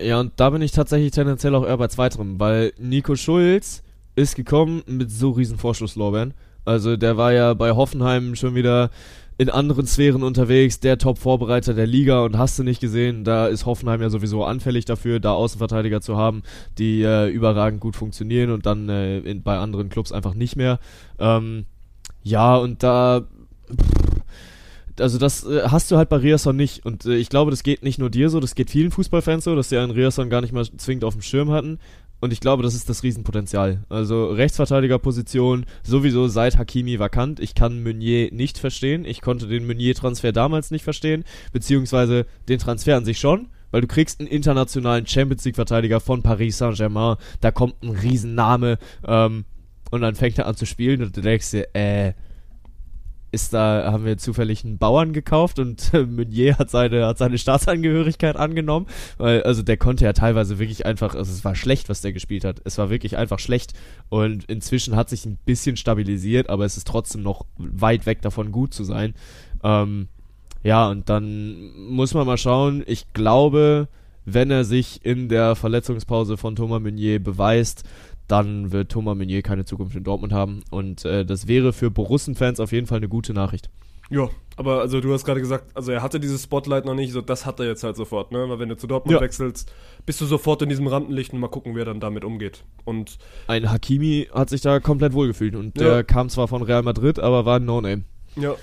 Ja, 0.00 0.20
und 0.20 0.32
da 0.36 0.50
bin 0.50 0.62
ich 0.62 0.72
tatsächlich 0.72 1.10
tendenziell 1.10 1.54
auch 1.54 1.66
eher 1.66 1.76
bei 1.76 1.88
zweiterem, 1.88 2.38
weil 2.38 2.72
Nico 2.78 3.16
Schulz 3.16 3.82
ist 4.14 4.36
gekommen 4.36 4.82
mit 4.86 5.10
so 5.10 5.30
riesen 5.30 5.58
Vorschusslorbeeren. 5.58 6.34
Also 6.64 6.96
der 6.96 7.16
war 7.16 7.32
ja 7.32 7.54
bei 7.54 7.72
Hoffenheim 7.72 8.36
schon 8.36 8.54
wieder 8.54 8.90
in 9.38 9.50
anderen 9.50 9.86
Sphären 9.86 10.22
unterwegs, 10.22 10.78
der 10.78 10.98
Top-Vorbereiter 10.98 11.74
der 11.74 11.86
Liga 11.86 12.22
und 12.24 12.38
hast 12.38 12.58
du 12.58 12.62
nicht 12.62 12.80
gesehen, 12.80 13.24
da 13.24 13.48
ist 13.48 13.66
Hoffenheim 13.66 14.00
ja 14.00 14.10
sowieso 14.10 14.44
anfällig 14.44 14.84
dafür, 14.84 15.18
da 15.18 15.32
Außenverteidiger 15.32 16.00
zu 16.00 16.16
haben, 16.16 16.42
die 16.78 17.02
äh, 17.02 17.28
überragend 17.28 17.80
gut 17.80 17.96
funktionieren 17.96 18.50
und 18.50 18.66
dann 18.66 18.88
äh, 18.88 19.18
in, 19.18 19.42
bei 19.42 19.58
anderen 19.58 19.88
Clubs 19.88 20.12
einfach 20.12 20.34
nicht 20.34 20.54
mehr. 20.54 20.78
Ähm, 21.18 21.64
ja, 22.22 22.56
und 22.56 22.82
da 22.82 23.26
also 25.00 25.18
das 25.18 25.44
äh, 25.44 25.62
hast 25.68 25.90
du 25.90 25.96
halt 25.96 26.08
bei 26.08 26.16
Riasson 26.16 26.56
nicht. 26.56 26.84
Und 26.84 27.06
äh, 27.06 27.16
ich 27.16 27.28
glaube, 27.28 27.50
das 27.50 27.62
geht 27.62 27.82
nicht 27.82 27.98
nur 27.98 28.10
dir 28.10 28.30
so, 28.30 28.40
das 28.40 28.54
geht 28.54 28.70
vielen 28.70 28.90
Fußballfans 28.90 29.44
so, 29.44 29.54
dass 29.56 29.68
sie 29.68 29.78
einen 29.78 29.92
Riasson 29.92 30.30
gar 30.30 30.40
nicht 30.40 30.52
mal 30.52 30.64
zwingend 30.64 31.04
auf 31.04 31.14
dem 31.14 31.22
Schirm 31.22 31.50
hatten. 31.50 31.78
Und 32.20 32.32
ich 32.32 32.38
glaube, 32.38 32.62
das 32.62 32.74
ist 32.74 32.88
das 32.88 33.02
Riesenpotenzial. 33.02 33.84
Also 33.88 34.26
Rechtsverteidigerposition 34.26 35.66
sowieso 35.82 36.28
seit 36.28 36.56
Hakimi 36.56 37.00
vakant. 37.00 37.40
Ich 37.40 37.56
kann 37.56 37.82
Meunier 37.82 38.32
nicht 38.32 38.58
verstehen. 38.58 39.04
Ich 39.04 39.22
konnte 39.22 39.48
den 39.48 39.66
Meunier-Transfer 39.66 40.30
damals 40.30 40.70
nicht 40.70 40.84
verstehen, 40.84 41.24
beziehungsweise 41.52 42.26
den 42.48 42.60
Transfer 42.60 42.96
an 42.96 43.04
sich 43.04 43.18
schon, 43.18 43.48
weil 43.72 43.80
du 43.80 43.88
kriegst 43.88 44.20
einen 44.20 44.28
internationalen 44.28 45.04
Champions 45.04 45.44
League-Verteidiger 45.44 45.98
von 45.98 46.22
Paris 46.22 46.58
Saint-Germain. 46.58 47.16
Da 47.40 47.50
kommt 47.50 47.82
ein 47.82 47.90
Riesenname 47.90 48.78
ähm, 49.04 49.44
und 49.92 50.00
dann 50.00 50.14
fängt 50.14 50.38
er 50.38 50.46
an 50.46 50.56
zu 50.56 50.66
spielen 50.66 51.02
und 51.02 51.16
du 51.16 51.20
denkst 51.20 51.50
dir, 51.50 51.68
äh, 51.74 52.14
ist 53.30 53.52
da, 53.52 53.90
haben 53.92 54.04
wir 54.04 54.18
zufällig 54.18 54.64
einen 54.64 54.78
Bauern 54.78 55.12
gekauft 55.12 55.58
und 55.58 55.92
äh, 55.94 56.02
Meunier 56.04 56.58
hat 56.58 56.70
seine, 56.70 57.06
hat 57.06 57.18
seine 57.18 57.38
Staatsangehörigkeit 57.38 58.36
angenommen, 58.36 58.86
weil, 59.18 59.42
also 59.42 59.62
der 59.62 59.76
konnte 59.76 60.04
ja 60.04 60.14
teilweise 60.14 60.58
wirklich 60.58 60.86
einfach, 60.86 61.14
also 61.14 61.30
es 61.30 61.44
war 61.44 61.54
schlecht, 61.54 61.90
was 61.90 62.00
der 62.00 62.12
gespielt 62.12 62.44
hat. 62.44 62.60
Es 62.64 62.78
war 62.78 62.88
wirklich 62.88 63.16
einfach 63.18 63.38
schlecht 63.38 63.74
und 64.08 64.44
inzwischen 64.46 64.96
hat 64.96 65.10
sich 65.10 65.26
ein 65.26 65.38
bisschen 65.44 65.76
stabilisiert, 65.76 66.48
aber 66.48 66.64
es 66.64 66.76
ist 66.78 66.86
trotzdem 66.86 67.22
noch 67.22 67.44
weit 67.58 68.06
weg 68.06 68.22
davon 68.22 68.50
gut 68.50 68.72
zu 68.72 68.84
sein. 68.84 69.14
Ähm, 69.62 70.08
ja, 70.62 70.88
und 70.88 71.08
dann 71.10 71.70
muss 71.88 72.14
man 72.14 72.26
mal 72.26 72.38
schauen. 72.38 72.82
Ich 72.86 73.12
glaube, 73.12 73.88
wenn 74.24 74.50
er 74.50 74.64
sich 74.64 75.04
in 75.04 75.28
der 75.28 75.56
Verletzungspause 75.56 76.36
von 76.36 76.54
Thomas 76.54 76.80
Meunier 76.80 77.22
beweist, 77.22 77.84
dann 78.28 78.72
wird 78.72 78.90
Thomas 78.92 79.16
Meunier 79.16 79.42
keine 79.42 79.64
Zukunft 79.64 79.94
in 79.96 80.04
Dortmund 80.04 80.32
haben. 80.32 80.62
Und 80.70 81.04
äh, 81.04 81.24
das 81.24 81.48
wäre 81.48 81.72
für 81.72 81.90
Borussen-Fans 81.90 82.60
auf 82.60 82.72
jeden 82.72 82.86
Fall 82.86 82.98
eine 82.98 83.08
gute 83.08 83.32
Nachricht. 83.34 83.68
Ja, 84.10 84.28
aber 84.56 84.80
also 84.80 85.00
du 85.00 85.12
hast 85.14 85.24
gerade 85.24 85.40
gesagt, 85.40 85.74
also 85.74 85.90
er 85.90 86.02
hatte 86.02 86.20
dieses 86.20 86.42
Spotlight 86.42 86.84
noch 86.84 86.94
nicht, 86.94 87.12
so 87.12 87.22
das 87.22 87.46
hat 87.46 87.60
er 87.60 87.66
jetzt 87.66 87.82
halt 87.82 87.96
sofort, 87.96 88.30
ne? 88.30 88.44
Weil 88.46 88.58
wenn 88.58 88.68
du 88.68 88.76
zu 88.76 88.86
Dortmund 88.86 89.14
Ja. 89.16 89.20
wechselst, 89.22 89.72
bist 90.04 90.20
du 90.20 90.26
sofort 90.26 90.60
in 90.60 90.68
diesem 90.68 90.86
Rampenlicht 90.86 91.32
und 91.32 91.40
mal 91.40 91.48
gucken, 91.48 91.74
wer 91.74 91.86
dann 91.86 91.98
damit 91.98 92.22
umgeht. 92.24 92.62
Und 92.84 93.16
Ein 93.46 93.70
Hakimi 93.70 94.28
hat 94.34 94.50
sich 94.50 94.60
da 94.60 94.80
komplett 94.80 95.14
wohlgefühlt 95.14 95.54
und 95.54 95.80
Ja. 95.80 95.88
der 95.94 96.04
kam 96.04 96.28
zwar 96.28 96.46
von 96.48 96.60
Real 96.62 96.82
Madrid, 96.82 97.18
aber 97.20 97.46
war 97.46 97.56
ein 97.58 97.64
No-Name. 97.64 98.02
ja, 98.36 98.54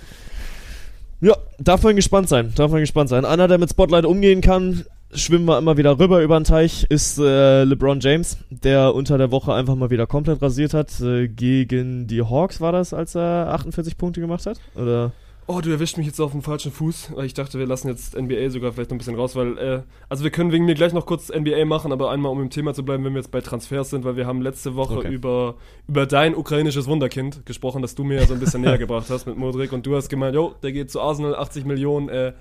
Ja, 1.22 1.36
darf 1.58 1.84
man 1.84 1.96
gespannt 1.96 2.30
sein, 2.30 2.54
darf 2.56 2.72
man 2.72 2.82
gespannt 2.82 3.10
sein. 3.10 3.26
Einer, 3.26 3.48
der 3.48 3.58
mit 3.58 3.70
Spotlight 3.72 4.06
umgehen 4.06 4.42
kann, 4.42 4.86
schwimmen 5.14 5.46
wir 5.46 5.58
immer 5.58 5.78
wieder 5.78 6.00
rüber 6.00 6.22
über 6.22 6.40
den 6.40 6.44
Teich, 6.44 6.86
ist 6.90 7.18
äh, 7.20 7.64
LeBron 7.64 8.00
James, 8.00 8.38
der 8.50 8.94
unter 8.94 9.18
der 9.18 9.32
Woche 9.32 9.54
einfach 9.54 9.76
mal 9.76 9.90
wieder 9.90 10.08
komplett 10.08 10.42
rasiert 10.42 10.74
hat. 10.74 11.00
Äh, 11.02 11.28
gegen 11.28 12.08
die 12.08 12.22
Hawks 12.22 12.62
war 12.62 12.72
das, 12.72 12.94
als 12.94 13.16
er 13.16 13.50
48 13.54 13.98
Punkte 13.98 14.22
gemacht 14.22 14.46
hat? 14.46 14.60
Oder? 14.76 15.12
Oh, 15.52 15.62
du 15.62 15.72
erwischt 15.72 15.98
mich 15.98 16.06
jetzt 16.06 16.20
auf 16.20 16.32
dem 16.32 16.44
falschen 16.44 16.72
Fuß, 16.72 17.14
weil 17.16 17.26
ich 17.26 17.34
dachte, 17.34 17.58
wir 17.58 17.66
lassen 17.66 17.88
jetzt 17.88 18.16
NBA 18.16 18.52
sogar 18.52 18.72
vielleicht 18.72 18.92
noch 18.92 18.96
ein 18.96 19.00
bisschen 19.00 19.16
raus, 19.16 19.36
weil, 19.36 19.58
äh, 19.58 19.82
also 20.08 20.24
wir 20.24 20.30
können 20.30 20.52
wegen 20.52 20.66
mir 20.66 20.76
gleich 20.76 20.94
noch 20.94 21.08
kurz 21.08 21.30
NBA 21.30 21.66
machen, 21.66 21.92
aber 21.92 22.12
einmal 22.12 22.32
um 22.32 22.40
im 22.40 22.52
Thema 22.52 22.76
zu 22.76 22.86
bleiben, 22.86 23.04
wenn 23.04 23.14
wir 23.14 23.20
jetzt 23.20 23.32
bei 23.32 23.42
Transfers 23.42 23.90
sind, 23.90 24.06
weil 24.06 24.16
wir 24.16 24.28
haben 24.28 24.44
letzte 24.44 24.76
Woche 24.76 25.00
Okay. 25.00 25.12
über, 25.12 25.56
über 25.88 26.06
dein 26.06 26.36
ukrainisches 26.36 26.86
Wunderkind 26.86 27.48
gesprochen, 27.48 27.82
das 27.82 27.96
du 27.96 28.04
mir 28.04 28.20
ja 28.20 28.28
so 28.28 28.36
ein 28.36 28.40
bisschen 28.40 28.62
näher 28.62 28.78
gebracht 28.78 29.08
hast 29.10 29.26
mit 29.26 29.38
Modric 29.38 29.72
und 29.72 29.88
du 29.88 29.96
hast 29.96 30.10
gemeint, 30.10 30.36
jo, 30.36 30.54
der 30.62 30.72
geht 30.72 30.92
zu 30.92 31.02
Arsenal, 31.02 31.36
80 31.36 31.66
Millionen, 31.66 32.10
äh, 32.10 32.34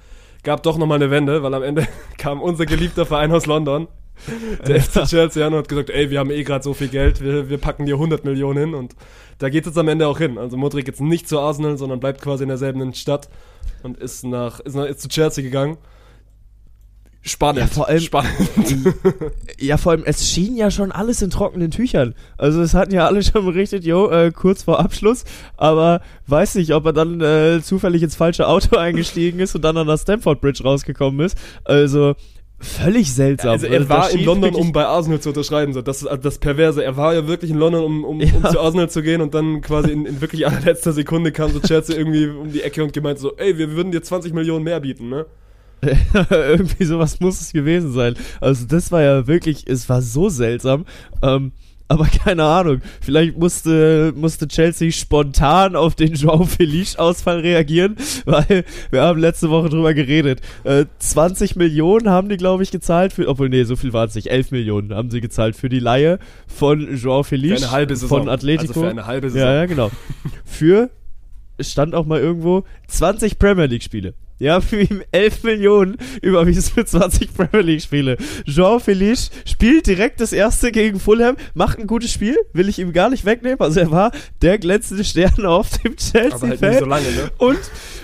gab 0.49 0.63
doch 0.63 0.79
nochmal 0.79 0.97
eine 0.97 1.11
Wende, 1.11 1.43
weil 1.43 1.53
am 1.53 1.63
Ende 1.63 1.87
kam 2.17 2.41
unser 2.41 2.65
geliebter 2.65 3.05
Verein 3.05 3.31
aus 3.33 3.45
London, 3.45 3.87
Der 4.67 4.81
FC 4.81 5.05
Chelsea 5.05 5.47
an 5.47 5.53
und 5.53 5.59
hat 5.59 5.69
gesagt, 5.69 5.91
ey, 5.91 6.09
wir 6.09 6.19
haben 6.19 6.31
eh 6.31 6.43
gerade 6.43 6.65
so 6.65 6.73
viel 6.73 6.89
Geld, 6.89 7.21
wir, 7.23 7.51
wir 7.51 7.59
packen 7.59 7.85
dir 7.85 7.97
100 7.97 8.25
Millionen 8.25 8.59
hin 8.59 8.75
und 8.75 8.97
da 9.41 9.51
geht 9.51 9.65
es 9.65 9.73
jetzt 9.73 9.79
am 9.79 9.89
Ende 9.89 10.09
auch 10.09 10.17
hin. 10.17 10.39
Also 10.39 10.57
Modric 10.57 10.87
jetzt 10.87 11.03
nicht 11.03 11.29
zu 11.29 11.39
Arsenal, 11.39 11.77
sondern 11.77 12.01
bleibt 12.01 12.23
quasi 12.23 12.45
in 12.45 12.49
derselben 12.49 12.95
Stadt 12.95 13.29
und 13.83 13.99
ist 13.99 14.25
nach, 14.25 14.59
ist 14.61 14.75
nach 14.75 14.87
ist 14.87 15.03
zu 15.03 15.09
Chelsea 15.09 15.45
gegangen. 15.45 15.77
Spannend. 17.29 17.61
Ja, 17.61 17.67
vor 17.67 17.89
allem- 17.89 18.01
Spannend. 18.01 18.95
Ja, 19.61 19.77
vor 19.77 19.93
allem, 19.93 20.03
es 20.05 20.29
schien 20.31 20.57
ja 20.57 20.71
schon 20.71 20.93
alles 20.93 21.21
in 21.23 21.31
trockenen 21.31 21.71
Tüchern. 21.71 22.15
Also 22.37 22.61
es 22.63 22.75
hatten 22.75 22.95
ja 22.95 23.07
alle 23.07 23.23
schon 23.23 23.45
berichtet, 23.45 23.85
jo, 23.85 24.09
äh, 24.11 24.33
kurz 24.33 24.63
vor 24.65 24.81
Abschluss, 24.81 25.25
aber 25.57 26.01
weiß 26.27 26.55
nicht, 26.57 26.73
ob 26.75 26.87
er 26.87 26.93
dann 26.93 27.21
äh, 27.21 27.61
zufällig 27.63 28.03
ins 28.03 28.17
falsche 28.17 28.49
Auto 28.49 28.77
eingestiegen 28.79 29.41
ist 29.41 29.55
und 29.55 29.63
dann 29.63 29.77
an 29.77 29.87
der 29.87 29.99
Stamford 29.99 30.41
Bridge 30.41 30.63
rausgekommen 30.65 31.25
ist. 31.27 31.37
Also 31.65 32.15
völlig 32.61 33.13
seltsam. 33.15 33.51
Also 33.51 33.67
er 33.67 33.81
da 33.81 33.89
war 33.89 34.11
in 34.11 34.25
London, 34.25 34.55
um 34.57 34.73
bei 34.73 34.85
Arsenal 34.85 35.21
zu 35.21 35.29
unterschreiben. 35.29 35.73
So. 35.75 35.83
Das 35.83 35.99
ist 36.03 36.07
also 36.09 36.21
das 36.23 36.39
Perverse. 36.39 36.83
Er 36.83 36.97
war 36.97 37.15
ja 37.15 37.29
wirklich 37.29 37.51
in 37.53 37.57
London, 37.59 37.85
um, 37.85 38.05
um, 38.05 38.21
um 38.21 38.21
Ja. 38.21 38.51
zu 38.51 38.59
Arsenal 38.59 38.91
zu 38.91 39.03
gehen 39.03 39.21
und 39.21 39.35
dann 39.35 39.61
quasi 39.61 39.91
in, 39.93 40.07
in 40.07 40.21
wirklich 40.21 40.47
allerletzter 40.47 40.93
Sekunde 40.93 41.31
kam 41.31 41.53
so 41.53 41.61
Chelsea 41.61 41.97
irgendwie 41.97 42.27
um 42.27 42.51
die 42.51 42.63
Ecke 42.63 42.83
und 42.83 42.93
gemeint 42.93 43.19
so, 43.21 43.37
ey, 43.37 43.59
wir 43.59 43.73
würden 43.77 43.93
dir 43.93 44.03
20 44.03 44.33
Millionen 44.35 44.65
mehr 44.65 44.81
bieten, 44.81 45.09
ne? 45.09 45.27
Irgendwie 46.31 46.85
sowas 46.85 47.21
muss 47.21 47.41
es 47.41 47.53
gewesen 47.53 47.93
sein. 47.93 48.15
Also 48.41 48.67
das 48.67 48.91
war 48.93 49.03
ja 49.03 49.27
wirklich, 49.27 49.67
es 49.67 49.89
war 49.89 50.03
so 50.03 50.29
seltsam. 50.29 50.85
Ähm, 51.23 51.53
aber 51.89 52.05
keine 52.25 52.45
Ahnung, 52.45 52.83
vielleicht 53.01 53.37
musste, 53.39 54.13
musste 54.15 54.47
Chelsea 54.47 54.93
spontan 54.93 55.75
auf 55.75 55.95
den 55.95 56.15
Joao 56.15 56.45
Felice-Ausfall 56.45 57.41
reagieren, 57.41 57.97
weil 58.27 58.65
wir 58.91 59.03
haben 59.03 59.19
letzte 59.19 59.51
Woche 59.51 59.71
drüber 59.71 59.95
geredet. 59.95 60.41
Äh, 60.65 60.85
20 60.99 61.57
Millionen 61.57 62.11
haben 62.11 62.29
die, 62.29 62.37
glaube 62.37 62.63
ich, 62.63 62.71
gezahlt 62.71 63.15
für, 63.15 63.27
obwohl, 63.27 63.49
nee, 63.49 63.65
so 63.65 63.75
viel 63.75 63.93
waren 63.93 64.09
es 64.09 64.15
nicht, 64.15 64.31
11 64.31 64.51
Millionen 64.51 64.95
haben 64.95 65.11
sie 65.11 65.21
gezahlt 65.21 65.57
für 65.57 65.69
die 65.69 65.81
Laie 65.81 66.19
von 66.47 66.95
Joao 66.97 67.23
Felice. 67.23 67.61
Für 67.61 67.67
eine 67.67 67.73
halbe 67.73 67.97
Saison. 67.97 68.21
Von 68.21 68.29
Atletico. 68.29 68.69
Also 68.69 68.81
für 68.83 68.91
eine 68.91 69.07
halbe 69.07 69.31
Saison. 69.31 69.49
Ja, 69.49 69.55
ja, 69.55 69.67
genau. 69.67 69.91
Für, 70.45 70.91
stand 71.59 71.95
auch 71.95 72.05
mal 72.05 72.21
irgendwo, 72.21 72.65
20 72.89 73.39
Premier 73.39 73.67
League 73.67 73.83
Spiele. 73.83 74.15
Ja, 74.39 74.61
für 74.69 74.81
ihm 74.81 75.03
11 75.13 75.43
Millionen 75.45 75.97
überwiesen 76.23 76.73
für 76.75 76.85
20 76.85 77.35
Premier 77.35 77.63
League 77.63 77.83
Spiele. 77.83 78.17
Jean 78.47 78.81
Felice 78.81 79.31
spielt 79.45 79.87
direkt 79.87 80.21
das 80.21 80.33
erste 80.33 80.73
gegen 80.73 81.01
Fulham, 81.01 81.37
macht 81.55 81.79
ein 81.79 81.87
gutes 81.87 82.13
Spiel, 82.13 82.37
will 82.53 82.69
ich 82.69 82.79
ihm 82.79 82.93
gar 82.93 83.11
nicht 83.11 83.25
wegnehmen. 83.25 83.61
Also 83.61 83.81
er 83.81 83.91
war 83.91 84.13
der 84.43 84.59
glänzende 84.59 85.05
Stern 85.05 85.29
auf 85.47 85.71
dem 85.79 85.95
Aber 85.95 86.23
halt 86.23 86.43
nicht 86.43 86.61
Chelsea-Feld. 86.61 86.79
so 86.81 86.85
lange, 86.87 87.11
ne? 87.11 87.31
Und, 87.39 87.59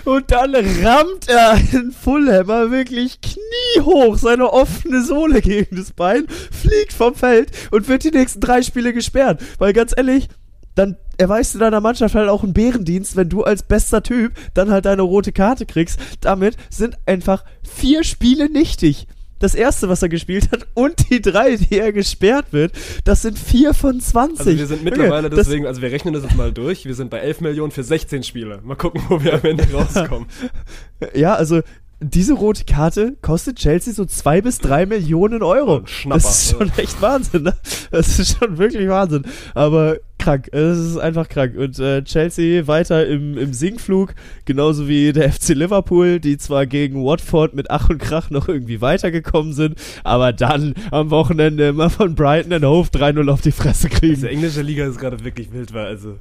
und 0.05 0.31
dann 0.31 0.55
rammt 0.55 1.27
er 1.27 1.51
einen 1.51 1.91
Fulhammer 1.91 2.71
wirklich 2.71 3.19
kniehoch 3.21 4.17
seine 4.17 4.51
offene 4.51 5.03
Sohle 5.03 5.41
gegen 5.41 5.75
das 5.75 5.91
Bein, 5.91 6.27
fliegt 6.27 6.93
vom 6.93 7.15
Feld 7.15 7.51
und 7.71 7.87
wird 7.87 8.03
die 8.03 8.11
nächsten 8.11 8.41
drei 8.41 8.61
Spiele 8.61 8.93
gesperrt. 8.93 9.41
Weil 9.57 9.73
ganz 9.73 9.93
ehrlich, 9.95 10.27
dann 10.75 10.97
erweist 11.17 11.55
du 11.55 11.59
deiner 11.59 11.79
Mannschaft 11.81 12.13
halt 12.15 12.29
auch 12.29 12.43
einen 12.43 12.53
Bärendienst, 12.53 13.15
wenn 13.15 13.29
du 13.29 13.43
als 13.43 13.63
bester 13.63 14.03
Typ 14.03 14.33
dann 14.53 14.69
halt 14.69 14.85
deine 14.85 15.01
rote 15.01 15.31
Karte 15.31 15.65
kriegst. 15.65 15.99
Damit 16.21 16.57
sind 16.69 16.97
einfach 17.05 17.43
vier 17.63 18.03
Spiele 18.03 18.49
nichtig. 18.49 19.07
Das 19.39 19.53
erste, 19.53 19.89
was 19.89 20.01
er 20.01 20.07
gespielt 20.09 20.49
hat 20.51 20.65
und 20.75 21.09
die 21.09 21.21
drei, 21.21 21.57
die 21.57 21.77
er 21.77 21.91
gesperrt 21.91 22.47
wird, 22.51 22.71
das 23.03 23.21
sind 23.21 23.37
vier 23.37 23.73
von 23.73 23.99
20. 23.99 24.39
Also 24.39 24.57
wir 24.57 24.67
sind 24.67 24.83
mittlerweile 24.83 25.29
das- 25.29 25.39
deswegen, 25.45 25.67
also 25.67 25.81
wir 25.81 25.91
rechnen 25.91 26.13
das 26.13 26.23
jetzt 26.23 26.35
mal 26.37 26.51
durch, 26.53 26.85
wir 26.85 26.95
sind 26.95 27.09
bei 27.09 27.19
11 27.19 27.41
Millionen 27.41 27.71
für 27.71 27.83
16 27.83 28.23
Spiele. 28.23 28.61
Mal 28.63 28.75
gucken, 28.75 29.01
wo 29.09 29.21
wir 29.23 29.33
am 29.33 29.41
Ende 29.43 29.63
rauskommen. 29.73 30.27
Ja, 31.13 31.35
also 31.35 31.61
diese 32.01 32.33
rote 32.33 32.65
Karte 32.65 33.15
kostet 33.21 33.57
Chelsea 33.57 33.93
so 33.93 34.05
zwei 34.05 34.41
bis 34.41 34.59
drei 34.59 34.85
Millionen 34.85 35.41
Euro. 35.43 35.81
Schnapper, 35.85 36.21
das 36.21 36.43
ist 36.45 36.51
schon 36.51 36.71
echt 36.77 37.01
Wahnsinn, 37.01 37.43
ne? 37.43 37.53
Das 37.91 38.19
ist 38.19 38.37
schon 38.37 38.57
wirklich 38.57 38.87
Wahnsinn. 38.89 39.25
Aber 39.53 39.97
krank, 40.25 40.49
es 40.51 40.77
ist 40.79 40.97
einfach 40.97 41.29
krank. 41.29 41.55
Und 41.55 41.79
äh, 41.79 42.03
Chelsea 42.03 42.67
weiter 42.67 43.05
im, 43.05 43.37
im 43.37 43.53
Sinkflug, 43.53 44.15
genauso 44.45 44.87
wie 44.87 45.13
der 45.13 45.31
FC 45.31 45.49
Liverpool, 45.49 46.19
die 46.19 46.37
zwar 46.37 46.65
gegen 46.65 47.03
Watford 47.03 47.53
mit 47.53 47.69
Ach 47.69 47.89
und 47.89 47.99
Krach 47.99 48.29
noch 48.31 48.47
irgendwie 48.47 48.81
weitergekommen 48.81 49.53
sind, 49.53 49.75
aber 50.03 50.33
dann 50.33 50.73
am 50.91 51.11
Wochenende 51.11 51.67
immer 51.67 51.89
von 51.89 52.15
Brighton 52.15 52.53
and 52.53 52.65
Hove 52.65 52.89
3-0 52.89 53.29
auf 53.31 53.41
die 53.41 53.51
Fresse 53.51 53.89
kriegen. 53.89 54.15
Diese 54.15 54.29
englische 54.29 54.61
Liga 54.61 54.85
ist 54.85 54.99
gerade 54.99 55.23
wirklich 55.23 55.53
wild, 55.53 55.73
weil 55.73 55.85
also 55.85 56.17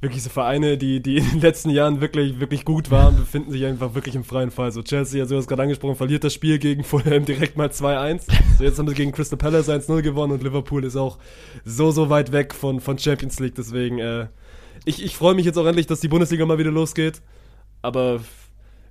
wirklich 0.00 0.22
so 0.22 0.30
Vereine, 0.30 0.78
die, 0.78 1.00
die 1.00 1.16
in 1.18 1.28
den 1.28 1.40
letzten 1.40 1.70
Jahren 1.70 2.00
wirklich, 2.00 2.38
wirklich 2.40 2.64
gut 2.64 2.90
waren, 2.90 3.16
befinden 3.16 3.50
sich 3.50 3.64
einfach 3.64 3.94
wirklich 3.94 4.14
im 4.14 4.24
freien 4.24 4.50
Fall. 4.50 4.70
So 4.70 4.82
Chelsea, 4.82 5.20
also 5.20 5.34
du 5.34 5.38
hast 5.40 5.48
gerade 5.48 5.62
angesprochen, 5.62 5.96
verliert 5.96 6.24
das 6.24 6.34
Spiel 6.34 6.58
gegen 6.58 6.84
Fulham 6.84 7.24
direkt 7.24 7.56
mal 7.56 7.68
2-1. 7.68 8.22
So 8.58 8.64
jetzt 8.64 8.78
haben 8.78 8.88
sie 8.88 8.94
gegen 8.94 9.12
Crystal 9.12 9.38
Palace 9.38 9.68
1-0 9.68 10.02
gewonnen 10.02 10.32
und 10.32 10.42
Liverpool 10.42 10.84
ist 10.84 10.96
auch 10.96 11.18
so, 11.64 11.90
so 11.90 12.10
weit 12.10 12.32
weg 12.32 12.54
von, 12.54 12.80
von 12.80 12.98
Champions 12.98 13.40
League. 13.40 13.54
Deswegen, 13.56 13.98
äh, 13.98 14.28
ich, 14.84 15.02
ich 15.04 15.16
freue 15.16 15.34
mich 15.34 15.46
jetzt 15.46 15.58
auch 15.58 15.66
endlich, 15.66 15.86
dass 15.86 16.00
die 16.00 16.08
Bundesliga 16.08 16.46
mal 16.46 16.58
wieder 16.58 16.70
losgeht. 16.70 17.20
Aber 17.82 18.20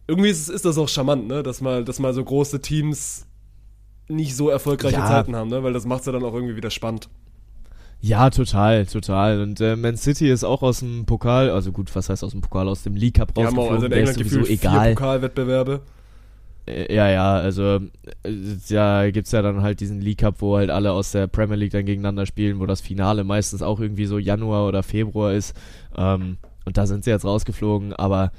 irgendwie 0.07 0.29
ist, 0.29 0.49
ist 0.49 0.65
das 0.65 0.77
auch 0.77 0.89
charmant, 0.89 1.27
ne? 1.27 1.43
Dass 1.43 1.61
mal, 1.61 1.83
dass 1.83 1.99
mal 1.99 2.13
so 2.13 2.23
große 2.23 2.61
Teams 2.61 3.25
nicht 4.07 4.35
so 4.35 4.49
erfolgreiche 4.49 4.95
Ja. 4.95 5.07
Zeiten 5.07 5.35
haben, 5.35 5.49
ne? 5.49 5.63
Weil 5.63 5.73
das 5.73 5.85
macht 5.85 6.05
ja 6.05 6.11
dann 6.11 6.23
auch 6.23 6.33
irgendwie 6.33 6.55
wieder 6.55 6.69
spannend. 6.69 7.09
Ja, 7.99 8.29
total, 8.29 8.85
total. 8.85 9.41
Und 9.41 9.59
äh, 9.59 9.75
Man 9.75 9.97
City 9.97 10.29
ist 10.29 10.43
auch 10.43 10.61
aus 10.61 10.79
dem 10.79 11.05
Pokal, 11.05 11.49
also 11.49 11.71
gut, 11.71 11.93
was 11.95 12.09
heißt 12.09 12.23
aus 12.23 12.31
dem 12.31 12.41
Pokal, 12.41 12.67
aus 12.67 12.83
dem 12.83 12.95
League 12.95 13.15
Cup 13.15 13.33
Die 13.33 13.43
haben 13.43 13.57
auch 13.57 13.71
also 13.71 13.85
in 13.87 13.91
England 13.91 14.17
gefühlt 14.17 14.49
egal. 14.49 14.87
vier 14.87 14.95
Pokalwettbewerbe. 14.95 15.81
Äh, 16.67 16.93
Ja, 16.93 17.09
ja, 17.09 17.35
also 17.35 17.79
äh, 18.23 18.31
da 18.69 19.09
gibt's 19.09 19.31
ja 19.31 19.41
dann 19.41 19.61
halt 19.61 19.79
diesen 19.79 20.01
League 20.01 20.19
Cup, 20.19 20.35
wo 20.39 20.57
halt 20.57 20.69
alle 20.69 20.91
aus 20.91 21.11
der 21.11 21.27
Premier 21.27 21.55
League 21.55 21.71
dann 21.71 21.85
gegeneinander 21.85 22.25
spielen, 22.25 22.59
wo 22.59 22.65
das 22.65 22.81
Finale 22.81 23.23
meistens 23.23 23.61
auch 23.61 23.79
irgendwie 23.79 24.05
so 24.05 24.19
Januar 24.19 24.67
oder 24.67 24.83
Februar 24.83 25.33
ist. 25.33 25.55
Ähm, 25.97 26.37
und 26.65 26.77
da 26.77 26.85
sind 26.85 27.03
sie 27.03 27.09
jetzt 27.09 27.25
rausgeflogen, 27.25 27.93
aber 27.93 28.31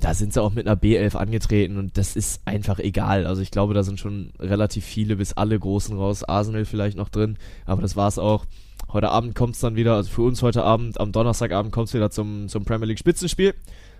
da 0.00 0.14
sind 0.14 0.32
sie 0.32 0.42
auch 0.42 0.52
mit 0.52 0.66
einer 0.66 0.80
B11 0.80 1.16
angetreten 1.16 1.76
und 1.76 1.98
das 1.98 2.16
ist 2.16 2.42
einfach 2.46 2.78
egal. 2.78 3.26
Also 3.26 3.42
ich 3.42 3.50
glaube, 3.50 3.74
da 3.74 3.82
sind 3.82 3.98
schon 3.98 4.32
relativ 4.38 4.84
viele 4.84 5.16
bis 5.16 5.32
alle 5.34 5.58
Großen 5.58 5.96
raus. 5.96 6.24
Arsenal 6.24 6.64
vielleicht 6.64 6.96
noch 6.96 7.08
drin, 7.08 7.36
aber 7.66 7.82
das 7.82 7.96
war's 7.96 8.18
auch. 8.18 8.46
Heute 8.94 9.10
Abend 9.10 9.34
kommt's 9.34 9.58
dann 9.58 9.74
wieder, 9.74 9.96
also 9.96 10.08
für 10.08 10.22
uns 10.22 10.40
heute 10.40 10.62
Abend, 10.62 11.00
am 11.00 11.10
Donnerstagabend 11.10 11.72
kommt's 11.72 11.94
wieder 11.94 12.12
zum, 12.12 12.48
zum 12.48 12.64
Premier 12.64 12.86
League 12.86 13.00
Spitzenspiel. 13.00 13.52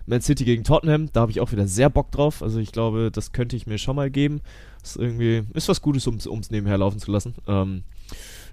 Man 0.05 0.21
City 0.21 0.45
gegen 0.45 0.63
Tottenham, 0.63 1.09
da 1.11 1.19
habe 1.19 1.31
ich 1.31 1.41
auch 1.41 1.51
wieder 1.51 1.67
sehr 1.67 1.89
Bock 1.89 2.11
drauf. 2.11 2.41
Also 2.41 2.59
ich 2.59 2.71
glaube, 2.71 3.11
das 3.11 3.33
könnte 3.33 3.57
ich 3.57 3.67
mir 3.67 3.77
schon 3.77 3.97
mal 3.97 4.09
geben. 4.09 4.39
Ist 4.81 4.95
irgendwie, 4.95 5.43
ist 5.53 5.67
was 5.67 5.81
Gutes, 5.81 6.07
ums, 6.07 6.27
ums 6.27 6.49
nebenher 6.49 6.77
laufen 6.77 6.99
zu 6.99 7.11
lassen. 7.11 7.35
Ähm, 7.45 7.83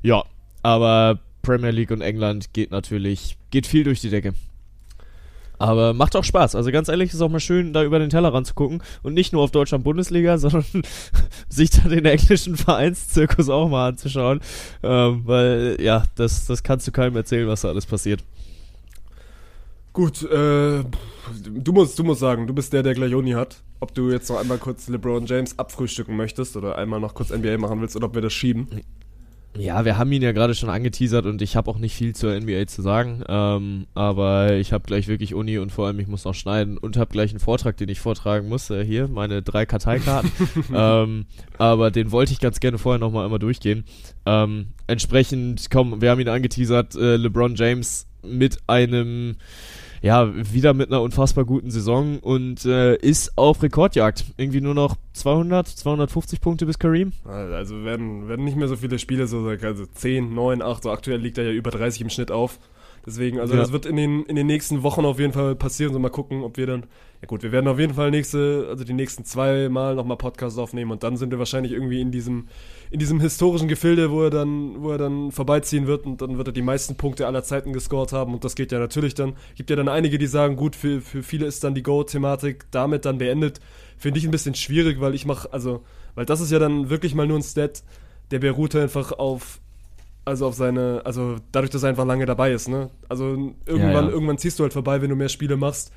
ja, 0.02 0.24
aber 0.64 1.20
Premier 1.42 1.70
League 1.70 1.92
und 1.92 2.00
England 2.00 2.52
geht 2.52 2.72
natürlich, 2.72 3.36
geht 3.52 3.68
viel 3.68 3.84
durch 3.84 4.00
die 4.00 4.10
Decke. 4.10 4.34
Aber 5.62 5.94
macht 5.94 6.16
auch 6.16 6.24
Spaß. 6.24 6.56
Also 6.56 6.72
ganz 6.72 6.88
ehrlich, 6.88 7.14
ist 7.14 7.22
auch 7.22 7.28
mal 7.28 7.38
schön, 7.38 7.72
da 7.72 7.84
über 7.84 8.00
den 8.00 8.10
Tellerrand 8.10 8.48
zu 8.48 8.54
gucken 8.54 8.82
und 9.04 9.14
nicht 9.14 9.32
nur 9.32 9.42
auf 9.42 9.52
Deutschland 9.52 9.84
Bundesliga, 9.84 10.36
sondern 10.38 10.64
sich 11.48 11.70
da 11.70 11.88
den 11.88 12.04
englischen 12.04 12.56
Vereinszirkus 12.56 13.48
auch 13.48 13.68
mal 13.68 13.90
anzuschauen. 13.90 14.40
Ähm, 14.82 15.22
weil, 15.24 15.76
ja, 15.80 16.02
das, 16.16 16.46
das 16.46 16.64
kannst 16.64 16.88
du 16.88 16.90
keinem 16.90 17.14
erzählen, 17.14 17.46
was 17.46 17.60
da 17.60 17.68
alles 17.68 17.86
passiert. 17.86 18.24
Gut, 19.92 20.24
äh, 20.24 20.82
du 20.82 21.72
musst, 21.72 21.96
du 21.96 22.02
musst 22.02 22.20
sagen, 22.20 22.48
du 22.48 22.54
bist 22.54 22.72
der, 22.72 22.82
der 22.82 22.94
gleich 22.94 23.14
Uni 23.14 23.30
hat. 23.30 23.62
Ob 23.78 23.94
du 23.94 24.10
jetzt 24.10 24.30
noch 24.30 24.40
einmal 24.40 24.58
kurz 24.58 24.88
LeBron 24.88 25.26
James 25.26 25.60
abfrühstücken 25.60 26.16
möchtest 26.16 26.56
oder 26.56 26.76
einmal 26.76 26.98
noch 26.98 27.14
kurz 27.14 27.30
NBA 27.30 27.58
machen 27.58 27.80
willst 27.80 27.94
oder 27.94 28.06
ob 28.06 28.16
wir 28.16 28.22
das 28.22 28.32
schieben. 28.32 28.66
Ja, 29.58 29.84
wir 29.84 29.98
haben 29.98 30.10
ihn 30.12 30.22
ja 30.22 30.32
gerade 30.32 30.54
schon 30.54 30.70
angeteasert 30.70 31.26
und 31.26 31.42
ich 31.42 31.56
habe 31.56 31.70
auch 31.70 31.78
nicht 31.78 31.94
viel 31.94 32.14
zur 32.14 32.34
NBA 32.34 32.66
zu 32.68 32.80
sagen. 32.80 33.22
Ähm, 33.28 33.86
aber 33.94 34.54
ich 34.54 34.72
habe 34.72 34.84
gleich 34.84 35.08
wirklich 35.08 35.34
Uni 35.34 35.58
und 35.58 35.70
vor 35.70 35.86
allem 35.86 36.00
ich 36.00 36.08
muss 36.08 36.24
noch 36.24 36.34
schneiden 36.34 36.78
und 36.78 36.96
habe 36.96 37.10
gleich 37.12 37.30
einen 37.30 37.40
Vortrag, 37.40 37.76
den 37.76 37.90
ich 37.90 38.00
vortragen 38.00 38.48
muss. 38.48 38.70
Äh, 38.70 38.84
hier, 38.84 39.08
meine 39.08 39.42
drei 39.42 39.66
Karteikarten. 39.66 40.32
ähm, 40.74 41.26
aber 41.58 41.90
den 41.90 42.12
wollte 42.12 42.32
ich 42.32 42.40
ganz 42.40 42.60
gerne 42.60 42.78
vorher 42.78 42.98
nochmal 42.98 43.24
einmal 43.24 43.38
durchgehen. 43.38 43.84
Ähm, 44.24 44.68
entsprechend, 44.86 45.70
komm, 45.70 46.00
wir 46.00 46.10
haben 46.10 46.20
ihn 46.20 46.28
angeteasert, 46.28 46.94
äh, 46.94 47.16
LeBron 47.16 47.54
James 47.54 48.06
mit 48.22 48.58
einem 48.68 49.36
ja, 50.02 50.32
wieder 50.52 50.74
mit 50.74 50.88
einer 50.88 51.00
unfassbar 51.00 51.44
guten 51.44 51.70
Saison 51.70 52.18
und 52.18 52.64
äh, 52.64 52.96
ist 52.96 53.38
auf 53.38 53.62
Rekordjagd. 53.62 54.24
Irgendwie 54.36 54.60
nur 54.60 54.74
noch 54.74 54.96
200, 55.12 55.66
250 55.68 56.40
Punkte 56.40 56.66
bis 56.66 56.78
Kareem. 56.80 57.12
Also 57.24 57.84
werden, 57.84 58.28
werden 58.28 58.44
nicht 58.44 58.56
mehr 58.56 58.66
so 58.68 58.76
viele 58.76 58.98
Spiele, 58.98 59.28
so 59.28 59.46
also 59.46 59.86
10, 59.86 60.34
9, 60.34 60.60
8, 60.60 60.82
so 60.82 60.90
aktuell 60.90 61.20
liegt 61.20 61.38
er 61.38 61.44
ja 61.44 61.52
über 61.52 61.70
30 61.70 62.02
im 62.02 62.10
Schnitt 62.10 62.32
auf. 62.32 62.58
Deswegen, 63.06 63.38
also 63.38 63.54
Ja. 63.54 63.60
das 63.60 63.72
wird 63.72 63.86
in 63.86 63.96
den, 63.96 64.24
in 64.24 64.36
den 64.36 64.46
nächsten 64.46 64.82
Wochen 64.82 65.04
auf 65.04 65.18
jeden 65.18 65.32
Fall 65.32 65.54
passieren. 65.54 65.92
So 65.92 65.98
mal 65.98 66.08
gucken, 66.08 66.42
ob 66.42 66.56
wir 66.56 66.66
dann. 66.66 66.84
Ja 67.20 67.26
gut, 67.28 67.44
wir 67.44 67.52
werden 67.52 67.68
auf 67.68 67.78
jeden 67.78 67.94
Fall 67.94 68.10
nächste, 68.10 68.66
also 68.68 68.82
die 68.82 68.92
nächsten 68.94 69.24
zwei 69.24 69.68
Mal 69.68 69.94
nochmal 69.94 70.16
Podcasts 70.16 70.58
aufnehmen 70.58 70.90
und 70.90 71.04
dann 71.04 71.16
sind 71.16 71.30
wir 71.30 71.38
wahrscheinlich 71.38 71.72
irgendwie 71.72 72.00
in 72.00 72.10
diesem, 72.10 72.48
in 72.92 72.98
diesem 72.98 73.20
historischen 73.20 73.68
Gefilde, 73.68 74.10
wo 74.10 74.22
er 74.22 74.28
dann, 74.28 74.82
wo 74.82 74.90
er 74.90 74.98
dann 74.98 75.32
vorbeiziehen 75.32 75.86
wird 75.86 76.04
und 76.04 76.20
dann 76.20 76.36
wird 76.36 76.48
er 76.48 76.52
die 76.52 76.60
meisten 76.60 76.94
Punkte 76.94 77.26
aller 77.26 77.42
Zeiten 77.42 77.72
gescored 77.72 78.12
haben 78.12 78.34
und 78.34 78.44
das 78.44 78.54
geht 78.54 78.70
ja 78.70 78.78
natürlich 78.78 79.14
dann. 79.14 79.32
Gibt 79.54 79.70
ja 79.70 79.76
dann 79.76 79.88
einige, 79.88 80.18
die 80.18 80.26
sagen, 80.26 80.56
gut, 80.56 80.76
für, 80.76 81.00
für 81.00 81.22
viele 81.22 81.46
ist 81.46 81.64
dann 81.64 81.74
die 81.74 81.82
Go-Thematik 81.82 82.66
damit 82.70 83.06
dann 83.06 83.16
beendet. 83.16 83.60
Finde 83.96 84.18
ich 84.18 84.26
ein 84.26 84.30
bisschen 84.30 84.54
schwierig, 84.54 85.00
weil 85.00 85.14
ich 85.14 85.24
mache, 85.24 85.50
also, 85.54 85.84
weil 86.14 86.26
das 86.26 86.42
ist 86.42 86.52
ja 86.52 86.58
dann 86.58 86.90
wirklich 86.90 87.14
mal 87.14 87.26
nur 87.26 87.38
ein 87.38 87.42
Stat, 87.42 87.82
der 88.30 88.40
beruht 88.40 88.76
einfach 88.76 89.12
auf, 89.12 89.60
also 90.26 90.46
auf 90.46 90.54
seine, 90.54 91.00
also 91.06 91.36
dadurch, 91.50 91.70
dass 91.70 91.84
er 91.84 91.88
einfach 91.88 92.04
lange 92.04 92.26
dabei 92.26 92.52
ist, 92.52 92.68
ne? 92.68 92.90
Also 93.08 93.54
irgendwann, 93.64 93.94
Ja, 93.94 94.02
ja. 94.02 94.10
irgendwann 94.10 94.36
ziehst 94.36 94.58
du 94.58 94.64
halt 94.64 94.74
vorbei, 94.74 95.00
wenn 95.00 95.08
du 95.08 95.16
mehr 95.16 95.30
Spiele 95.30 95.56
machst. 95.56 95.92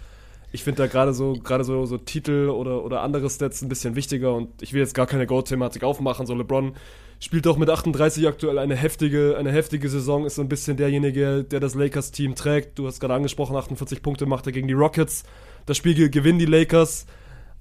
Ich 0.55 0.63
finde 0.63 0.83
da 0.83 0.87
gerade 0.87 1.13
so, 1.13 1.33
gerade 1.33 1.63
so, 1.63 1.85
so 1.85 1.97
Titel 1.97 2.49
oder, 2.49 2.83
oder 2.83 3.01
andere 3.01 3.29
Stats 3.29 3.61
ein 3.61 3.67
bisschen 3.69 3.95
wichtiger 3.95 4.33
und 4.33 4.61
ich 4.61 4.71
will 4.73 4.79
jetzt 4.79 4.95
gar 4.95 5.05
keine 5.05 5.27
Go-Thematik 5.27 5.83
aufmachen. 5.83 6.25
So 6.25 6.33
LeBron 6.33 6.73
spielt 7.19 7.45
auch 7.45 7.57
mit 7.57 7.69
38 7.69 8.25
aktuell 8.25 8.57
eine 8.57 8.75
heftige, 8.75 9.35
eine 9.37 9.51
heftige 9.51 9.89
Saison, 9.89 10.25
ist 10.25 10.35
so 10.35 10.41
ein 10.41 10.47
bisschen 10.49 10.77
derjenige, 10.77 11.43
der 11.43 11.59
das 11.59 11.75
Lakers-Team 11.75 12.35
trägt. 12.35 12.79
Du 12.79 12.87
hast 12.87 12.99
gerade 13.01 13.13
angesprochen, 13.13 13.55
48 13.55 14.01
Punkte 14.01 14.25
macht 14.25 14.45
er 14.47 14.53
gegen 14.53 14.67
die 14.69 14.73
Rockets. 14.73 15.23
Das 15.65 15.75
Spiel 15.77 15.93
ge- 15.93 16.09
gewinnen 16.09 16.39
die 16.39 16.45
Lakers. 16.45 17.05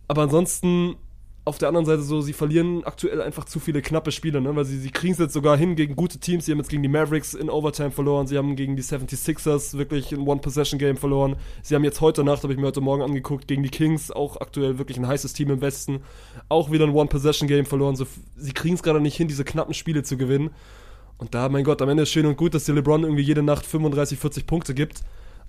Aber 0.07 0.23
ansonsten, 0.23 0.95
auf 1.47 1.59
der 1.59 1.69
anderen 1.69 1.85
Seite 1.85 2.03
so, 2.03 2.23
sie 2.23 2.33
verlieren 2.33 2.85
aktuell 2.85 3.21
einfach 3.21 3.45
zu 3.45 3.61
viele 3.61 3.83
knappe 3.83 4.13
Spiele, 4.13 4.41
ne? 4.41 4.57
weil 4.57 4.65
sie, 4.65 4.79
sie 4.79 4.91
kriegen 4.91 5.13
es 5.13 5.19
jetzt 5.19 5.35
sogar 5.35 5.59
hin 5.59 5.77
gegen 5.77 5.95
gute 5.95 6.19
Teams. 6.19 6.47
Sie 6.47 6.53
haben 6.53 6.59
jetzt 6.59 6.71
gegen 6.71 6.83
die 6.83 6.89
Mavericks 6.89 7.35
in 7.35 7.51
Overtime 7.51 7.91
verloren, 7.91 8.27
sie 8.27 8.39
haben 8.39 8.57
gegen 8.57 8.77
die 8.77 8.83
76ers 8.83 9.77
wirklich 9.77 10.13
ein 10.13 10.27
One-Possession-Game 10.27 10.97
verloren. 10.97 11.37
Sie 11.63 11.75
haben 11.75 11.85
jetzt 11.85 12.01
heute 12.01 12.25
Nacht, 12.25 12.45
habe 12.45 12.55
ich 12.55 12.59
mir 12.59 12.67
heute 12.67 12.81
Morgen 12.81 13.03
angeguckt, 13.03 13.47
gegen 13.47 13.63
die 13.63 13.69
Kings, 13.69 14.11
auch 14.11 14.41
aktuell 14.41 14.79
wirklich 14.79 14.97
ein 14.97 15.07
heißes 15.07 15.35
Team 15.35 15.51
im 15.51 15.61
Westen, 15.61 16.01
auch 16.49 16.71
wieder 16.71 16.87
ein 16.87 16.95
One-Possession-Game 16.95 17.67
verloren. 17.67 17.95
So, 17.97 18.07
sie 18.37 18.53
kriegen 18.53 18.77
es 18.77 18.83
gerade 18.83 19.01
nicht 19.01 19.17
hin, 19.17 19.29
diese 19.29 19.45
knappen 19.45 19.75
Spiele 19.75 20.03
zu 20.03 20.17
gewinnen. 20.17 20.51
Und 21.19 21.35
da, 21.35 21.51
mein 21.51 21.65
Gott, 21.65 21.83
am 21.83 21.91
Ende 21.91 22.05
ist 22.05 22.11
schön 22.11 22.27
und 22.27 22.39
gut, 22.39 22.55
dass 22.55 22.65
dir 22.65 22.73
LeBron 22.73 23.03
irgendwie 23.03 23.23
jede 23.23 23.43
Nacht 23.43 23.67
35, 23.67 24.19
40 24.19 24.47
Punkte 24.47 24.75
gibt. 24.75 25.03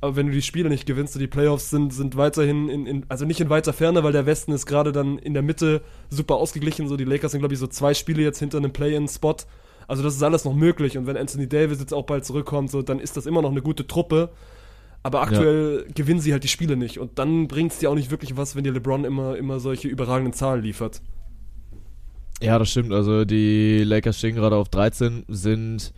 Aber 0.06 0.16
wenn 0.16 0.28
du 0.28 0.34
die 0.34 0.44
Spiele 0.44 0.70
nicht 0.70 0.86
gewinnst 0.86 1.16
und 1.16 1.20
die 1.20 1.28
Playoffs 1.28 1.72
sind, 1.72 1.92
sind 1.92 2.16
weiterhin 2.16 2.70
in, 2.70 2.86
in, 2.86 3.06
also 3.10 3.26
nicht 3.26 3.42
in 3.42 3.50
weiter 3.50 3.74
Ferne, 3.74 4.04
weil 4.04 4.12
der 4.12 4.28
Westen 4.28 4.52
ist 4.52 4.68
gerade 4.68 4.92
dann 4.92 5.18
in 5.18 5.34
der 5.34 5.42
Mitte 5.42 5.82
super 6.12 6.36
ausgeglichen. 6.36 6.88
So, 6.88 6.96
die 6.96 7.06
Lakers 7.06 7.32
sind, 7.32 7.40
glaube 7.40 7.56
ich, 7.56 7.60
so 7.60 7.66
zwei 7.66 7.96
Spiele 7.96 8.22
jetzt 8.22 8.38
hinter 8.38 8.60
einem 8.60 8.72
Play-In-Spot. 8.72 9.38
Also 9.88 10.04
das 10.04 10.16
ist 10.16 10.22
alles 10.22 10.46
noch 10.46 10.54
möglich. 10.54 10.96
Und 10.96 11.08
wenn 11.08 11.18
Anthony 11.18 11.50
Davis 11.50 11.80
jetzt 11.80 11.92
auch 11.92 12.06
bald 12.06 12.24
zurückkommt, 12.24 12.70
so, 12.70 12.84
dann 12.84 13.00
ist 13.00 13.18
das 13.18 13.26
immer 13.26 13.42
noch 13.42 13.50
eine 13.50 13.64
gute 13.64 13.88
Truppe. 13.88 14.30
Aber 15.02 15.22
aktuell 15.22 15.88
gewinnen 15.96 16.20
sie 16.20 16.34
halt 16.34 16.44
die 16.44 16.50
Spiele 16.50 16.78
nicht. 16.78 17.00
Und 17.00 17.18
dann 17.18 17.48
bringt 17.48 17.72
es 17.72 17.80
dir 17.80 17.90
auch 17.90 17.96
nicht 17.96 18.12
wirklich 18.12 18.38
was, 18.38 18.56
wenn 18.56 18.64
dir 18.64 18.74
LeBron 18.74 19.06
immer, 19.06 19.36
immer 19.38 19.60
solche 19.60 19.88
überragenden 19.88 20.34
Zahlen 20.34 20.62
liefert. 20.62 21.02
Ja, 22.42 22.60
das 22.60 22.70
stimmt. 22.70 22.94
Also 22.94 23.26
die 23.26 23.84
Lakers 23.84 24.20
stehen 24.20 24.36
gerade 24.36 24.56
auf 24.56 24.70
13, 24.70 25.26
sind 25.30 25.94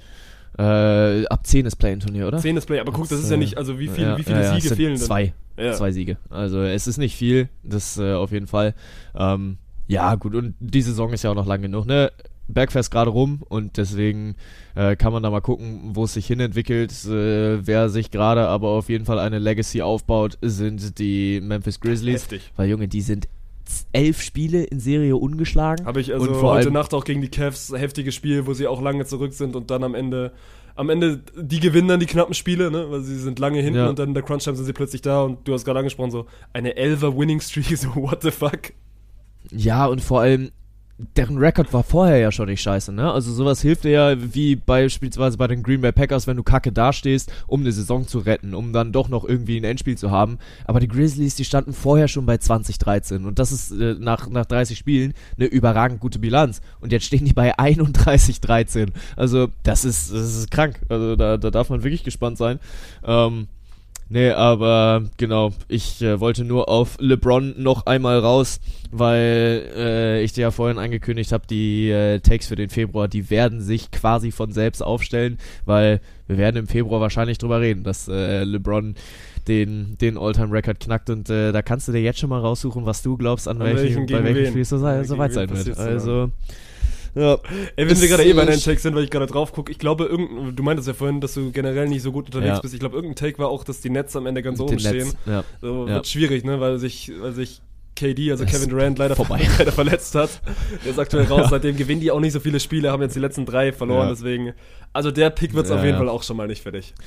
äh, 0.57 1.25
ab 1.27 1.45
10 1.45 1.65
ist 1.65 1.75
Play-in-Turnier, 1.75 2.27
oder? 2.27 2.37
10 2.39 2.57
ist 2.57 2.65
Play, 2.65 2.79
aber 2.79 2.91
guck, 2.91 3.07
das 3.07 3.19
ist 3.19 3.29
äh, 3.29 3.33
ja 3.33 3.37
nicht, 3.37 3.57
also 3.57 3.79
wie, 3.79 3.87
viel, 3.87 4.03
ja, 4.03 4.17
wie 4.17 4.23
viele 4.23 4.41
ja, 4.41 4.53
ja, 4.53 4.59
Siege 4.59 4.75
fehlen 4.75 4.95
denn? 4.95 5.01
Zwei. 5.01 5.33
Zwei 5.57 5.91
Siege. 5.91 6.17
Also 6.29 6.61
es 6.61 6.85
ist 6.85 6.97
nicht 6.97 7.15
viel, 7.15 7.49
das 7.63 7.97
äh, 7.97 8.13
auf 8.13 8.31
jeden 8.31 8.45
Fall. 8.45 8.75
Ähm, 9.15 9.57
ja, 9.87 10.13
gut, 10.15 10.35
und 10.35 10.53
die 10.59 10.81
Saison 10.81 11.11
ist 11.13 11.23
ja 11.23 11.31
auch 11.31 11.35
noch 11.35 11.47
lang 11.47 11.61
genug, 11.61 11.85
ne? 11.85 12.11
Bergfest 12.49 12.91
gerade 12.91 13.09
rum 13.09 13.41
und 13.49 13.77
deswegen 13.77 14.35
äh, 14.75 14.95
kann 14.95 15.11
man 15.11 15.21
da 15.21 15.29
mal 15.29 15.41
gucken, 15.41 15.91
wo 15.93 16.05
es 16.05 16.13
sich 16.13 16.27
hinentwickelt. 16.27 16.91
Äh, 17.05 17.65
wer 17.65 17.89
sich 17.89 18.09
gerade 18.09 18.47
aber 18.47 18.69
auf 18.69 18.89
jeden 18.89 19.05
Fall 19.05 19.19
eine 19.19 19.39
Legacy 19.39 19.81
aufbaut, 19.81 20.37
sind 20.41 20.97
die 20.99 21.41
Memphis 21.41 21.81
Grizzlies. 21.81 22.23
Heftig. 22.23 22.53
Weil, 22.55 22.69
Junge, 22.69 22.87
die 22.87 23.01
sind 23.01 23.27
elf 23.93 24.21
Spiele 24.21 24.63
in 24.63 24.79
Serie 24.79 25.15
ungeschlagen. 25.15 25.85
Habe 25.85 26.01
ich 26.01 26.13
also 26.13 26.41
heute 26.41 26.71
Nacht 26.71 26.93
auch 26.93 27.03
gegen 27.03 27.21
die 27.21 27.29
Cavs 27.29 27.71
heftiges 27.75 28.15
Spiel, 28.15 28.45
wo 28.47 28.53
sie 28.53 28.67
auch 28.67 28.81
lange 28.81 29.05
zurück 29.05 29.33
sind 29.33 29.55
und 29.55 29.69
dann 29.71 29.83
am 29.83 29.95
Ende 29.95 30.31
am 30.75 30.89
Ende 30.89 31.21
die 31.35 31.59
gewinnen 31.59 31.87
dann 31.87 31.99
die 31.99 32.05
knappen 32.05 32.35
Spiele, 32.35 32.69
ne, 32.69 32.91
weil 32.91 33.01
sie 33.01 33.17
sind 33.17 33.39
lange 33.39 33.59
hinten 33.61 33.79
Ja. 33.79 33.89
und 33.89 33.97
dann 33.97 34.09
in 34.09 34.13
der 34.13 34.21
Crunch 34.21 34.43
Time 34.43 34.55
sind 34.55 34.65
sie 34.65 34.73
plötzlich 34.73 35.01
da 35.01 35.23
und 35.23 35.47
du 35.47 35.53
hast 35.53 35.65
gerade 35.65 35.79
angesprochen 35.79 36.11
so 36.11 36.27
eine 36.53 36.75
Elfer 36.75 37.17
Winning 37.17 37.41
Streak 37.41 37.65
so 37.77 37.95
what 37.95 38.21
the 38.21 38.29
fuck. 38.31 38.73
Ja, 39.51 39.87
und 39.87 40.01
vor 40.01 40.21
allem, 40.21 40.51
deren 40.97 41.37
Rekord 41.37 41.71
war 41.73 41.83
vorher 41.83 42.17
ja 42.17 42.31
schon 42.31 42.47
nicht 42.47 42.61
scheiße, 42.61 42.91
ne? 42.91 43.11
Also 43.11 43.31
sowas 43.31 43.61
hilft 43.61 43.83
dir 43.83 43.91
ja, 43.91 44.33
wie 44.33 44.55
beispielsweise 44.55 45.37
bei 45.37 45.45
den 45.47 45.61
Green 45.61 45.81
Bay 45.81 45.91
Packers, 45.91 46.25
wenn 46.25 46.37
du 46.37 46.43
kacke 46.43 46.71
dastehst, 46.71 47.31
um 47.45 47.61
eine 47.61 47.71
Saison 47.71 48.07
zu 48.07 48.19
retten, 48.19 48.55
um 48.55 48.73
dann 48.73 48.91
doch 48.91 49.07
noch 49.07 49.23
irgendwie 49.23 49.57
ein 49.59 49.63
Endspiel 49.63 49.95
zu 49.95 50.09
haben. 50.09 50.39
Aber 50.65 50.79
die 50.79 50.87
Grizzlies, 50.87 51.35
die 51.35 51.45
standen 51.45 51.73
vorher 51.73 52.07
schon 52.07 52.25
bei 52.25 52.37
2013 52.37 53.25
und 53.25 53.37
das 53.37 53.51
ist 53.51 53.71
äh, 53.71 53.95
nach, 53.99 54.27
nach 54.29 54.45
30 54.45 54.77
Spielen 54.77 55.13
eine 55.37 55.45
überragend 55.47 55.99
gute 55.99 56.17
Bilanz. 56.17 56.61
Und 56.79 56.91
jetzt 56.91 57.05
stehen 57.05 57.25
die 57.25 57.33
bei 57.33 57.55
31-13. 57.57 58.89
Also 59.15 59.49
das 59.61 59.85
ist, 59.85 60.11
das 60.11 60.35
ist 60.35 60.49
krank. 60.49 60.79
Also 60.89 61.15
da, 61.15 61.37
da 61.37 61.51
darf 61.51 61.69
man 61.69 61.83
wirklich 61.83 62.03
gespannt 62.03 62.39
sein. 62.39 62.59
Ähm, 63.05 63.47
Nee, 64.09 64.29
aber 64.31 65.03
genau, 65.17 65.51
ich 65.67 66.01
äh, 66.01 66.19
wollte 66.19 66.45
nur 66.45 66.69
auf 66.69 66.97
LeBron 66.99 67.55
noch 67.61 67.85
einmal 67.85 68.19
raus, 68.19 68.61
weil 68.89 69.69
äh, 69.75 70.23
ich 70.23 70.31
dir 70.31 70.41
ja 70.41 70.51
vorhin 70.51 70.77
angekündigt 70.77 71.33
habe, 71.33 71.45
die 71.45 71.89
äh, 71.89 72.19
Takes 72.19 72.47
für 72.47 72.55
den 72.55 72.69
Februar, 72.69 73.09
die 73.09 73.29
werden 73.29 73.59
sich 73.59 73.91
quasi 73.91 74.31
von 74.31 74.53
selbst 74.53 74.81
aufstellen, 74.81 75.37
weil 75.65 75.99
wir 76.27 76.37
werden 76.37 76.55
im 76.55 76.67
Februar 76.67 77.01
wahrscheinlich 77.01 77.37
drüber 77.37 77.59
reden, 77.59 77.83
dass 77.83 78.07
äh, 78.07 78.43
LeBron 78.45 78.95
den, 79.47 79.97
den 79.99 80.17
All-Time-Record 80.17 80.79
knackt 80.79 81.09
und 81.09 81.29
äh, 81.29 81.51
da 81.51 81.61
kannst 81.61 81.87
du 81.87 81.91
dir 81.91 82.01
jetzt 82.01 82.19
schon 82.19 82.29
mal 82.29 82.39
raussuchen, 82.39 82.85
was 82.85 83.01
du 83.01 83.17
glaubst, 83.17 83.47
an, 83.47 83.61
An 83.61 83.67
welchem, 83.67 84.01
welchem 84.01 84.05
bei 84.07 84.23
welchem? 84.23 84.51
Spiel 84.51 84.61
es 84.61 84.69
so, 84.69 84.77
so 84.77 85.17
weit 85.17 85.33
sein 85.33 85.49
wird. 85.49 85.77
Also, 85.77 86.31
ja. 87.17 87.37
Ey, 87.75 87.89
wenn 87.89 87.99
wir 87.99 88.07
gerade 88.07 88.23
eh 88.25 88.33
bei 88.33 88.45
deinen 88.45 88.61
Takes 88.61 88.83
sind, 88.83 88.95
weil 88.95 89.03
ich 89.03 89.09
gerade 89.09 89.25
drauf 89.27 89.51
gucke, 89.51 89.71
ich 89.71 89.79
glaube, 89.79 90.05
irgendein, 90.05 90.55
du 90.55 90.63
meintest 90.63 90.87
ja 90.87 90.93
vorhin, 90.93 91.19
dass 91.21 91.33
du 91.33 91.51
generell 91.51 91.87
nicht 91.87 92.01
so 92.03 92.11
gut 92.11 92.25
unterwegs 92.27 92.55
Ja. 92.55 92.59
bist. 92.59 92.73
Ich 92.73 92.79
glaube, 92.79 92.95
irgendein 92.95 93.15
Take 93.15 93.39
war 93.39 93.49
auch, 93.49 93.63
dass 93.63 93.81
die 93.81 93.89
Nets 93.89 94.15
am 94.15 94.25
Ende 94.25 94.41
ganz 94.43 94.59
oben 94.59 94.79
stehen. 94.79 95.13
Ja. 95.25 95.43
So 95.61 95.87
Ja. 95.87 95.95
wird 95.95 96.07
schwierig, 96.07 96.43
ne, 96.45 96.59
weil 96.59 96.77
sich, 96.79 97.11
weil 97.19 97.33
sich 97.33 97.61
KD, 97.95 98.29
also 98.31 98.43
Das 98.43 98.53
Kevin 98.53 98.69
Durant, 98.69 98.99
leider, 98.99 99.15
vorbei. 99.15 99.41
leider 99.57 99.71
verletzt 99.71 100.13
hat. 100.15 100.29
Der 100.85 100.91
ist 100.91 100.99
aktuell 100.99 101.25
raus, 101.25 101.41
Ja. 101.45 101.49
seitdem 101.49 101.75
gewinnen 101.77 101.99
die 102.01 102.11
auch 102.11 102.19
nicht 102.19 102.33
so 102.33 102.39
viele 102.39 102.59
Spiele, 102.59 102.91
haben 102.91 103.01
jetzt 103.01 103.15
die 103.15 103.19
letzten 103.19 103.45
drei 103.45 103.71
verloren, 103.73 104.07
Ja. 104.07 104.13
deswegen. 104.13 104.53
Also 104.93 105.09
der 105.11 105.31
Pick 105.31 105.53
wird's 105.55 105.69
Ja, 105.69 105.77
auf 105.77 105.83
jeden. 105.83 105.97
Fall 105.97 106.09
auch 106.09 106.21
schon 106.23 106.37
mal 106.37 106.47
nicht 106.47 106.61
für 106.63 106.71
dich. 106.71 106.93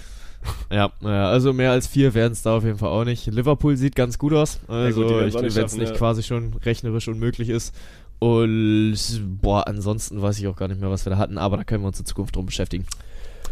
Ja, 0.73 0.91
also 1.03 1.53
mehr 1.53 1.70
als 1.70 1.87
vier 1.87 2.15
werden 2.15 2.32
es 2.32 2.41
da 2.41 2.57
auf 2.57 2.65
jeden 2.65 2.78
Fall 2.78 2.89
auch 2.89 3.05
nicht. 3.05 3.27
Liverpool 3.27 3.77
sieht 3.77 3.95
ganz 3.95 4.16
gut 4.19 4.32
aus. 4.32 4.61
Also, 4.69 5.07
wenn 5.07 5.24
nicht 5.27 5.57
es 5.57 5.77
nicht 5.77 5.91
ja. 5.91 5.97
quasi 5.97 6.23
schon 6.23 6.55
rechnerisch 6.65 7.09
unmöglich 7.09 7.51
ist. 7.51 7.74
Und 8.21 8.99
boah, 9.41 9.67
ansonsten 9.67 10.21
weiß 10.21 10.39
ich 10.39 10.47
auch 10.47 10.57
gar 10.57 10.69
nicht 10.69 10.81
mehr, 10.81 10.91
was 10.91 11.07
wir 11.07 11.11
da 11.11 11.19
hatten, 11.19 11.39
aber 11.39 11.57
da 11.57 11.65
können 11.65 11.83
wir 11.83 11.89
uns 11.89 11.99
in 11.99 12.07
Zukunft 12.07 12.37
drum 12.37 12.47
beschäftigen. 12.47 12.87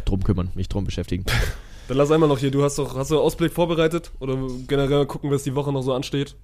Drum 0.05 0.23
kümmern, 0.23 0.51
nicht 0.55 0.73
drum 0.73 0.85
beschäftigen. 0.85 1.25
Dann 1.89 1.97
lass 1.97 2.11
einmal 2.11 2.29
noch 2.29 2.39
hier, 2.39 2.51
du 2.51 2.63
hast 2.63 2.79
doch, 2.79 2.95
hast 2.97 3.11
du 3.11 3.19
Ausblick 3.19 3.53
vorbereitet? 3.53 4.13
Oder 4.21 4.37
generell 4.67 5.07
gucken, 5.07 5.31
was 5.31 5.43
die 5.43 5.55
Woche 5.55 5.73
noch 5.73 5.81
so 5.83 5.95
ansteht? 5.95 6.37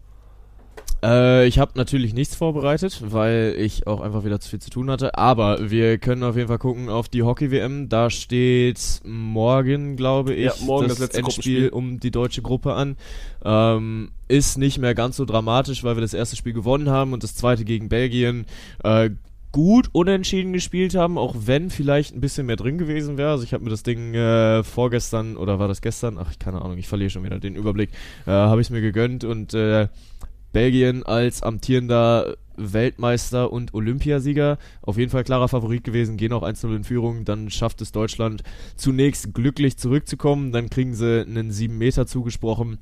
Äh, 1.05 1.47
ich 1.47 1.59
habe 1.59 1.73
natürlich 1.75 2.15
nichts 2.15 2.35
vorbereitet, 2.35 3.03
weil 3.05 3.55
ich 3.59 3.87
auch 3.87 4.01
einfach 4.01 4.25
wieder 4.25 4.41
zu 4.41 4.49
viel 4.49 4.61
zu 4.61 4.71
tun 4.71 4.91
hatte. 4.91 5.19
Aber 5.19 5.71
wir 5.71 5.99
können 5.99 6.23
auf 6.23 6.37
jeden 6.37 6.49
Fall 6.49 6.59
gucken 6.59 6.89
auf 6.89 7.09
die 7.09 7.23
Hockey-WM. 7.23 7.89
Da 7.91 8.09
steht 8.09 9.03
morgen, 9.05 9.97
glaube 9.97 10.33
ich, 10.35 10.47
Ja, 10.47 10.53
morgen 10.65 10.89
das 10.89 10.99
das, 10.99 11.07
letzte 11.07 11.19
Endspiel 11.19 11.69
um 11.69 12.01
die 12.01 12.11
deutsche 12.11 12.41
Gruppe 12.41 12.73
an. 12.73 12.97
Ähm, 13.45 14.13
ist 14.29 14.57
nicht 14.57 14.79
mehr 14.79 14.95
ganz 14.95 15.17
so 15.17 15.27
dramatisch, 15.27 15.85
weil 15.85 15.97
wir 15.97 16.01
das 16.01 16.15
erste 16.15 16.37
Spiel 16.37 16.55
gewonnen 16.55 16.89
haben 16.89 17.13
und 17.13 17.23
das 17.23 17.35
zweite 17.35 17.65
gegen 17.65 17.91
Belgien 17.91 18.47
äh, 18.83 19.11
gut 19.53 19.89
unentschieden 19.93 20.53
gespielt 20.53 20.97
haben, 20.97 21.17
auch 21.19 21.37
wenn 21.45 21.71
vielleicht 21.71 22.17
ein 22.17 22.21
bisschen 22.21 22.47
mehr 22.47 22.57
drin 22.57 22.79
gewesen 22.79 23.19
wäre. 23.19 23.31
Also 23.31 23.45
ich 23.45 23.53
habe 23.53 23.63
mir 23.63 23.71
das 23.71 23.83
Ding 23.83 24.15
äh, 24.15 24.65
vorgestern 24.65 25.37
oder 25.37 25.59
war 25.59 25.69
das 25.69 25.83
gestern? 25.83 26.19
Ach, 26.19 26.33
keine 26.41 26.63
Ahnung, 26.63 26.79
ich 26.79 26.89
verliere 26.89 27.11
schon 27.11 27.23
wieder 27.23 27.39
den 27.39 27.55
Überblick. 27.55 27.91
Äh, 28.27 28.31
habe 28.31 28.63
ich 28.63 28.71
mir 28.71 28.81
gegönnt 28.81 29.23
und 29.23 29.55
äh, 29.55 29.89
Belgien 30.55 31.03
als 31.03 31.43
amtierender 31.43 32.37
Weltmeister 32.57 33.53
und 33.53 33.75
Olympiasieger. 33.75 34.57
Auf 34.81 34.97
jeden 34.97 35.11
Fall 35.11 35.25
klarer 35.25 35.49
Favorit 35.49 35.85
gewesen, 35.85 36.17
gehen 36.17 36.33
auch 36.33 36.43
1-0 36.43 36.75
in 36.75 36.85
Führung. 36.85 37.25
Dann 37.27 37.51
schafft 37.51 37.83
es 37.83 37.93
Deutschland 37.93 38.43
zunächst 38.77 39.35
glücklich 39.35 39.77
zurückzukommen. 39.77 40.53
Dann 40.53 40.71
kriegen 40.71 40.95
sie 40.95 41.23
einen 41.27 41.51
7 41.51 41.77
Meter 41.77 42.07
zugesprochen. 42.07 42.79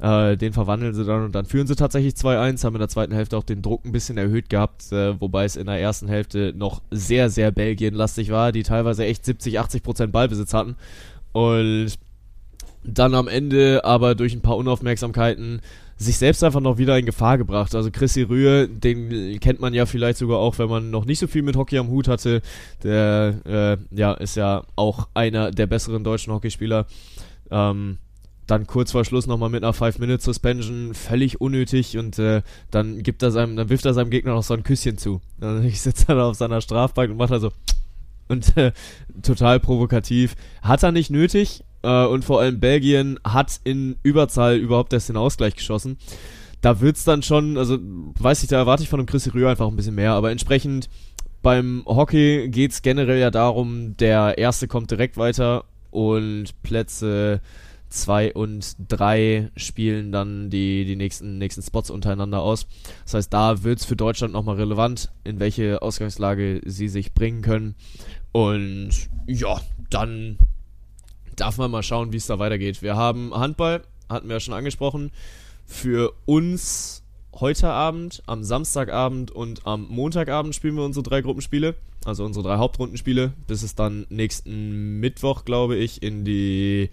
Äh, 0.00 0.36
den 0.36 0.52
verwandeln 0.52 0.94
sie 0.94 1.04
dann 1.04 1.24
und 1.24 1.34
dann 1.34 1.44
führen 1.44 1.66
sie 1.66 1.74
tatsächlich 1.74 2.14
2-1, 2.14 2.62
haben 2.62 2.76
in 2.76 2.78
der 2.78 2.88
zweiten 2.88 3.12
Hälfte 3.12 3.36
auch 3.36 3.42
den 3.42 3.62
Druck 3.62 3.84
ein 3.84 3.90
bisschen 3.90 4.16
erhöht 4.16 4.48
gehabt, 4.48 4.92
äh, 4.92 5.20
wobei 5.20 5.44
es 5.44 5.56
in 5.56 5.66
der 5.66 5.80
ersten 5.80 6.06
Hälfte 6.06 6.52
noch 6.56 6.82
sehr, 6.92 7.30
sehr 7.30 7.50
Belgien-lastig 7.50 8.30
war, 8.30 8.52
die 8.52 8.62
teilweise 8.62 9.04
echt 9.04 9.24
70, 9.24 9.58
80 9.58 9.82
Prozent 9.82 10.12
Ballbesitz 10.12 10.54
hatten. 10.54 10.76
Und 11.32 11.94
dann 12.84 13.14
am 13.14 13.26
Ende 13.26 13.84
aber 13.84 14.14
durch 14.14 14.34
ein 14.34 14.40
paar 14.40 14.56
Unaufmerksamkeiten 14.56 15.60
sich 15.98 16.16
selbst 16.16 16.44
einfach 16.44 16.60
noch 16.60 16.78
wieder 16.78 16.96
in 16.96 17.06
Gefahr 17.06 17.38
gebracht. 17.38 17.74
Also 17.74 17.90
Chrissy 17.90 18.22
Rühe, 18.22 18.68
den 18.68 19.38
kennt 19.40 19.60
man 19.60 19.74
ja 19.74 19.84
vielleicht 19.84 20.18
sogar 20.18 20.38
auch, 20.38 20.58
wenn 20.58 20.68
man 20.68 20.90
noch 20.90 21.04
nicht 21.04 21.18
so 21.18 21.26
viel 21.26 21.42
mit 21.42 21.56
Hockey 21.56 21.76
am 21.76 21.88
Hut 21.88 22.06
hatte. 22.06 22.40
Der 22.84 23.34
äh, 23.44 23.96
ja, 23.96 24.12
ist 24.12 24.36
ja 24.36 24.62
auch 24.76 25.08
einer 25.14 25.50
der 25.50 25.66
besseren 25.66 26.04
deutschen 26.04 26.32
Hockeyspieler. 26.32 26.86
Ähm, 27.50 27.98
dann 28.46 28.66
kurz 28.66 28.92
vor 28.92 29.04
Schluss 29.04 29.26
nochmal 29.26 29.50
mit 29.50 29.62
einer 29.62 29.74
5-Minute-Suspension, 29.74 30.94
völlig 30.94 31.40
unnötig 31.40 31.98
und 31.98 32.18
äh, 32.18 32.42
dann 32.70 33.02
gibt 33.02 33.22
er 33.22 33.30
seinem, 33.30 33.56
dann 33.56 33.68
wirft 33.68 33.84
er 33.84 33.92
seinem 33.92 34.10
Gegner 34.10 34.34
noch 34.34 34.42
so 34.42 34.54
ein 34.54 34.62
Küsschen 34.62 34.98
zu. 34.98 35.20
Also 35.40 35.62
ich 35.66 35.80
sitze 35.80 36.06
dann 36.06 36.20
auf 36.20 36.36
seiner 36.36 36.60
Strafbank 36.60 37.10
und 37.10 37.16
macht 37.18 37.32
da 37.32 37.40
so 37.40 37.50
und 38.28 38.56
äh, 38.56 38.72
total 39.22 39.58
provokativ. 39.58 40.36
Hat 40.62 40.82
er 40.82 40.92
nicht 40.92 41.10
nötig 41.10 41.64
äh, 41.82 42.06
und 42.06 42.24
vor 42.24 42.40
allem 42.40 42.60
Belgien 42.60 43.18
hat 43.24 43.60
in 43.64 43.96
Überzahl 44.02 44.56
überhaupt 44.56 44.92
erst 44.92 45.08
den 45.08 45.16
Ausgleich 45.16 45.54
geschossen. 45.54 45.98
Da 46.60 46.80
wird's 46.80 47.04
dann 47.04 47.22
schon, 47.22 47.56
also 47.56 47.78
weiß 47.80 48.42
ich, 48.42 48.48
da 48.48 48.56
erwarte 48.56 48.82
ich 48.82 48.88
von 48.88 48.98
dem 48.98 49.06
Chris 49.06 49.32
Rühr 49.32 49.48
einfach 49.48 49.68
ein 49.68 49.76
bisschen 49.76 49.94
mehr, 49.94 50.12
aber 50.12 50.30
entsprechend 50.30 50.88
beim 51.40 51.84
Hockey 51.86 52.48
geht 52.48 52.72
es 52.72 52.82
generell 52.82 53.18
ja 53.20 53.30
darum, 53.30 53.96
der 53.96 54.38
Erste 54.38 54.66
kommt 54.66 54.90
direkt 54.90 55.16
weiter 55.16 55.64
und 55.90 56.60
Plätze 56.62 57.40
2 57.90 58.34
und 58.34 58.76
3 58.88 59.50
spielen 59.56 60.12
dann 60.12 60.50
die, 60.50 60.84
die 60.84 60.96
nächsten, 60.96 61.38
nächsten 61.38 61.62
Spots 61.62 61.90
untereinander 61.90 62.42
aus. 62.42 62.66
Das 63.04 63.14
heißt, 63.14 63.32
da 63.32 63.62
wird 63.62 63.78
es 63.78 63.86
für 63.86 63.96
Deutschland 63.96 64.32
nochmal 64.32 64.56
relevant, 64.56 65.10
in 65.24 65.40
welche 65.40 65.80
Ausgangslage 65.80 66.60
sie 66.64 66.88
sich 66.88 67.14
bringen 67.14 67.42
können. 67.42 67.76
Und 68.32 68.90
ja, 69.26 69.60
dann 69.90 70.38
darf 71.40 71.58
man 71.58 71.70
mal 71.70 71.82
schauen, 71.82 72.12
wie 72.12 72.16
es 72.16 72.26
da 72.26 72.38
weitergeht. 72.38 72.82
Wir 72.82 72.96
haben 72.96 73.34
Handball, 73.34 73.82
hatten 74.08 74.28
wir 74.28 74.36
ja 74.36 74.40
schon 74.40 74.54
angesprochen, 74.54 75.10
für 75.66 76.12
uns 76.26 77.02
heute 77.34 77.68
Abend, 77.68 78.22
am 78.26 78.42
Samstagabend 78.42 79.30
und 79.30 79.66
am 79.66 79.86
Montagabend 79.88 80.54
spielen 80.54 80.76
wir 80.76 80.84
unsere 80.84 81.02
drei 81.02 81.20
Gruppenspiele, 81.20 81.74
also 82.04 82.24
unsere 82.24 82.46
drei 82.46 82.56
Hauptrundenspiele, 82.56 83.32
bis 83.46 83.62
es 83.62 83.74
dann 83.74 84.06
nächsten 84.08 84.98
Mittwoch, 85.00 85.44
glaube 85.44 85.76
ich, 85.76 86.02
in 86.02 86.24
die 86.24 86.90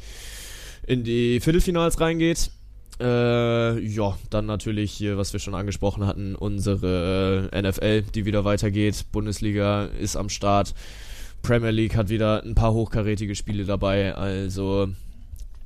in 0.85 1.03
die 1.03 1.39
Viertelfinals 1.39 1.99
reingeht. 1.99 2.51
Äh, 2.99 3.79
ja, 3.79 4.17
dann 4.29 4.45
natürlich 4.45 4.91
hier, 4.91 5.17
was 5.17 5.33
wir 5.33 5.39
schon 5.39 5.55
angesprochen 5.55 6.05
hatten, 6.05 6.35
unsere 6.35 7.49
NFL, 7.53 8.03
die 8.03 8.25
wieder 8.25 8.45
weitergeht. 8.45 9.05
Bundesliga 9.11 9.85
ist 9.85 10.15
am 10.15 10.29
Start. 10.29 10.75
Premier 11.45 11.71
League 11.71 11.95
hat 11.95 12.09
wieder 12.09 12.43
ein 12.43 12.55
paar 12.55 12.73
hochkarätige 12.73 13.35
Spiele 13.35 13.65
dabei. 13.65 14.15
Also 14.15 14.87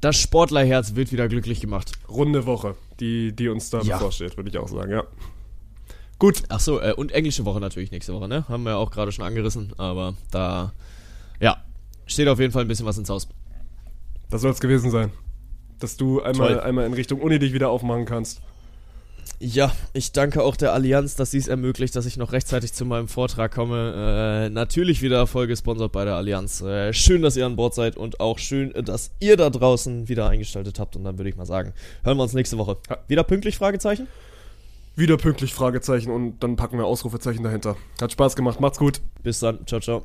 das 0.02 0.18
Sportlerherz 0.18 0.96
wird 0.96 1.12
wieder 1.12 1.28
glücklich 1.28 1.62
gemacht. 1.62 1.92
Runde 2.10 2.46
Woche, 2.46 2.76
die, 3.00 3.32
die 3.34 3.48
uns 3.50 3.70
da 3.70 3.82
Ja. 3.82 3.98
bevorsteht, 3.98 4.38
würde 4.38 4.50
ich 4.50 4.58
auch 4.58 4.68
sagen, 4.68 4.92
ja. 4.92 5.04
Gut, 6.20 6.44
Ach 6.50 6.60
so, 6.60 6.82
äh, 6.82 6.94
und 6.94 7.14
englische 7.14 7.46
Woche 7.46 7.62
natürlich 7.62 7.92
nächste 7.92 8.14
Woche, 8.14 8.28
ne? 8.28 8.46
Haben 8.50 8.64
wir 8.64 8.78
auch 8.78 8.92
gerade 8.92 9.12
schon 9.14 9.24
angerissen, 9.24 9.72
aber 9.78 10.16
da, 10.32 10.74
ja, 11.40 11.64
steht 12.08 12.28
auf 12.28 12.40
jeden 12.40 12.52
Fall 12.52 12.64
ein 12.64 12.68
bisschen 12.68 12.86
was 12.86 12.98
ins 12.98 13.10
Haus. 13.10 13.28
das 14.30 14.42
soll 14.42 14.52
es 14.52 14.60
gewesen 14.60 14.92
sein. 14.92 15.12
Dass 15.80 15.96
du 15.96 16.22
einmal, 16.22 16.56
Toll. 16.56 16.60
einmal 16.60 16.86
in 16.86 16.94
Richtung 16.94 17.22
Uni 17.22 17.40
dich 17.40 17.54
wieder 17.54 17.70
aufmachen 17.70 18.04
kannst. 18.04 18.42
Ja, 19.42 19.72
ich 19.94 20.12
danke 20.12 20.44
auch 20.44 20.58
der 20.58 20.74
Allianz, 20.74 21.16
dass 21.16 21.32
sie 21.32 21.38
es 21.38 21.48
ermöglicht, 21.48 21.96
dass 21.96 22.06
ich 22.06 22.18
noch 22.18 22.34
rechtzeitig 22.34 22.74
zu 22.74 22.84
meinem 22.84 23.08
Vortrag 23.08 23.54
komme. 23.54 24.48
Äh, 24.48 24.50
natürlich 24.50 25.02
wieder 25.02 25.28
voll 25.28 25.48
gesponsert 25.48 25.94
bei 25.94 26.04
der 26.04 26.16
Allianz. 26.16 26.60
Äh, 26.60 26.92
schön, 26.92 27.22
dass 27.22 27.38
ihr 27.38 27.46
an 27.46 27.56
Bord 27.56 27.74
seid 27.74 27.96
und 27.96 28.20
auch 28.20 28.38
schön, 28.38 28.76
äh, 28.76 28.84
dass 28.84 29.12
ihr 29.22 29.38
da 29.38 29.50
draußen 29.50 30.10
wieder 30.10 30.28
eingeschaltet 30.28 30.78
habt. 30.78 30.98
Und 30.98 31.06
dann 31.06 31.18
würde 31.18 31.30
ich 31.30 31.38
mal 31.38 31.46
sagen, 31.46 31.74
hören 32.04 32.18
wir 32.18 32.24
uns 32.24 32.34
nächste 32.34 32.58
Woche. 32.58 32.78
Wieder 33.08 33.24
pünktlich? 33.24 33.58
Fragezeichen? 33.58 34.08
Wieder 34.98 35.16
pünktlich, 35.16 35.54
Fragezeichen 35.54 36.12
und 36.12 36.44
dann 36.44 36.58
packen 36.58 36.78
wir 36.78 36.86
Ausrufezeichen 36.86 37.42
dahinter. 37.42 37.78
Hat 38.02 38.12
Spaß 38.12 38.36
gemacht, 38.36 38.60
macht's 38.60 38.78
gut. 38.78 39.00
Bis 39.24 39.40
dann. 39.40 39.66
Ciao, 39.66 39.80
ciao. 39.80 40.04